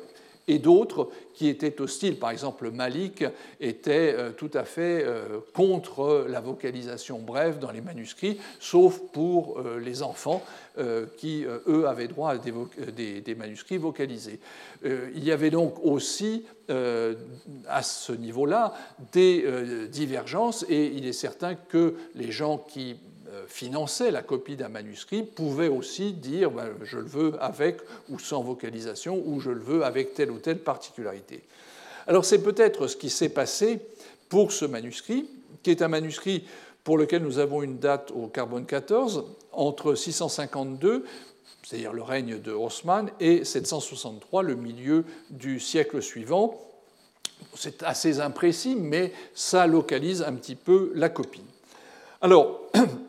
et 0.48 0.58
d'autres 0.58 1.10
qui 1.34 1.48
étaient 1.48 1.80
hostiles. 1.80 2.18
Par 2.18 2.30
exemple, 2.30 2.70
Malik 2.70 3.24
était 3.60 4.14
euh, 4.16 4.30
tout 4.30 4.50
à 4.54 4.64
fait 4.64 5.04
euh, 5.04 5.40
contre 5.52 6.26
la 6.28 6.40
vocalisation 6.40 7.18
brève 7.18 7.58
dans 7.58 7.70
les 7.70 7.80
manuscrits, 7.80 8.38
sauf 8.58 8.98
pour 9.12 9.58
euh, 9.58 9.78
les 9.78 10.02
enfants 10.02 10.42
qui, 11.16 11.46
eux, 11.68 11.88
avaient 11.88 12.06
droit 12.06 12.32
à 12.32 12.36
des, 12.36 13.34
manuscrits 13.34 13.78
vocalisés. 13.78 14.40
Il 14.84 15.24
y 15.24 15.32
avait 15.32 15.48
donc 15.48 15.82
aussi, 15.82 16.44
à 16.68 17.82
ce 17.82 18.12
niveau-là, 18.12 18.74
des 19.10 19.88
divergences, 19.88 20.66
et 20.68 20.92
il 20.94 21.06
est 21.06 21.14
certain 21.14 21.54
que 21.54 21.94
les 22.14 22.30
gens 22.30 22.58
qui 22.58 22.96
finançait 23.48 24.10
la 24.10 24.22
copie 24.22 24.56
d'un 24.56 24.68
manuscrit 24.68 25.22
pouvait 25.22 25.68
aussi 25.68 26.12
dire 26.12 26.50
ben, 26.50 26.70
je 26.82 26.98
le 26.98 27.06
veux 27.06 27.34
avec 27.40 27.80
ou 28.08 28.18
sans 28.18 28.42
vocalisation 28.42 29.22
ou 29.24 29.40
je 29.40 29.50
le 29.50 29.60
veux 29.60 29.84
avec 29.84 30.14
telle 30.14 30.30
ou 30.30 30.38
telle 30.38 30.58
particularité. 30.58 31.42
Alors 32.06 32.24
c'est 32.24 32.42
peut-être 32.42 32.86
ce 32.86 32.96
qui 32.96 33.10
s'est 33.10 33.28
passé 33.28 33.80
pour 34.28 34.52
ce 34.52 34.64
manuscrit, 34.64 35.28
qui 35.62 35.70
est 35.70 35.82
un 35.82 35.88
manuscrit 35.88 36.44
pour 36.84 36.98
lequel 36.98 37.22
nous 37.22 37.38
avons 37.38 37.62
une 37.62 37.78
date 37.78 38.12
au 38.14 38.28
carbone 38.28 38.66
14 38.66 39.24
entre 39.52 39.94
652 39.94 41.04
c'est-à-dire 41.66 41.92
le 41.92 42.02
règne 42.02 42.38
de 42.38 42.52
Haussmann, 42.52 43.10
et 43.18 43.44
763, 43.44 44.44
le 44.44 44.54
milieu 44.54 45.04
du 45.30 45.58
siècle 45.58 46.00
suivant. 46.00 46.60
C'est 47.56 47.82
assez 47.82 48.20
imprécis, 48.20 48.76
mais 48.76 49.12
ça 49.34 49.66
localise 49.66 50.22
un 50.22 50.34
petit 50.34 50.54
peu 50.54 50.92
la 50.94 51.08
copie. 51.08 51.42
Alors, 52.20 52.60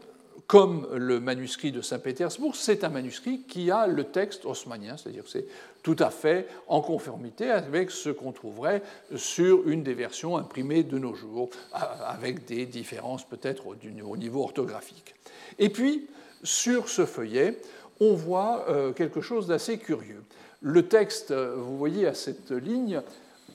comme 0.47 0.87
le 0.93 1.19
manuscrit 1.19 1.73
de 1.73 1.81
Saint-Pétersbourg, 1.81 2.55
c'est 2.55 2.85
un 2.85 2.89
manuscrit 2.89 3.41
qui 3.41 3.69
a 3.69 3.85
le 3.85 4.05
texte 4.05 4.45
haussmannien, 4.45 4.95
c'est-à-dire 4.95 5.25
que 5.25 5.29
c'est 5.29 5.45
tout 5.83 5.97
à 5.99 6.09
fait 6.09 6.47
en 6.67 6.81
conformité 6.81 7.51
avec 7.51 7.91
ce 7.91 8.09
qu'on 8.09 8.31
trouverait 8.31 8.81
sur 9.15 9.67
une 9.67 9.83
des 9.83 9.93
versions 9.93 10.37
imprimées 10.37 10.83
de 10.83 10.97
nos 10.97 11.13
jours, 11.13 11.49
avec 11.73 12.45
des 12.45 12.65
différences 12.65 13.27
peut-être 13.27 13.67
au 13.67 14.17
niveau 14.17 14.43
orthographique. 14.43 15.15
Et 15.59 15.69
puis, 15.69 16.07
sur 16.43 16.87
ce 16.87 17.05
feuillet, 17.05 17.59
on 17.99 18.13
voit 18.13 18.65
euh, 18.69 18.93
quelque 18.93 19.21
chose 19.21 19.47
d'assez 19.47 19.77
curieux. 19.77 20.23
Le 20.61 20.87
texte, 20.87 21.33
vous 21.33 21.77
voyez 21.77 22.07
à 22.07 22.13
cette 22.13 22.51
ligne, 22.51 23.01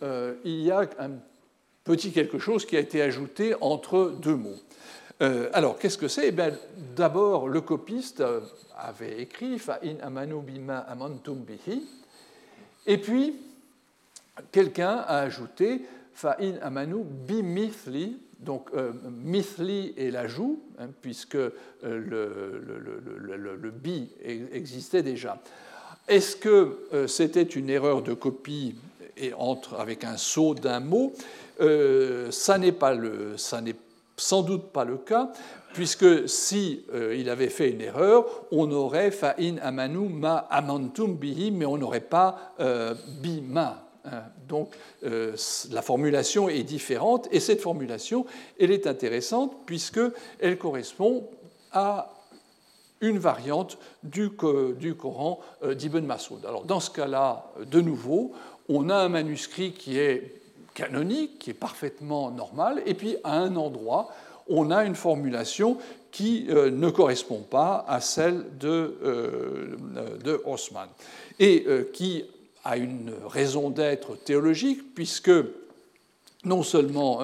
euh, 0.02 0.34
il 0.44 0.60
y 0.60 0.70
a 0.70 0.88
un 0.98 1.10
petit 1.84 2.12
quelque 2.12 2.38
chose 2.38 2.66
qui 2.66 2.76
a 2.76 2.80
été 2.80 3.00
ajouté 3.02 3.54
entre 3.60 4.12
deux 4.20 4.36
mots. 4.36 4.58
Euh, 5.20 5.50
alors, 5.52 5.78
qu'est-ce 5.78 5.98
que 5.98 6.08
c'est? 6.08 6.28
Eh 6.28 6.34
D'abord, 6.96 7.48
le 7.48 7.60
copiste 7.60 8.20
euh, 8.20 8.40
avait 8.76 9.20
écrit 9.20 9.58
Fa'in 9.58 9.96
amanu 10.02 10.40
bima 10.40 10.78
amantum 10.78 11.38
bihi, 11.38 11.82
et 12.86 12.98
puis 12.98 13.36
quelqu'un 14.50 15.04
a 15.06 15.18
ajouté 15.18 15.82
Fa'in 16.14 16.54
amanu 16.62 17.04
bimithli, 17.04 18.18
donc 18.40 18.70
euh, 18.74 18.92
mithli 19.10 19.94
est 19.96 20.10
l'ajout, 20.10 20.60
hein, 20.78 20.88
puisque 21.00 21.34
le, 21.34 21.52
le, 21.82 23.70
bi 23.70 24.08
existait 24.52 25.02
déjà. 25.02 25.40
Est-ce 26.08 26.34
que 26.36 27.06
c'était 27.06 27.42
une 27.42 27.70
erreur 27.70 28.02
de 28.02 28.12
copie 28.12 28.74
et 29.16 29.32
entre, 29.34 29.78
avec 29.78 30.02
un 30.02 30.16
saut 30.16 30.54
d'un 30.54 30.80
mot? 30.80 31.12
Ça 32.30 32.58
n'est 32.58 32.72
pas 32.72 32.92
le, 32.94 33.36
sans 34.16 34.42
doute 34.42 34.72
pas 34.72 34.84
le 34.84 34.96
cas, 34.96 35.32
puisque 35.72 36.28
si 36.28 36.84
euh, 36.92 37.16
il 37.16 37.28
avait 37.30 37.48
fait 37.48 37.70
une 37.70 37.80
erreur, 37.80 38.26
on 38.50 38.70
aurait 38.70 39.10
fa'in 39.10 39.56
amanu 39.58 40.08
ma 40.08 40.36
amantum 40.36 41.16
bihi, 41.16 41.50
mais 41.50 41.64
on 41.64 41.78
n'aurait 41.78 42.00
pas 42.00 42.54
euh, 42.60 42.94
bima. 43.20 43.86
Hein. 44.04 44.22
Donc 44.48 44.74
euh, 45.04 45.34
la 45.70 45.82
formulation 45.82 46.48
est 46.48 46.62
différente, 46.62 47.28
et 47.30 47.40
cette 47.40 47.60
formulation, 47.60 48.26
elle 48.58 48.70
est 48.70 48.86
intéressante 48.86 49.64
puisqu'elle 49.66 50.58
correspond 50.58 51.28
à 51.72 52.10
une 53.00 53.18
variante 53.18 53.78
du, 54.04 54.30
du 54.78 54.94
Coran 54.94 55.40
d'Ibn 55.64 56.04
Masoud. 56.04 56.44
Alors 56.46 56.64
dans 56.64 56.78
ce 56.78 56.90
cas-là, 56.90 57.46
de 57.66 57.80
nouveau, 57.80 58.32
on 58.68 58.90
a 58.90 58.94
un 58.94 59.08
manuscrit 59.08 59.72
qui 59.72 59.98
est 59.98 60.41
canonique, 60.74 61.38
qui 61.38 61.50
est 61.50 61.54
parfaitement 61.54 62.30
normal, 62.30 62.82
et 62.86 62.94
puis 62.94 63.16
à 63.24 63.38
un 63.38 63.56
endroit, 63.56 64.10
on 64.48 64.70
a 64.70 64.84
une 64.84 64.94
formulation 64.94 65.78
qui 66.10 66.46
euh, 66.50 66.70
ne 66.70 66.90
correspond 66.90 67.40
pas 67.40 67.84
à 67.88 68.00
celle 68.00 68.58
de, 68.58 68.96
euh, 69.02 69.76
de 70.22 70.40
Haussmann, 70.44 70.88
et 71.38 71.64
euh, 71.66 71.90
qui 71.92 72.24
a 72.64 72.76
une 72.76 73.12
raison 73.28 73.70
d'être 73.70 74.16
théologique, 74.16 74.94
puisque 74.94 75.32
non 76.44 76.62
seulement 76.62 77.20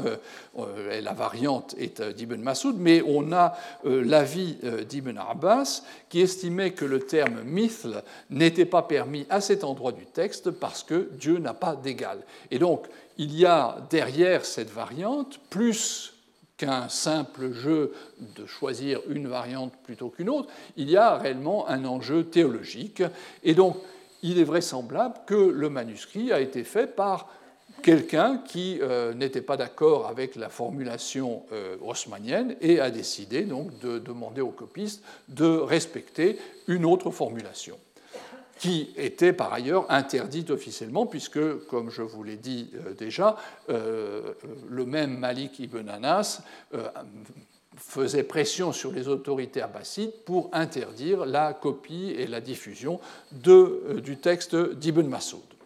la 0.57 1.13
variante 1.13 1.75
est 1.79 2.01
d'Ibn 2.01 2.41
Masoud, 2.41 2.77
mais 2.79 3.03
on 3.07 3.33
a 3.33 3.57
l'avis 3.85 4.59
d'Ibn 4.89 5.19
Abbas 5.19 5.83
qui 6.09 6.21
estimait 6.21 6.71
que 6.73 6.85
le 6.85 7.01
terme 7.01 7.43
mithl 7.43 8.03
n'était 8.31 8.65
pas 8.65 8.83
permis 8.83 9.27
à 9.29 9.41
cet 9.41 9.65
endroit 9.65 9.93
du 9.93 10.07
texte 10.07 10.51
parce 10.51 10.83
que 10.83 11.09
Dieu 11.13 11.39
n'a 11.39 11.55
pas 11.55 11.75
d'égal. 11.75 12.21
Et 12.51 12.59
donc, 12.59 12.87
il 13.17 13.37
y 13.37 13.45
a 13.45 13.79
derrière 13.91 14.45
cette 14.45 14.71
variante, 14.71 15.41
plus 15.51 16.15
qu'un 16.57 16.89
simple 16.89 17.53
jeu 17.53 17.93
de 18.37 18.47
choisir 18.47 19.01
une 19.09 19.29
variante 19.29 19.73
plutôt 19.85 20.09
qu'une 20.09 20.29
autre, 20.29 20.49
il 20.77 20.91
y 20.91 20.97
a 20.97 21.17
réellement 21.17 21.69
un 21.69 21.85
enjeu 21.85 22.25
théologique. 22.25 23.03
Et 23.45 23.55
donc, 23.55 23.77
il 24.23 24.39
est 24.41 24.45
vraisemblable 24.45 25.15
que 25.27 25.35
le 25.35 25.71
manuscrit 25.71 26.33
a 26.33 26.41
été 26.41 26.65
fait 26.65 26.89
par 26.89 27.29
quelqu'un 27.83 28.39
qui 28.39 28.79
euh, 28.81 29.15
n'était 29.15 29.43
pas 29.43 29.57
d'accord 29.57 30.07
avec 30.07 30.37
la 30.37 30.49
formulation 30.49 31.43
euh, 31.53 31.77
et 32.61 32.81
a 32.81 32.91
décidé 32.91 33.43
donc 33.43 33.79
de 33.81 33.99
demander 33.99 34.41
aux 34.41 34.51
copistes 34.51 35.03
de 35.29 35.47
respecter 35.47 36.39
une 36.67 36.85
autre 36.85 37.11
formulation 37.11 37.79
qui 38.59 38.91
était 38.97 39.33
par 39.33 39.53
ailleurs 39.53 39.87
interdite 39.89 40.51
officiellement, 40.51 41.07
puisque, 41.07 41.67
comme 41.67 41.91
je 41.91 42.03
vous 42.03 42.25
l'ai 42.25 42.37
dit 42.37 42.71
euh, 42.75 42.93
déjà, 42.93 43.37
euh, 43.71 44.33
le 44.69 44.85
même 44.85 45.17
Malik 45.17 45.61
ibn 45.61 45.89
Anas 45.89 46.43
faisait 47.77 48.25
pression 48.25 48.73
sur 48.73 48.91
les 48.91 49.07
autorités 49.07 49.63
abbassides 49.63 50.13
pour 50.25 50.51
interdire 50.53 51.25
la 51.25 51.53
copie 51.53 52.13
et 52.19 52.27
la 52.27 52.41
diffusion 52.41 52.99
du 53.31 54.17
texte 54.17 54.57
d'Ibn 54.57 55.07
Masoud. 55.07 55.58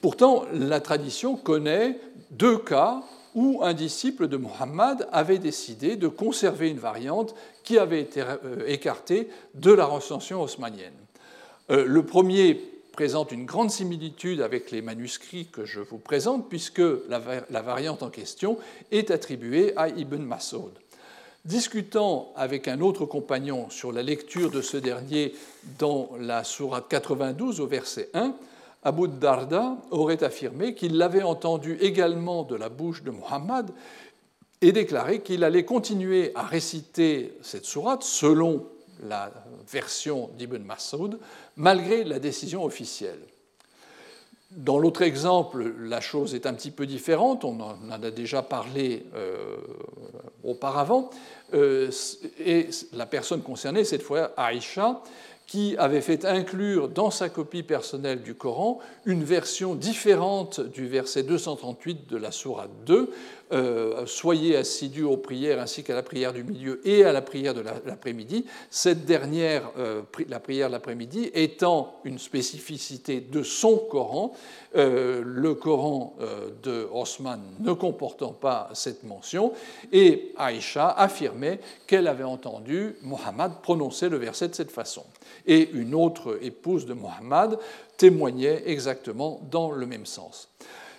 Pourtant, 0.00 0.44
la 0.52 0.80
tradition 0.80 1.36
connaît 1.36 1.98
deux 2.30 2.58
cas 2.58 3.02
où 3.34 3.60
un 3.62 3.74
disciple 3.74 4.28
de 4.28 4.36
Muhammad 4.36 5.08
avait 5.12 5.38
décidé 5.38 5.96
de 5.96 6.08
conserver 6.08 6.70
une 6.70 6.78
variante 6.78 7.34
qui 7.62 7.78
avait 7.78 8.00
été 8.00 8.22
euh, 8.22 8.64
écartée 8.66 9.28
de 9.54 9.72
la 9.72 9.84
recension 9.84 10.42
haussmannienne. 10.42 10.94
Euh, 11.70 11.84
le 11.86 12.04
premier 12.04 12.54
présente 12.92 13.30
une 13.30 13.46
grande 13.46 13.70
similitude 13.70 14.40
avec 14.40 14.70
les 14.70 14.82
manuscrits 14.82 15.46
que 15.46 15.64
je 15.64 15.80
vous 15.80 15.98
présente, 15.98 16.48
puisque 16.48 16.82
la 17.08 17.62
variante 17.62 18.02
en 18.02 18.10
question 18.10 18.58
est 18.90 19.10
attribuée 19.10 19.72
à 19.76 19.88
Ibn 19.88 20.20
Masoud. 20.20 20.72
Discutant 21.44 22.32
avec 22.36 22.68
un 22.68 22.80
autre 22.80 23.06
compagnon 23.06 23.70
sur 23.70 23.92
la 23.92 24.02
lecture 24.02 24.50
de 24.50 24.60
ce 24.60 24.76
dernier 24.76 25.32
dans 25.78 26.10
la 26.18 26.44
sourate 26.44 26.88
92 26.88 27.60
au 27.60 27.66
verset 27.66 28.10
1, 28.12 28.34
Abu 28.82 29.08
Darda 29.08 29.76
aurait 29.90 30.22
affirmé 30.22 30.74
qu'il 30.74 30.96
l'avait 30.96 31.22
entendu 31.22 31.76
également 31.80 32.44
de 32.44 32.56
la 32.56 32.68
bouche 32.68 33.02
de 33.02 33.10
Muhammad 33.10 33.70
et 34.62 34.72
déclaré 34.72 35.20
qu'il 35.20 35.44
allait 35.44 35.64
continuer 35.64 36.32
à 36.34 36.42
réciter 36.42 37.36
cette 37.42 37.64
sourate 37.64 38.02
selon 38.02 38.66
la 39.02 39.32
version 39.70 40.30
d'Ibn 40.36 40.62
Masoud, 40.62 41.18
malgré 41.56 42.04
la 42.04 42.18
décision 42.18 42.64
officielle. 42.64 43.20
Dans 44.50 44.78
l'autre 44.78 45.02
exemple, 45.02 45.74
la 45.78 46.00
chose 46.00 46.34
est 46.34 46.44
un 46.44 46.54
petit 46.54 46.72
peu 46.72 46.84
différente, 46.84 47.44
on 47.44 47.60
en 47.60 47.90
a 47.90 48.10
déjà 48.10 48.42
parlé 48.42 49.06
euh, 49.14 49.56
auparavant, 50.42 51.10
euh, 51.54 51.90
et 52.44 52.68
la 52.92 53.06
personne 53.06 53.42
concernée, 53.42 53.84
cette 53.84 54.02
fois 54.02 54.32
Aïcha, 54.36 55.02
qui 55.50 55.74
avait 55.78 56.00
fait 56.00 56.24
inclure 56.24 56.88
dans 56.88 57.10
sa 57.10 57.28
copie 57.28 57.64
personnelle 57.64 58.22
du 58.22 58.36
Coran 58.36 58.78
une 59.04 59.24
version 59.24 59.74
différente 59.74 60.60
du 60.60 60.86
verset 60.86 61.24
238 61.24 62.08
de 62.08 62.16
la 62.16 62.30
Sourate 62.30 62.70
2, 62.86 63.10
euh, 63.52 64.06
soyez 64.06 64.56
assidus 64.56 65.02
aux 65.02 65.16
prières 65.16 65.60
ainsi 65.60 65.82
qu'à 65.82 65.94
la 65.94 66.04
prière 66.04 66.32
du 66.32 66.44
milieu 66.44 66.80
et 66.86 67.04
à 67.04 67.12
la 67.12 67.20
prière 67.20 67.52
de 67.52 67.60
l'après-midi. 67.60 68.44
Cette 68.70 69.04
dernière, 69.04 69.70
euh, 69.76 70.02
la 70.28 70.38
prière 70.38 70.68
de 70.68 70.72
l'après-midi, 70.72 71.30
étant 71.34 71.94
une 72.04 72.18
spécificité 72.18 73.20
de 73.20 73.42
son 73.42 73.76
Coran, 73.76 74.34
euh, 74.76 75.22
le 75.24 75.54
Coran 75.54 76.14
de 76.62 76.88
Osman 76.92 77.40
ne 77.58 77.72
comportant 77.72 78.32
pas 78.32 78.70
cette 78.72 79.02
mention, 79.02 79.52
et 79.92 80.32
Aïcha 80.36 80.88
affirmait 80.90 81.60
qu'elle 81.86 82.06
avait 82.06 82.24
entendu 82.24 82.94
Mohammed 83.02 83.52
prononcer 83.62 84.08
le 84.08 84.16
verset 84.16 84.48
de 84.48 84.54
cette 84.54 84.70
façon. 84.70 85.04
Et 85.46 85.70
une 85.72 85.94
autre 85.94 86.38
épouse 86.42 86.86
de 86.86 86.94
Mohammed 86.94 87.58
témoignait 87.96 88.62
exactement 88.66 89.40
dans 89.50 89.72
le 89.72 89.86
même 89.86 90.06
sens. 90.06 90.48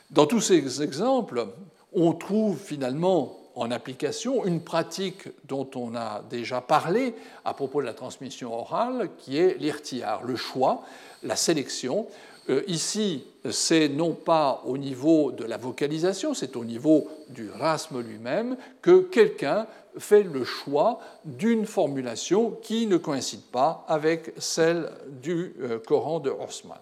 Dans 0.09 0.25
tous 0.25 0.41
ces 0.41 0.83
exemples, 0.83 1.47
on 1.93 2.13
trouve 2.13 2.57
finalement 2.57 3.37
en 3.55 3.71
application 3.71 4.45
une 4.45 4.61
pratique 4.61 5.27
dont 5.45 5.69
on 5.75 5.95
a 5.95 6.23
déjà 6.29 6.61
parlé 6.61 7.13
à 7.43 7.53
propos 7.53 7.81
de 7.81 7.85
la 7.85 7.93
transmission 7.93 8.53
orale, 8.53 9.09
qui 9.17 9.37
est 9.37 9.57
l'irtiar, 9.59 10.23
le 10.23 10.35
choix, 10.35 10.83
la 11.23 11.35
sélection. 11.35 12.07
Euh, 12.49 12.63
ici, 12.67 13.25
c'est 13.49 13.89
non 13.89 14.13
pas 14.13 14.63
au 14.65 14.77
niveau 14.77 15.31
de 15.31 15.43
la 15.43 15.57
vocalisation, 15.57 16.33
c'est 16.33 16.55
au 16.55 16.65
niveau 16.65 17.07
du 17.29 17.49
rasme 17.51 18.01
lui-même 18.01 18.57
que 18.81 19.01
quelqu'un 19.01 19.67
fait 19.97 20.23
le 20.23 20.43
choix 20.43 20.99
d'une 21.25 21.65
formulation 21.65 22.51
qui 22.61 22.87
ne 22.87 22.97
coïncide 22.97 23.43
pas 23.51 23.85
avec 23.87 24.33
celle 24.37 24.89
du 25.21 25.53
euh, 25.61 25.79
Coran 25.79 26.19
de 26.19 26.29
Horsman. 26.29 26.79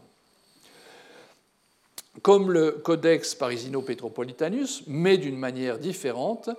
Comme 2.22 2.52
le 2.52 2.72
Codex 2.72 3.36
Parisino-Petropolitanus, 3.36 4.84
mais 4.88 5.18
d'une 5.18 5.38
manière 5.38 5.78
différente, 5.78 6.50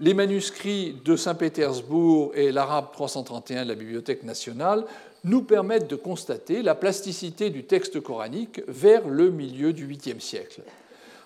les 0.00 0.14
manuscrits 0.14 0.96
de 1.04 1.14
Saint-Pétersbourg 1.14 2.32
et 2.34 2.50
l'arabe 2.50 2.86
331 2.92 3.64
de 3.64 3.68
la 3.68 3.74
Bibliothèque 3.74 4.24
nationale 4.24 4.84
nous 5.22 5.42
permettent 5.42 5.88
de 5.88 5.96
constater 5.96 6.62
la 6.62 6.74
plasticité 6.74 7.50
du 7.50 7.64
texte 7.64 8.00
coranique 8.00 8.62
vers 8.66 9.06
le 9.08 9.30
milieu 9.30 9.72
du 9.72 9.86
8e 9.86 10.20
siècle. 10.20 10.62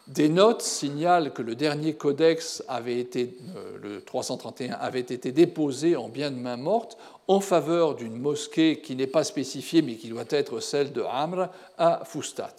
Des 0.07 0.29
notes 0.29 0.63
signalent 0.63 1.33
que 1.33 1.43
le 1.43 1.55
dernier 1.55 1.95
codex 1.95 2.63
avait 2.67 2.99
été, 2.99 3.37
euh, 3.57 3.79
le 3.83 4.01
331 4.01 4.73
avait 4.73 5.01
été 5.01 5.33
déposé 5.33 5.97
en 5.97 6.09
bien 6.09 6.31
de 6.31 6.37
main 6.37 6.57
morte 6.57 6.97
en 7.27 7.41
faveur 7.41 7.95
d'une 7.95 8.17
mosquée 8.17 8.81
qui 8.81 8.97
n'est 8.97 9.07
pas 9.07 9.25
spécifiée 9.25 9.83
mais 9.83 9.97
qui 9.97 10.09
doit 10.09 10.25
être 10.31 10.61
celle 10.61 10.93
de 10.93 11.03
Amr 11.03 11.49
à 11.77 12.03
Fustat. 12.07 12.55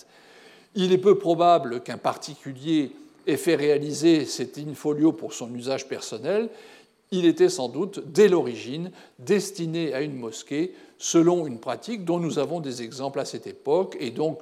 Il 0.76 0.92
est 0.92 0.98
peu 0.98 1.18
probable 1.18 1.82
qu'un 1.82 1.98
particulier 1.98 2.92
ait 3.28 3.38
fait 3.38 3.56
réaliser 3.56 4.26
cet 4.26 4.58
infolio 4.58 5.12
pour 5.12 5.34
son 5.34 5.54
usage 5.54 5.88
personnel. 5.88 6.50
Il 7.12 7.26
était 7.26 7.50
sans 7.50 7.70
doute, 7.70 8.02
dès 8.06 8.28
l'origine, 8.28 8.92
destiné 9.18 9.94
à 9.94 10.02
une 10.02 10.16
mosquée 10.16 10.74
selon 11.00 11.48
une 11.48 11.60
pratique 11.60 12.06
dont 12.06 12.20
nous 12.20 12.38
avons 12.38 12.60
des 12.60 12.84
exemples 12.84 13.20
à 13.20 13.26
cette 13.26 13.48
époque. 13.48 13.98
Et 14.00 14.12
donc, 14.12 14.40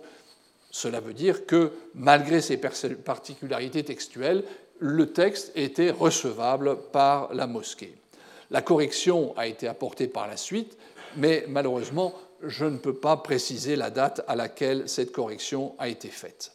cela 0.70 1.00
veut 1.00 1.14
dire 1.14 1.46
que, 1.46 1.72
malgré 1.96 2.42
ses 2.42 2.58
particularités 2.58 3.84
textuelles, 3.84 4.44
le 4.80 5.12
texte 5.12 5.52
était 5.56 5.92
recevable 5.92 6.78
par 6.92 7.34
la 7.34 7.48
mosquée. 7.48 7.96
La 8.52 8.62
correction 8.62 9.34
a 9.38 9.48
été 9.48 9.68
apportée 9.68 10.08
par 10.08 10.28
la 10.28 10.38
suite, 10.38 10.78
mais 11.16 11.46
malheureusement, 11.48 12.14
je 12.44 12.66
ne 12.66 12.78
peux 12.78 12.94
pas 12.94 13.18
préciser 13.18 13.76
la 13.76 13.90
date 13.90 14.24
à 14.28 14.36
laquelle 14.36 14.88
cette 14.88 15.12
correction 15.12 15.74
a 15.80 15.88
été 15.88 16.10
faite. 16.10 16.52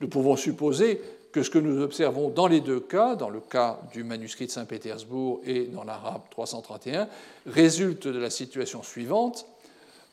Nous 0.00 0.08
pouvons 0.08 0.36
supposer 0.36 1.00
que 1.32 1.42
ce 1.42 1.50
que 1.50 1.58
nous 1.58 1.82
observons 1.82 2.28
dans 2.28 2.46
les 2.46 2.60
deux 2.60 2.80
cas, 2.80 3.16
dans 3.16 3.30
le 3.30 3.40
cas 3.40 3.80
du 3.92 4.04
manuscrit 4.04 4.46
de 4.46 4.52
Saint-Pétersbourg 4.52 5.40
et 5.44 5.64
dans 5.64 5.84
l'arabe 5.84 6.22
331, 6.30 7.08
résulte 7.46 8.06
de 8.06 8.18
la 8.18 8.30
situation 8.30 8.82
suivante. 8.82 9.46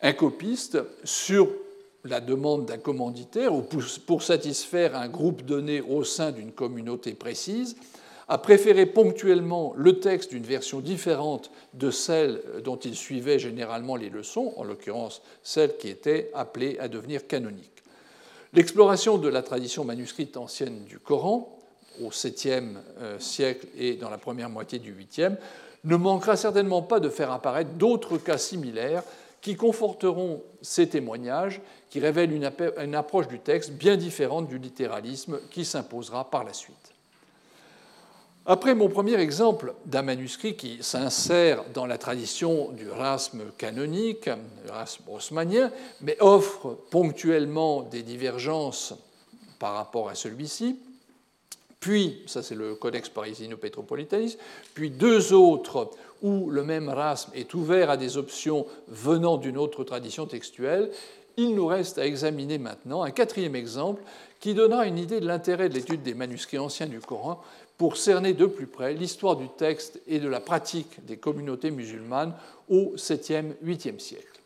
Un 0.01 0.13
copiste, 0.13 0.79
sur 1.03 1.47
la 2.05 2.21
demande 2.21 2.65
d'un 2.65 2.79
commanditaire 2.79 3.53
ou 3.53 3.61
pour 3.61 4.23
satisfaire 4.23 4.95
un 4.95 5.07
groupe 5.07 5.43
donné 5.43 5.81
au 5.81 6.03
sein 6.03 6.31
d'une 6.31 6.51
communauté 6.51 7.13
précise, 7.13 7.75
a 8.31 8.37
préféré 8.37 8.85
ponctuellement 8.85 9.73
le 9.75 9.99
texte 9.99 10.29
d'une 10.31 10.45
version 10.45 10.79
différente 10.79 11.51
de 11.73 11.91
celle 11.91 12.41
dont 12.63 12.77
il 12.77 12.95
suivait 12.95 13.39
généralement 13.39 13.97
les 13.97 14.09
leçons, 14.09 14.53
en 14.55 14.63
l'occurrence 14.63 15.21
celle 15.43 15.75
qui 15.75 15.89
était 15.89 16.31
appelée 16.33 16.77
à 16.79 16.87
devenir 16.87 17.27
canonique. 17.27 17.83
L'exploration 18.53 19.17
de 19.17 19.27
la 19.27 19.41
tradition 19.41 19.83
manuscrite 19.83 20.37
ancienne 20.37 20.85
du 20.85 20.97
Coran, 20.97 21.59
au 22.01 22.07
7e 22.07 22.77
euh, 23.01 23.19
siècle 23.19 23.67
et 23.77 23.95
dans 23.95 24.09
la 24.09 24.17
première 24.17 24.49
moitié 24.49 24.79
du 24.79 24.93
8e, 24.93 25.35
ne 25.83 25.95
manquera 25.97 26.37
certainement 26.37 26.81
pas 26.81 27.01
de 27.01 27.09
faire 27.09 27.31
apparaître 27.31 27.71
d'autres 27.71 28.17
cas 28.17 28.37
similaires 28.37 29.03
qui 29.41 29.57
conforteront 29.57 30.41
ces 30.61 30.87
témoignages, 30.87 31.59
qui 31.89 31.99
révèlent 31.99 32.31
une, 32.31 32.95
approche 32.95 33.27
du 33.27 33.39
texte 33.39 33.71
bien 33.71 33.97
différente 33.97 34.47
du 34.47 34.57
littéralisme 34.57 35.41
qui 35.49 35.65
s'imposera 35.65 36.29
par 36.29 36.45
la 36.45 36.53
suite. 36.53 36.90
Après 38.47 38.73
mon 38.73 38.89
premier 38.89 39.19
exemple 39.19 39.75
d'un 39.85 40.01
manuscrit 40.01 40.55
qui 40.55 40.79
s'insère 40.81 41.63
dans 41.75 41.85
la 41.85 41.99
tradition 41.99 42.69
du 42.69 42.89
rasme 42.89 43.43
canonique, 43.59 44.25
le 44.65 44.71
rasme 44.71 45.03
haussmannien, 45.07 45.71
mais 46.01 46.17
offre 46.19 46.75
ponctuellement 46.89 47.83
des 47.83 48.01
divergences 48.01 48.95
par 49.59 49.75
rapport 49.75 50.09
à 50.09 50.15
celui-ci, 50.15 50.79
puis, 51.79 52.21
ça 52.27 52.41
c'est 52.41 52.55
le 52.55 52.75
Codex 52.75 53.09
Parisino-Petropolitanis, 53.09 54.37
puis 54.73 54.89
deux 54.89 55.33
autres 55.33 55.91
où 56.23 56.49
le 56.49 56.63
même 56.63 56.89
rasme 56.89 57.31
est 57.35 57.53
ouvert 57.55 57.89
à 57.89 57.97
des 57.97 58.17
options 58.17 58.65
venant 58.87 59.37
d'une 59.37 59.57
autre 59.57 59.83
tradition 59.83 60.27
textuelle, 60.27 60.91
il 61.37 61.55
nous 61.55 61.65
reste 61.65 61.97
à 61.97 62.05
examiner 62.05 62.57
maintenant 62.57 63.03
un 63.03 63.11
quatrième 63.11 63.55
exemple 63.55 64.03
qui 64.39 64.53
donnera 64.53 64.85
une 64.85 64.97
idée 64.97 65.19
de 65.19 65.27
l'intérêt 65.27 65.69
de 65.69 65.75
l'étude 65.75 66.03
des 66.03 66.13
manuscrits 66.13 66.59
anciens 66.59 66.87
du 66.87 66.99
Coran 66.99 67.41
pour 67.81 67.97
cerner 67.97 68.35
de 68.35 68.45
plus 68.45 68.67
près 68.67 68.93
l'histoire 68.93 69.35
du 69.35 69.47
texte 69.49 69.99
et 70.05 70.19
de 70.19 70.27
la 70.27 70.39
pratique 70.39 71.03
des 71.07 71.17
communautés 71.17 71.71
musulmanes 71.71 72.35
au 72.69 72.93
7e, 72.95 73.55
8e 73.65 73.97
siècle. 73.97 74.39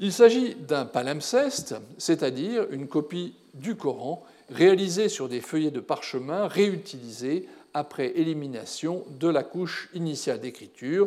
Il 0.00 0.12
s'agit 0.12 0.56
d'un 0.56 0.84
palimpseste, 0.84 1.76
c'est-à-dire 1.96 2.66
une 2.72 2.88
copie 2.88 3.34
du 3.54 3.76
Coran 3.76 4.24
réalisé 4.50 5.08
sur 5.08 5.28
des 5.28 5.40
feuillets 5.40 5.70
de 5.70 5.78
parchemin 5.78 6.48
réutilisés 6.48 7.46
après 7.72 8.18
élimination 8.18 9.04
de 9.20 9.28
la 9.28 9.44
couche 9.44 9.88
initiale 9.94 10.40
d'écriture, 10.40 11.06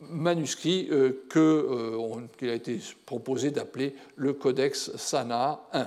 manuscrit 0.00 0.88
euh, 0.90 1.12
euh, 1.36 2.26
qu'il 2.36 2.48
a 2.48 2.54
été 2.54 2.80
proposé 3.06 3.52
d'appeler 3.52 3.94
le 4.16 4.32
Codex 4.32 4.96
Sana 4.96 5.60
I. 5.72 5.84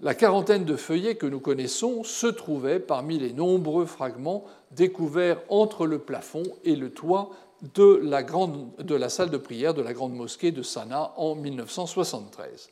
La 0.00 0.14
quarantaine 0.14 0.64
de 0.64 0.76
feuillets 0.76 1.16
que 1.16 1.26
nous 1.26 1.40
connaissons 1.40 2.04
se 2.04 2.28
trouvaient 2.28 2.78
parmi 2.78 3.18
les 3.18 3.32
nombreux 3.32 3.84
fragments 3.84 4.44
découverts 4.70 5.40
entre 5.48 5.88
le 5.88 5.98
plafond 5.98 6.44
et 6.64 6.76
le 6.76 6.90
toit 6.90 7.30
de 7.74 8.00
la, 8.94 9.08
salle 9.08 9.30
de 9.30 9.36
prière 9.38 9.74
de 9.74 9.82
la 9.82 9.92
grande 9.92 10.14
mosquée 10.14 10.52
de 10.52 10.62
Sana 10.62 11.12
en 11.16 11.34
1973. 11.34 12.70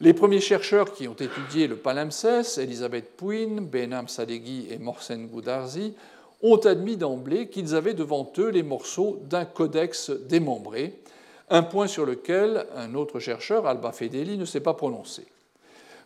Les 0.00 0.12
premiers 0.12 0.42
chercheurs 0.42 0.92
qui 0.92 1.08
ont 1.08 1.14
étudié 1.14 1.68
le 1.68 1.76
palimpseste, 1.76 2.58
Elisabeth 2.58 3.16
Pouin, 3.16 3.62
Benham 3.62 4.06
Sadeghi 4.06 4.66
et 4.70 4.76
Morsen 4.76 5.28
Goudarzi, 5.28 5.94
ont 6.42 6.58
admis 6.58 6.98
d'emblée 6.98 7.48
qu'ils 7.48 7.74
avaient 7.74 7.94
devant 7.94 8.30
eux 8.36 8.50
les 8.50 8.62
morceaux 8.62 9.22
d'un 9.24 9.46
codex 9.46 10.10
démembré, 10.10 11.00
un 11.48 11.62
point 11.62 11.86
sur 11.86 12.04
lequel 12.04 12.66
un 12.76 12.94
autre 12.94 13.20
chercheur, 13.20 13.66
Alba 13.66 13.92
Fedeli, 13.92 14.36
ne 14.36 14.44
s'est 14.44 14.60
pas 14.60 14.74
prononcé. 14.74 15.24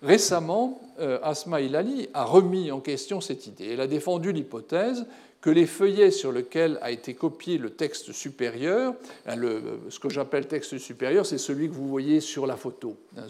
Récemment, 0.03 0.81
euh, 0.99 1.19
Asma 1.23 1.61
Ilali 1.61 2.09
a 2.15 2.25
remis 2.25 2.71
en 2.71 2.81
question 2.81 3.21
cette 3.21 3.47
idée. 3.47 3.69
Elle 3.73 3.83
a 3.83 3.87
défendu 3.87 4.33
l'hypothèse 4.33 5.07
que 5.43 5.51
les 5.51 5.67
feuillets 5.67 6.11
sur 6.11 6.33
lesquels 6.33 6.79
a 6.83 6.91
été 6.91 7.15
copié 7.15 7.57
le 7.57 7.71
texte 7.71 8.13
supérieur, 8.13 8.95
hein, 9.27 9.37
ce 9.89 9.99
que 9.99 10.11
j'appelle 10.11 10.47
texte 10.47 10.77
supérieur, 10.77 11.25
c'est 11.25 11.39
celui 11.39 11.69
que 11.69 11.73
vous 11.73 11.89
voyez 11.89 12.21
sur 12.21 12.47
la 12.47 12.57
photo. 12.57 12.99
Hein, 13.17 13.23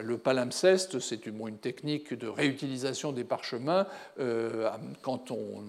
le 0.00 0.16
palimpseste, 0.16 1.00
c'est 1.00 1.26
une, 1.26 1.56
technique 1.58 2.14
de 2.14 2.28
réutilisation 2.28 3.10
des 3.10 3.24
parchemins 3.24 3.86
euh, 4.20 4.70
quand 5.02 5.32
on, 5.32 5.64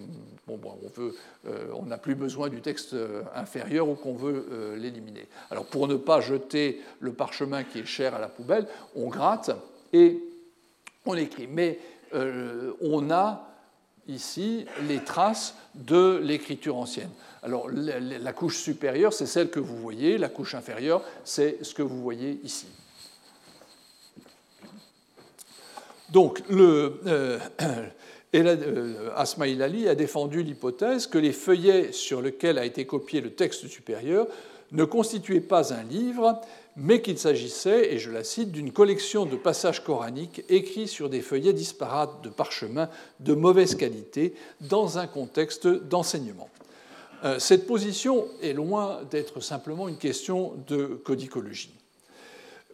veut, 0.95 1.15
euh, 1.47 1.65
on 1.73 1.87
n'a 1.87 1.97
plus 1.97 2.13
besoin 2.13 2.49
du 2.49 2.61
texte 2.61 2.95
inférieur 3.33 3.89
ou 3.89 3.95
qu'on 3.95 4.13
veut 4.13 4.75
l'éliminer. 4.77 5.27
Alors 5.49 5.65
pour 5.65 5.87
ne 5.87 5.95
pas 5.95 6.21
jeter 6.21 6.79
le 6.99 7.13
parchemin 7.13 7.63
qui 7.63 7.79
est 7.79 7.85
cher 7.85 8.13
à 8.13 8.19
la 8.19 8.27
poubelle, 8.27 8.67
on 8.95 9.07
gratte 9.07 9.49
et 9.93 10.21
on 11.05 11.15
écrit. 11.15 11.47
Mais 11.47 11.79
on 12.13 13.09
a 13.09 13.47
ici 14.07 14.65
les 14.87 14.99
traces 14.99 15.55
de 15.75 16.19
l'écriture 16.21 16.75
ancienne. 16.75 17.09
Alors 17.43 17.67
la 17.69 18.33
couche 18.33 18.57
supérieure, 18.57 19.13
c'est 19.13 19.25
celle 19.25 19.49
que 19.49 19.59
vous 19.59 19.77
voyez, 19.77 20.17
la 20.17 20.29
couche 20.29 20.53
inférieure, 20.55 21.03
c'est 21.23 21.63
ce 21.63 21.73
que 21.73 21.81
vous 21.81 22.01
voyez 22.01 22.39
ici. 22.43 22.67
Donc, 26.11 26.43
le, 26.49 26.99
euh, 27.07 27.39
euh, 28.35 29.09
a 29.15 29.95
défendu 29.95 30.43
l'hypothèse 30.43 31.07
que 31.07 31.17
les 31.17 31.31
feuillets 31.31 31.93
sur 31.93 32.21
lesquels 32.21 32.57
a 32.57 32.65
été 32.65 32.85
copié 32.85 33.21
le 33.21 33.31
texte 33.31 33.67
supérieur 33.67 34.27
ne 34.73 34.83
constituaient 34.83 35.39
pas 35.39 35.73
un 35.73 35.83
livre, 35.83 36.41
mais 36.75 37.01
qu'il 37.01 37.17
s'agissait, 37.17 37.93
et 37.93 37.99
je 37.99 38.11
la 38.11 38.23
cite, 38.23 38.51
d'une 38.51 38.71
collection 38.71 39.25
de 39.25 39.35
passages 39.35 39.83
coraniques 39.83 40.43
écrits 40.49 40.87
sur 40.87 41.09
des 41.09 41.21
feuillets 41.21 41.53
disparates 41.53 42.23
de 42.23 42.29
parchemin 42.29 42.89
de 43.19 43.33
mauvaise 43.33 43.75
qualité 43.75 44.33
dans 44.61 44.97
un 44.97 45.07
contexte 45.07 45.67
d'enseignement. 45.67 46.49
Euh, 47.23 47.39
cette 47.39 47.67
position 47.67 48.27
est 48.41 48.53
loin 48.53 49.01
d'être 49.11 49.41
simplement 49.41 49.87
une 49.87 49.97
question 49.97 50.53
de 50.67 50.85
codicologie. 51.03 51.73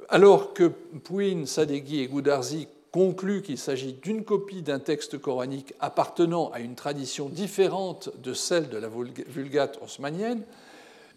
Alors 0.09 0.53
que 0.53 0.67
Pouin, 1.03 1.45
Sadeghi 1.45 1.99
et 1.99 2.07
Goudarzi 2.07 2.67
concluent 2.91 3.41
qu'il 3.41 3.57
s'agit 3.57 3.93
d'une 3.93 4.23
copie 4.23 4.61
d'un 4.61 4.79
texte 4.79 5.17
coranique 5.17 5.73
appartenant 5.81 6.49
à 6.51 6.61
une 6.61 6.75
tradition 6.75 7.27
différente 7.27 8.09
de 8.23 8.33
celle 8.33 8.69
de 8.69 8.77
la 8.77 8.87
Vulgate 8.87 9.79
haussmannienne, 9.83 10.43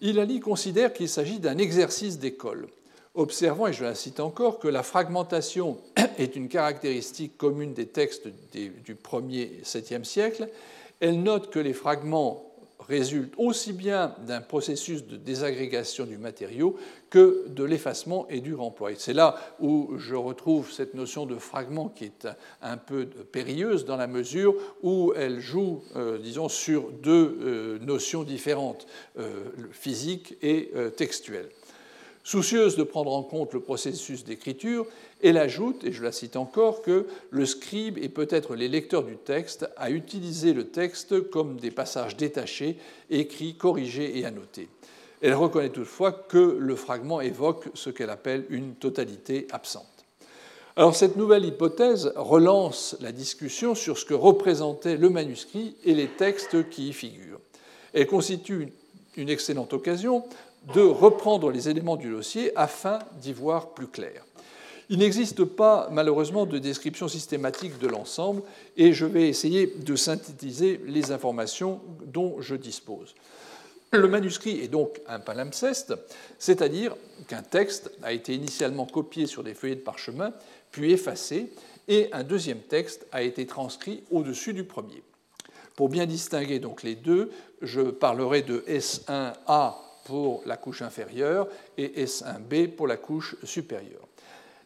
Ilali 0.01 0.41
considère 0.41 0.93
qu'il 0.93 1.09
s'agit 1.09 1.39
d'un 1.39 1.59
exercice 1.59 2.19
d'école, 2.19 2.69
observant, 3.15 3.67
et 3.67 3.73
je 3.73 3.85
la 3.85 3.95
cite 3.95 4.21
encore, 4.21 4.59
que 4.59 4.69
la 4.69 4.83
fragmentation 4.83 5.79
est 6.19 6.37
une 6.37 6.49
caractéristique 6.49 7.37
commune 7.37 7.75
des 7.75 7.87
textes 7.87 8.29
du 8.53 8.95
1er 8.95 9.63
7e 9.65 10.05
siècle. 10.05 10.49
Elle 11.01 11.23
note 11.23 11.51
que 11.51 11.59
les 11.59 11.73
fragments 11.73 12.50
résultent 12.91 13.35
aussi 13.39 13.73
bien 13.73 14.15
d'un 14.27 14.41
processus 14.41 15.07
de 15.07 15.17
désagrégation 15.17 16.05
du 16.05 16.19
matériau 16.19 16.77
que 17.09 17.47
de 17.49 17.63
l'effacement 17.63 18.27
et 18.29 18.41
du 18.41 18.53
remploi. 18.53 18.91
C'est 18.97 19.13
là 19.13 19.37
où 19.61 19.93
je 19.97 20.17
retrouve 20.17 20.73
cette 20.73 20.95
notion 20.95 21.25
de 21.25 21.37
fragment 21.37 21.89
qui 21.89 22.05
est 22.05 22.29
un 22.61 22.77
peu 22.77 23.07
périlleuse 23.07 23.85
dans 23.85 23.97
la 23.97 24.09
mesure 24.09 24.55
où 24.83 25.13
elle 25.17 25.39
joue, 25.39 25.83
euh, 25.95 26.19
disons, 26.19 26.49
sur 26.49 26.91
deux 26.91 27.39
euh, 27.41 27.79
notions 27.79 28.25
différentes, 28.25 28.87
euh, 29.19 29.45
physiques 29.71 30.37
et 30.43 30.73
textuelles. 30.97 31.49
Soucieuse 32.23 32.77
de 32.77 32.83
prendre 32.83 33.13
en 33.13 33.23
compte 33.23 33.55
le 33.55 33.61
processus 33.61 34.25
d'écriture, 34.25 34.87
elle 35.23 35.39
ajoute, 35.39 35.85
et 35.85 35.93
je 35.93 36.03
la 36.03 36.13
cite 36.13 36.37
encore, 36.37 36.83
que 36.83 37.07
le 37.31 37.47
scribe 37.47 37.99
et 37.99 38.09
peut-être 38.09 38.55
les 38.55 38.69
lecteurs 38.69 39.05
du 39.05 39.17
texte 39.17 39.69
a 39.77 39.91
utilisé 39.91 40.53
le 40.53 40.69
texte 40.69 41.31
comme 41.31 41.59
des 41.59 41.71
passages 41.71 42.17
détachés, 42.17 42.77
écrits, 43.11 43.55
corrigés 43.55 44.19
et 44.19 44.25
annotés. 44.25 44.69
Elle 45.23 45.35
reconnaît 45.35 45.69
toutefois 45.69 46.13
que 46.13 46.57
le 46.59 46.77
fragment 46.77 47.21
évoque 47.21 47.69
ce 47.75 47.91
qu'elle 47.91 48.11
appelle 48.11 48.47
une 48.49 48.75
totalité 48.75 49.47
absente. 49.51 49.87
Alors 50.77 50.97
cette 50.97 51.17
nouvelle 51.17 51.45
hypothèse 51.45 52.13
relance 52.17 52.97
la 53.01 53.13
discussion 53.13 53.75
sur 53.75 53.99
ce 53.99 54.07
que 54.07 54.15
représentait 54.15 54.97
le 54.97 55.11
manuscrit 55.11 55.77
et 55.85 55.95
les 55.95 56.09
textes 56.09 56.71
qui 56.71 56.89
y 56.89 56.93
figurent. 56.93 57.41
Elle 57.93 58.07
constitue 58.07 58.73
une 59.17 59.29
excellente 59.29 59.75
occasion 59.75 60.25
de 60.75 60.81
reprendre 60.81 61.51
les 61.51 61.69
éléments 61.69 61.97
du 61.97 62.11
dossier 62.11 62.53
afin 62.57 63.01
d'y 63.21 63.33
voir 63.33 63.71
plus 63.71 63.89
clair. 63.89 64.25
Il 64.93 64.99
n'existe 64.99 65.45
pas 65.45 65.89
malheureusement 65.93 66.47
de 66.47 66.59
description 66.59 67.07
systématique 67.07 67.79
de 67.79 67.87
l'ensemble 67.87 68.43
et 68.77 68.93
je 68.93 69.07
vais 69.07 69.29
essayer 69.29 69.69
de 69.69 69.95
synthétiser 69.95 70.81
les 70.85 71.13
informations 71.13 71.81
dont 72.07 72.41
je 72.41 72.57
dispose. 72.57 73.15
Le 73.93 74.09
manuscrit 74.09 74.59
est 74.61 74.67
donc 74.69 75.01
un 75.07 75.21
palimpseste, 75.21 75.95
c'est-à-dire 76.41 76.97
qu'un 77.29 77.43
texte 77.43 77.93
a 78.03 78.13
été 78.13 78.35
initialement 78.35 78.85
copié 78.85 79.29
sur 79.29 79.45
des 79.45 79.55
feuillets 79.55 79.77
de 79.77 79.81
parchemin, 79.81 80.33
puis 80.73 80.91
effacé, 80.91 81.53
et 81.87 82.09
un 82.11 82.25
deuxième 82.25 82.61
texte 82.61 83.07
a 83.13 83.23
été 83.23 83.47
transcrit 83.47 84.03
au-dessus 84.11 84.55
du 84.55 84.65
premier. 84.65 85.05
Pour 85.77 85.89
bien 85.89 86.07
distinguer 86.07 86.59
donc 86.59 86.83
les 86.83 86.97
deux, 86.97 87.31
je 87.63 87.83
parlerai 87.83 88.43
de 88.43 88.65
S1A 88.69 89.75
pour 90.05 90.43
la 90.47 90.57
couche 90.57 90.83
inférieure 90.83 91.47
et 91.79 92.05
S1B 92.05 92.71
pour 92.75 92.89
la 92.89 92.97
couche 92.97 93.37
supérieure. 93.45 94.10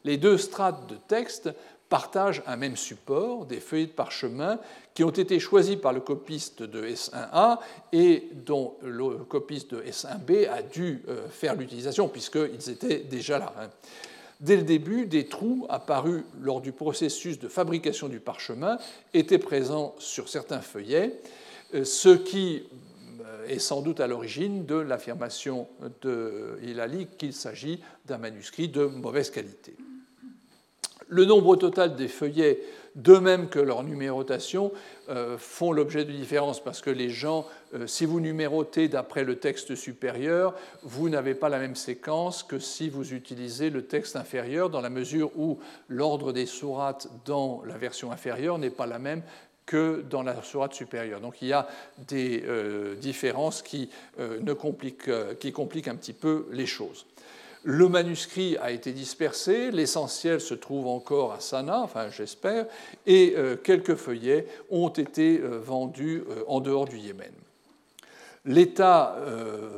Les 0.05 0.19
deux 0.19 0.37
strates 0.39 0.89
de 0.89 0.97
texte 1.09 1.51
partagent 1.89 2.43
un 2.47 2.57
même 2.57 2.77
support, 2.77 3.47
des 3.47 3.61
feuilles 3.61 3.87
de 3.87 3.93
parchemin, 3.93 4.59
qui 4.95 5.05
ont 5.05 5.11
été 5.11 5.39
choisis 5.39 5.77
par 5.77 5.93
le 5.93 6.01
copiste 6.01 6.63
de 6.63 6.83
S1A 6.87 7.59
et 7.93 8.29
dont 8.33 8.75
le 8.83 9.19
copiste 9.19 9.75
de 9.75 9.83
S1B 9.83 10.49
a 10.49 10.63
dû 10.63 11.03
euh, 11.09 11.29
faire 11.29 11.55
l'utilisation, 11.55 12.09
puisqu'ils 12.09 12.71
étaient 12.71 12.99
déjà 12.99 13.39
là. 13.39 13.53
Hein. 13.59 13.69
Dès 14.41 14.57
le 14.57 14.63
début, 14.63 15.07
des 15.07 15.27
trous 15.27 15.67
apparus 15.69 16.25
lors 16.41 16.61
du 16.61 16.73
processus 16.73 17.39
de 17.39 17.49
fabrication 17.49 18.09
du 18.09 18.21
parchemin 18.21 18.79
étaient 19.13 19.39
présents 19.39 19.95
sur 19.99 20.29
certains 20.29 20.61
feuillets, 20.61 21.21
euh, 21.75 21.85
ce 21.85 22.11
qui 22.11 22.65
est 23.49 23.59
sans 23.59 23.83
doute 23.83 24.01
à 24.01 24.07
l'origine 24.07 24.65
de 24.65 24.77
l'affirmation 24.77 25.69
de 26.03 26.59
Hilali 26.63 27.07
qu'il 27.19 27.35
s'agit 27.35 27.83
d'un 28.07 28.19
manuscrit 28.19 28.69
de 28.69 28.87
mauvaise 28.87 29.31
qualité. 29.31 29.77
Le 31.15 31.27
nombre 31.27 31.55
total 31.55 31.95
des 31.95 32.09
feuillets, 32.09 32.59
de 32.97 33.19
même 33.19 33.49
que 33.49 33.61
leur 33.61 33.85
numérotation, 33.85 34.73
euh, 35.09 35.39
font 35.39 35.71
l'objet 35.71 36.05
de 36.05 36.11
différences 36.11 36.59
parce 36.59 36.81
que 36.81 36.91
les 36.91 37.09
gens, 37.09 37.47
euh, 37.73 37.87
si 37.87 38.05
vous 38.05 38.19
numérotez 38.19 38.89
d'après 38.89 39.23
le 39.23 39.37
texte 39.37 39.77
supérieur, 39.77 40.57
vous 40.83 41.09
n'avez 41.09 41.37
pas 41.37 41.49
la 41.49 41.61
même 41.61 41.77
séquence 41.77 42.43
que 42.43 42.59
si 42.59 42.89
vous 42.89 43.15
utilisez 43.15 43.71
le 43.71 43.83
texte 43.83 44.17
inférieur, 44.17 44.71
dans 44.71 44.81
la 44.81 44.91
mesure 44.91 45.31
où 45.37 45.61
l'ordre 45.87 46.33
des 46.33 46.47
sourates 46.47 47.07
dans 47.25 47.63
la 47.65 47.79
version 47.79 48.11
inférieure 48.11 48.59
n'est 48.59 48.69
pas 48.71 48.87
la 48.87 48.99
même 48.99 49.23
que 49.67 50.05
dans 50.11 50.25
la 50.25 50.43
sourate 50.43 50.75
supérieure. 50.75 51.21
Donc 51.21 51.41
il 51.43 51.47
y 51.47 51.53
a 51.53 51.69
des 52.09 52.43
euh, 52.45 52.97
différences 52.97 53.63
qui, 53.63 53.89
compliquent 54.59 55.09
un 55.89 55.95
petit 55.95 56.13
peu 56.13 56.49
les 56.51 56.67
choses. 56.67 57.07
Le 57.67 57.89
manuscrit 57.89 58.59
a 58.59 58.71
été 58.71 58.93
dispersé, 58.93 59.71
l'essentiel 59.71 60.39
se 60.39 60.53
trouve 60.53 60.87
encore 60.87 61.33
à 61.33 61.41
Sanaa, 61.41 61.81
enfin 61.81 62.11
j'espère, 62.11 62.67
et 63.07 63.33
euh, 63.39 63.57
quelques 63.57 63.95
feuillets 63.95 64.47
ont 64.71 64.91
été 64.91 65.41
euh, 65.41 65.61
vendus 65.61 66.25
euh, 66.29 66.43
en 66.47 66.61
dehors 66.61 66.85
du 66.85 66.99
Yémen. 66.99 67.33
L'état 68.45 69.17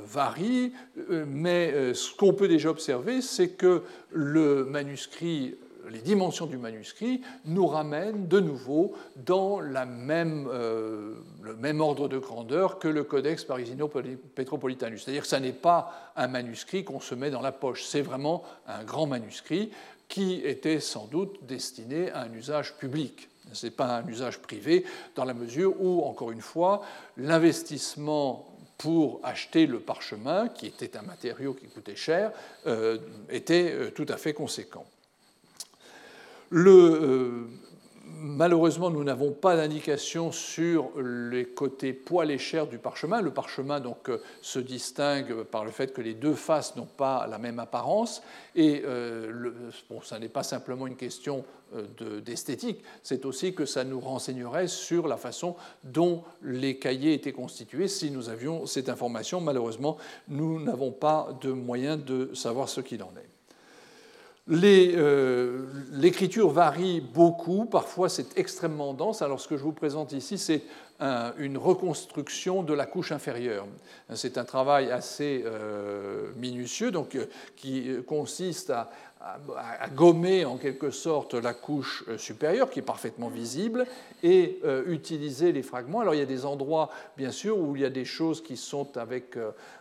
varie, 0.05 0.73
mais 1.09 1.95
ce 1.95 2.13
qu'on 2.17 2.33
peut 2.33 2.49
déjà 2.49 2.69
observer, 2.69 3.23
c'est 3.23 3.51
que 3.51 3.83
le 4.11 4.65
manuscrit 4.65 5.55
les 5.91 6.01
dimensions 6.01 6.47
du 6.47 6.59
manuscrit 6.59 7.21
nous 7.45 7.67
ramènent 7.67 8.27
de 8.27 8.41
nouveau 8.41 8.95
dans 9.17 9.61
euh, 9.61 11.15
le 11.43 11.57
même 11.57 11.81
ordre 11.81 12.09
de 12.09 12.19
grandeur 12.19 12.79
que 12.79 12.89
le 12.89 13.05
Codex 13.05 13.45
Parisino 13.45 13.89
Petropolitanus. 14.35 15.05
C'est-à-dire 15.05 15.23
que 15.23 15.29
ce 15.29 15.37
n'est 15.37 15.53
pas 15.53 16.13
un 16.17 16.29
manuscrit 16.29 16.85
qu'on 16.85 17.01
se 17.01 17.15
met 17.15 17.31
dans 17.31 17.43
la 17.43 17.53
poche, 17.53 17.85
c'est 17.85 18.03
vraiment 18.03 18.43
un 18.67 18.85
grand 18.85 19.07
manuscrit 19.07 19.71
qui 20.09 20.41
était 20.45 20.81
sans 20.81 21.07
doute 21.07 21.39
destiné 21.47 22.11
à 22.11 22.23
un 22.23 22.33
usage 22.33 22.75
public. 22.75 23.29
Ce 23.53 23.67
n'est 23.67 23.73
pas 23.73 23.99
un 23.99 24.09
usage 24.09 24.41
privé, 24.41 24.85
dans 25.15 25.25
la 25.25 25.35
mesure 25.35 25.81
où, 25.81 26.03
encore 26.03 26.33
une 26.33 26.41
fois, 26.41 26.83
l'investissement 27.17 28.47
pour 28.79 29.21
acheter 29.23 29.67
le 29.67 29.81
parchemin, 29.81 30.49
qui 30.49 30.67
était 30.67 30.97
un 30.97 31.03
matériau 31.03 31.55
qui 31.55 31.67
coûtait 31.67 31.97
cher, 31.97 32.33
euh, 32.67 32.99
était 33.31 33.73
euh, 33.73 33.91
tout 33.91 34.07
à 34.09 34.17
fait 34.17 34.35
conséquent. 34.35 34.85
Euh, 36.53 37.45
malheureusement, 38.21 38.91
nous 38.91 39.05
n'avons 39.05 39.33
pas 39.33 39.57
d'indication 39.57 40.33
sur 40.33 40.91
les 41.01 41.45
côtés 41.45 41.93
poil 41.93 42.31
et 42.31 42.39
chair 42.39 42.67
du 42.67 42.79
parchemin. 42.79 43.21
Le 43.21 43.33
parchemin 43.33 43.81
donc, 43.81 44.09
euh, 44.09 44.19
se 44.43 44.59
distingue 44.59 45.43
par 45.45 45.65
le 45.65 45.71
fait 45.71 45.93
que 45.93 46.01
les 46.01 46.15
deux 46.15 46.35
faces 46.35 46.77
n'ont 46.77 46.87
pas 46.87 47.27
la 47.27 47.39
même 47.39 47.59
apparence. 47.59 48.23
Et 48.55 48.83
euh, 48.85 49.51
bon, 49.91 50.01
ça 50.03 50.19
n'est 50.19 50.29
pas 50.29 50.43
simplement 50.43 50.87
une 50.87 50.97
question 50.97 51.45
d'esthétique, 52.25 52.81
c'est 53.03 53.27
aussi 53.27 53.53
que 53.53 53.67
ça 53.67 53.83
nous 53.83 53.99
renseignerait 53.99 54.69
sur 54.69 55.09
la 55.09 55.17
façon 55.17 55.57
dont 55.83 56.23
les 56.41 56.79
cahiers 56.79 57.13
étaient 57.13 57.33
constitués. 57.33 57.89
Si 57.89 58.13
nous 58.13 58.29
avions 58.29 58.67
cette 58.67 58.89
information, 58.89 59.41
malheureusement, 59.41 59.97
nous 60.29 60.63
n'avons 60.63 60.93
pas 60.93 61.37
de 61.41 61.51
moyen 61.51 61.97
de 61.97 62.31
savoir 62.35 62.69
ce 62.69 62.81
qu'il 62.81 63.03
en 63.03 63.11
est. 63.17 63.36
Euh, 64.49 65.67
l'écriture 65.93 66.51
varie 66.51 67.01
beaucoup, 67.01 67.65
parfois 67.65 68.09
c'est 68.09 68.39
extrêmement 68.39 68.95
dense. 68.95 69.23
Alors 69.23 69.41
ce 69.41 69.49
que 69.49 69.57
je 69.57 69.63
vous 69.63 69.73
présente 69.73 70.13
ici, 70.13 70.39
c'est 70.39 70.63
une 71.39 71.59
reconstruction 71.59 72.63
de 72.63 72.73
la 72.73 72.87
couche 72.87 73.13
inférieure. 73.13 73.67
C'est 74.15 74.39
un 74.39 74.45
travail 74.45 74.91
assez 74.91 75.43
euh, 75.45 76.31
minutieux, 76.37 76.91
donc, 76.91 77.17
euh, 77.17 77.27
qui 77.55 77.91
consiste 78.07 78.71
à, 78.71 78.91
à, 79.21 79.89
gommer 79.89 80.45
en 80.45 80.59
quelque 80.59 80.91
sorte 80.91 81.35
la 81.35 81.55
couche 81.55 82.05
euh, 82.09 82.19
supérieure 82.19 82.69
qui 82.71 82.81
est 82.81 82.83
parfaitement 82.83 83.29
visible 83.29 83.87
et 84.23 84.61
euh, 84.65 84.85
utiliser 84.87 85.53
les 85.53 85.63
fragments. 85.63 86.01
Alors 86.01 86.15
il 86.15 86.19
y 86.19 86.23
a 86.23 86.27
des 86.27 86.45
endroits 86.45 86.91
bien 87.17 87.31
sûr 87.31 87.59
où 87.59 87.77
il 87.77 87.83
y 87.83 87.85
a 87.85 87.91
des 87.91 88.05
choses 88.05 88.43
qui 88.43 88.57
sont 88.57 88.97
avec 88.99 89.39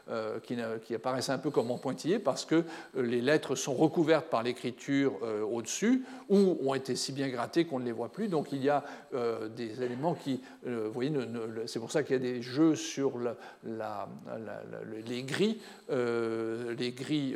euh, 0.10 0.40
qui, 0.40 0.96
apparaissent 0.96 1.30
un 1.30 1.38
peu 1.38 1.50
comme 1.50 1.72
en 1.72 1.78
pointillé 1.78 2.20
parce 2.20 2.46
que 2.46 2.64
les 2.96 3.22
lettres 3.22 3.56
sont 3.56 3.74
recouvertes 3.74 4.28
par 4.28 4.44
l'écriture 4.44 5.14
au-dessus 5.52 6.06
ou 6.30 6.58
ont 6.64 6.74
été 6.74 6.96
si 6.96 7.12
bien 7.12 7.28
grattées 7.28 7.66
qu'on 7.66 7.80
ne 7.80 7.86
les 7.86 7.92
voit 7.92 8.12
plus. 8.12 8.28
Donc 8.28 8.52
il 8.52 8.64
y 8.64 8.70
a 8.70 8.84
des 9.56 9.82
éléments 9.82 10.14
qui, 10.14 10.42
vous 10.64 10.92
voyez, 10.92 11.12
c'est 11.66 11.80
pour 11.80 11.92
ça 11.92 12.04
qu'il 12.04 12.14
y 12.14 12.20
a 12.20 12.22
des 12.22 12.42
jeux 12.42 12.76
sur 12.76 13.14
les 15.08 15.24
gris. 15.24 15.60
les 15.90 16.92
gris 16.92 17.36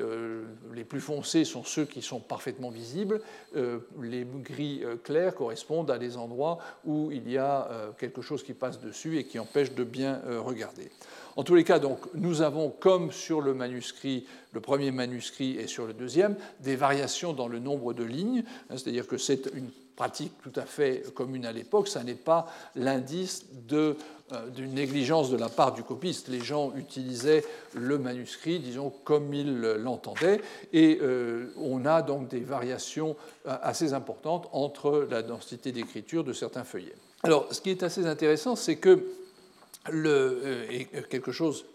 les 0.74 0.84
plus 0.84 1.02
foncés 1.02 1.45
sont 1.45 1.64
ceux 1.64 1.86
qui 1.90 2.02
sont 2.02 2.20
parfaitement 2.20 2.70
visibles. 2.70 3.22
Euh, 3.56 3.80
les 4.02 4.26
gris 4.26 4.82
euh, 4.84 4.96
clairs 4.96 5.36
correspondent 5.36 5.92
à 5.92 5.98
des 5.98 6.18
endroits 6.18 6.60
où 6.86 7.12
il 7.12 7.30
y 7.30 7.38
a 7.38 7.68
euh, 7.70 7.90
quelque 7.98 8.22
chose 8.22 8.44
qui 8.44 8.54
passe 8.54 8.80
dessus 8.80 9.18
et 9.18 9.26
qui 9.26 9.40
empêche 9.40 9.74
de 9.74 9.84
bien 9.84 10.22
regarder. 10.40 10.92
En 11.36 11.44
tous 11.44 11.56
les 11.56 11.64
cas, 11.64 11.80
donc, 11.80 12.00
nous 12.16 12.42
avons, 12.42 12.70
comme 12.70 13.12
sur 13.12 13.42
le 13.42 13.54
manuscrit, 13.54 14.26
le 14.52 14.60
premier 14.60 14.92
manuscrit 14.92 15.58
et 15.58 15.68
sur 15.68 15.86
le 15.86 15.94
deuxième, 15.94 16.36
des 16.60 16.76
variations 16.76 17.34
dans 17.34 17.48
le 17.48 17.60
nombre 17.60 17.94
de 17.94 18.04
lignes, 18.04 18.44
hein, 18.70 18.76
c'est-à-dire 18.78 19.08
que 19.08 19.18
c'est 19.18 19.50
une 19.54 19.70
pratique 20.00 20.32
tout 20.41 20.54
à 20.56 20.62
fait 20.62 21.04
commune 21.14 21.45
à 21.45 21.52
l'époque, 21.52 21.89
ça 21.89 22.06
n'est 22.06 22.14
pas 22.14 22.47
l'indice 22.78 23.45
euh, 23.74 23.93
d'une 24.56 24.74
négligence 24.74 25.30
de 25.30 25.36
la 25.36 25.50
part 25.50 25.74
du 25.74 25.84
copiste. 25.84 26.30
Les 26.30 26.39
gens 26.39 26.72
utilisaient 26.78 27.43
le 27.76 27.97
manuscrit, 27.97 28.60
disons, 28.60 28.93
comme 29.04 29.34
ils 29.34 29.60
l'entendaient, 29.60 30.39
et 30.72 31.00
euh, 31.02 31.52
on 31.58 31.86
a 31.86 32.02
donc 32.02 32.30
des 32.30 32.39
variations 32.39 33.18
euh, 33.45 33.58
assez 33.62 33.91
importantes 33.91 34.47
entre 34.54 35.06
la 35.12 35.22
densité 35.22 35.74
d'écriture 35.74 36.24
de 36.24 36.32
certains 36.32 36.64
feuillets. 36.64 36.95
Alors, 37.24 37.54
ce 37.54 37.60
qui 37.60 37.70
est 37.70 37.84
assez 37.84 38.06
intéressant, 38.06 38.56
c'est 38.56 38.78
que 38.78 39.04
et 40.72 40.86
quelque 41.10 41.32
chose 41.32 41.66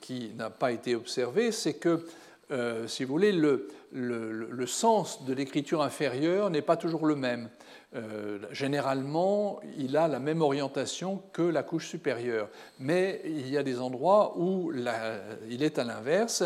qui 0.00 0.32
n'a 0.36 0.50
pas 0.50 0.72
été 0.72 0.96
observé, 0.96 1.52
c'est 1.52 1.74
que, 1.74 2.04
si 2.86 3.04
vous 3.04 3.12
voulez, 3.12 3.32
le, 3.32 3.68
le 3.92 4.66
sens 4.66 5.24
de 5.24 5.32
l'écriture 5.32 5.82
inférieure 5.82 6.50
n'est 6.50 6.62
pas 6.62 6.76
toujours 6.76 7.06
le 7.06 7.16
même. 7.16 7.48
Euh, 7.96 8.38
généralement, 8.50 9.60
il 9.78 9.96
a 9.96 10.08
la 10.08 10.18
même 10.18 10.42
orientation 10.42 11.22
que 11.32 11.42
la 11.42 11.62
couche 11.62 11.88
supérieure, 11.88 12.48
mais 12.80 13.20
il 13.24 13.48
y 13.48 13.56
a 13.56 13.62
des 13.62 13.78
endroits 13.78 14.34
où 14.36 14.72
il 15.48 15.62
est 15.62 15.78
à 15.78 15.84
l'inverse, 15.84 16.42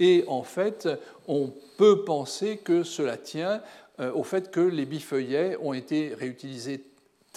et 0.00 0.24
en 0.26 0.42
fait, 0.42 0.88
on 1.28 1.52
peut 1.76 2.04
penser 2.04 2.56
que 2.56 2.82
cela 2.82 3.16
tient 3.16 3.62
euh, 4.00 4.12
au 4.12 4.24
fait 4.24 4.50
que 4.50 4.60
les 4.60 4.86
bifeuillets 4.86 5.56
ont 5.62 5.72
été 5.72 6.14
réutilisés 6.14 6.78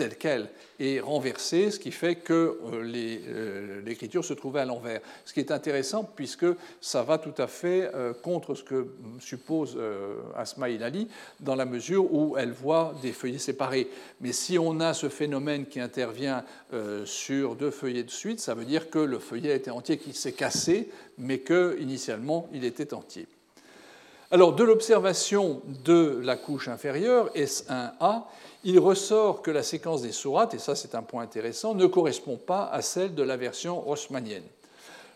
telle 0.01 0.17
qu'elle 0.17 0.49
est 0.79 0.99
renversée, 0.99 1.69
ce 1.69 1.77
qui 1.77 1.91
fait 1.91 2.15
que 2.15 2.33
euh, 2.33 2.91
euh, 2.95 3.81
l'écriture 3.85 4.25
se 4.25 4.33
trouvait 4.33 4.61
à 4.61 4.65
l'envers. 4.65 4.99
Ce 5.25 5.33
qui 5.33 5.39
est 5.39 5.51
intéressant 5.51 6.03
puisque 6.03 6.47
ça 6.81 7.03
va 7.03 7.19
tout 7.19 7.39
à 7.39 7.45
fait 7.45 7.91
euh, 7.93 8.13
contre 8.13 8.55
ce 8.55 8.63
que 8.63 8.87
suppose 9.19 9.77
Asma 10.35 10.69
Ilali 10.69 11.07
dans 11.39 11.53
la 11.53 11.65
mesure 11.65 12.11
où 12.11 12.35
elle 12.35 12.51
voit 12.51 12.95
des 13.03 13.11
feuillets 13.11 13.37
séparés. 13.37 13.89
Mais 14.21 14.31
si 14.31 14.57
on 14.57 14.79
a 14.79 14.95
ce 14.95 15.07
phénomène 15.07 15.67
qui 15.67 15.79
intervient 15.79 16.43
sur 17.05 17.55
deux 17.55 17.71
feuillets 17.71 18.03
de 18.03 18.09
suite, 18.09 18.39
ça 18.39 18.55
veut 18.55 18.65
dire 18.65 18.89
que 18.89 18.99
le 18.99 19.19
feuillet 19.19 19.55
était 19.55 19.69
entier, 19.69 19.97
qu'il 19.97 20.15
s'est 20.15 20.31
cassé, 20.31 20.89
mais 21.19 21.39
qu'initialement 21.39 22.49
il 22.53 22.65
était 22.65 22.93
entier. 22.93 23.27
Alors, 24.33 24.55
de 24.55 24.63
l'observation 24.63 25.61
de 25.83 26.21
la 26.23 26.37
couche 26.37 26.69
inférieure, 26.69 27.29
S1A, 27.35 28.23
il 28.63 28.79
ressort 28.79 29.41
que 29.41 29.51
la 29.51 29.63
séquence 29.63 30.01
des 30.01 30.11
sourates, 30.11 30.53
et 30.53 30.59
ça 30.59 30.75
c'est 30.75 30.95
un 30.95 31.03
point 31.03 31.23
intéressant, 31.23 31.73
ne 31.73 31.85
correspond 31.85 32.37
pas 32.37 32.65
à 32.65 32.81
celle 32.81 33.15
de 33.15 33.23
la 33.23 33.37
version 33.37 33.87
haussmannienne. 33.89 34.43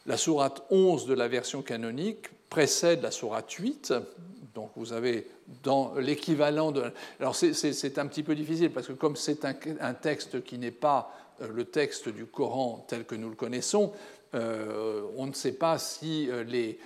La 0.05 0.17
sourate 0.17 0.63
11 0.69 1.05
de 1.07 1.13
la 1.13 1.27
version 1.27 1.61
canonique 1.61 2.27
précède 2.49 3.01
la 3.01 3.11
sourate 3.11 3.51
8, 3.51 3.93
donc 4.53 4.71
vous 4.75 4.93
avez 4.93 5.27
dans 5.63 5.93
l'équivalent 5.95 6.71
de... 6.71 6.83
Alors 7.19 7.35
c'est 7.35 7.97
un 7.97 8.07
petit 8.07 8.23
peu 8.23 8.35
difficile 8.35 8.71
parce 8.71 8.87
que 8.87 8.93
comme 8.93 9.15
c'est 9.15 9.45
un, 9.45 9.93
texte 9.93 10.43
qui 10.43 10.57
n'est 10.57 10.71
pas 10.71 11.11
euh, 11.41 11.47
le 11.53 11.65
texte 11.65 12.09
du 12.09 12.25
Coran 12.25 12.85
tel 12.87 13.05
que 13.05 13.15
nous 13.15 13.29
le 13.29 13.35
connaissons, 13.35 13.91
euh, 14.33 15.01
on 15.17 15.27
ne 15.27 15.33
sait 15.33 15.53
pas 15.53 15.77
si 15.77 16.29
euh, 16.29 16.43
les, 16.43 16.79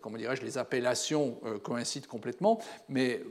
comment 0.00 0.16
les 0.16 0.58
appellations 0.58 1.40
coïncident 1.62 2.06
complètement, 2.08 2.60
mais 2.88 3.22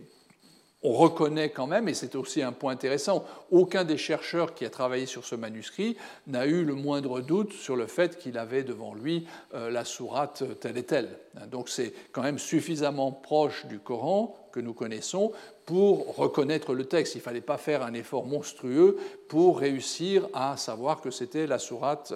on 0.83 0.93
reconnaît 0.93 1.49
quand 1.49 1.65
même, 1.65 1.87
et 1.87 1.93
c'est 1.93 2.15
aussi 2.15 2.41
un 2.41 2.51
point 2.51 2.71
intéressant, 2.71 3.25
aucun 3.49 3.83
des 3.83 3.97
chercheurs 3.97 4.53
qui 4.53 4.63
a 4.63 4.69
travaillé 4.69 5.07
sur 5.07 5.25
ce 5.25 5.35
manuscrit 5.35 5.97
n'a 6.27 6.45
eu 6.45 6.63
le 6.63 6.75
moindre 6.75 7.21
doute 7.21 7.53
sur 7.53 7.75
le 7.75 7.87
fait 7.87 8.17
qu'il 8.19 8.37
avait 8.37 8.63
devant 8.63 8.93
lui 8.93 9.27
euh, 9.55 9.71
la 9.71 9.85
sourate 9.85 10.43
telle 10.59 10.77
et 10.77 10.83
telle. 10.83 11.17
Donc 11.49 11.69
c'est 11.69 11.93
quand 12.11 12.21
même 12.21 12.39
suffisamment 12.39 13.11
proche 13.11 13.65
du 13.65 13.79
Coran 13.79 14.35
que 14.51 14.59
nous 14.59 14.73
connaissons 14.73 15.31
pour 15.65 16.15
reconnaître 16.15 16.73
le 16.73 16.85
texte. 16.85 17.15
Il 17.15 17.19
ne 17.19 17.23
fallait 17.23 17.41
pas 17.41 17.57
faire 17.57 17.83
un 17.83 17.93
effort 17.93 18.25
monstrueux 18.25 18.97
pour 19.27 19.59
réussir 19.59 20.27
à 20.33 20.57
savoir 20.57 21.01
que 21.01 21.11
c'était 21.11 21.47
la 21.47 21.59
sourate 21.59 22.13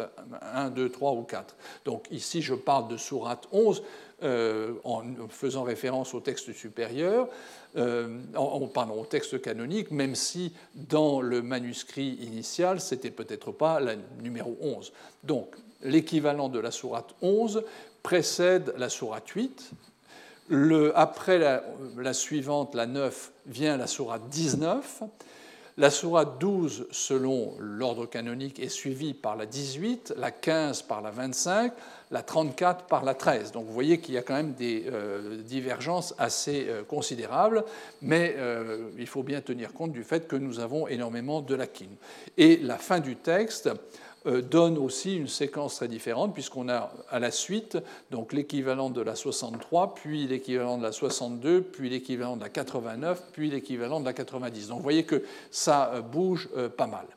1, 0.53 0.69
2, 0.69 0.89
3 0.89 1.11
ou 1.13 1.23
4. 1.23 1.55
Donc 1.85 2.05
ici, 2.11 2.41
je 2.41 2.53
parle 2.53 2.87
de 2.87 2.97
sourate 2.97 3.47
11 3.51 3.83
euh, 4.23 4.73
en 4.83 5.03
faisant 5.29 5.63
référence 5.63 6.13
au 6.13 6.19
texte 6.19 6.53
supérieur, 6.53 7.27
euh, 7.77 8.19
en, 8.35 8.67
pardon, 8.67 9.01
au 9.01 9.05
texte 9.05 9.41
canonique, 9.41 9.91
même 9.91 10.15
si 10.15 10.53
dans 10.75 11.21
le 11.21 11.41
manuscrit 11.41 12.17
initial, 12.21 12.79
c'était 12.79 13.11
peut-être 13.11 13.51
pas 13.51 13.79
la 13.79 13.95
numéro 14.21 14.57
11. 14.61 14.91
Donc 15.23 15.55
l'équivalent 15.83 16.49
de 16.49 16.59
la 16.59 16.71
sourate 16.71 17.15
11 17.21 17.63
précède 18.03 18.73
la 18.77 18.89
sourate 18.89 19.27
8, 19.29 19.71
après 20.95 21.39
la, 21.39 22.13
suivante, 22.13 22.75
la 22.75 22.85
9, 22.85 23.31
vient 23.47 23.77
la 23.77 23.87
sourate 23.87 24.27
19. 24.29 25.03
La 25.77 25.89
sourate 25.89 26.39
12, 26.39 26.87
selon 26.91 27.53
l'ordre 27.59 28.05
canonique, 28.05 28.59
est 28.59 28.69
suivie 28.69 29.13
par 29.13 29.37
la 29.37 29.45
18, 29.45 30.13
la 30.17 30.31
15 30.31 30.81
par 30.83 31.01
la 31.01 31.11
25, 31.11 31.71
la 32.11 32.21
34 32.21 32.85
par 32.85 33.03
la 33.03 33.13
13. 33.13 33.51
Donc 33.51 33.65
vous 33.65 33.73
voyez 33.73 33.99
qu'il 33.99 34.15
y 34.15 34.17
a 34.17 34.21
quand 34.21 34.35
même 34.35 34.53
des 34.53 34.85
euh, 34.91 35.41
divergences 35.41 36.13
assez 36.17 36.67
euh, 36.67 36.83
considérables, 36.83 37.63
mais 38.01 38.35
euh, 38.37 38.89
il 38.99 39.07
faut 39.07 39.23
bien 39.23 39.41
tenir 39.41 39.73
compte 39.73 39.93
du 39.93 40.03
fait 40.03 40.27
que 40.27 40.35
nous 40.35 40.59
avons 40.59 40.87
énormément 40.87 41.41
de 41.41 41.55
lacunes. 41.55 41.95
Et 42.37 42.57
la 42.57 42.77
fin 42.77 42.99
du 42.99 43.15
texte 43.15 43.69
donne 44.23 44.77
aussi 44.77 45.15
une 45.17 45.27
séquence 45.27 45.77
très 45.77 45.87
différente, 45.87 46.35
puisqu'on 46.35 46.69
a 46.69 46.93
à 47.09 47.17
la 47.17 47.31
suite 47.31 47.79
donc 48.11 48.33
l'équivalent 48.33 48.91
de 48.91 49.01
la 49.01 49.15
63, 49.15 49.95
puis 49.95 50.27
l'équivalent 50.27 50.77
de 50.77 50.83
la 50.83 50.91
62, 50.91 51.63
puis 51.63 51.89
l'équivalent 51.89 52.37
de 52.37 52.43
la 52.43 52.49
89, 52.49 53.23
puis 53.31 53.49
l'équivalent 53.49 53.99
de 53.99 54.05
la 54.05 54.13
90. 54.13 54.67
Donc 54.67 54.77
vous 54.77 54.83
voyez 54.83 55.05
que 55.05 55.23
ça 55.49 56.01
bouge 56.01 56.49
pas 56.77 56.85
mal. 56.85 57.07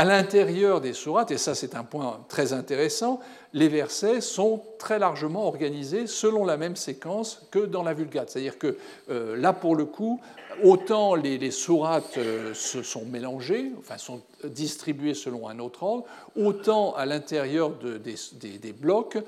À 0.00 0.06
l'intérieur 0.06 0.80
des 0.80 0.94
sourates, 0.94 1.30
et 1.30 1.36
ça 1.36 1.54
c'est 1.54 1.74
un 1.74 1.84
point 1.84 2.24
très 2.30 2.54
intéressant, 2.54 3.20
les 3.52 3.68
versets 3.68 4.22
sont 4.22 4.62
très 4.78 4.98
largement 4.98 5.46
organisés 5.46 6.06
selon 6.06 6.46
la 6.46 6.56
même 6.56 6.74
séquence 6.74 7.42
que 7.50 7.58
dans 7.58 7.82
la 7.82 7.92
Vulgate. 7.92 8.30
C'est-à-dire 8.30 8.56
que 8.56 8.78
là, 9.10 9.52
pour 9.52 9.76
le 9.76 9.84
coup, 9.84 10.18
autant 10.64 11.14
les, 11.14 11.50
sourates 11.50 12.16
euh, 12.16 12.54
se 12.54 12.82
sont 12.82 13.04
mélangées, 13.04 13.72
enfin 13.78 13.98
sont 13.98 14.22
distribuées 14.44 15.12
selon 15.12 15.50
un 15.50 15.58
autre 15.58 15.82
ordre, 15.82 16.04
autant 16.34 16.94
à 16.94 17.04
l'intérieur 17.04 17.74
des, 17.78 18.72
blocs, 18.72 19.18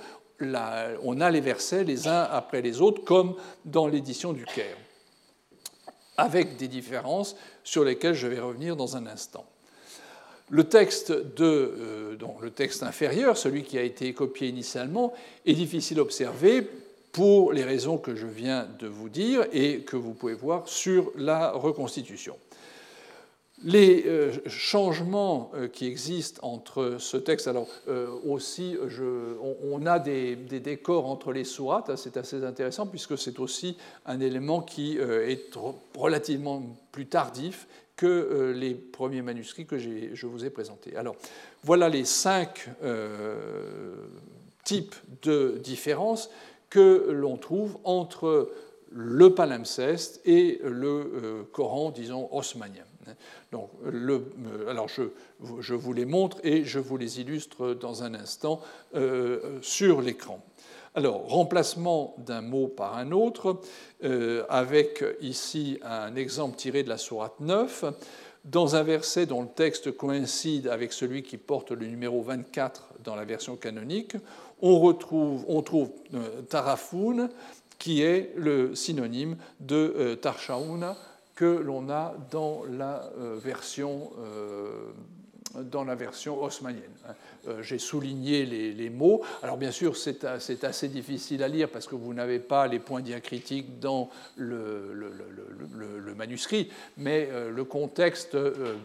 on 0.40 1.20
a 1.20 1.30
les 1.30 1.42
versets 1.42 1.84
les 1.84 2.08
uns 2.08 2.22
après 2.30 2.62
les 2.62 2.80
autres, 2.80 3.04
comme 3.04 3.34
dans 3.66 3.88
l'édition 3.88 4.32
du 4.32 4.46
Caire, 4.46 4.78
avec 6.16 6.56
des 6.56 6.68
différences 6.68 7.36
sur 7.62 7.84
lesquelles 7.84 8.14
je 8.14 8.26
vais 8.26 8.40
revenir 8.40 8.74
dans 8.74 8.96
un 8.96 9.06
instant. 9.06 9.44
Le 10.52 10.64
texte, 10.64 11.12
de, 11.12 11.44
euh, 11.44 12.16
le 12.42 12.50
texte 12.50 12.82
inférieur, 12.82 13.38
celui 13.38 13.62
qui 13.62 13.78
a 13.78 13.82
été 13.82 14.12
copié 14.12 14.48
initialement, 14.48 15.14
est 15.46 15.54
difficile 15.54 15.98
à 15.98 16.02
observer 16.02 16.68
pour 17.10 17.54
les 17.54 17.64
raisons 17.64 17.96
que 17.96 18.14
je 18.14 18.26
viens 18.26 18.68
de 18.78 18.86
vous 18.86 19.08
dire 19.08 19.46
et 19.54 19.80
que 19.80 19.96
vous 19.96 20.12
pouvez 20.12 20.34
voir 20.34 20.68
sur 20.68 21.10
la 21.16 21.52
reconstitution. 21.52 22.36
Les 23.64 24.04
euh, 24.06 24.30
changements 24.46 25.50
euh, 25.54 25.68
qui 25.68 25.86
existent 25.86 26.46
entre 26.46 26.96
ce 26.98 27.16
texte, 27.16 27.48
alors 27.48 27.68
aussi, 28.26 28.76
on, 29.62 29.86
a 29.86 29.98
des, 29.98 30.36
décors 30.36 31.06
entre 31.06 31.32
les 31.32 31.44
sourates, 31.44 31.88
hein, 31.88 31.96
c'est 31.96 32.18
assez 32.18 32.44
intéressant 32.44 32.86
puisque 32.86 33.16
c'est 33.16 33.40
aussi 33.40 33.78
un 34.04 34.20
élément 34.20 34.60
qui 34.60 34.98
est 34.98 35.56
relativement 35.96 36.62
plus 36.90 37.06
tardif 37.06 37.66
que 38.02 38.52
les 38.56 38.74
premiers 38.74 39.22
manuscrits 39.22 39.66
que 39.66 39.78
je 39.78 40.26
vous 40.26 40.44
ai 40.44 40.50
présentés. 40.50 40.96
Alors, 40.96 41.14
voilà 41.62 41.88
les 41.88 42.04
cinq 42.04 42.68
types 44.64 44.94
de 45.22 45.60
différences 45.62 46.30
que 46.68 47.10
l'on 47.10 47.36
trouve 47.36 47.78
entre 47.84 48.50
le 48.94 49.34
palimpseste 49.34 50.20
et 50.24 50.60
le 50.62 50.88
euh, 50.88 51.42
Coran, 51.52 51.90
disons, 51.90 52.28
osmanien. 52.32 52.84
Donc, 53.50 53.70
euh, 53.84 54.20
alors 54.68 54.88
je, 54.88 55.02
je, 55.60 55.74
vous 55.74 55.92
les 55.92 56.04
montre 56.04 56.38
et 56.44 56.64
je 56.64 56.78
vous 56.78 56.96
les 56.96 57.20
illustre 57.20 57.74
dans 57.74 58.02
un 58.02 58.14
instant 58.14 58.60
euh, 58.94 59.58
sur 59.60 60.00
l'écran. 60.00 60.44
Alors, 60.94 61.26
remplacement 61.26 62.14
d'un 62.18 62.42
mot 62.42 62.68
par 62.68 62.98
un 62.98 63.12
autre, 63.12 63.60
avec 64.50 65.02
ici 65.22 65.78
un 65.82 66.14
exemple 66.16 66.56
tiré 66.56 66.82
de 66.82 66.90
la 66.90 66.98
sourate 66.98 67.40
9, 67.40 67.86
dans 68.44 68.74
un 68.74 68.82
verset 68.82 69.26
dont 69.26 69.42
le 69.42 69.48
texte 69.48 69.96
coïncide 69.96 70.66
avec 70.68 70.92
celui 70.92 71.22
qui 71.22 71.36
porte 71.36 71.70
le 71.70 71.86
numéro 71.86 72.22
24 72.22 72.94
dans 73.04 73.14
la 73.14 73.24
version 73.24 73.56
canonique, 73.56 74.16
on, 74.60 74.78
retrouve, 74.80 75.44
on 75.48 75.62
trouve 75.62 75.90
euh, 76.14 76.42
Tarafoun, 76.42 77.30
qui 77.78 78.02
est 78.02 78.32
le 78.36 78.74
synonyme 78.74 79.36
de 79.60 79.94
euh, 79.96 80.16
que 81.34 81.44
l'on 81.44 81.88
a 81.88 82.14
dans 82.30 82.62
la 82.64 83.10
euh, 83.18 83.38
version 83.42 84.10
dans 85.54 85.84
la 85.84 85.94
version 85.94 86.42
haussmannienne. 86.42 86.82
J'ai 87.60 87.78
souligné 87.78 88.44
les, 88.44 88.90
mots. 88.90 89.22
Alors 89.42 89.56
bien 89.56 89.70
sûr, 89.70 89.96
c'est 89.96 90.24
assez 90.64 90.88
difficile 90.88 91.42
à 91.42 91.48
lire 91.48 91.68
parce 91.68 91.86
que 91.86 91.94
vous 91.94 92.14
n'avez 92.14 92.38
pas 92.38 92.66
les 92.66 92.78
points 92.78 93.00
diacritiques 93.00 93.80
dans 93.80 94.10
le, 94.36 94.94
le 94.94 96.14
manuscrit, 96.14 96.70
mais 96.96 97.28
le 97.50 97.64
contexte 97.64 98.36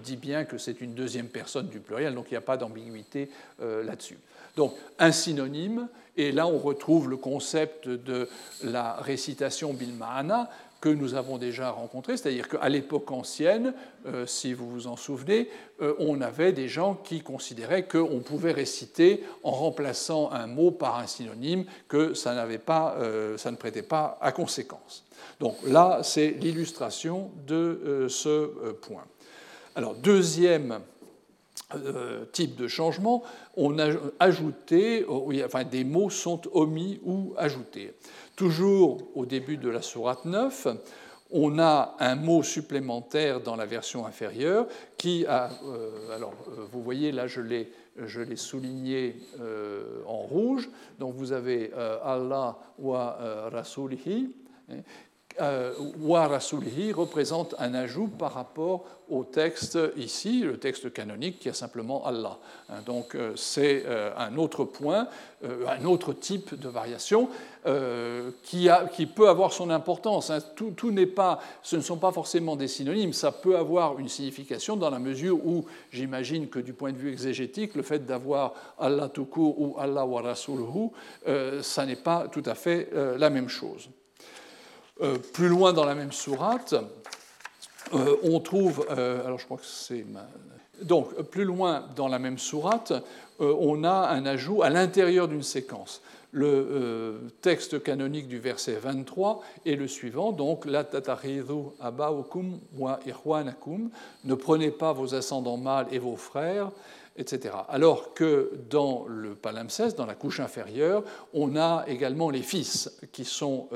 dit 0.03 0.17
bien 0.17 0.45
que 0.45 0.57
c'est 0.57 0.81
une 0.81 0.93
deuxième 0.93 1.27
personne 1.27 1.67
du 1.67 1.79
pluriel, 1.79 2.15
donc 2.15 2.25
il 2.29 2.33
n'y 2.33 2.37
a 2.37 2.41
pas 2.41 2.57
d'ambiguïté 2.57 3.29
là-dessus. 3.59 4.17
Donc 4.57 4.73
un 4.97 5.11
synonyme, 5.11 5.87
et 6.17 6.31
là 6.31 6.47
on 6.47 6.57
retrouve 6.57 7.09
le 7.09 7.17
concept 7.17 7.87
de 7.87 8.27
la 8.63 8.93
récitation 8.93 9.73
bilma'ana 9.73 10.49
que 10.79 10.89
nous 10.89 11.15
avons 11.15 11.37
déjà 11.37 11.71
rencontré, 11.71 12.17
c'est-à-dire 12.17 12.47
qu'à 12.47 12.69
l'époque 12.69 13.11
ancienne, 13.11 13.73
euh, 14.05 14.25
si 14.25 14.53
vous 14.53 14.69
vous 14.69 14.87
en 14.87 14.95
souvenez, 14.95 15.49
euh, 15.81 15.95
on 15.99 16.21
avait 16.21 16.53
des 16.53 16.67
gens 16.67 16.95
qui 16.95 17.21
considéraient 17.21 17.87
qu'on 17.87 18.19
pouvait 18.19 18.51
réciter 18.51 19.23
en 19.43 19.51
remplaçant 19.51 20.31
un 20.31 20.47
mot 20.47 20.71
par 20.71 20.99
un 20.99 21.07
synonyme, 21.07 21.65
que 21.87 22.13
ça, 22.13 22.47
pas, 22.65 22.95
euh, 22.99 23.37
ça 23.37 23.51
ne 23.51 23.55
prêtait 23.55 23.81
pas 23.81 24.17
à 24.21 24.31
conséquence. 24.31 25.03
Donc 25.39 25.55
là, 25.65 26.01
c'est 26.03 26.29
l'illustration 26.29 27.31
de 27.45 28.07
ce 28.09 28.71
point. 28.73 29.03
Alors, 29.75 29.95
deuxième 29.95 30.79
type 32.31 32.55
de 32.55 32.67
changement, 32.67 33.23
on 33.55 33.77
a 33.77 33.89
ajouté, 34.19 35.05
enfin 35.45 35.63
des 35.63 35.83
mots 35.83 36.09
sont 36.09 36.41
omis 36.53 36.99
ou 37.03 37.33
ajoutés. 37.37 37.93
Toujours 38.37 38.99
au 39.15 39.25
début 39.25 39.57
de 39.57 39.67
la 39.67 39.81
sourate 39.81 40.25
9, 40.25 40.67
on 41.31 41.57
a 41.57 41.95
un 41.99 42.15
mot 42.15 42.43
supplémentaire 42.43 43.41
dans 43.41 43.55
la 43.55 43.65
version 43.65 44.05
inférieure 44.05 44.67
qui 44.95 45.25
a, 45.25 45.49
euh, 45.65 46.15
alors 46.15 46.35
euh, 46.47 46.67
vous 46.71 46.83
voyez 46.83 47.11
là 47.11 47.25
je 47.25 47.41
l'ai, 47.41 47.67
souligné 48.35 49.15
en 50.05 50.19
rouge, 50.19 50.69
donc 50.99 51.15
vous 51.15 51.31
avez 51.31 51.71
Allah 52.03 52.59
wa 52.77 53.49
rasulihi, 53.51 54.29
euh, 54.69 54.81
wa 55.99 56.27
rasulihi 56.27 56.93
représente 56.93 57.55
un 57.59 57.73
ajout 57.73 58.07
par 58.07 58.33
rapport 58.33 58.83
au 59.09 59.23
texte 59.23 59.77
ici, 59.95 60.41
le 60.41 60.57
texte 60.57 60.91
canonique 60.91 61.39
qui 61.39 61.49
a 61.49 61.53
simplement 61.53 62.05
Allah. 62.05 62.37
Hein, 62.69 62.81
donc 62.85 63.15
euh, 63.15 63.33
c'est 63.35 63.83
euh, 63.85 64.11
un 64.17 64.37
autre 64.37 64.65
point, 64.65 65.07
un 65.67 65.85
autre 65.85 66.13
type 66.13 66.59
de 66.59 66.67
variation 66.67 67.29
qui, 68.43 69.05
peut 69.05 69.29
avoir 69.29 69.53
son 69.53 69.69
importance. 69.69 70.31
Hein. 70.31 70.39
Tout, 70.55 70.89
n'est 70.89 71.05
pas, 71.05 71.39
ce 71.61 71.75
ne 71.75 71.81
sont 71.81 71.97
pas 71.97 72.11
forcément 72.11 72.55
des 72.55 72.67
synonymes, 72.67 73.13
ça 73.13 73.31
peut 73.31 73.55
avoir 73.55 73.99
une 73.99 74.09
signification 74.09 74.77
dans 74.77 74.89
la 74.89 74.97
mesure 74.97 75.45
où 75.45 75.65
j'imagine 75.91 76.47
que 76.47 76.57
du 76.57 76.73
point 76.73 76.91
de 76.91 76.97
vue 76.97 77.11
exégétique, 77.11 77.75
le 77.75 77.83
fait 77.83 78.03
d'avoir 78.03 78.53
Allah 78.79 79.09
tout 79.09 79.25
court 79.25 79.61
ou 79.61 79.75
Allah 79.77 80.07
wa 80.07 80.23
rasuluhu, 80.23 80.89
ça 81.61 81.85
n'est 81.85 81.97
pas 81.97 82.27
tout 82.29 82.43
à 82.45 82.55
fait 82.55 82.89
la 83.17 83.29
même 83.29 83.49
chose. 83.49 83.89
Euh, 85.01 85.17
plus 85.17 85.47
loin 85.47 85.73
dans 85.73 85.85
la 85.85 85.93
même 85.93 86.11
sourate, 86.11 86.73
euh, 87.93 88.15
on 88.23 88.39
trouve, 88.39 88.85
euh, 88.89 89.23
alors 89.25 89.37
je 89.37 89.45
crois 89.45 89.57
que 89.57 89.65
c'est 89.65 90.03
donc 90.81 91.13
plus 91.29 91.43
loin 91.43 91.85
dans 91.95 92.07
la 92.07 92.17
même 92.17 92.39
sourate, 92.39 92.93
on 93.39 93.83
a 93.83 94.09
un 94.09 94.25
ajout 94.25 94.63
à 94.63 94.69
l'intérieur 94.69 95.27
d'une 95.27 95.43
séquence. 95.43 96.01
Le 96.31 97.19
texte 97.41 97.81
canonique 97.81 98.27
du 98.27 98.37
verset 98.37 98.73
23 98.73 99.41
est 99.65 99.75
le 99.75 99.87
suivant, 99.87 100.31
donc 100.31 100.65
la 100.65 100.85
abaukum 101.79 102.59
wa 102.77 102.99
ihwanakum, 103.07 103.89
ne 104.23 104.35
prenez 104.35 104.69
pas 104.69 104.93
vos 104.93 105.15
ascendants 105.15 105.57
mâles 105.57 105.87
et 105.91 105.99
vos 105.99 106.15
frères, 106.15 106.71
etc. 107.17 107.55
Alors 107.69 108.13
que 108.13 108.51
dans 108.69 109.05
le 109.07 109.35
palimpseste, 109.35 109.97
dans 109.97 110.05
la 110.05 110.15
couche 110.15 110.39
inférieure, 110.39 111.03
on 111.33 111.55
a 111.55 111.85
également 111.87 112.29
les 112.29 112.41
fils, 112.41 112.99
qui 113.11 113.25
sont 113.25 113.69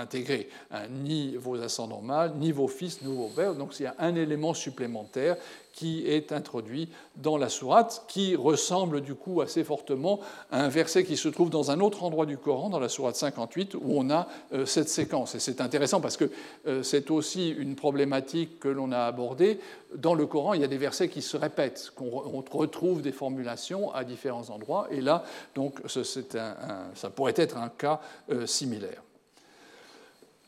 intégrer 0.00 0.48
ni 0.90 1.36
vos 1.36 1.60
ascendants 1.60 2.02
mâles, 2.02 2.32
ni 2.36 2.52
vos 2.52 2.68
fils, 2.68 3.02
ni 3.02 3.14
vos 3.14 3.28
pères. 3.28 3.54
Donc 3.54 3.78
il 3.78 3.84
y 3.84 3.86
a 3.86 3.94
un 3.98 4.14
élément 4.14 4.54
supplémentaire 4.54 5.36
qui 5.78 6.04
est 6.08 6.32
introduit 6.32 6.88
dans 7.14 7.36
la 7.36 7.48
sourate, 7.48 8.02
qui 8.08 8.34
ressemble 8.34 9.00
du 9.00 9.14
coup 9.14 9.40
assez 9.40 9.62
fortement 9.62 10.18
à 10.50 10.64
un 10.64 10.68
verset 10.68 11.04
qui 11.04 11.16
se 11.16 11.28
trouve 11.28 11.50
dans 11.50 11.70
un 11.70 11.78
autre 11.78 12.02
endroit 12.02 12.26
du 12.26 12.36
Coran, 12.36 12.68
dans 12.68 12.80
la 12.80 12.88
sourate 12.88 13.14
58, 13.14 13.76
où 13.76 13.80
on 13.86 14.10
a 14.10 14.26
euh, 14.52 14.66
cette 14.66 14.88
séquence. 14.88 15.36
Et 15.36 15.38
c'est 15.38 15.60
intéressant 15.60 16.00
parce 16.00 16.16
que 16.16 16.32
euh, 16.66 16.82
c'est 16.82 17.12
aussi 17.12 17.50
une 17.50 17.76
problématique 17.76 18.58
que 18.58 18.66
l'on 18.66 18.90
a 18.90 19.02
abordée. 19.02 19.60
Dans 19.94 20.14
le 20.14 20.26
Coran, 20.26 20.54
il 20.54 20.62
y 20.62 20.64
a 20.64 20.68
des 20.68 20.78
versets 20.78 21.08
qui 21.08 21.22
se 21.22 21.36
répètent, 21.36 21.92
qu'on 21.94 22.42
retrouve 22.50 23.00
des 23.00 23.12
formulations 23.12 23.94
à 23.94 24.02
différents 24.02 24.50
endroits, 24.50 24.88
et 24.90 25.00
là, 25.00 25.22
donc, 25.54 25.78
ça 25.86 27.10
pourrait 27.10 27.34
être 27.36 27.56
un 27.56 27.68
cas 27.68 28.00
euh, 28.32 28.46
similaire. 28.46 29.00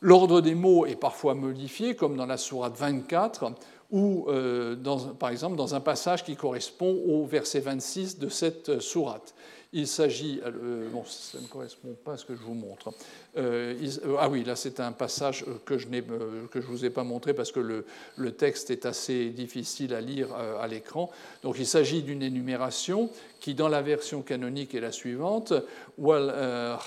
L'ordre 0.01 0.41
des 0.41 0.55
mots 0.55 0.87
est 0.87 0.97
parfois 0.97 1.35
modifié, 1.35 1.95
comme 1.95 2.17
dans 2.17 2.27
la 2.27 2.39
sourate 2.39 2.77
24, 2.77 3.53
ou 3.91 4.27
euh, 4.29 4.77
par 5.19 5.31
exemple 5.31 5.57
dans 5.57 5.75
un 5.75 5.81
passage 5.81 6.25
qui 6.25 6.37
correspond 6.37 7.03
au 7.07 7.27
verset 7.27 7.61
26 7.61 8.19
de 8.19 8.29
cette 8.29 8.81
sourate. 8.81 9.35
Il 9.73 9.87
s'agit, 9.87 10.41
euh, 10.45 10.89
bon, 10.91 11.05
ça 11.05 11.39
ne 11.41 11.47
correspond 11.47 11.95
pas 12.05 12.15
à 12.15 12.17
ce 12.17 12.25
que 12.25 12.35
je 12.35 12.43
vous 12.43 12.55
montre. 12.55 12.93
Euh, 13.37 13.75
ah 14.19 14.29
oui, 14.29 14.45
là 14.45 14.57
c'est 14.57 14.81
un 14.81 14.93
passage 14.93 15.45
que 15.65 15.79
je 15.79 15.89
ne 15.89 16.61
vous 16.63 16.85
ai 16.85 16.91
pas 16.91 17.05
montré 17.05 17.33
parce 17.33 17.53
que 17.53 17.61
le, 17.61 17.85
le, 18.17 18.33
texte 18.33 18.71
est 18.71 18.87
assez 18.87 19.31
difficile 19.31 19.95
à 19.95 20.01
lire 20.01 20.35
à 20.35 20.67
l'écran. 20.67 21.11
Donc 21.43 21.57
il 21.59 21.67
s'agit 21.67 22.03
d'une 22.03 22.23
énumération 22.23 23.11
qui 23.39 23.55
dans 23.55 23.69
la 23.69 23.83
version 23.83 24.23
canonique 24.23 24.75
est 24.75 24.81
la 24.81 24.93
suivante, 24.93 25.53
wal 25.97 26.31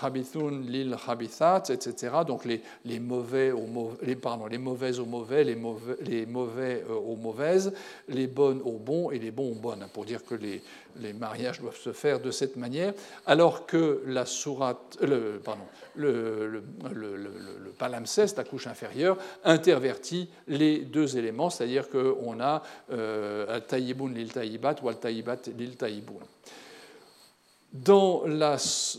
habithun 0.02 0.62
lil 0.62 0.96
habithat, 1.08 1.64
etc. 1.70 2.14
Donc 2.28 2.46
les, 2.46 2.62
les 2.86 3.00
mauvais 3.00 3.52
aux 3.52 3.68
les, 4.02 4.16
pardon, 4.16 4.46
les 4.46 4.58
mauvaises 4.58 5.00
aux 5.00 5.06
mauvais, 5.06 5.44
les 5.44 5.56
mauvais, 5.56 5.96
les 6.02 6.26
mauvais 6.26 6.84
euh, 6.90 6.94
aux 6.94 7.16
mauvaises, 7.16 7.74
les 8.08 8.28
bonnes 8.28 8.62
aux 8.64 8.78
bons 8.78 9.12
et 9.12 9.20
les 9.20 9.32
bons 9.32 9.52
aux 9.52 9.56
bonnes, 9.60 9.86
pour 9.94 10.06
dire 10.06 10.24
que 10.24 10.36
les, 10.36 10.62
les 11.00 11.14
mariages 11.14 11.60
doivent 11.60 11.78
se 11.78 11.92
faire 11.92 12.20
de 12.20 12.32
cette 12.32 12.56
manière, 12.56 12.94
alors 13.26 13.66
que 13.66 14.04
la 14.06 14.26
sourate, 14.26 14.98
euh, 15.02 15.34
le, 15.36 15.40
pardon, 15.40 15.64
le, 15.96 16.33
le, 16.34 17.74
palimpseste, 17.78 18.38
la 18.38 18.44
couche 18.44 18.68
inférieure, 18.68 19.18
intervertit 19.44 20.30
les 20.48 20.80
deux 20.80 21.18
éléments, 21.18 21.50
c'est-à-dire 21.50 21.90
qu'on 21.90 22.40
a 22.40 22.62
euh, 22.92 23.56
al-tayyibun 23.56 24.10
lil 24.10 24.32
tayyibat 24.32 24.76
ou 24.84 24.90
al-tayyibat 24.90 25.50
lil 25.58 25.76
tayyibun. 25.76 26.14
Dans 27.74 28.24
la, 28.28 28.58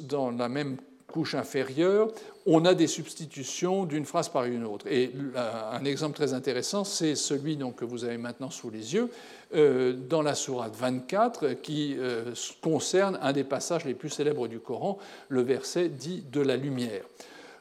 dans 0.08 0.30
la 0.32 0.48
même 0.48 0.76
couche 1.14 1.36
inférieure, 1.36 2.08
on 2.44 2.64
a 2.64 2.74
des 2.74 2.88
substitutions 2.88 3.84
d'une 3.84 4.04
phrase 4.04 4.28
par 4.28 4.44
une 4.44 4.64
autre. 4.64 4.86
Et 4.88 5.12
un 5.36 5.84
exemple 5.84 6.16
très 6.16 6.34
intéressant, 6.34 6.82
c'est 6.82 7.14
celui 7.14 7.56
donc, 7.56 7.76
que 7.76 7.84
vous 7.84 8.04
avez 8.04 8.18
maintenant 8.18 8.50
sous 8.50 8.68
les 8.68 8.94
yeux, 8.94 9.08
euh, 9.08 9.43
dans 9.54 10.22
la 10.22 10.34
sourate 10.34 10.74
24, 10.76 11.54
qui 11.62 11.96
euh, 11.98 12.32
concerne 12.60 13.18
un 13.22 13.32
des 13.32 13.44
passages 13.44 13.84
les 13.84 13.94
plus 13.94 14.10
célèbres 14.10 14.48
du 14.48 14.60
Coran, 14.60 14.98
le 15.28 15.42
verset 15.42 15.88
dit 15.88 16.24
de 16.32 16.40
la 16.40 16.56
lumière. 16.56 17.04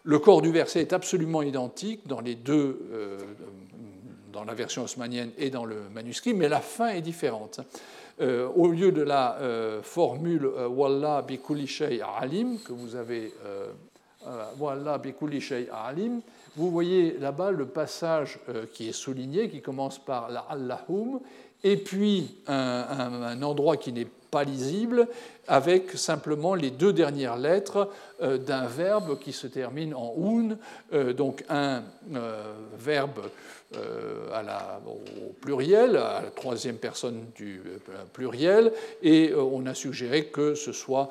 Le 0.03 0.19
corps 0.19 0.41
du 0.41 0.51
verset 0.51 0.81
est 0.81 0.93
absolument 0.93 1.41
identique 1.41 2.07
dans 2.07 2.19
les 2.19 2.35
deux, 2.35 2.87
euh, 2.91 3.17
dans 4.33 4.43
la 4.43 4.53
version 4.53 4.83
osmanienne 4.83 5.31
et 5.37 5.49
dans 5.49 5.65
le 5.65 5.77
manuscrit, 5.93 6.33
mais 6.33 6.49
la 6.49 6.59
fin 6.59 6.89
est 6.89 7.01
différente. 7.01 7.61
Euh, 8.21 8.47
au 8.55 8.67
lieu 8.67 8.91
de 8.91 9.01
la 9.01 9.37
euh, 9.37 9.81
formule 9.81 10.45
euh, 10.45 10.67
Wallah 10.67 11.23
bi 11.23 11.39
alim, 12.21 12.59
que 12.59 12.71
vous 12.71 12.95
avez 12.95 13.33
Wallah 14.59 14.99
bi 14.99 15.13
alim, 15.71 16.21
vous 16.55 16.69
voyez 16.69 17.17
là-bas 17.17 17.49
le 17.49 17.65
passage 17.65 18.39
qui 18.73 18.87
est 18.87 18.93
souligné, 18.93 19.49
qui 19.49 19.61
commence 19.61 19.97
par 19.97 20.29
la 20.29 20.41
Allahum, 20.41 21.19
et 21.63 21.77
puis 21.77 22.35
un, 22.47 23.41
endroit 23.41 23.77
qui 23.77 23.91
n'est 23.91 24.07
pas 24.31 24.43
lisible, 24.43 25.07
avec 25.47 25.91
simplement 25.91 26.55
les 26.55 26.71
deux 26.71 26.91
dernières 26.91 27.37
lettres 27.37 27.89
d'un 28.21 28.65
verbe 28.65 29.19
qui 29.19 29.31
se 29.31 29.45
termine 29.45 29.93
en 29.93 30.13
un, 30.17 31.13
donc 31.13 31.43
un 31.49 31.83
verbe 32.77 33.19
euh, 33.75 34.29
la, 34.43 34.79
au 34.85 35.33
pluriel, 35.41 35.97
à 35.97 36.21
la 36.21 36.31
troisième 36.35 36.77
personne 36.77 37.25
du 37.35 37.59
euh, 37.65 37.93
pluriel, 38.11 38.71
et 39.01 39.31
euh, 39.31 39.41
on 39.41 39.65
a 39.65 39.73
suggéré 39.73 40.25
que 40.25 40.53
ce 40.53 40.71
soit 40.71 41.09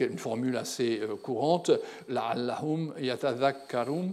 une 0.00 0.18
formule 0.18 0.56
assez 0.56 1.00
courante, 1.22 1.70
la 2.08 2.22
Allahum 2.22 2.94
yatadakkarum, 2.98 4.12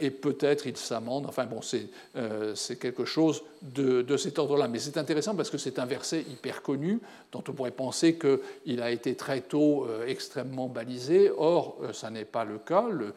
et 0.00 0.10
peut-être 0.10 0.66
il 0.66 0.76
s'amende. 0.76 1.26
Enfin 1.26 1.46
bon, 1.46 1.60
c'est 1.62 2.76
quelque 2.76 3.04
chose 3.04 3.42
de, 3.62 4.02
de 4.02 4.16
cet 4.16 4.38
ordre-là. 4.38 4.68
Mais 4.68 4.78
c'est 4.78 4.96
intéressant 4.96 5.34
parce 5.34 5.50
que 5.50 5.58
c'est 5.58 5.78
un 5.78 5.86
verset 5.86 6.20
hyper 6.20 6.62
connu, 6.62 7.00
dont 7.32 7.42
on 7.48 7.52
pourrait 7.52 7.70
penser 7.70 8.16
qu'il 8.16 8.80
a 8.80 8.90
été 8.90 9.14
très 9.14 9.40
tôt 9.40 9.86
extrêmement 10.06 10.68
balisé. 10.68 11.30
Or, 11.36 11.78
ça 11.92 12.10
n'est 12.10 12.24
pas 12.24 12.44
le 12.44 12.58
cas. 12.58 12.86
Le 12.88 13.14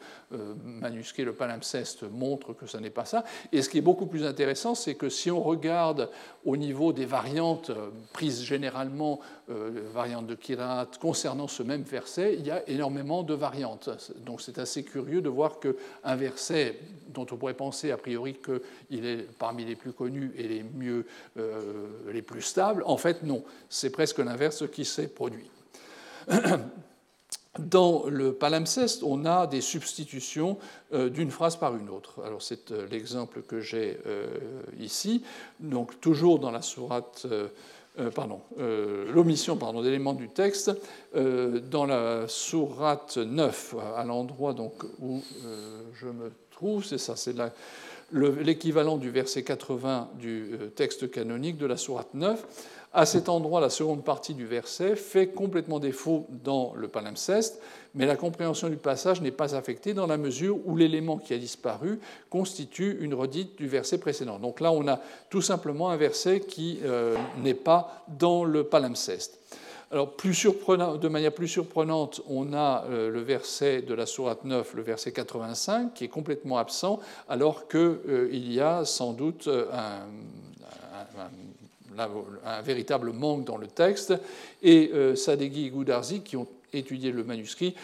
manuscrit, 0.64 1.24
le 1.24 1.32
palimpseste, 1.32 2.02
montre 2.10 2.52
que 2.52 2.66
ça 2.66 2.80
n'est 2.80 2.90
pas 2.90 3.04
ça. 3.04 3.24
Et 3.52 3.62
ce 3.62 3.68
qui 3.68 3.78
est 3.78 3.82
beaucoup 3.82 4.06
plus 4.06 4.24
intéressant, 4.24 4.74
c'est 4.74 4.94
que 4.94 5.08
si 5.08 5.30
on 5.30 5.42
regarde 5.42 6.08
au 6.44 6.56
niveau 6.56 6.92
des 6.92 7.04
variantes 7.04 7.70
euh, 7.70 7.90
prises 8.12 8.42
généralement, 8.42 9.20
euh, 9.50 9.82
variantes 9.92 10.26
de 10.26 10.34
Kirat, 10.34 10.88
concernant 11.00 11.48
ce 11.48 11.62
même 11.62 11.82
verset, 11.82 12.36
il 12.38 12.46
y 12.46 12.50
a 12.50 12.68
énormément 12.68 13.22
de 13.22 13.34
variantes. 13.34 13.90
Donc 14.24 14.40
c'est 14.40 14.58
assez 14.58 14.84
curieux 14.84 15.20
de 15.20 15.28
voir 15.28 15.58
qu'un 15.60 16.16
verset 16.16 16.78
dont 17.08 17.26
on 17.30 17.36
pourrait 17.36 17.54
penser 17.54 17.90
a 17.90 17.96
priori 17.96 18.36
qu'il 18.88 19.04
est 19.04 19.26
parmi 19.38 19.64
les 19.64 19.76
plus 19.76 19.92
connus 19.92 20.32
et 20.36 20.48
les 20.48 20.62
mieux, 20.62 21.06
euh, 21.38 21.88
les 22.12 22.22
plus 22.22 22.42
stables, 22.42 22.82
en 22.86 22.96
fait 22.96 23.22
non, 23.22 23.44
c'est 23.68 23.90
presque 23.90 24.18
l'inverse 24.18 24.68
qui 24.70 24.84
s'est 24.84 25.08
produit. 25.08 25.50
Dans 27.58 28.04
le 28.06 28.32
palimpseste, 28.32 29.02
on 29.02 29.24
a 29.24 29.48
des 29.48 29.60
substitutions 29.60 30.56
euh, 30.92 31.10
d'une 31.10 31.32
phrase 31.32 31.56
par 31.56 31.76
une 31.76 31.88
autre. 31.88 32.22
Alors 32.24 32.42
c'est 32.42 32.70
euh, 32.70 32.86
l'exemple 32.88 33.42
que 33.42 33.60
j'ai 33.60 33.98
euh, 34.06 34.28
ici. 34.78 35.24
Donc 35.58 36.00
toujours 36.00 36.38
dans 36.38 36.52
la 36.52 36.62
sourate, 36.62 37.26
pardon, 38.14 38.40
l'omission 38.56 39.56
d'éléments 39.82 40.14
du 40.14 40.28
texte, 40.28 40.70
dans 41.12 41.84
la 41.84 42.28
sourate 42.28 43.18
9, 43.18 43.74
à 43.96 44.04
l'endroit 44.04 44.54
donc 44.54 44.84
où 45.00 45.20
je 45.92 46.06
me 46.06 46.32
trouve, 46.50 46.84
c'est 46.84 46.98
ça, 46.98 47.16
c'est 47.16 47.34
l'équivalent 48.12 48.96
du 48.96 49.10
verset 49.10 49.42
80 49.42 50.10
du 50.14 50.52
texte 50.76 51.10
canonique 51.10 51.58
de 51.58 51.66
la 51.66 51.76
sourate 51.76 52.14
9. 52.14 52.78
À 52.92 53.06
cet 53.06 53.28
endroit, 53.28 53.60
la 53.60 53.70
seconde 53.70 54.02
partie 54.02 54.34
du 54.34 54.46
verset 54.46 54.96
fait 54.96 55.28
complètement 55.28 55.78
défaut 55.78 56.26
dans 56.42 56.72
le 56.74 56.88
palimpseste, 56.88 57.60
mais 57.94 58.04
la 58.04 58.16
compréhension 58.16 58.68
du 58.68 58.76
passage 58.76 59.20
n'est 59.20 59.30
pas 59.30 59.54
affectée 59.54 59.94
dans 59.94 60.08
la 60.08 60.16
mesure 60.16 60.58
où 60.66 60.76
l'élément 60.76 61.16
qui 61.16 61.32
a 61.32 61.38
disparu 61.38 62.00
constitue 62.30 62.98
une 63.00 63.14
redite 63.14 63.56
du 63.56 63.68
verset 63.68 63.98
précédent. 63.98 64.40
Donc 64.40 64.58
là, 64.58 64.72
on 64.72 64.88
a 64.88 65.00
tout 65.28 65.40
simplement 65.40 65.90
un 65.90 65.96
verset 65.96 66.40
qui 66.40 66.80
euh, 66.82 67.16
n'est 67.40 67.54
pas 67.54 68.04
dans 68.18 68.42
le 68.42 68.64
palimpseste. 68.64 69.38
Alors, 69.92 70.16
de 70.16 71.08
manière 71.08 71.32
plus 71.32 71.48
surprenante, 71.48 72.22
on 72.28 72.52
a 72.52 72.84
euh, 72.90 73.08
le 73.08 73.20
verset 73.20 73.82
de 73.82 73.94
la 73.94 74.06
Sourate 74.06 74.44
9, 74.44 74.74
le 74.74 74.82
verset 74.82 75.12
85, 75.12 75.94
qui 75.94 76.04
est 76.04 76.08
complètement 76.08 76.58
absent, 76.58 76.98
alors 77.28 77.68
qu'il 77.68 77.78
euh, 77.78 78.28
y 78.32 78.60
a 78.60 78.84
sans 78.84 79.12
doute 79.12 79.48
un 79.48 80.06
un 81.18 81.30
véritable 82.62 83.12
manque 83.12 83.44
dans 83.44 83.56
le 83.56 83.66
texte, 83.66 84.14
et 84.62 84.90
euh, 84.94 85.14
Sadeghi 85.14 85.66
et 85.66 85.70
Goudarzi, 85.70 86.20
qui 86.20 86.36
ont 86.36 86.46
étudié 86.72 87.10
le 87.10 87.24
manuscrit, 87.24 87.74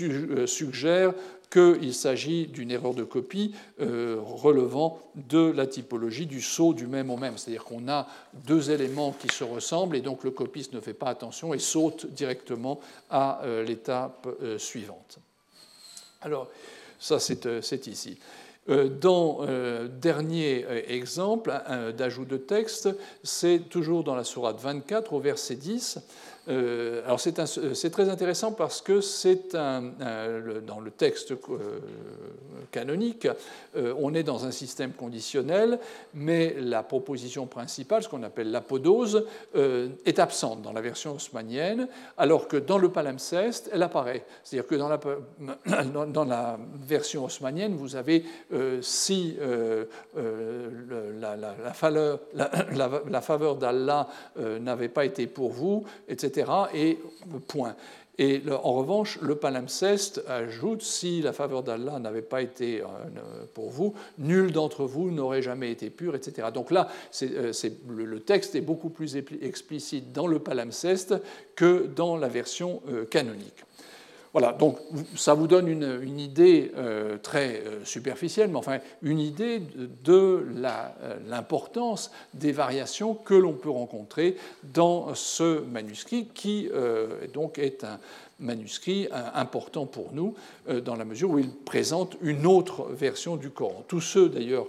euh, 0.00 0.46
suggèrent 0.46 1.14
qu'il 1.50 1.94
s'agit 1.94 2.48
d'une 2.48 2.70
erreur 2.70 2.92
de 2.92 3.04
copie 3.04 3.54
euh, 3.80 4.16
relevant 4.20 5.00
de 5.14 5.50
la 5.50 5.66
typologie 5.66 6.26
du 6.26 6.42
saut 6.42 6.74
du 6.74 6.86
même 6.86 7.10
au 7.10 7.16
même. 7.16 7.38
C'est-à-dire 7.38 7.64
qu'on 7.64 7.88
a 7.88 8.08
deux 8.46 8.70
éléments 8.70 9.12
qui 9.12 9.28
se 9.28 9.44
ressemblent 9.44 9.96
et 9.96 10.00
donc 10.00 10.24
le 10.24 10.32
copiste 10.32 10.72
ne 10.72 10.80
fait 10.80 10.92
pas 10.92 11.06
attention 11.06 11.54
et 11.54 11.58
saute 11.58 12.06
directement 12.06 12.80
à 13.10 13.40
l'étape 13.64 14.28
suivante. 14.58 15.18
Alors, 16.20 16.48
ça 16.98 17.20
c'est 17.20 17.86
ici. 17.86 18.18
Euh, 18.68 18.88
dans 18.88 19.38
euh, 19.42 19.86
dernier 19.86 20.66
euh, 20.68 20.82
exemple 20.88 21.52
d'ajout 21.96 22.24
de 22.24 22.36
texte, 22.36 22.88
c'est 23.22 23.68
toujours 23.68 24.02
dans 24.02 24.16
la 24.16 24.24
sourate 24.24 24.60
24 24.60 25.12
au 25.12 25.20
verset 25.20 25.54
10. 25.54 25.98
Euh, 26.48 27.02
alors 27.04 27.18
c'est 27.20 27.90
très 27.90 28.08
intéressant 28.08 28.52
parce 28.52 28.80
que 28.80 29.00
c'est 29.00 29.52
dans 29.54 30.80
le 30.80 30.90
texte 30.90 31.32
euh, 31.32 31.80
canonique, 32.70 33.26
euh, 33.76 33.94
on 33.98 34.14
est 34.14 34.22
dans 34.22 34.44
un 34.46 34.50
système 34.50 34.92
conditionnel, 34.92 35.78
mais 36.14 36.54
la 36.58 36.82
proposition 36.82 37.46
principale, 37.46 38.02
ce 38.02 38.08
qu'on 38.08 38.22
appelle 38.22 38.50
l'apodose, 38.50 39.26
est 40.04 40.18
absente 40.18 40.62
dans 40.62 40.72
la 40.72 40.80
version 40.80 41.14
haussmannienne, 41.14 41.88
alors 42.16 42.48
que 42.48 42.56
dans 42.56 42.78
le 42.78 42.90
palimpseste, 42.90 43.70
elle 43.72 43.82
apparaît. 43.82 44.24
C'est-à-dire 44.44 44.68
que 44.68 44.74
dans 44.74 46.24
la, 46.24 46.58
version 46.86 47.24
haussmannienne, 47.24 47.74
vous 47.74 47.96
avez 47.96 48.24
si 48.80 49.36
la 51.22 51.46
faveur 53.22 53.56
d'Allah 53.56 54.08
n'avait 54.60 54.88
pas 54.88 55.04
été 55.04 55.26
pour 55.26 55.50
vous, 55.50 55.84
etc 56.08 56.35
et 56.74 56.98
point. 57.46 57.76
Et 58.18 58.42
en 58.50 58.72
revanche, 58.72 59.18
le 59.20 59.36
palimpseste 59.36 60.22
ajoute 60.26 60.82
si 60.82 61.20
la 61.20 61.32
faveur 61.32 61.62
d'Allah 61.62 61.98
n'avait 61.98 62.22
pas 62.22 62.40
été 62.40 62.80
euh, 62.80 62.86
pour 63.52 63.68
vous, 63.70 63.94
nul 64.18 64.52
d'entre 64.52 64.84
vous 64.84 65.10
n'aurait 65.10 65.42
jamais 65.42 65.70
été 65.70 65.90
pur, 65.90 66.14
etc. 66.14 66.48
Donc 66.52 66.70
là, 66.70 66.88
euh, 67.22 67.52
le 67.88 68.20
texte 68.20 68.54
est 68.54 68.62
beaucoup 68.62 68.88
plus 68.88 69.16
explicite 69.16 70.12
dans 70.12 70.26
le 70.26 70.38
palimpseste 70.38 71.14
que 71.56 71.86
dans 71.94 72.16
la 72.16 72.28
version 72.28 72.80
euh, 72.88 73.04
canonique. 73.04 73.65
Voilà, 74.38 74.52
donc 74.52 74.76
ça 75.16 75.32
vous 75.32 75.46
donne 75.46 75.66
une, 75.66 76.20
idée 76.20 76.70
euh, 76.76 77.16
très 77.16 77.62
euh, 77.64 77.84
superficielle, 77.86 78.50
mais 78.50 78.58
enfin 78.58 78.80
une 79.00 79.18
idée 79.18 79.62
de, 80.04 80.46
euh, 80.62 81.16
l'importance 81.26 82.10
des 82.34 82.52
variations 82.52 83.14
que 83.14 83.32
l'on 83.32 83.54
peut 83.54 83.70
rencontrer 83.70 84.36
dans 84.74 85.14
ce 85.14 85.60
manuscrit, 85.60 86.26
qui 86.26 86.68
donc 87.32 87.58
est 87.58 87.82
un 87.84 87.98
manuscrit 88.38 89.08
important 89.32 89.86
pour 89.86 90.12
nous, 90.12 90.34
dans 90.84 90.96
la 90.96 91.06
mesure 91.06 91.30
où 91.30 91.38
il 91.38 91.48
présente 91.48 92.18
une 92.20 92.46
autre 92.46 92.88
version 92.90 93.36
du 93.36 93.48
Coran. 93.48 93.84
Tous 93.88 94.02
ceux 94.02 94.28
d'ailleurs 94.28 94.66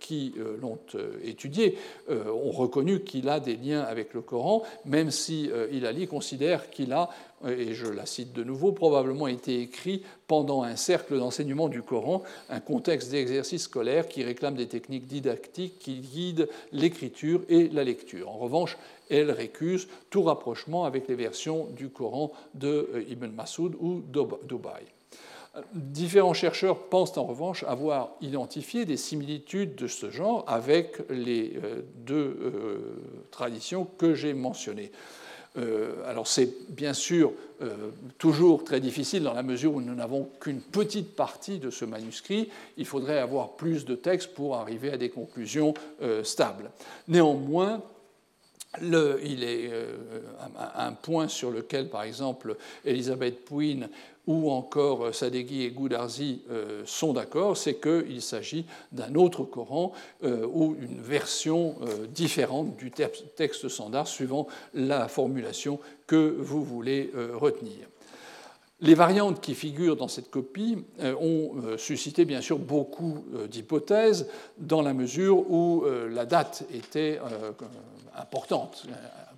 qui 0.00 0.34
l'ont 0.60 0.78
étudié 1.22 1.78
ont 2.08 2.50
reconnu 2.50 3.00
qu'il 3.00 3.28
a 3.28 3.40
des 3.40 3.56
liens 3.56 3.82
avec 3.82 4.14
le 4.14 4.20
Coran, 4.20 4.62
même 4.84 5.10
si 5.10 5.50
Hilali 5.70 6.06
considère 6.06 6.70
qu'il 6.70 6.92
a 6.92 7.10
et 7.46 7.74
je 7.74 7.86
la 7.86 8.06
cite 8.06 8.32
de 8.32 8.44
nouveau, 8.44 8.72
probablement 8.72 9.26
été 9.26 9.60
écrit 9.60 10.02
pendant 10.26 10.62
un 10.62 10.76
cercle 10.76 11.18
d'enseignement 11.18 11.68
du 11.68 11.82
Coran, 11.82 12.22
un 12.48 12.60
contexte 12.60 13.10
d'exercice 13.10 13.64
scolaire 13.64 14.08
qui 14.08 14.22
réclame 14.22 14.54
des 14.54 14.68
techniques 14.68 15.06
didactiques 15.06 15.78
qui 15.78 15.98
guident 15.98 16.48
l'écriture 16.72 17.42
et 17.48 17.68
la 17.68 17.84
lecture. 17.84 18.30
En 18.30 18.38
revanche, 18.38 18.78
elle 19.10 19.30
récuse 19.30 19.88
tout 20.10 20.22
rapprochement 20.22 20.84
avec 20.84 21.08
les 21.08 21.14
versions 21.14 21.66
du 21.76 21.90
Coran 21.90 22.32
de 22.54 22.88
euh, 22.94 23.04
Ibn 23.08 23.28
Masoud 23.28 23.76
ou 23.80 24.00
d'Ubaï. 24.00 24.93
Différents 25.72 26.34
chercheurs 26.34 26.88
pensent 26.88 27.16
en 27.16 27.24
revanche 27.24 27.62
avoir 27.62 28.10
identifié 28.20 28.84
des 28.84 28.96
similitudes 28.96 29.76
de 29.76 29.86
ce 29.86 30.10
genre 30.10 30.44
avec 30.48 30.98
les 31.10 31.52
euh, 31.62 31.82
deux 31.98 32.36
euh, 32.40 32.78
traditions 33.30 33.86
que 33.98 34.14
j'ai 34.14 34.34
mentionnées. 34.34 34.90
Euh, 35.56 35.94
alors 36.06 36.26
c'est 36.26 36.52
bien 36.70 36.92
sûr 36.92 37.32
toujours 38.18 38.64
très 38.64 38.80
difficile 38.80 39.22
dans 39.22 39.32
la 39.32 39.44
mesure 39.44 39.74
où 39.74 39.80
nous 39.80 39.94
n'avons 39.94 40.28
qu'une 40.40 40.60
petite 40.60 41.14
partie 41.14 41.58
de 41.58 41.70
ce 41.70 41.86
manuscrit. 41.86 42.50
Il 42.76 42.84
faudrait 42.84 43.20
avoir 43.20 43.52
plus 43.52 43.86
de 43.86 43.94
textes 43.94 44.34
pour 44.34 44.56
arriver 44.56 44.90
à 44.90 44.98
des 44.98 45.08
conclusions 45.08 45.72
stables. 46.24 46.70
Néanmoins, 47.08 47.80
il 48.82 49.44
est 49.44 49.70
un 50.76 50.92
point 50.92 51.28
sur 51.28 51.50
lequel, 51.50 51.88
par 51.88 52.02
exemple, 52.02 52.56
Elisabeth 52.84 53.44
Pouin 53.44 53.88
ou 54.26 54.50
encore 54.50 55.06
euh, 55.06 55.12
Sadeghi 55.12 55.64
et 55.64 55.70
Goudarzi 55.70 56.42
euh, 56.50 56.82
sont 56.86 57.12
d'accord, 57.12 57.56
c'est 57.56 57.74
qu'il 57.74 58.22
s'agit 58.22 58.64
d'un 58.92 59.14
autre 59.14 59.44
Coran 59.44 59.92
euh, 60.22 60.46
ou 60.46 60.76
une 60.80 61.00
version 61.00 61.76
différente 62.08 62.76
du 62.76 62.90
texte 62.90 63.68
standard 63.68 64.08
suivant 64.08 64.46
la 64.72 65.08
formulation 65.08 65.78
que 66.06 66.36
vous 66.38 66.64
voulez 66.64 67.10
retenir. 67.34 67.86
Les 68.80 68.94
variantes 68.94 69.40
qui 69.40 69.54
figurent 69.54 69.96
dans 69.96 70.08
cette 70.08 70.30
copie 70.30 70.84
ont 71.00 71.52
suscité 71.78 72.24
bien 72.24 72.40
sûr 72.40 72.58
beaucoup 72.58 73.24
d'hypothèses 73.48 74.28
dans 74.58 74.82
la 74.82 74.92
mesure 74.92 75.50
où 75.50 75.84
la 76.10 76.26
date 76.26 76.64
était 76.72 77.20
importante. 78.16 78.86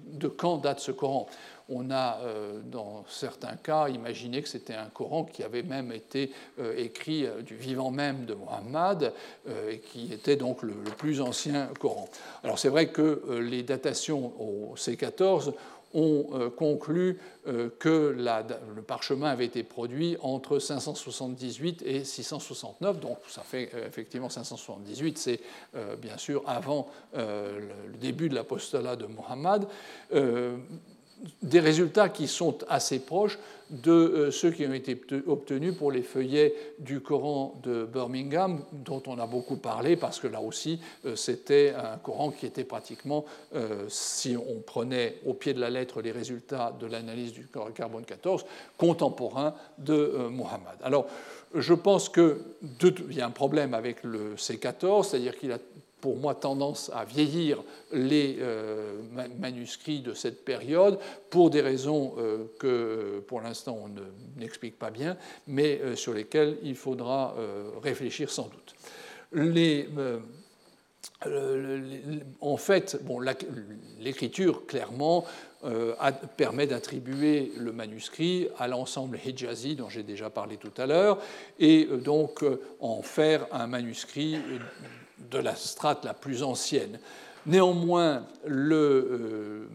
De 0.07 0.29
quand 0.29 0.59
date 0.59 0.81
ce 0.81 0.93
Coran? 0.93 1.27
On 1.69 1.91
a, 1.91 2.21
euh, 2.21 2.61
dans 2.65 3.05
certains 3.09 3.57
cas, 3.57 3.89
imaginé 3.89 4.41
que 4.41 4.49
c'était 4.49 4.75
un 4.75 4.87
Coran 4.87 5.25
qui 5.25 5.43
avait 5.43 5.65
même 5.65 5.91
été 5.91 6.31
euh, 6.61 6.75
écrit 6.77 7.27
euh, 7.27 7.43
du 7.43 7.57
vivant 7.57 7.91
même 7.91 8.25
de 8.25 8.35
Muhammad 8.35 9.13
et 9.69 9.79
qui 9.79 10.13
était 10.13 10.37
donc 10.37 10.63
le, 10.63 10.75
plus 10.97 11.21
ancien 11.21 11.69
Coran. 11.81 12.09
Alors 12.45 12.59
c'est 12.59 12.69
vrai 12.69 12.89
que 12.89 13.41
les 13.41 13.63
datations 13.63 14.33
au 14.41 14.75
C14 14.77 15.53
ont 15.95 16.51
conclu 16.57 17.19
que 17.79 18.17
le 18.17 18.83
parchemin 18.83 19.31
avait 19.31 19.47
été 19.47 19.63
produit 19.63 20.17
entre 20.21 20.59
578 20.59 21.83
et 21.87 22.05
669, 22.05 23.01
donc 23.01 23.19
ça 23.29 23.43
fait 23.43 23.71
effectivement 23.87 24.29
578, 24.29 25.19
c'est 25.19 25.41
bien 26.01 26.19
sûr 26.19 26.43
avant 26.47 26.89
le 27.15 27.97
début 28.01 28.29
de 28.29 28.35
l'apostolat 28.35 28.97
de 28.97 29.07
Mohammed 29.07 29.67
des 31.43 31.61
résultats 31.61 32.09
qui 32.09 32.29
sont 32.29 32.59
assez 32.69 32.99
proches 32.99 33.39
de 33.71 33.91
euh, 33.91 34.31
ceux 34.31 34.51
qui 34.51 34.65
ont 34.67 34.73
été 34.73 35.01
obtenus 35.27 35.75
pour 35.77 35.91
les 35.91 36.03
feuillets 36.03 36.55
du 36.79 37.01
Coran 37.01 37.61
de 37.65 37.85
Birmingham, 37.85 38.61
dont 38.73 39.03
on 39.07 39.19
a 39.19 39.27
beaucoup 39.27 39.57
parlé, 39.57 39.97
parce 39.97 40.21
que 40.21 40.29
là 40.29 40.41
aussi, 40.41 40.81
euh, 41.05 41.17
c'était 41.17 41.75
un 41.75 41.97
Coran 41.97 42.31
qui 42.31 42.47
était 42.47 42.65
pratiquement, 42.65 43.25
euh, 43.55 43.87
si 43.89 44.37
on 44.37 44.61
prenait 44.61 45.17
au 45.27 45.35
pied 45.35 45.53
de 45.53 45.61
la 45.61 45.71
lettre 45.71 46.01
les 46.01 46.13
résultats 46.13 46.77
de 46.79 46.87
l'analyse 46.87 47.33
du 47.33 47.49
carbone 47.75 48.05
14, 48.05 48.45
contemporain 48.77 49.55
de 49.79 50.29
Mohammed. 50.31 50.77
Alors, 50.83 51.07
je 51.55 51.75
pense 51.75 52.09
qu'il 52.09 52.37
y 53.11 53.21
a 53.21 53.27
un 53.27 53.31
problème 53.31 53.75
avec 53.75 54.05
le 54.05 54.35
C14, 54.37 55.05
c'est-à-dire 55.09 55.37
qu'il 55.37 55.53
a 55.53 55.59
pour 56.01 56.17
moi 56.17 56.35
tendance 56.35 56.91
à 56.95 57.05
vieillir 57.05 57.63
les 57.93 58.37
euh, 58.41 59.01
manuscrits 59.39 60.01
de 60.01 60.13
cette 60.13 60.45
période 60.45 60.99
pour 61.31 61.51
des 61.51 61.63
raisons 61.63 62.15
euh, 62.19 62.45
que 62.59 63.21
pour 63.27 63.41
l'instant 63.41 63.79
on 63.85 64.39
n'explique 64.39 64.79
pas 64.79 64.91
bien, 64.91 65.17
mais 65.47 65.81
euh, 65.83 65.97
sur 65.97 66.13
lesquelles 66.13 66.59
il 66.63 66.77
faudra 66.77 67.35
réfléchir 67.83 68.31
sans 68.31 68.49
doute. 68.49 68.75
En 72.41 72.57
fait, 72.57 72.99
bon, 73.03 73.21
l'écriture, 74.01 74.67
clairement, 74.67 75.25
permet 76.37 76.67
d'attribuer 76.67 77.53
le 77.57 77.73
manuscrit 77.73 78.49
à 78.59 78.69
l'ensemble 78.69 79.19
hijazi 79.25 79.77
dont 79.77 79.89
j'ai 79.89 80.03
déjà 80.03 80.31
parlé 80.31 80.57
tout 80.57 80.73
à 80.77 80.87
l'heure, 80.87 81.19
et 81.59 81.87
donc 81.87 82.45
en 82.81 83.03
faire 83.03 83.47
un 83.53 83.67
manuscrit 83.67 84.39
de 85.31 85.39
la 85.39 85.57
strate 85.57 86.05
la 86.05 86.15
plus 86.15 86.43
ancienne. 86.43 86.99
Néanmoins, 87.47 88.27
euh, 88.49 89.67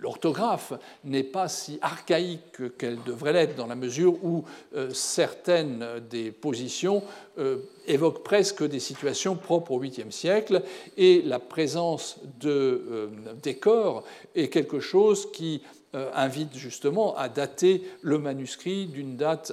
l'orthographe 0.00 0.72
n'est 1.02 1.24
pas 1.24 1.48
si 1.48 1.78
archaïque 1.82 2.76
qu'elle 2.78 3.02
devrait 3.02 3.32
l'être, 3.32 3.56
dans 3.56 3.66
la 3.66 3.74
mesure 3.74 4.22
où 4.24 4.44
euh, 4.76 4.90
certaines 4.92 5.84
des 6.08 6.30
positions 6.30 7.02
euh, 7.38 7.58
évoquent 7.86 8.22
presque 8.22 8.64
des 8.64 8.78
situations 8.78 9.34
propres 9.34 9.72
au 9.72 9.82
8e 9.82 10.12
siècle, 10.12 10.62
et 10.96 11.22
la 11.22 11.40
présence 11.40 12.20
de 12.40 13.10
décors 13.42 14.04
est 14.36 14.48
quelque 14.48 14.78
chose 14.78 15.30
qui 15.32 15.62
invite 15.92 16.56
justement 16.56 17.16
à 17.16 17.28
dater 17.28 17.84
le 18.02 18.18
manuscrit 18.18 18.86
d'une 18.86 19.16
date 19.16 19.52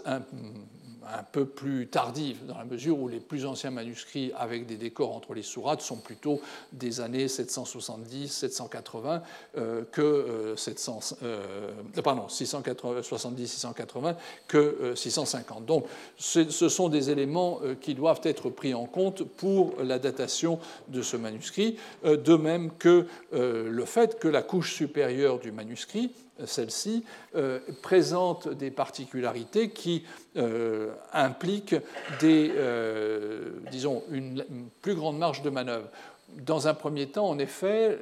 peu 1.32 1.46
plus 1.46 1.88
tardive, 1.88 2.46
dans 2.46 2.58
la 2.58 2.66
mesure 2.66 3.00
où 3.00 3.08
les 3.08 3.20
plus 3.20 3.46
anciens 3.46 3.72
manuscrits 3.72 4.32
avec 4.38 4.66
des 4.66 4.76
décors 4.76 5.16
entre 5.16 5.34
les 5.34 5.42
sourates 5.44 5.82
sont 5.82 5.98
plutôt 5.98 6.42
des 6.74 7.02
années 7.02 7.28
770-780 7.28 9.22
euh, 9.58 9.84
que 9.92 10.54
700, 10.56 11.18
euh, 11.24 11.72
euh, 11.98 12.02
pardon, 12.02 12.28
670-680 12.28 14.16
que 14.48 14.94
650. 14.96 15.66
Donc 15.66 15.86
ce 16.18 16.70
sont 16.70 16.90
des 16.90 17.10
éléments 17.10 17.62
qui 17.80 17.96
doivent 17.96 18.22
être 18.24 18.50
pris 18.50 18.74
en 18.74 18.86
compte 18.86 19.24
pour 19.24 19.76
la 19.82 20.00
datation 20.00 20.60
de 20.88 21.02
ce 21.02 21.18
manuscrit, 21.18 21.78
de 22.04 22.36
même 22.36 22.72
que 22.78 23.08
le 23.32 23.86
fait 23.86 24.20
que 24.20 24.28
la 24.28 24.42
couche 24.42 24.74
supérieure 24.74 25.40
du 25.40 25.52
manuscrit 25.52 26.12
celle-ci, 26.46 27.04
euh, 27.36 27.60
présente 27.82 28.48
des 28.48 28.72
particularités 28.72 29.70
qui 29.70 30.04
euh, 30.38 30.92
impliquent 31.14 31.76
des, 32.20 32.52
euh, 32.56 33.52
disons, 33.72 34.04
une, 34.12 34.44
plus 34.82 34.96
grande 34.96 35.18
marge 35.18 35.42
de 35.42 35.50
manœuvre. 35.50 35.88
Dans 36.30 36.68
un 36.68 36.74
premier 36.74 37.08
temps, 37.08 37.28
en 37.28 37.40
effet, 37.40 38.00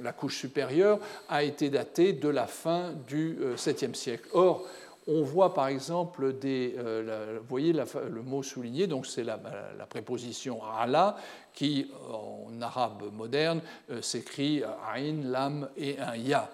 la 0.00 0.12
couche 0.12 0.38
supérieure, 0.38 0.98
a 1.28 1.42
été 1.42 1.68
datée 1.68 2.12
de 2.14 2.28
la 2.28 2.46
fin 2.46 2.92
du 3.06 3.38
7e 3.56 3.94
siècle. 3.94 4.28
Or, 4.32 4.64
on 5.06 5.22
voit 5.22 5.52
par 5.52 5.68
exemple 5.68 6.32
des. 6.38 6.74
vous 6.78 7.46
voyez 7.46 7.74
le 7.74 8.22
mot 8.22 8.42
souligné, 8.42 8.86
donc 8.86 9.06
c'est 9.06 9.22
la, 9.22 9.38
préposition 9.86 10.62
ala 10.64 11.16
qui, 11.52 11.90
en 12.10 12.62
arabe 12.62 13.02
moderne, 13.12 13.60
s'écrit 14.00 14.62
ain, 14.64 15.22
lam 15.24 15.68
et 15.76 15.98
un 15.98 16.16
ya. 16.16 16.50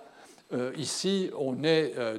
Euh, 0.53 0.73
ici, 0.77 1.31
on 1.39 1.63
est 1.63 1.95
euh, 1.97 2.19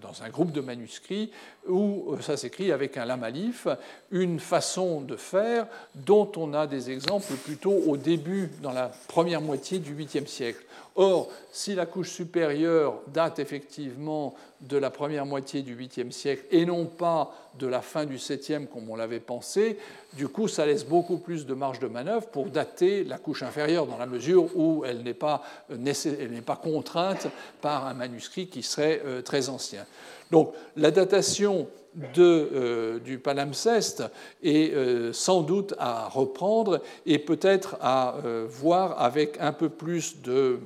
dans, 0.00 0.22
un 0.22 0.28
groupe 0.28 0.52
de 0.52 0.60
manuscrits 0.60 1.32
où 1.68 2.16
ça 2.20 2.36
s'écrit 2.36 2.70
avec 2.70 2.96
un 2.96 3.04
lamalif, 3.04 3.66
une 4.12 4.38
façon 4.38 5.00
de 5.00 5.16
faire 5.16 5.66
dont 5.94 6.30
on 6.36 6.54
a 6.54 6.68
des 6.68 6.90
exemples 6.90 7.34
plutôt 7.34 7.74
au 7.86 7.96
début, 7.96 8.50
dans 8.62 8.72
la 8.72 8.92
première 9.08 9.40
moitié 9.40 9.80
du 9.80 9.94
8e 9.94 10.26
siècle. 10.26 10.64
Or, 10.96 11.28
si 11.52 11.74
la 11.74 11.84
couche 11.84 12.10
supérieure 12.10 13.00
date 13.08 13.38
effectivement 13.38 14.34
de 14.62 14.78
la 14.78 14.90
première 14.90 15.26
moitié 15.26 15.60
du 15.60 15.76
8e 15.76 16.10
siècle 16.10 16.44
et 16.50 16.64
non 16.64 16.86
pas 16.86 17.34
de 17.58 17.66
la 17.66 17.82
fin 17.82 18.06
du 18.06 18.16
7e 18.16 18.66
comme 18.66 18.88
on 18.88 18.96
l'avait 18.96 19.20
pensé, 19.20 19.78
du 20.14 20.28
coup, 20.28 20.48
ça 20.48 20.64
laisse 20.64 20.86
beaucoup 20.86 21.18
plus 21.18 21.44
de 21.44 21.52
marge 21.52 21.80
de 21.80 21.86
manœuvre 21.86 22.26
pour 22.28 22.46
dater 22.46 23.04
la 23.04 23.18
couche 23.18 23.42
inférieure 23.42 23.86
dans 23.86 23.98
la 23.98 24.06
mesure 24.06 24.48
où 24.56 24.84
elle 24.86 25.02
n'est 25.02 25.12
pas, 25.12 25.42
pas, 25.68 26.56
contrainte 26.56 27.26
par 27.60 27.86
un 27.86 27.94
manuscrit 27.94 28.48
qui 28.48 28.62
serait 28.62 29.02
euh, 29.04 29.20
très 29.20 29.50
ancien. 29.50 29.84
Donc, 30.30 30.54
la 30.76 30.90
datation 30.90 31.68
de, 32.14 32.50
euh, 32.52 32.98
du 32.98 33.18
palimpseste 33.18 34.04
est 34.42 34.74
euh, 34.74 35.12
sans 35.12 35.42
doute 35.42 35.74
à 35.78 36.08
reprendre 36.08 36.82
et 37.06 37.18
peut-être 37.18 37.76
à 37.80 38.16
voir 38.48 39.00
avec 39.00 39.38
un 39.40 39.52
peu 39.52 39.68
plus 39.68 40.20
de 40.22 40.58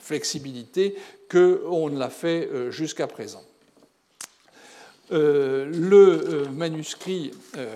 flexibilité 0.00 0.96
qu'on 1.30 1.88
l'a 1.88 2.10
fait 2.10 2.48
jusqu'à 2.70 3.06
présent. 3.06 3.42
Euh, 5.12 5.66
le 5.66 6.46
euh, 6.46 6.48
manuscrit 6.50 7.30
euh, 7.56 7.72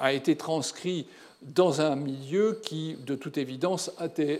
a 0.00 0.14
été 0.14 0.36
transcrit 0.36 1.06
dans 1.42 1.80
un 1.80 1.96
milieu 1.96 2.60
qui, 2.62 2.96
de 3.06 3.14
toute 3.14 3.38
évidence, 3.38 3.90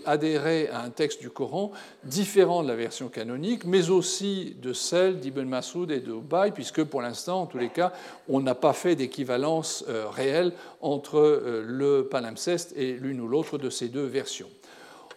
adhérait 0.05 0.69
à 0.69 0.83
un 0.83 0.91
texte 0.91 1.21
du 1.21 1.31
Coran 1.31 1.73
différent 2.05 2.63
de 2.63 2.69
la 2.69 2.77
version 2.77 3.09
canonique, 3.09 3.65
mais 3.65 3.89
aussi 3.89 4.55
de 4.61 4.73
celle 4.73 5.19
d'Ibn 5.19 5.45
Masoud 5.45 5.91
et 5.91 6.01
de 6.01 6.15
puisque 6.55 6.85
pour 6.85 7.01
l'instant, 7.01 7.43
en 7.43 7.47
tous 7.47 7.59
les 7.59 7.71
cas, 7.71 7.93
on 8.29 8.41
n'a 8.41 8.55
pas 8.55 8.75
fait 8.75 8.97
d'équivalence 8.97 9.85
réelle 10.15 10.53
entre 10.83 11.43
le 11.67 12.03
palimpseste 12.03 12.75
et 12.77 12.93
l'une 12.93 13.21
ou 13.21 13.29
l'autre 13.29 13.57
de 13.57 13.71
ces 13.71 13.89
deux 13.89 14.07
versions. 14.07 14.51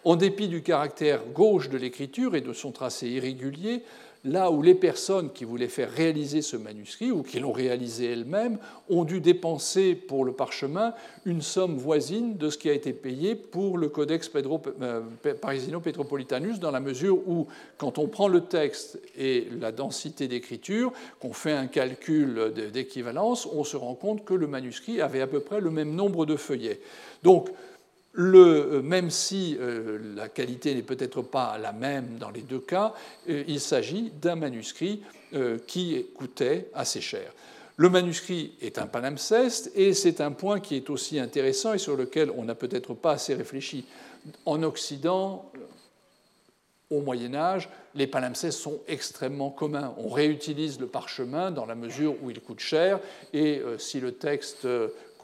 En 0.04 0.16
dépit 0.16 0.48
du 0.48 0.62
caractère 0.62 1.20
gauche 1.34 1.68
de 1.68 1.78
l'écriture 1.78 2.34
et 2.34 2.40
de 2.40 2.52
son 2.52 2.72
tracé 2.72 3.08
irrégulier, 3.08 3.82
là 4.24 4.50
où 4.50 4.62
les 4.62 4.74
personnes 4.74 5.30
qui 5.30 5.44
voulaient 5.44 5.68
faire 5.68 5.90
réaliser 5.90 6.40
ce 6.40 6.56
manuscrit 6.56 7.10
ou 7.10 7.22
qui 7.22 7.40
l'ont 7.40 7.52
réalisé 7.52 8.06
elles-mêmes 8.06 8.58
ont 8.88 9.04
dû 9.04 9.20
dépenser 9.20 9.94
pour 9.94 10.24
le 10.24 10.32
parchemin 10.32 10.94
une 11.26 11.42
somme 11.42 11.76
voisine 11.76 12.36
de 12.36 12.48
ce 12.48 12.56
qui 12.56 12.70
a 12.70 12.72
été 12.72 12.92
payé 12.92 13.34
pour 13.34 13.76
le 13.76 13.88
Codex 13.88 14.30
euh, 14.34 15.02
Parisino 15.40 15.80
Petropolitanus, 15.80 16.58
dans 16.58 16.70
la 16.70 16.80
mesure 16.80 17.16
où, 17.28 17.46
quand 17.76 17.98
on 17.98 18.08
prend 18.08 18.28
le 18.28 18.42
texte 18.42 18.98
et 19.16 19.48
la 19.60 19.72
densité 19.72 20.26
d'écriture, 20.26 20.92
qu'on 21.20 21.32
fait 21.32 21.52
un 21.52 21.66
calcul 21.66 22.52
d'équivalence, 22.72 23.46
on 23.52 23.64
se 23.64 23.76
rend 23.76 23.94
compte 23.94 24.24
que 24.24 24.34
le 24.34 24.46
manuscrit 24.46 25.00
avait 25.00 25.20
à 25.20 25.26
peu 25.26 25.40
près 25.40 25.60
le 25.60 25.70
même 25.70 25.94
nombre 25.94 26.24
de 26.24 26.36
feuillets. 26.36 26.80
Donc, 27.22 27.50
euh, 28.16 28.82
même 28.82 29.10
si 29.10 29.56
euh, 29.60 29.98
la 30.14 30.28
qualité 30.28 30.74
n'est 30.74 30.82
peut-être 30.82 31.22
pas 31.22 31.58
la 31.58 31.72
même 31.72 32.16
dans 32.18 32.30
les 32.30 32.42
deux 32.42 32.60
cas, 32.60 32.94
euh, 33.28 33.42
il 33.48 33.60
s'agit 33.60 34.12
d'un 34.20 34.36
manuscrit 34.36 35.02
qui 35.66 36.06
coûtait 36.14 36.70
assez 36.74 37.00
cher. 37.00 37.32
Le 37.76 37.90
manuscrit 37.90 38.52
est 38.62 38.78
un 38.78 38.86
palimpseste 38.86 39.72
et 39.74 39.92
c'est 39.92 40.20
un 40.20 40.30
point 40.30 40.60
qui 40.60 40.76
est 40.76 40.88
aussi 40.90 41.18
intéressant 41.18 41.72
et 41.72 41.78
sur 41.78 41.96
lequel 41.96 42.30
on 42.30 42.44
n'a 42.44 42.54
peut-être 42.54 42.94
pas 42.94 43.14
assez 43.14 43.34
réfléchi. 43.34 43.84
En 44.46 44.62
Occident, 44.62 45.50
au 46.88 47.00
Moyen 47.00 47.34
Âge, 47.34 47.68
les 47.96 48.06
palimpsestes 48.06 48.60
sont 48.60 48.78
extrêmement 48.86 49.50
communs. 49.50 49.92
On 49.98 50.08
réutilise 50.08 50.78
le 50.78 50.86
parchemin 50.86 51.50
dans 51.50 51.66
la 51.66 51.74
mesure 51.74 52.14
où 52.22 52.30
il 52.30 52.38
coûte 52.38 52.60
cher 52.60 53.00
et 53.32 53.60
si 53.78 53.98
le 53.98 54.12
texte 54.12 54.68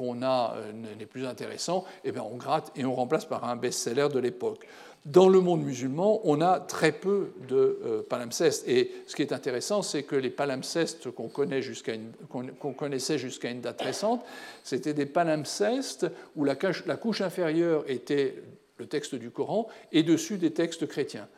qu'on 0.00 0.22
a 0.22 0.56
euh, 0.56 0.72
n'est 0.98 1.04
plus 1.04 1.26
intéressant, 1.26 1.84
eh 2.04 2.12
bien 2.12 2.22
on 2.22 2.36
gratte 2.36 2.72
et 2.74 2.86
on 2.86 2.94
remplace 2.94 3.26
par 3.26 3.44
un 3.44 3.56
best-seller 3.56 4.08
de 4.08 4.18
l'époque. 4.18 4.66
Dans 5.04 5.28
le 5.28 5.40
monde 5.40 5.62
musulman, 5.62 6.22
on 6.24 6.40
a 6.40 6.58
très 6.58 6.92
peu 6.92 7.32
de 7.48 7.78
euh, 7.84 8.02
palimpsestes. 8.08 8.66
Et 8.66 8.92
ce 9.06 9.14
qui 9.14 9.20
est 9.20 9.34
intéressant, 9.34 9.82
c'est 9.82 10.04
que 10.04 10.16
les 10.16 10.30
palimpsestes 10.30 11.10
qu'on 11.10 11.28
connaissait 11.28 13.18
jusqu'à 13.18 13.50
une 13.50 13.60
date 13.60 13.82
récente, 13.82 14.24
c'était 14.64 14.94
des 14.94 15.04
palimpsestes 15.04 16.06
où 16.34 16.44
la, 16.44 16.54
la, 16.86 16.96
couche 16.96 17.20
inférieure 17.20 17.84
était 17.86 18.42
le 18.78 18.86
texte 18.86 19.14
du 19.14 19.30
Coran 19.30 19.68
et 19.92 20.02
dessus 20.02 20.38
des 20.38 20.52
textes 20.52 20.86
chrétiens. 20.86 21.28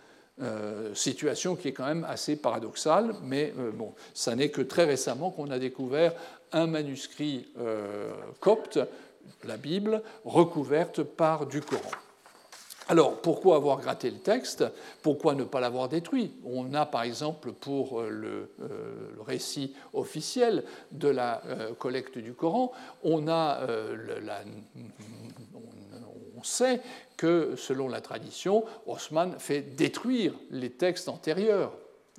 Euh, 0.40 0.94
situation 0.94 1.56
qui 1.56 1.68
est 1.68 1.72
quand 1.72 1.86
même 1.86 2.06
assez 2.08 2.36
paradoxale, 2.36 3.14
mais 3.22 3.52
bon, 3.74 3.92
ça 4.14 4.34
n'est 4.34 4.48
que 4.48 4.62
très 4.62 4.84
récemment 4.84 5.30
qu'on 5.30 5.50
a 5.50 5.58
découvert 5.58 6.14
manuscrit 6.66 7.48
euh, 7.58 8.12
copte, 8.40 8.78
la 9.44 9.56
Bible, 9.56 10.02
recouverte 10.24 11.02
par 11.02 11.46
du 11.46 11.60
Coran. 11.60 11.90
Alors, 12.88 13.20
pourquoi 13.22 13.56
avoir 13.56 13.78
gratté 13.80 14.10
le 14.10 14.18
texte? 14.18 14.64
Pourquoi 15.02 15.34
ne 15.34 15.44
pas 15.44 15.60
l'avoir 15.60 15.88
détruit? 15.88 16.32
On 16.44 16.74
a, 16.74 16.84
par 16.84 17.04
exemple, 17.04 17.52
pour 17.52 18.00
euh, 18.00 18.08
le, 18.10 18.50
le 18.58 19.22
récit 19.22 19.74
officiel 19.92 20.64
de 20.90 21.08
la 21.08 21.42
euh, 21.46 21.72
collecte 21.74 22.18
du 22.18 22.34
Coran, 22.34 22.72
on, 23.04 23.28
a, 23.28 23.60
sait 26.44 26.80
que, 27.16 27.54
selon 27.56 27.88
la 27.88 28.00
tradition, 28.00 28.64
Osman 28.86 29.38
fait 29.38 29.60
détruire 29.62 30.34
les 30.50 30.70
textes 30.70 31.08
antérieurs 31.08 31.72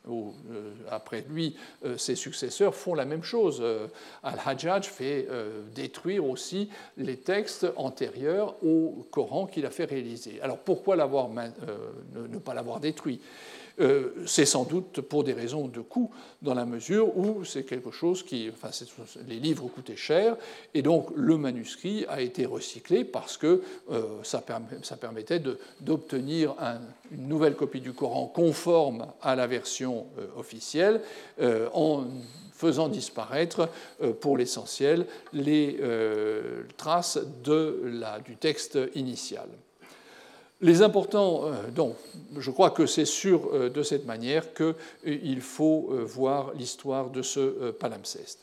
ou 0.08 0.34
euh, 0.52 0.74
après 0.90 1.24
lui, 1.30 1.56
euh, 1.86 1.98
ses 1.98 2.16
successeurs 2.16 2.76
font 2.76 2.94
la 2.94 3.06
même 3.06 3.24
chose. 3.24 3.60
Euh, 3.62 3.88
Al-Hajjaj 4.24 4.86
fait 4.86 5.28
détruire 5.74 6.26
aussi 6.26 6.70
les 6.98 7.18
textes 7.18 7.68
antérieurs 7.76 8.56
au 8.64 9.06
Coran 9.12 9.48
qu'il 9.48 9.66
a 9.66 9.70
fait 9.70 9.86
réaliser. 9.86 10.42
Alors 10.42 10.58
pourquoi 10.58 10.96
ne 10.96 12.38
pas 12.38 12.54
l'avoir 12.54 12.80
détruit? 12.80 13.20
Euh, 13.80 14.12
c'est 14.28 14.46
sans 14.46 14.66
doute 14.66 15.02
pour 15.02 15.24
des 15.24 15.34
raisons 15.34 15.68
de 15.68 15.82
coût, 15.82 16.12
dans 16.42 16.54
la 16.54 16.66
mesure 16.66 17.18
où 17.18 17.44
c'est 17.44 17.64
quelque 17.64 17.92
chose 17.92 18.24
qui. 18.24 18.52
Les 19.28 19.40
livres 19.40 19.68
coûtaient 19.68 19.96
cher, 19.96 20.38
et 20.74 20.82
donc 20.82 21.10
le 21.16 21.38
manuscrit 21.38 22.06
a 22.08 22.22
été 22.22 22.46
recyclé 22.46 23.04
parce 23.04 23.38
que 23.38 23.64
euh, 23.92 24.04
ça, 24.24 24.42
permettait 24.98 25.42
d'obtenir 25.82 26.56
une 27.12 27.28
nouvelle 27.28 27.56
copie 27.56 27.82
du 27.82 27.94
Coran 27.94 28.28
conforme 28.28 29.08
à 29.22 29.36
la 29.36 29.48
version 29.48 30.06
euh, 30.20 30.28
officielle 30.38 31.02
en 31.74 32.06
faisant 32.54 32.88
disparaître 32.88 33.70
pour 34.22 34.38
l'essentiel 34.38 35.06
les 35.34 35.80
traces 36.78 37.20
du 37.44 38.36
texte 38.38 38.80
initial. 38.96 39.48
Les 40.64 40.82
importants, 40.82 41.42
euh, 41.44 41.70
donc, 41.76 41.94
je 42.38 42.50
crois 42.50 42.70
que 42.70 42.86
c'est 42.86 43.04
sûr 43.04 43.50
euh, 43.52 43.70
de 43.70 43.84
cette 43.84 44.06
manière 44.06 44.54
qu'il 44.54 44.74
euh, 45.06 45.40
faut 45.42 45.90
voir 46.06 46.54
l'histoire 46.54 47.10
de 47.10 47.22
ce 47.22 47.72
palimpseste. 47.72 48.40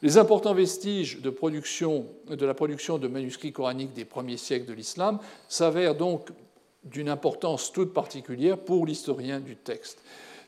Les 0.00 0.18
importants 0.18 0.54
vestiges 0.54 1.20
de, 1.20 1.30
production, 1.30 2.06
de 2.30 2.46
la 2.46 2.54
production 2.54 2.98
de 2.98 3.08
manuscrits 3.08 3.52
coraniques 3.52 3.92
des 3.92 4.04
premiers 4.04 4.36
siècles 4.36 4.66
de 4.66 4.72
l'islam 4.72 5.18
s'avèrent 5.48 5.96
donc 5.96 6.28
d'une 6.84 7.08
importance 7.08 7.72
toute 7.72 7.92
particulière 7.92 8.56
pour 8.56 8.86
l'historien 8.86 9.40
du 9.40 9.56
texte. 9.56 9.98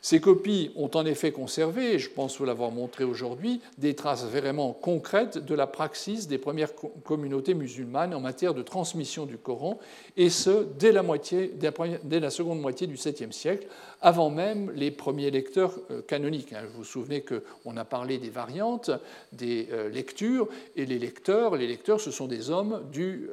Ces 0.02 0.20
copies 0.20 0.70
ont 0.76 0.90
en 0.94 1.04
effet 1.04 1.30
conservé, 1.30 1.94
et 1.94 1.98
je 1.98 2.08
pense 2.08 2.38
vous 2.38 2.46
l'avoir 2.46 2.70
montré 2.70 3.04
aujourd'hui, 3.04 3.60
des 3.76 3.94
traces 3.94 4.24
vraiment 4.24 4.72
concrètes 4.72 5.36
de 5.36 5.54
la 5.54 5.66
praxis 5.66 6.26
des 6.26 6.38
premières 6.38 6.70
communautés 7.04 7.52
musulmanes 7.52 8.14
en 8.14 8.20
matière 8.20 8.54
de 8.54 8.62
transmission 8.62 9.26
du 9.26 9.36
Coran, 9.36 9.78
et 10.16 10.30
ce, 10.30 10.66
dès 10.78 10.92
la, 10.92 12.30
seconde 12.30 12.60
moitié 12.60 12.86
du 12.86 12.96
7e 12.96 13.32
siècle, 13.32 13.66
avant 14.02 14.30
même 14.30 14.70
les 14.74 14.90
premiers 14.90 15.30
lecteurs 15.30 15.74
euh, 15.90 16.02
canoniques. 16.02 16.52
Hein. 16.52 16.62
Vous 16.66 16.78
vous 16.78 16.84
souvenez 16.84 17.22
qu'on 17.22 17.76
a 17.76 17.84
parlé 17.84 18.18
des 18.18 18.30
variantes, 18.30 18.90
des 19.32 19.68
euh, 19.72 19.88
lectures, 19.88 20.48
et 20.76 20.86
les 20.86 20.98
lecteurs, 20.98 21.56
les 21.56 21.66
lecteurs, 21.66 22.00
ce 22.00 22.10
sont 22.10 22.26
des 22.26 22.50
hommes 22.50 22.82
du, 22.90 23.28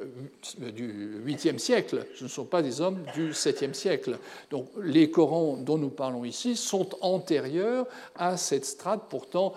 euh, 0.60 0.70
du 0.70 1.22
8e 1.26 1.58
siècle, 1.58 2.06
ce 2.14 2.24
ne 2.24 2.28
sont 2.28 2.44
pas 2.44 2.62
des 2.62 2.80
hommes 2.80 3.02
du 3.14 3.32
7e 3.32 3.72
siècle. 3.72 4.18
Donc 4.50 4.68
les 4.80 5.10
Corans 5.10 5.56
dont 5.56 5.78
nous 5.78 5.90
parlons 5.90 6.24
ici 6.24 6.56
sont 6.56 6.88
antérieurs 7.00 7.86
à 8.16 8.36
cette 8.36 8.64
strate 8.64 9.02
pourtant 9.08 9.54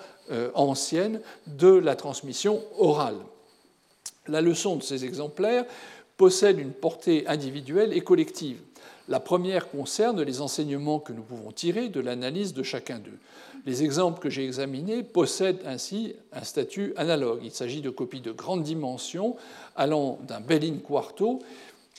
ancienne 0.53 1.19
de 1.45 1.67
la 1.67 1.97
transmission 1.97 2.63
orale. 2.77 3.17
La 4.27 4.39
leçon 4.39 4.77
de 4.77 4.83
ces 4.83 5.03
exemplaires 5.03 5.65
possède 6.15 6.59
une 6.59 6.71
portée 6.71 7.27
individuelle 7.27 7.91
et 7.91 8.01
collective. 8.01 8.59
La 9.11 9.19
première 9.19 9.69
concerne 9.69 10.21
les 10.21 10.39
enseignements 10.39 11.01
que 11.01 11.11
nous 11.11 11.21
pouvons 11.21 11.51
tirer 11.51 11.89
de 11.89 11.99
l'analyse 11.99 12.53
de 12.53 12.63
chacun 12.63 12.97
d'eux. 12.97 13.19
Les 13.65 13.83
exemples 13.83 14.21
que 14.21 14.29
j'ai 14.29 14.45
examinés 14.45 15.03
possèdent 15.03 15.59
ainsi 15.65 16.15
un 16.31 16.45
statut 16.45 16.93
analogue. 16.95 17.41
Il 17.43 17.51
s'agit 17.51 17.81
de 17.81 17.89
copies 17.89 18.21
de 18.21 18.31
grande 18.31 18.63
dimension 18.63 19.35
allant 19.75 20.17
d'un 20.29 20.39
bel 20.39 20.63
in 20.63 20.77
quarto 20.77 21.39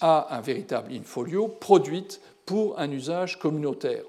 à 0.00 0.34
un 0.34 0.40
véritable 0.40 0.90
in 0.90 1.02
folio 1.02 1.48
produites 1.48 2.22
pour 2.46 2.78
un 2.78 2.90
usage 2.90 3.38
communautaire. 3.38 4.04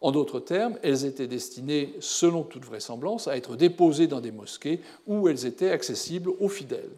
En 0.00 0.10
d'autres 0.10 0.40
termes, 0.40 0.78
elles 0.82 1.04
étaient 1.04 1.28
destinées, 1.28 1.94
selon 2.00 2.42
toute 2.42 2.64
vraisemblance, 2.64 3.28
à 3.28 3.36
être 3.36 3.54
déposées 3.54 4.08
dans 4.08 4.20
des 4.20 4.32
mosquées 4.32 4.80
où 5.06 5.28
elles 5.28 5.46
étaient 5.46 5.70
accessibles 5.70 6.32
aux 6.40 6.48
fidèles. 6.48 6.90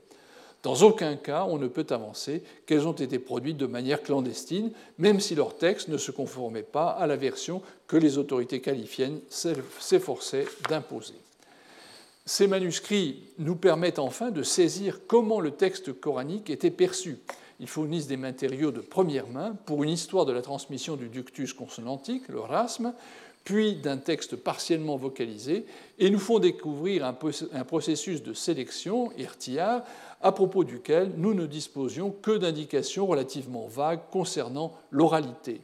Dans 0.63 0.83
aucun 0.83 1.17
cas, 1.17 1.47
on 1.49 1.59
ne 1.59 1.69
peut 1.69 1.87
avancer 1.89 2.43
qu'elles 2.67 2.87
ont 2.87 2.93
été 2.93 3.19
produites 3.19 3.57
de 3.57 3.67
manière 3.67 4.03
clandestine, 4.03 4.73
même 4.99 5.21
si 5.21 5.35
leur 5.35 5.57
texte 5.57 5.89
ne 5.89 5.97
se 5.97 6.11
conformait 6.11 6.63
pas 6.63 6.91
à 6.91 7.07
la 7.07 7.17
version 7.17 7.63
que 7.87 7.97
les 7.97 8.19
autorités 8.19 8.61
qualifiennes 8.61 9.21
s'efforçaient 9.31 10.47
d'imposer. 10.69 11.15
Ces 12.27 12.47
manuscrits 12.47 13.25
nous 13.39 13.57
permettent 13.57 13.99
enfin 13.99 14.31
de 14.31 14.43
saisir 14.43 15.01
comment 15.07 15.41
le 15.41 15.53
texte 15.53 15.99
coranique 15.99 16.51
était 16.51 16.71
perçu. 16.71 17.19
Ils 17.59 17.69
fournissent 17.69 18.07
des 18.07 18.17
matériaux 18.17 18.71
de 18.71 18.81
première 18.81 19.27
main 19.29 19.57
pour 19.67 19.83
une 19.83 19.91
histoire 19.91 20.27
de 20.27 20.33
la 20.33 20.43
transmission 20.43 20.97
du 20.97 21.09
ductus 21.09 21.53
consonantique, 21.53 22.29
le 22.29 22.41
rasme, 22.41 22.95
puis 23.45 23.77
d'un 23.77 23.97
texte 23.97 24.37
partiellement 24.37 24.97
vocalisé, 24.97 25.65
et 25.99 26.11
nous 26.11 26.19
font 26.19 26.39
découvrir 26.39 27.05
un 27.05 27.65
processus 27.65 28.23
de 28.23 28.33
sélection, 28.33 29.11
irtiar, 29.17 29.83
à 30.21 30.33
propos 30.33 30.65
duquel 30.65 31.13
nous 31.17 31.35
ne 31.35 31.47
disposions 31.47 32.11
que 32.11 32.37
d'indications 32.37 33.07
relativement 33.07 33.67
vagues 33.67 34.01
concernant 34.11 34.77
l'oralité. 34.91 35.61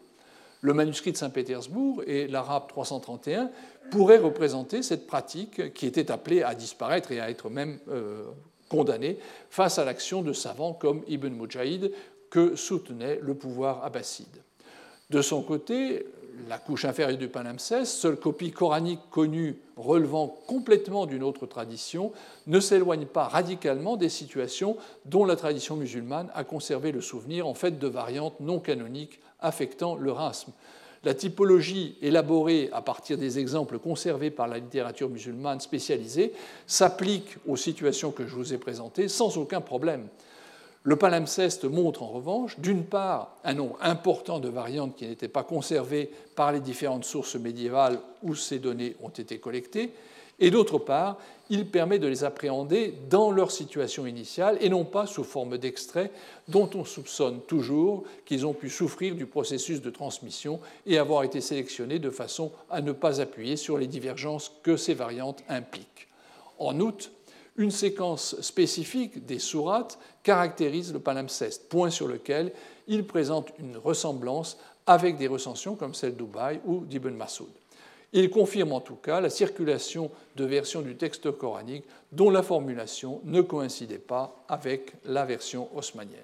Le 0.63 0.73
manuscrit 0.73 1.13
de 1.13 1.17
Saint-Pétersbourg 1.17 2.03
et 2.07 2.27
l'arabe 2.27 2.67
331 2.69 3.51
pourraient 3.91 4.19
représenter 4.19 4.83
cette 4.83 5.07
pratique 5.07 5.73
qui 5.75 5.87
était 5.87 6.11
appelée 6.11 6.43
à 6.43 6.55
disparaître 6.55 7.13
et 7.13 7.21
à 7.21 7.31
être 7.31 7.51
même 7.51 7.79
euh, 7.89 8.25
condamnée 8.69 9.19
face 9.51 9.79
à 9.79 9.85
l'action 9.85 10.23
de 10.23 10.33
savants 10.33 10.73
comme 10.73 11.03
Ibn 11.07 11.29
Mujahid 11.29 11.93
que 12.31 12.57
soutenait 12.57 13.21
le 13.23 13.35
pouvoir 13.35 13.85
abbasside. 13.85 14.43
De 15.11 15.23
son 15.23 15.43
côté, 15.43 16.05
la 16.49 16.59
couche 16.59 16.85
inférieure 16.85 17.19
du 17.19 17.29
palimpseste, 17.29 17.93
seule 17.93 18.17
copie 18.17 18.51
coranique 18.51 19.01
connue 19.11 19.59
relevant 19.77 20.29
complètement 20.47 21.07
d'une 21.07 21.23
autre 21.23 21.47
tradition, 21.47 22.13
ne 22.47 22.61
s'éloigne 22.61 23.07
pas 23.07 23.25
radicalement 23.25 23.97
des 23.97 24.09
situations 24.09 24.77
dont 25.05 25.25
la 25.25 25.37
tradition 25.37 25.77
musulmane 25.77 26.31
a 26.35 26.45
conservé 26.45 26.93
le 26.93 27.01
souvenir 27.01 27.47
en 27.47 27.55
fait 27.55 27.79
de 27.79 27.87
variantes 27.87 28.41
non 28.41 28.59
canoniques 28.59 29.21
affectant 29.41 29.97
le 29.97 30.13
rasme. 30.13 30.53
La 31.05 31.15
typologie 31.15 31.97
élaborée 32.03 32.69
à 32.73 32.83
partir 32.83 33.17
des 33.17 33.39
exemples 33.39 33.79
conservés 33.79 34.31
par 34.31 34.49
la 34.49 34.59
littérature 34.59 35.09
musulmane 35.09 35.61
spécialisée 35.61 36.33
s'applique 36.67 37.37
aux 37.47 37.57
situations 37.57 38.11
que 38.11 38.27
je 38.27 38.35
vous 38.35 38.53
ai 38.53 38.59
présentées 38.59 39.09
sans 39.09 39.37
aucun 39.39 39.61
problème. 39.61 40.09
Le 40.87 40.95
palimpseste 40.95 41.65
montre 41.65 42.05
en 42.05 42.07
revanche, 42.07 42.61
d'une 42.61 42.85
part, 42.85 43.39
un 43.43 43.55
nombre 43.55 43.77
important 43.81 44.39
de 44.39 44.49
variantes 44.49 44.95
qui 44.95 45.05
n'étaient 45.09 45.27
pas 45.27 45.43
conservées 45.43 46.09
par 46.37 46.53
les 46.53 46.61
différentes 46.61 47.05
sources 47.05 47.35
médiévales 47.35 47.99
où 48.23 48.37
ces 48.37 48.61
données 48.61 48.95
ont 49.03 49.09
été 49.09 49.41
collectées, 49.41 49.91
et 50.39 50.53
d'autre 50.53 50.79
part, 50.79 51.19
il 51.51 51.67
permet 51.67 51.99
de 51.99 52.07
les 52.07 52.23
appréhender 52.23 52.95
dans 53.11 53.33
leur 53.33 53.51
situation 53.51 54.07
initiale 54.07 54.59
et 54.61 54.69
non 54.69 54.85
pas 54.85 55.09
sous 55.09 55.25
forme 55.25 55.59
d'extraits 55.59 56.13
dont 56.47 56.71
on 56.77 56.85
soupçonne 56.85 57.41
toujours 57.41 58.05
qu'ils 58.25 58.47
ont 58.47 58.53
pu 58.53 58.71
souffrir 58.71 59.17
du 59.17 59.27
processus 59.27 59.83
de 59.83 59.91
transmission 59.91 60.61
et 60.87 60.99
avoir 60.99 61.25
été 61.25 61.41
sélectionnés 61.41 61.99
de 61.99 62.11
façon 62.11 62.53
à 62.71 62.81
ne 62.81 62.93
pas 62.93 63.21
appuyer 63.21 63.57
sur 63.57 63.77
les 63.77 63.89
divergences 63.89 64.53
que 64.63 64.77
ces 64.77 64.95
variantes 64.95 65.43
impliquent. 65.49 66.07
En 66.61 66.79
outre, 66.79 67.11
une 67.59 67.71
séquence 67.71 68.41
spécifique 68.41 69.25
des 69.25 69.39
sourates 69.39 69.99
caractérise 70.23 70.93
le 70.93 70.99
palimpseste, 70.99 71.69
point 71.69 71.91
sur 71.91 72.09
lequel 72.09 72.53
il 72.89 73.07
présente 73.07 73.51
une 73.59 73.77
ressemblance 73.77 74.59
avec 74.87 75.17
des 75.17 75.27
recensions 75.27 75.75
comme 75.75 75.95
celle 75.95 76.17
d'Ubaï 76.17 76.61
ou 76.65 76.85
d'Ibn 76.85 77.15
Masoud. 77.15 77.49
Il 78.13 78.31
confirme 78.31 78.73
en 78.73 78.81
tout 78.81 78.97
cas 78.97 79.21
la 79.21 79.31
circulation 79.31 80.11
de 80.37 80.45
versions 80.45 80.81
du 80.81 80.97
texte 80.97 81.31
coranique 81.33 81.85
dont 82.13 82.31
la 82.31 82.43
formulation 82.43 83.21
ne 83.25 83.41
coïncidait 83.41 83.99
pas 83.99 84.45
avec 84.49 84.93
la 85.05 85.25
version 85.25 85.69
osmanienne. 85.77 86.21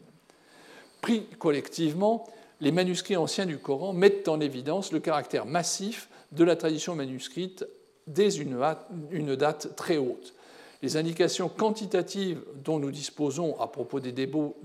Pris 1.00 1.26
collectivement, 1.38 2.24
les 2.60 2.70
manuscrits 2.70 3.16
anciens 3.16 3.46
du 3.46 3.58
Coran 3.58 3.92
mettent 3.92 4.28
en 4.28 4.40
évidence 4.40 4.92
le 4.92 5.00
caractère 5.00 5.46
massif 5.46 6.08
de 6.30 6.44
la 6.44 6.54
tradition 6.54 6.94
manuscrite 6.94 7.66
dès 8.06 8.36
une 8.36 9.36
date 9.36 9.74
très 9.74 9.96
haute 9.96 10.34
les 10.82 10.96
indications 10.96 11.48
quantitatives 11.48 12.42
dont 12.64 12.80
nous 12.80 12.90
disposons 12.90 13.58
à 13.60 13.68
propos 13.68 14.00
des 14.00 14.12
dépôts, 14.12 14.56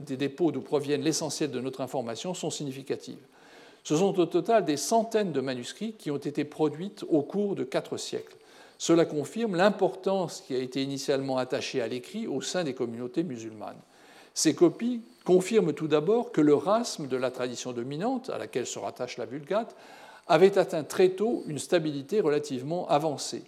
d'où 0.52 0.61
proviennent 0.61 1.03
l'essentiel 1.03 1.52
de 1.52 1.60
notre 1.60 1.81
information 1.81 2.34
sont 2.34 2.49
significatives. 2.49 3.23
Ce 3.84 3.95
sont 3.95 4.19
au 4.19 4.26
total 4.26 4.65
des 4.65 4.77
centaines 4.77 5.31
de 5.31 5.41
manuscrits 5.41 5.94
qui 5.94 6.10
ont 6.10 6.18
été 6.18 6.44
produits 6.44 6.91
au 7.07 7.22
cours 7.22 7.56
de 7.56 7.64
quatre 7.64 7.98
siècles. 7.98 8.35
Cela 8.80 9.06
confirme 9.06 9.56
l'importance 9.56 10.41
qui 10.45 10.56
a 10.56 10.60
été 10.60 10.84
initialement 10.84 11.38
attachée 11.38 11.81
à 11.81 11.88
l'écrit 11.88 12.27
au 12.27 12.41
sein 12.41 12.64
des 12.64 12.73
communautés 12.73 13.23
musulmanes. 13.23 13.80
Ces 14.34 14.56
copies 14.56 15.02
confirment 15.23 15.73
tout 15.73 15.88
d'abord 15.88 16.31
que 16.31 16.41
le 16.41 16.53
rasme 16.53 17.07
de 17.07 17.18
la 17.18 17.31
tradition 17.31 17.73
dominante, 17.73 18.30
à 18.30 18.38
laquelle 18.38 18.68
se 18.68 18.77
rattache 18.77 19.18
la 19.18 19.26
Vulgate, 19.26 19.76
avait 20.27 20.57
atteint 20.57 20.84
très 20.84 21.10
tôt 21.10 21.44
une 21.48 21.60
stabilité 21.60 22.22
relativement 22.22 22.88
avancée. 22.89 23.44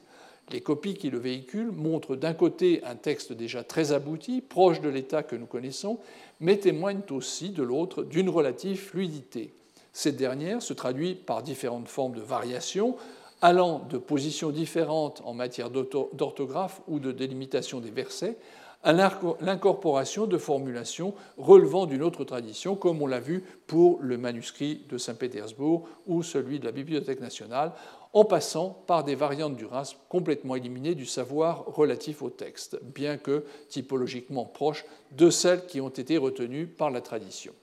Les 0.52 0.62
copies 0.62 0.96
qui 0.96 1.10
le 1.10 1.20
véhiculent 1.20 1.72
montrent 1.72 2.16
d'un 2.16 2.34
côté 2.34 2.82
un 2.84 2.96
texte 2.96 3.34
déjà 3.34 3.64
très 3.64 3.92
abouti, 3.92 4.42
proche 4.42 4.82
de 4.82 4.90
l'état 4.90 5.24
que 5.24 5.36
nous 5.36 5.46
connaissons, 5.46 6.00
mais 6.40 6.58
témoignent 6.58 7.02
aussi 7.12 7.50
de 7.50 7.64
l'autre 7.64 8.04
d'une 8.04 8.30
relative 8.30 8.80
fluidité. 8.80 9.54
Cette 9.94 10.18
dernière 10.18 10.62
se 10.62 10.74
traduit 10.74 11.16
par 11.16 11.44
différentes 11.44 11.88
formes 11.88 12.16
de 12.16 12.22
variations, 12.22 12.96
allant 13.42 13.80
de 13.90 13.98
positions 13.98 14.50
différentes 14.50 15.22
en 15.24 15.34
matière 15.34 15.70
d'orthographe 15.70 16.82
ou 16.88 17.00
de 17.00 17.12
délimitation 17.12 17.80
des 17.80 17.92
versets 17.92 18.38
à 18.84 18.94
l'incorporation 18.94 20.26
de 20.26 20.38
formulations 20.38 21.14
relevant 21.38 21.86
d'une 21.86 22.02
autre 22.02 22.24
tradition, 22.24 22.76
comme 22.76 23.02
on 23.02 23.08
l'a 23.08 23.20
vu 23.20 23.44
pour 23.68 24.00
le 24.02 24.18
manuscrit 24.18 24.86
de 24.90 24.98
Saint-Pétersbourg 24.98 25.88
ou 26.08 26.24
celui 26.24 26.60
de 26.60 26.66
la 26.66 26.72
Bibliothèque 26.72 27.20
nationale, 27.20 27.74
en 28.14 28.26
passant 28.26 28.84
par 28.88 29.04
des 29.04 29.16
variantes 29.16 29.56
du 29.56 29.66
RAS 29.66 29.96
complètement 30.10 30.56
éliminées 30.56 30.96
du 30.96 31.06
savoir 31.06 31.66
relatif 31.66 32.22
au 32.22 32.30
texte, 32.30 32.80
bien 32.82 33.18
que 33.18 33.46
typologiquement 33.70 34.46
proches 34.46 34.86
de 35.12 35.30
celles 35.30 35.66
qui 35.66 35.80
ont 35.80 35.90
été 35.90 36.18
retenues 36.18 36.66
par 36.66 36.90
la 36.90 37.02
tradition. 37.02 37.54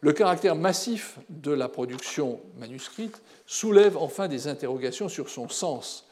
Le 0.00 0.12
caractère 0.12 0.56
massif 0.56 1.20
de 1.28 1.52
la 1.52 1.68
production 1.68 2.40
manuscrite 2.58 3.22
soulève 3.46 3.96
enfin 3.96 4.26
des 4.26 4.48
interrogations 4.48 5.08
sur 5.08 5.28
son 5.28 5.48
sens. 5.48 6.08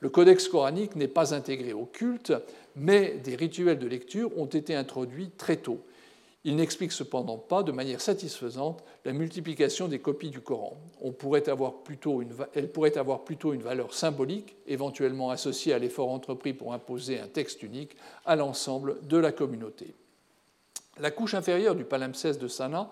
Le 0.00 0.08
codex 0.08 0.48
coranique 0.48 0.96
n'est 0.96 1.06
pas 1.06 1.34
intégré 1.34 1.74
au 1.74 1.84
culte, 1.84 2.32
mais 2.76 3.18
des 3.22 3.36
rituels 3.36 3.78
de 3.78 3.86
lecture 3.86 4.30
ont 4.38 4.46
été 4.46 4.74
introduits 4.74 5.30
très 5.36 5.56
tôt. 5.56 5.80
Il 6.46 6.54
n'explique 6.54 6.92
cependant 6.92 7.38
pas 7.38 7.64
de 7.64 7.72
manière 7.72 8.00
satisfaisante 8.00 8.84
la 9.04 9.12
multiplication 9.12 9.88
des 9.88 9.98
copies 9.98 10.30
du 10.30 10.40
Coran. 10.40 10.76
Elle 11.02 11.12
pourrait 11.12 11.48
avoir 11.48 11.80
plutôt 11.82 13.52
une 13.52 13.62
valeur 13.62 13.92
symbolique, 13.92 14.54
éventuellement 14.68 15.30
associée 15.30 15.72
à 15.72 15.80
l'effort 15.80 16.08
entrepris 16.08 16.52
pour 16.52 16.72
imposer 16.72 17.18
un 17.18 17.26
texte 17.26 17.64
unique 17.64 17.96
à 18.24 18.36
l'ensemble 18.36 18.98
de 19.08 19.16
la 19.16 19.32
communauté. 19.32 19.92
La 21.00 21.10
couche 21.10 21.34
inférieure 21.34 21.74
du 21.74 21.82
palimpseste 21.82 22.40
de 22.40 22.46
Sana 22.46 22.90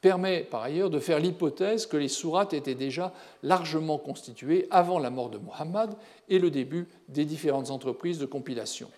permet 0.00 0.40
par 0.40 0.62
ailleurs 0.62 0.90
de 0.90 0.98
faire 0.98 1.20
l'hypothèse 1.20 1.86
que 1.86 1.96
les 1.96 2.08
sourates 2.08 2.54
étaient 2.54 2.74
déjà 2.74 3.12
largement 3.44 3.98
constituées 3.98 4.66
avant 4.72 4.98
la 4.98 5.10
mort 5.10 5.30
de 5.30 5.38
Muhammad 5.38 5.94
et 6.28 6.40
le 6.40 6.50
début 6.50 6.88
des 7.08 7.24
différentes 7.24 7.70
entreprises 7.70 8.18
de 8.18 8.26
compilation 8.26 8.90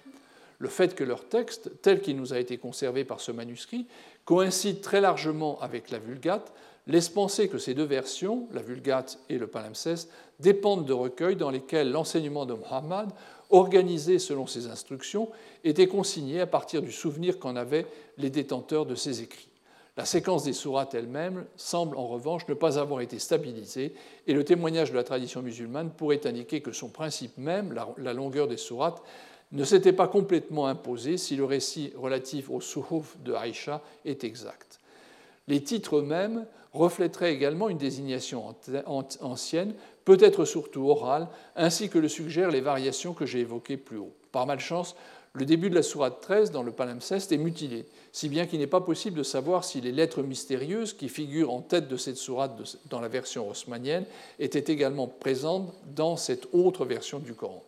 le 0.59 0.68
fait 0.68 0.94
que 0.94 1.05
leur 1.05 1.28
texte, 1.28 1.70
tel 1.82 2.01
qu'il 2.01 2.16
nous 2.16 2.32
a 2.32 2.39
été 2.39 2.59
conservé 2.59 3.05
par 3.05 3.20
ce 3.20 3.32
manuscrit, 3.32 3.86
coïncide 4.24 4.80
très 4.80 5.01
largement 5.01 5.60
avec 5.60 5.90
la 5.90 5.98
Vulgate, 5.98 6.52
laisse 6.86 7.09
penser 7.09 7.48
que 7.48 7.59
ces 7.59 7.74
deux 7.74 7.85
versions, 7.85 8.48
la 8.52 8.62
Vulgate 8.62 9.18
et 9.28 9.39
le 9.39 9.47
palimpseste, 9.47 10.10
dépendent 10.40 10.86
de 10.86 10.93
recueils 10.93 11.36
dans 11.36 11.51
lesquels 11.51 11.90
l'enseignement 11.93 12.47
de 12.47 12.55
Muhammad, 12.55 13.10
organisé 13.51 14.18
selon 14.18 14.47
ses 14.47 14.66
instructions, 14.66 15.28
était 15.64 15.86
consigné 15.86 16.40
à 16.40 16.47
partir 16.47 16.82
du 16.82 16.93
souvenir 16.93 17.39
qu'en 17.39 17.56
avaient 17.56 17.86
les 18.16 18.30
détenteurs 18.30 18.86
de 18.86 18.94
ses 18.94 19.22
écrits. 19.22 19.48
La 19.97 20.05
séquence 20.05 20.44
des 20.44 20.52
sourates 20.52 20.94
elle-même 20.94 21.44
semble 21.56 21.97
en 21.97 22.06
revanche 22.06 22.47
ne 22.47 22.55
pas 22.55 22.78
avoir 22.78 23.01
été 23.01 23.18
stabilisée 23.18 23.94
et 24.28 24.32
le 24.32 24.44
témoignage 24.44 24.93
de 24.93 24.97
la 24.97 25.02
tradition 25.02 25.43
musulmane 25.43 25.90
pourrait 25.90 26.24
indiquer 26.24 26.60
que 26.60 26.70
son 26.70 26.89
principe 26.89 27.36
même, 27.36 27.76
la 27.97 28.12
longueur 28.12 28.47
des 28.47 28.56
sourates, 28.56 29.02
ne 29.53 29.65
s'était 29.65 29.93
pas 29.93 30.09
complètement 30.09 30.66
imposé 30.66 31.16
si 31.16 31.37
le 31.37 31.45
récit 31.45 31.93
relatif 31.97 32.51
au 32.51 32.61
Suhuf 32.61 33.16
de 33.25 33.33
Aïcha 33.33 33.83
est 34.05 34.25
exact. 34.25 34.81
Les 35.47 35.62
titres 35.62 35.97
eux-mêmes 35.97 36.47
reflèterait 36.73 37.33
également 37.33 37.70
une 37.70 37.79
désignation 37.79 38.55
ancienne, 39.20 39.75
peut-être 40.05 40.45
surtout 40.45 40.91
orale, 40.91 41.29
ainsi 41.57 41.89
que 41.89 41.99
le 41.99 42.09
suggèrent 42.09 42.51
les 42.51 42.61
variations 42.61 43.15
que 43.15 43.25
j'ai 43.25 43.41
évoquées 43.41 43.79
plus 43.79 43.97
haut. 43.97 44.12
Par 44.33 44.47
malchance, 44.47 44.95
le 45.33 45.47
début 45.47 45.70
de 45.70 45.75
la 45.75 45.83
sourate 45.83 46.20
13 46.20 46.51
dans 46.51 46.62
le 46.62 46.73
palimpseste 46.73 47.33
est 47.33 47.39
mutilé, 47.39 47.87
si 48.12 48.29
bien 48.29 48.47
qu'il 48.47 48.59
n'est 48.59 48.66
pas 48.66 48.81
possible 48.81 49.16
de 49.16 49.23
savoir 49.23 49.65
si 49.65 49.81
les 49.81 49.93
lettres 49.93 50.23
mystérieuses 50.23 50.93
qui 50.93 51.09
figurent 51.09 51.53
en 51.53 51.61
tête 51.61 51.89
de 51.89 51.97
cette 51.97 52.16
sourate 52.16 52.59
dans 52.91 53.01
la 53.01 53.09
version 53.09 53.49
haussmannienne 53.49 54.05
étaient 54.39 54.73
également 54.73 55.07
présentes 55.07 55.73
dans 55.95 56.16
cette 56.16 56.49
autre 56.53 56.85
version 56.85 57.19
du 57.19 57.35
Coran. 57.35 57.62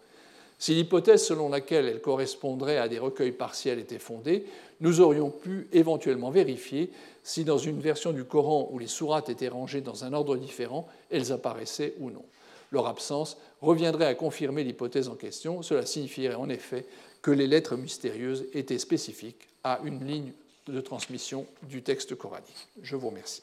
Si 0.61 0.75
l'hypothèse 0.75 1.25
selon 1.25 1.49
laquelle 1.49 1.87
elle 1.87 2.03
correspondrait 2.03 2.77
à 2.77 2.87
des 2.87 2.99
recueils 2.99 3.33
partiels 3.33 3.79
était 3.79 3.99
fondée, 3.99 4.45
nous 4.81 5.01
aurions 5.01 5.31
pu 5.31 5.67
éventuellement 5.73 6.31
vérifier 6.31 6.91
si 7.25 7.45
dans 7.45 7.57
une 7.57 7.81
version 7.81 8.13
du 8.13 8.25
Coran 8.25 8.69
où 8.71 8.79
les 8.79 8.87
sourates 8.87 9.31
étaient 9.31 9.49
rangées 9.49 9.81
dans 9.81 10.05
un 10.05 10.13
ordre 10.13 10.37
différent, 10.37 10.87
elles 11.11 11.33
apparaissaient 11.33 11.95
ou 11.99 12.11
non. 12.11 12.25
Leur 12.73 12.87
absence 12.87 13.39
reviendrait 13.63 14.05
à 14.05 14.15
confirmer 14.15 14.63
l'hypothèse 14.63 15.09
en 15.09 15.17
question. 15.17 15.63
Cela 15.63 15.87
signifierait 15.87 16.35
en 16.35 16.51
effet 16.51 16.85
que 17.23 17.31
les 17.31 17.47
lettres 17.47 17.77
mystérieuses 17.77 18.45
étaient 18.53 18.79
spécifiques 18.79 19.49
à 19.65 19.81
une 19.83 20.07
ligne 20.07 20.33
de 20.67 20.81
transmission 20.83 21.47
du 21.63 21.83
texte 21.83 22.15
coranique. 22.15 22.69
Je 22.83 22.97
vous 22.97 23.09
remercie. 23.09 23.43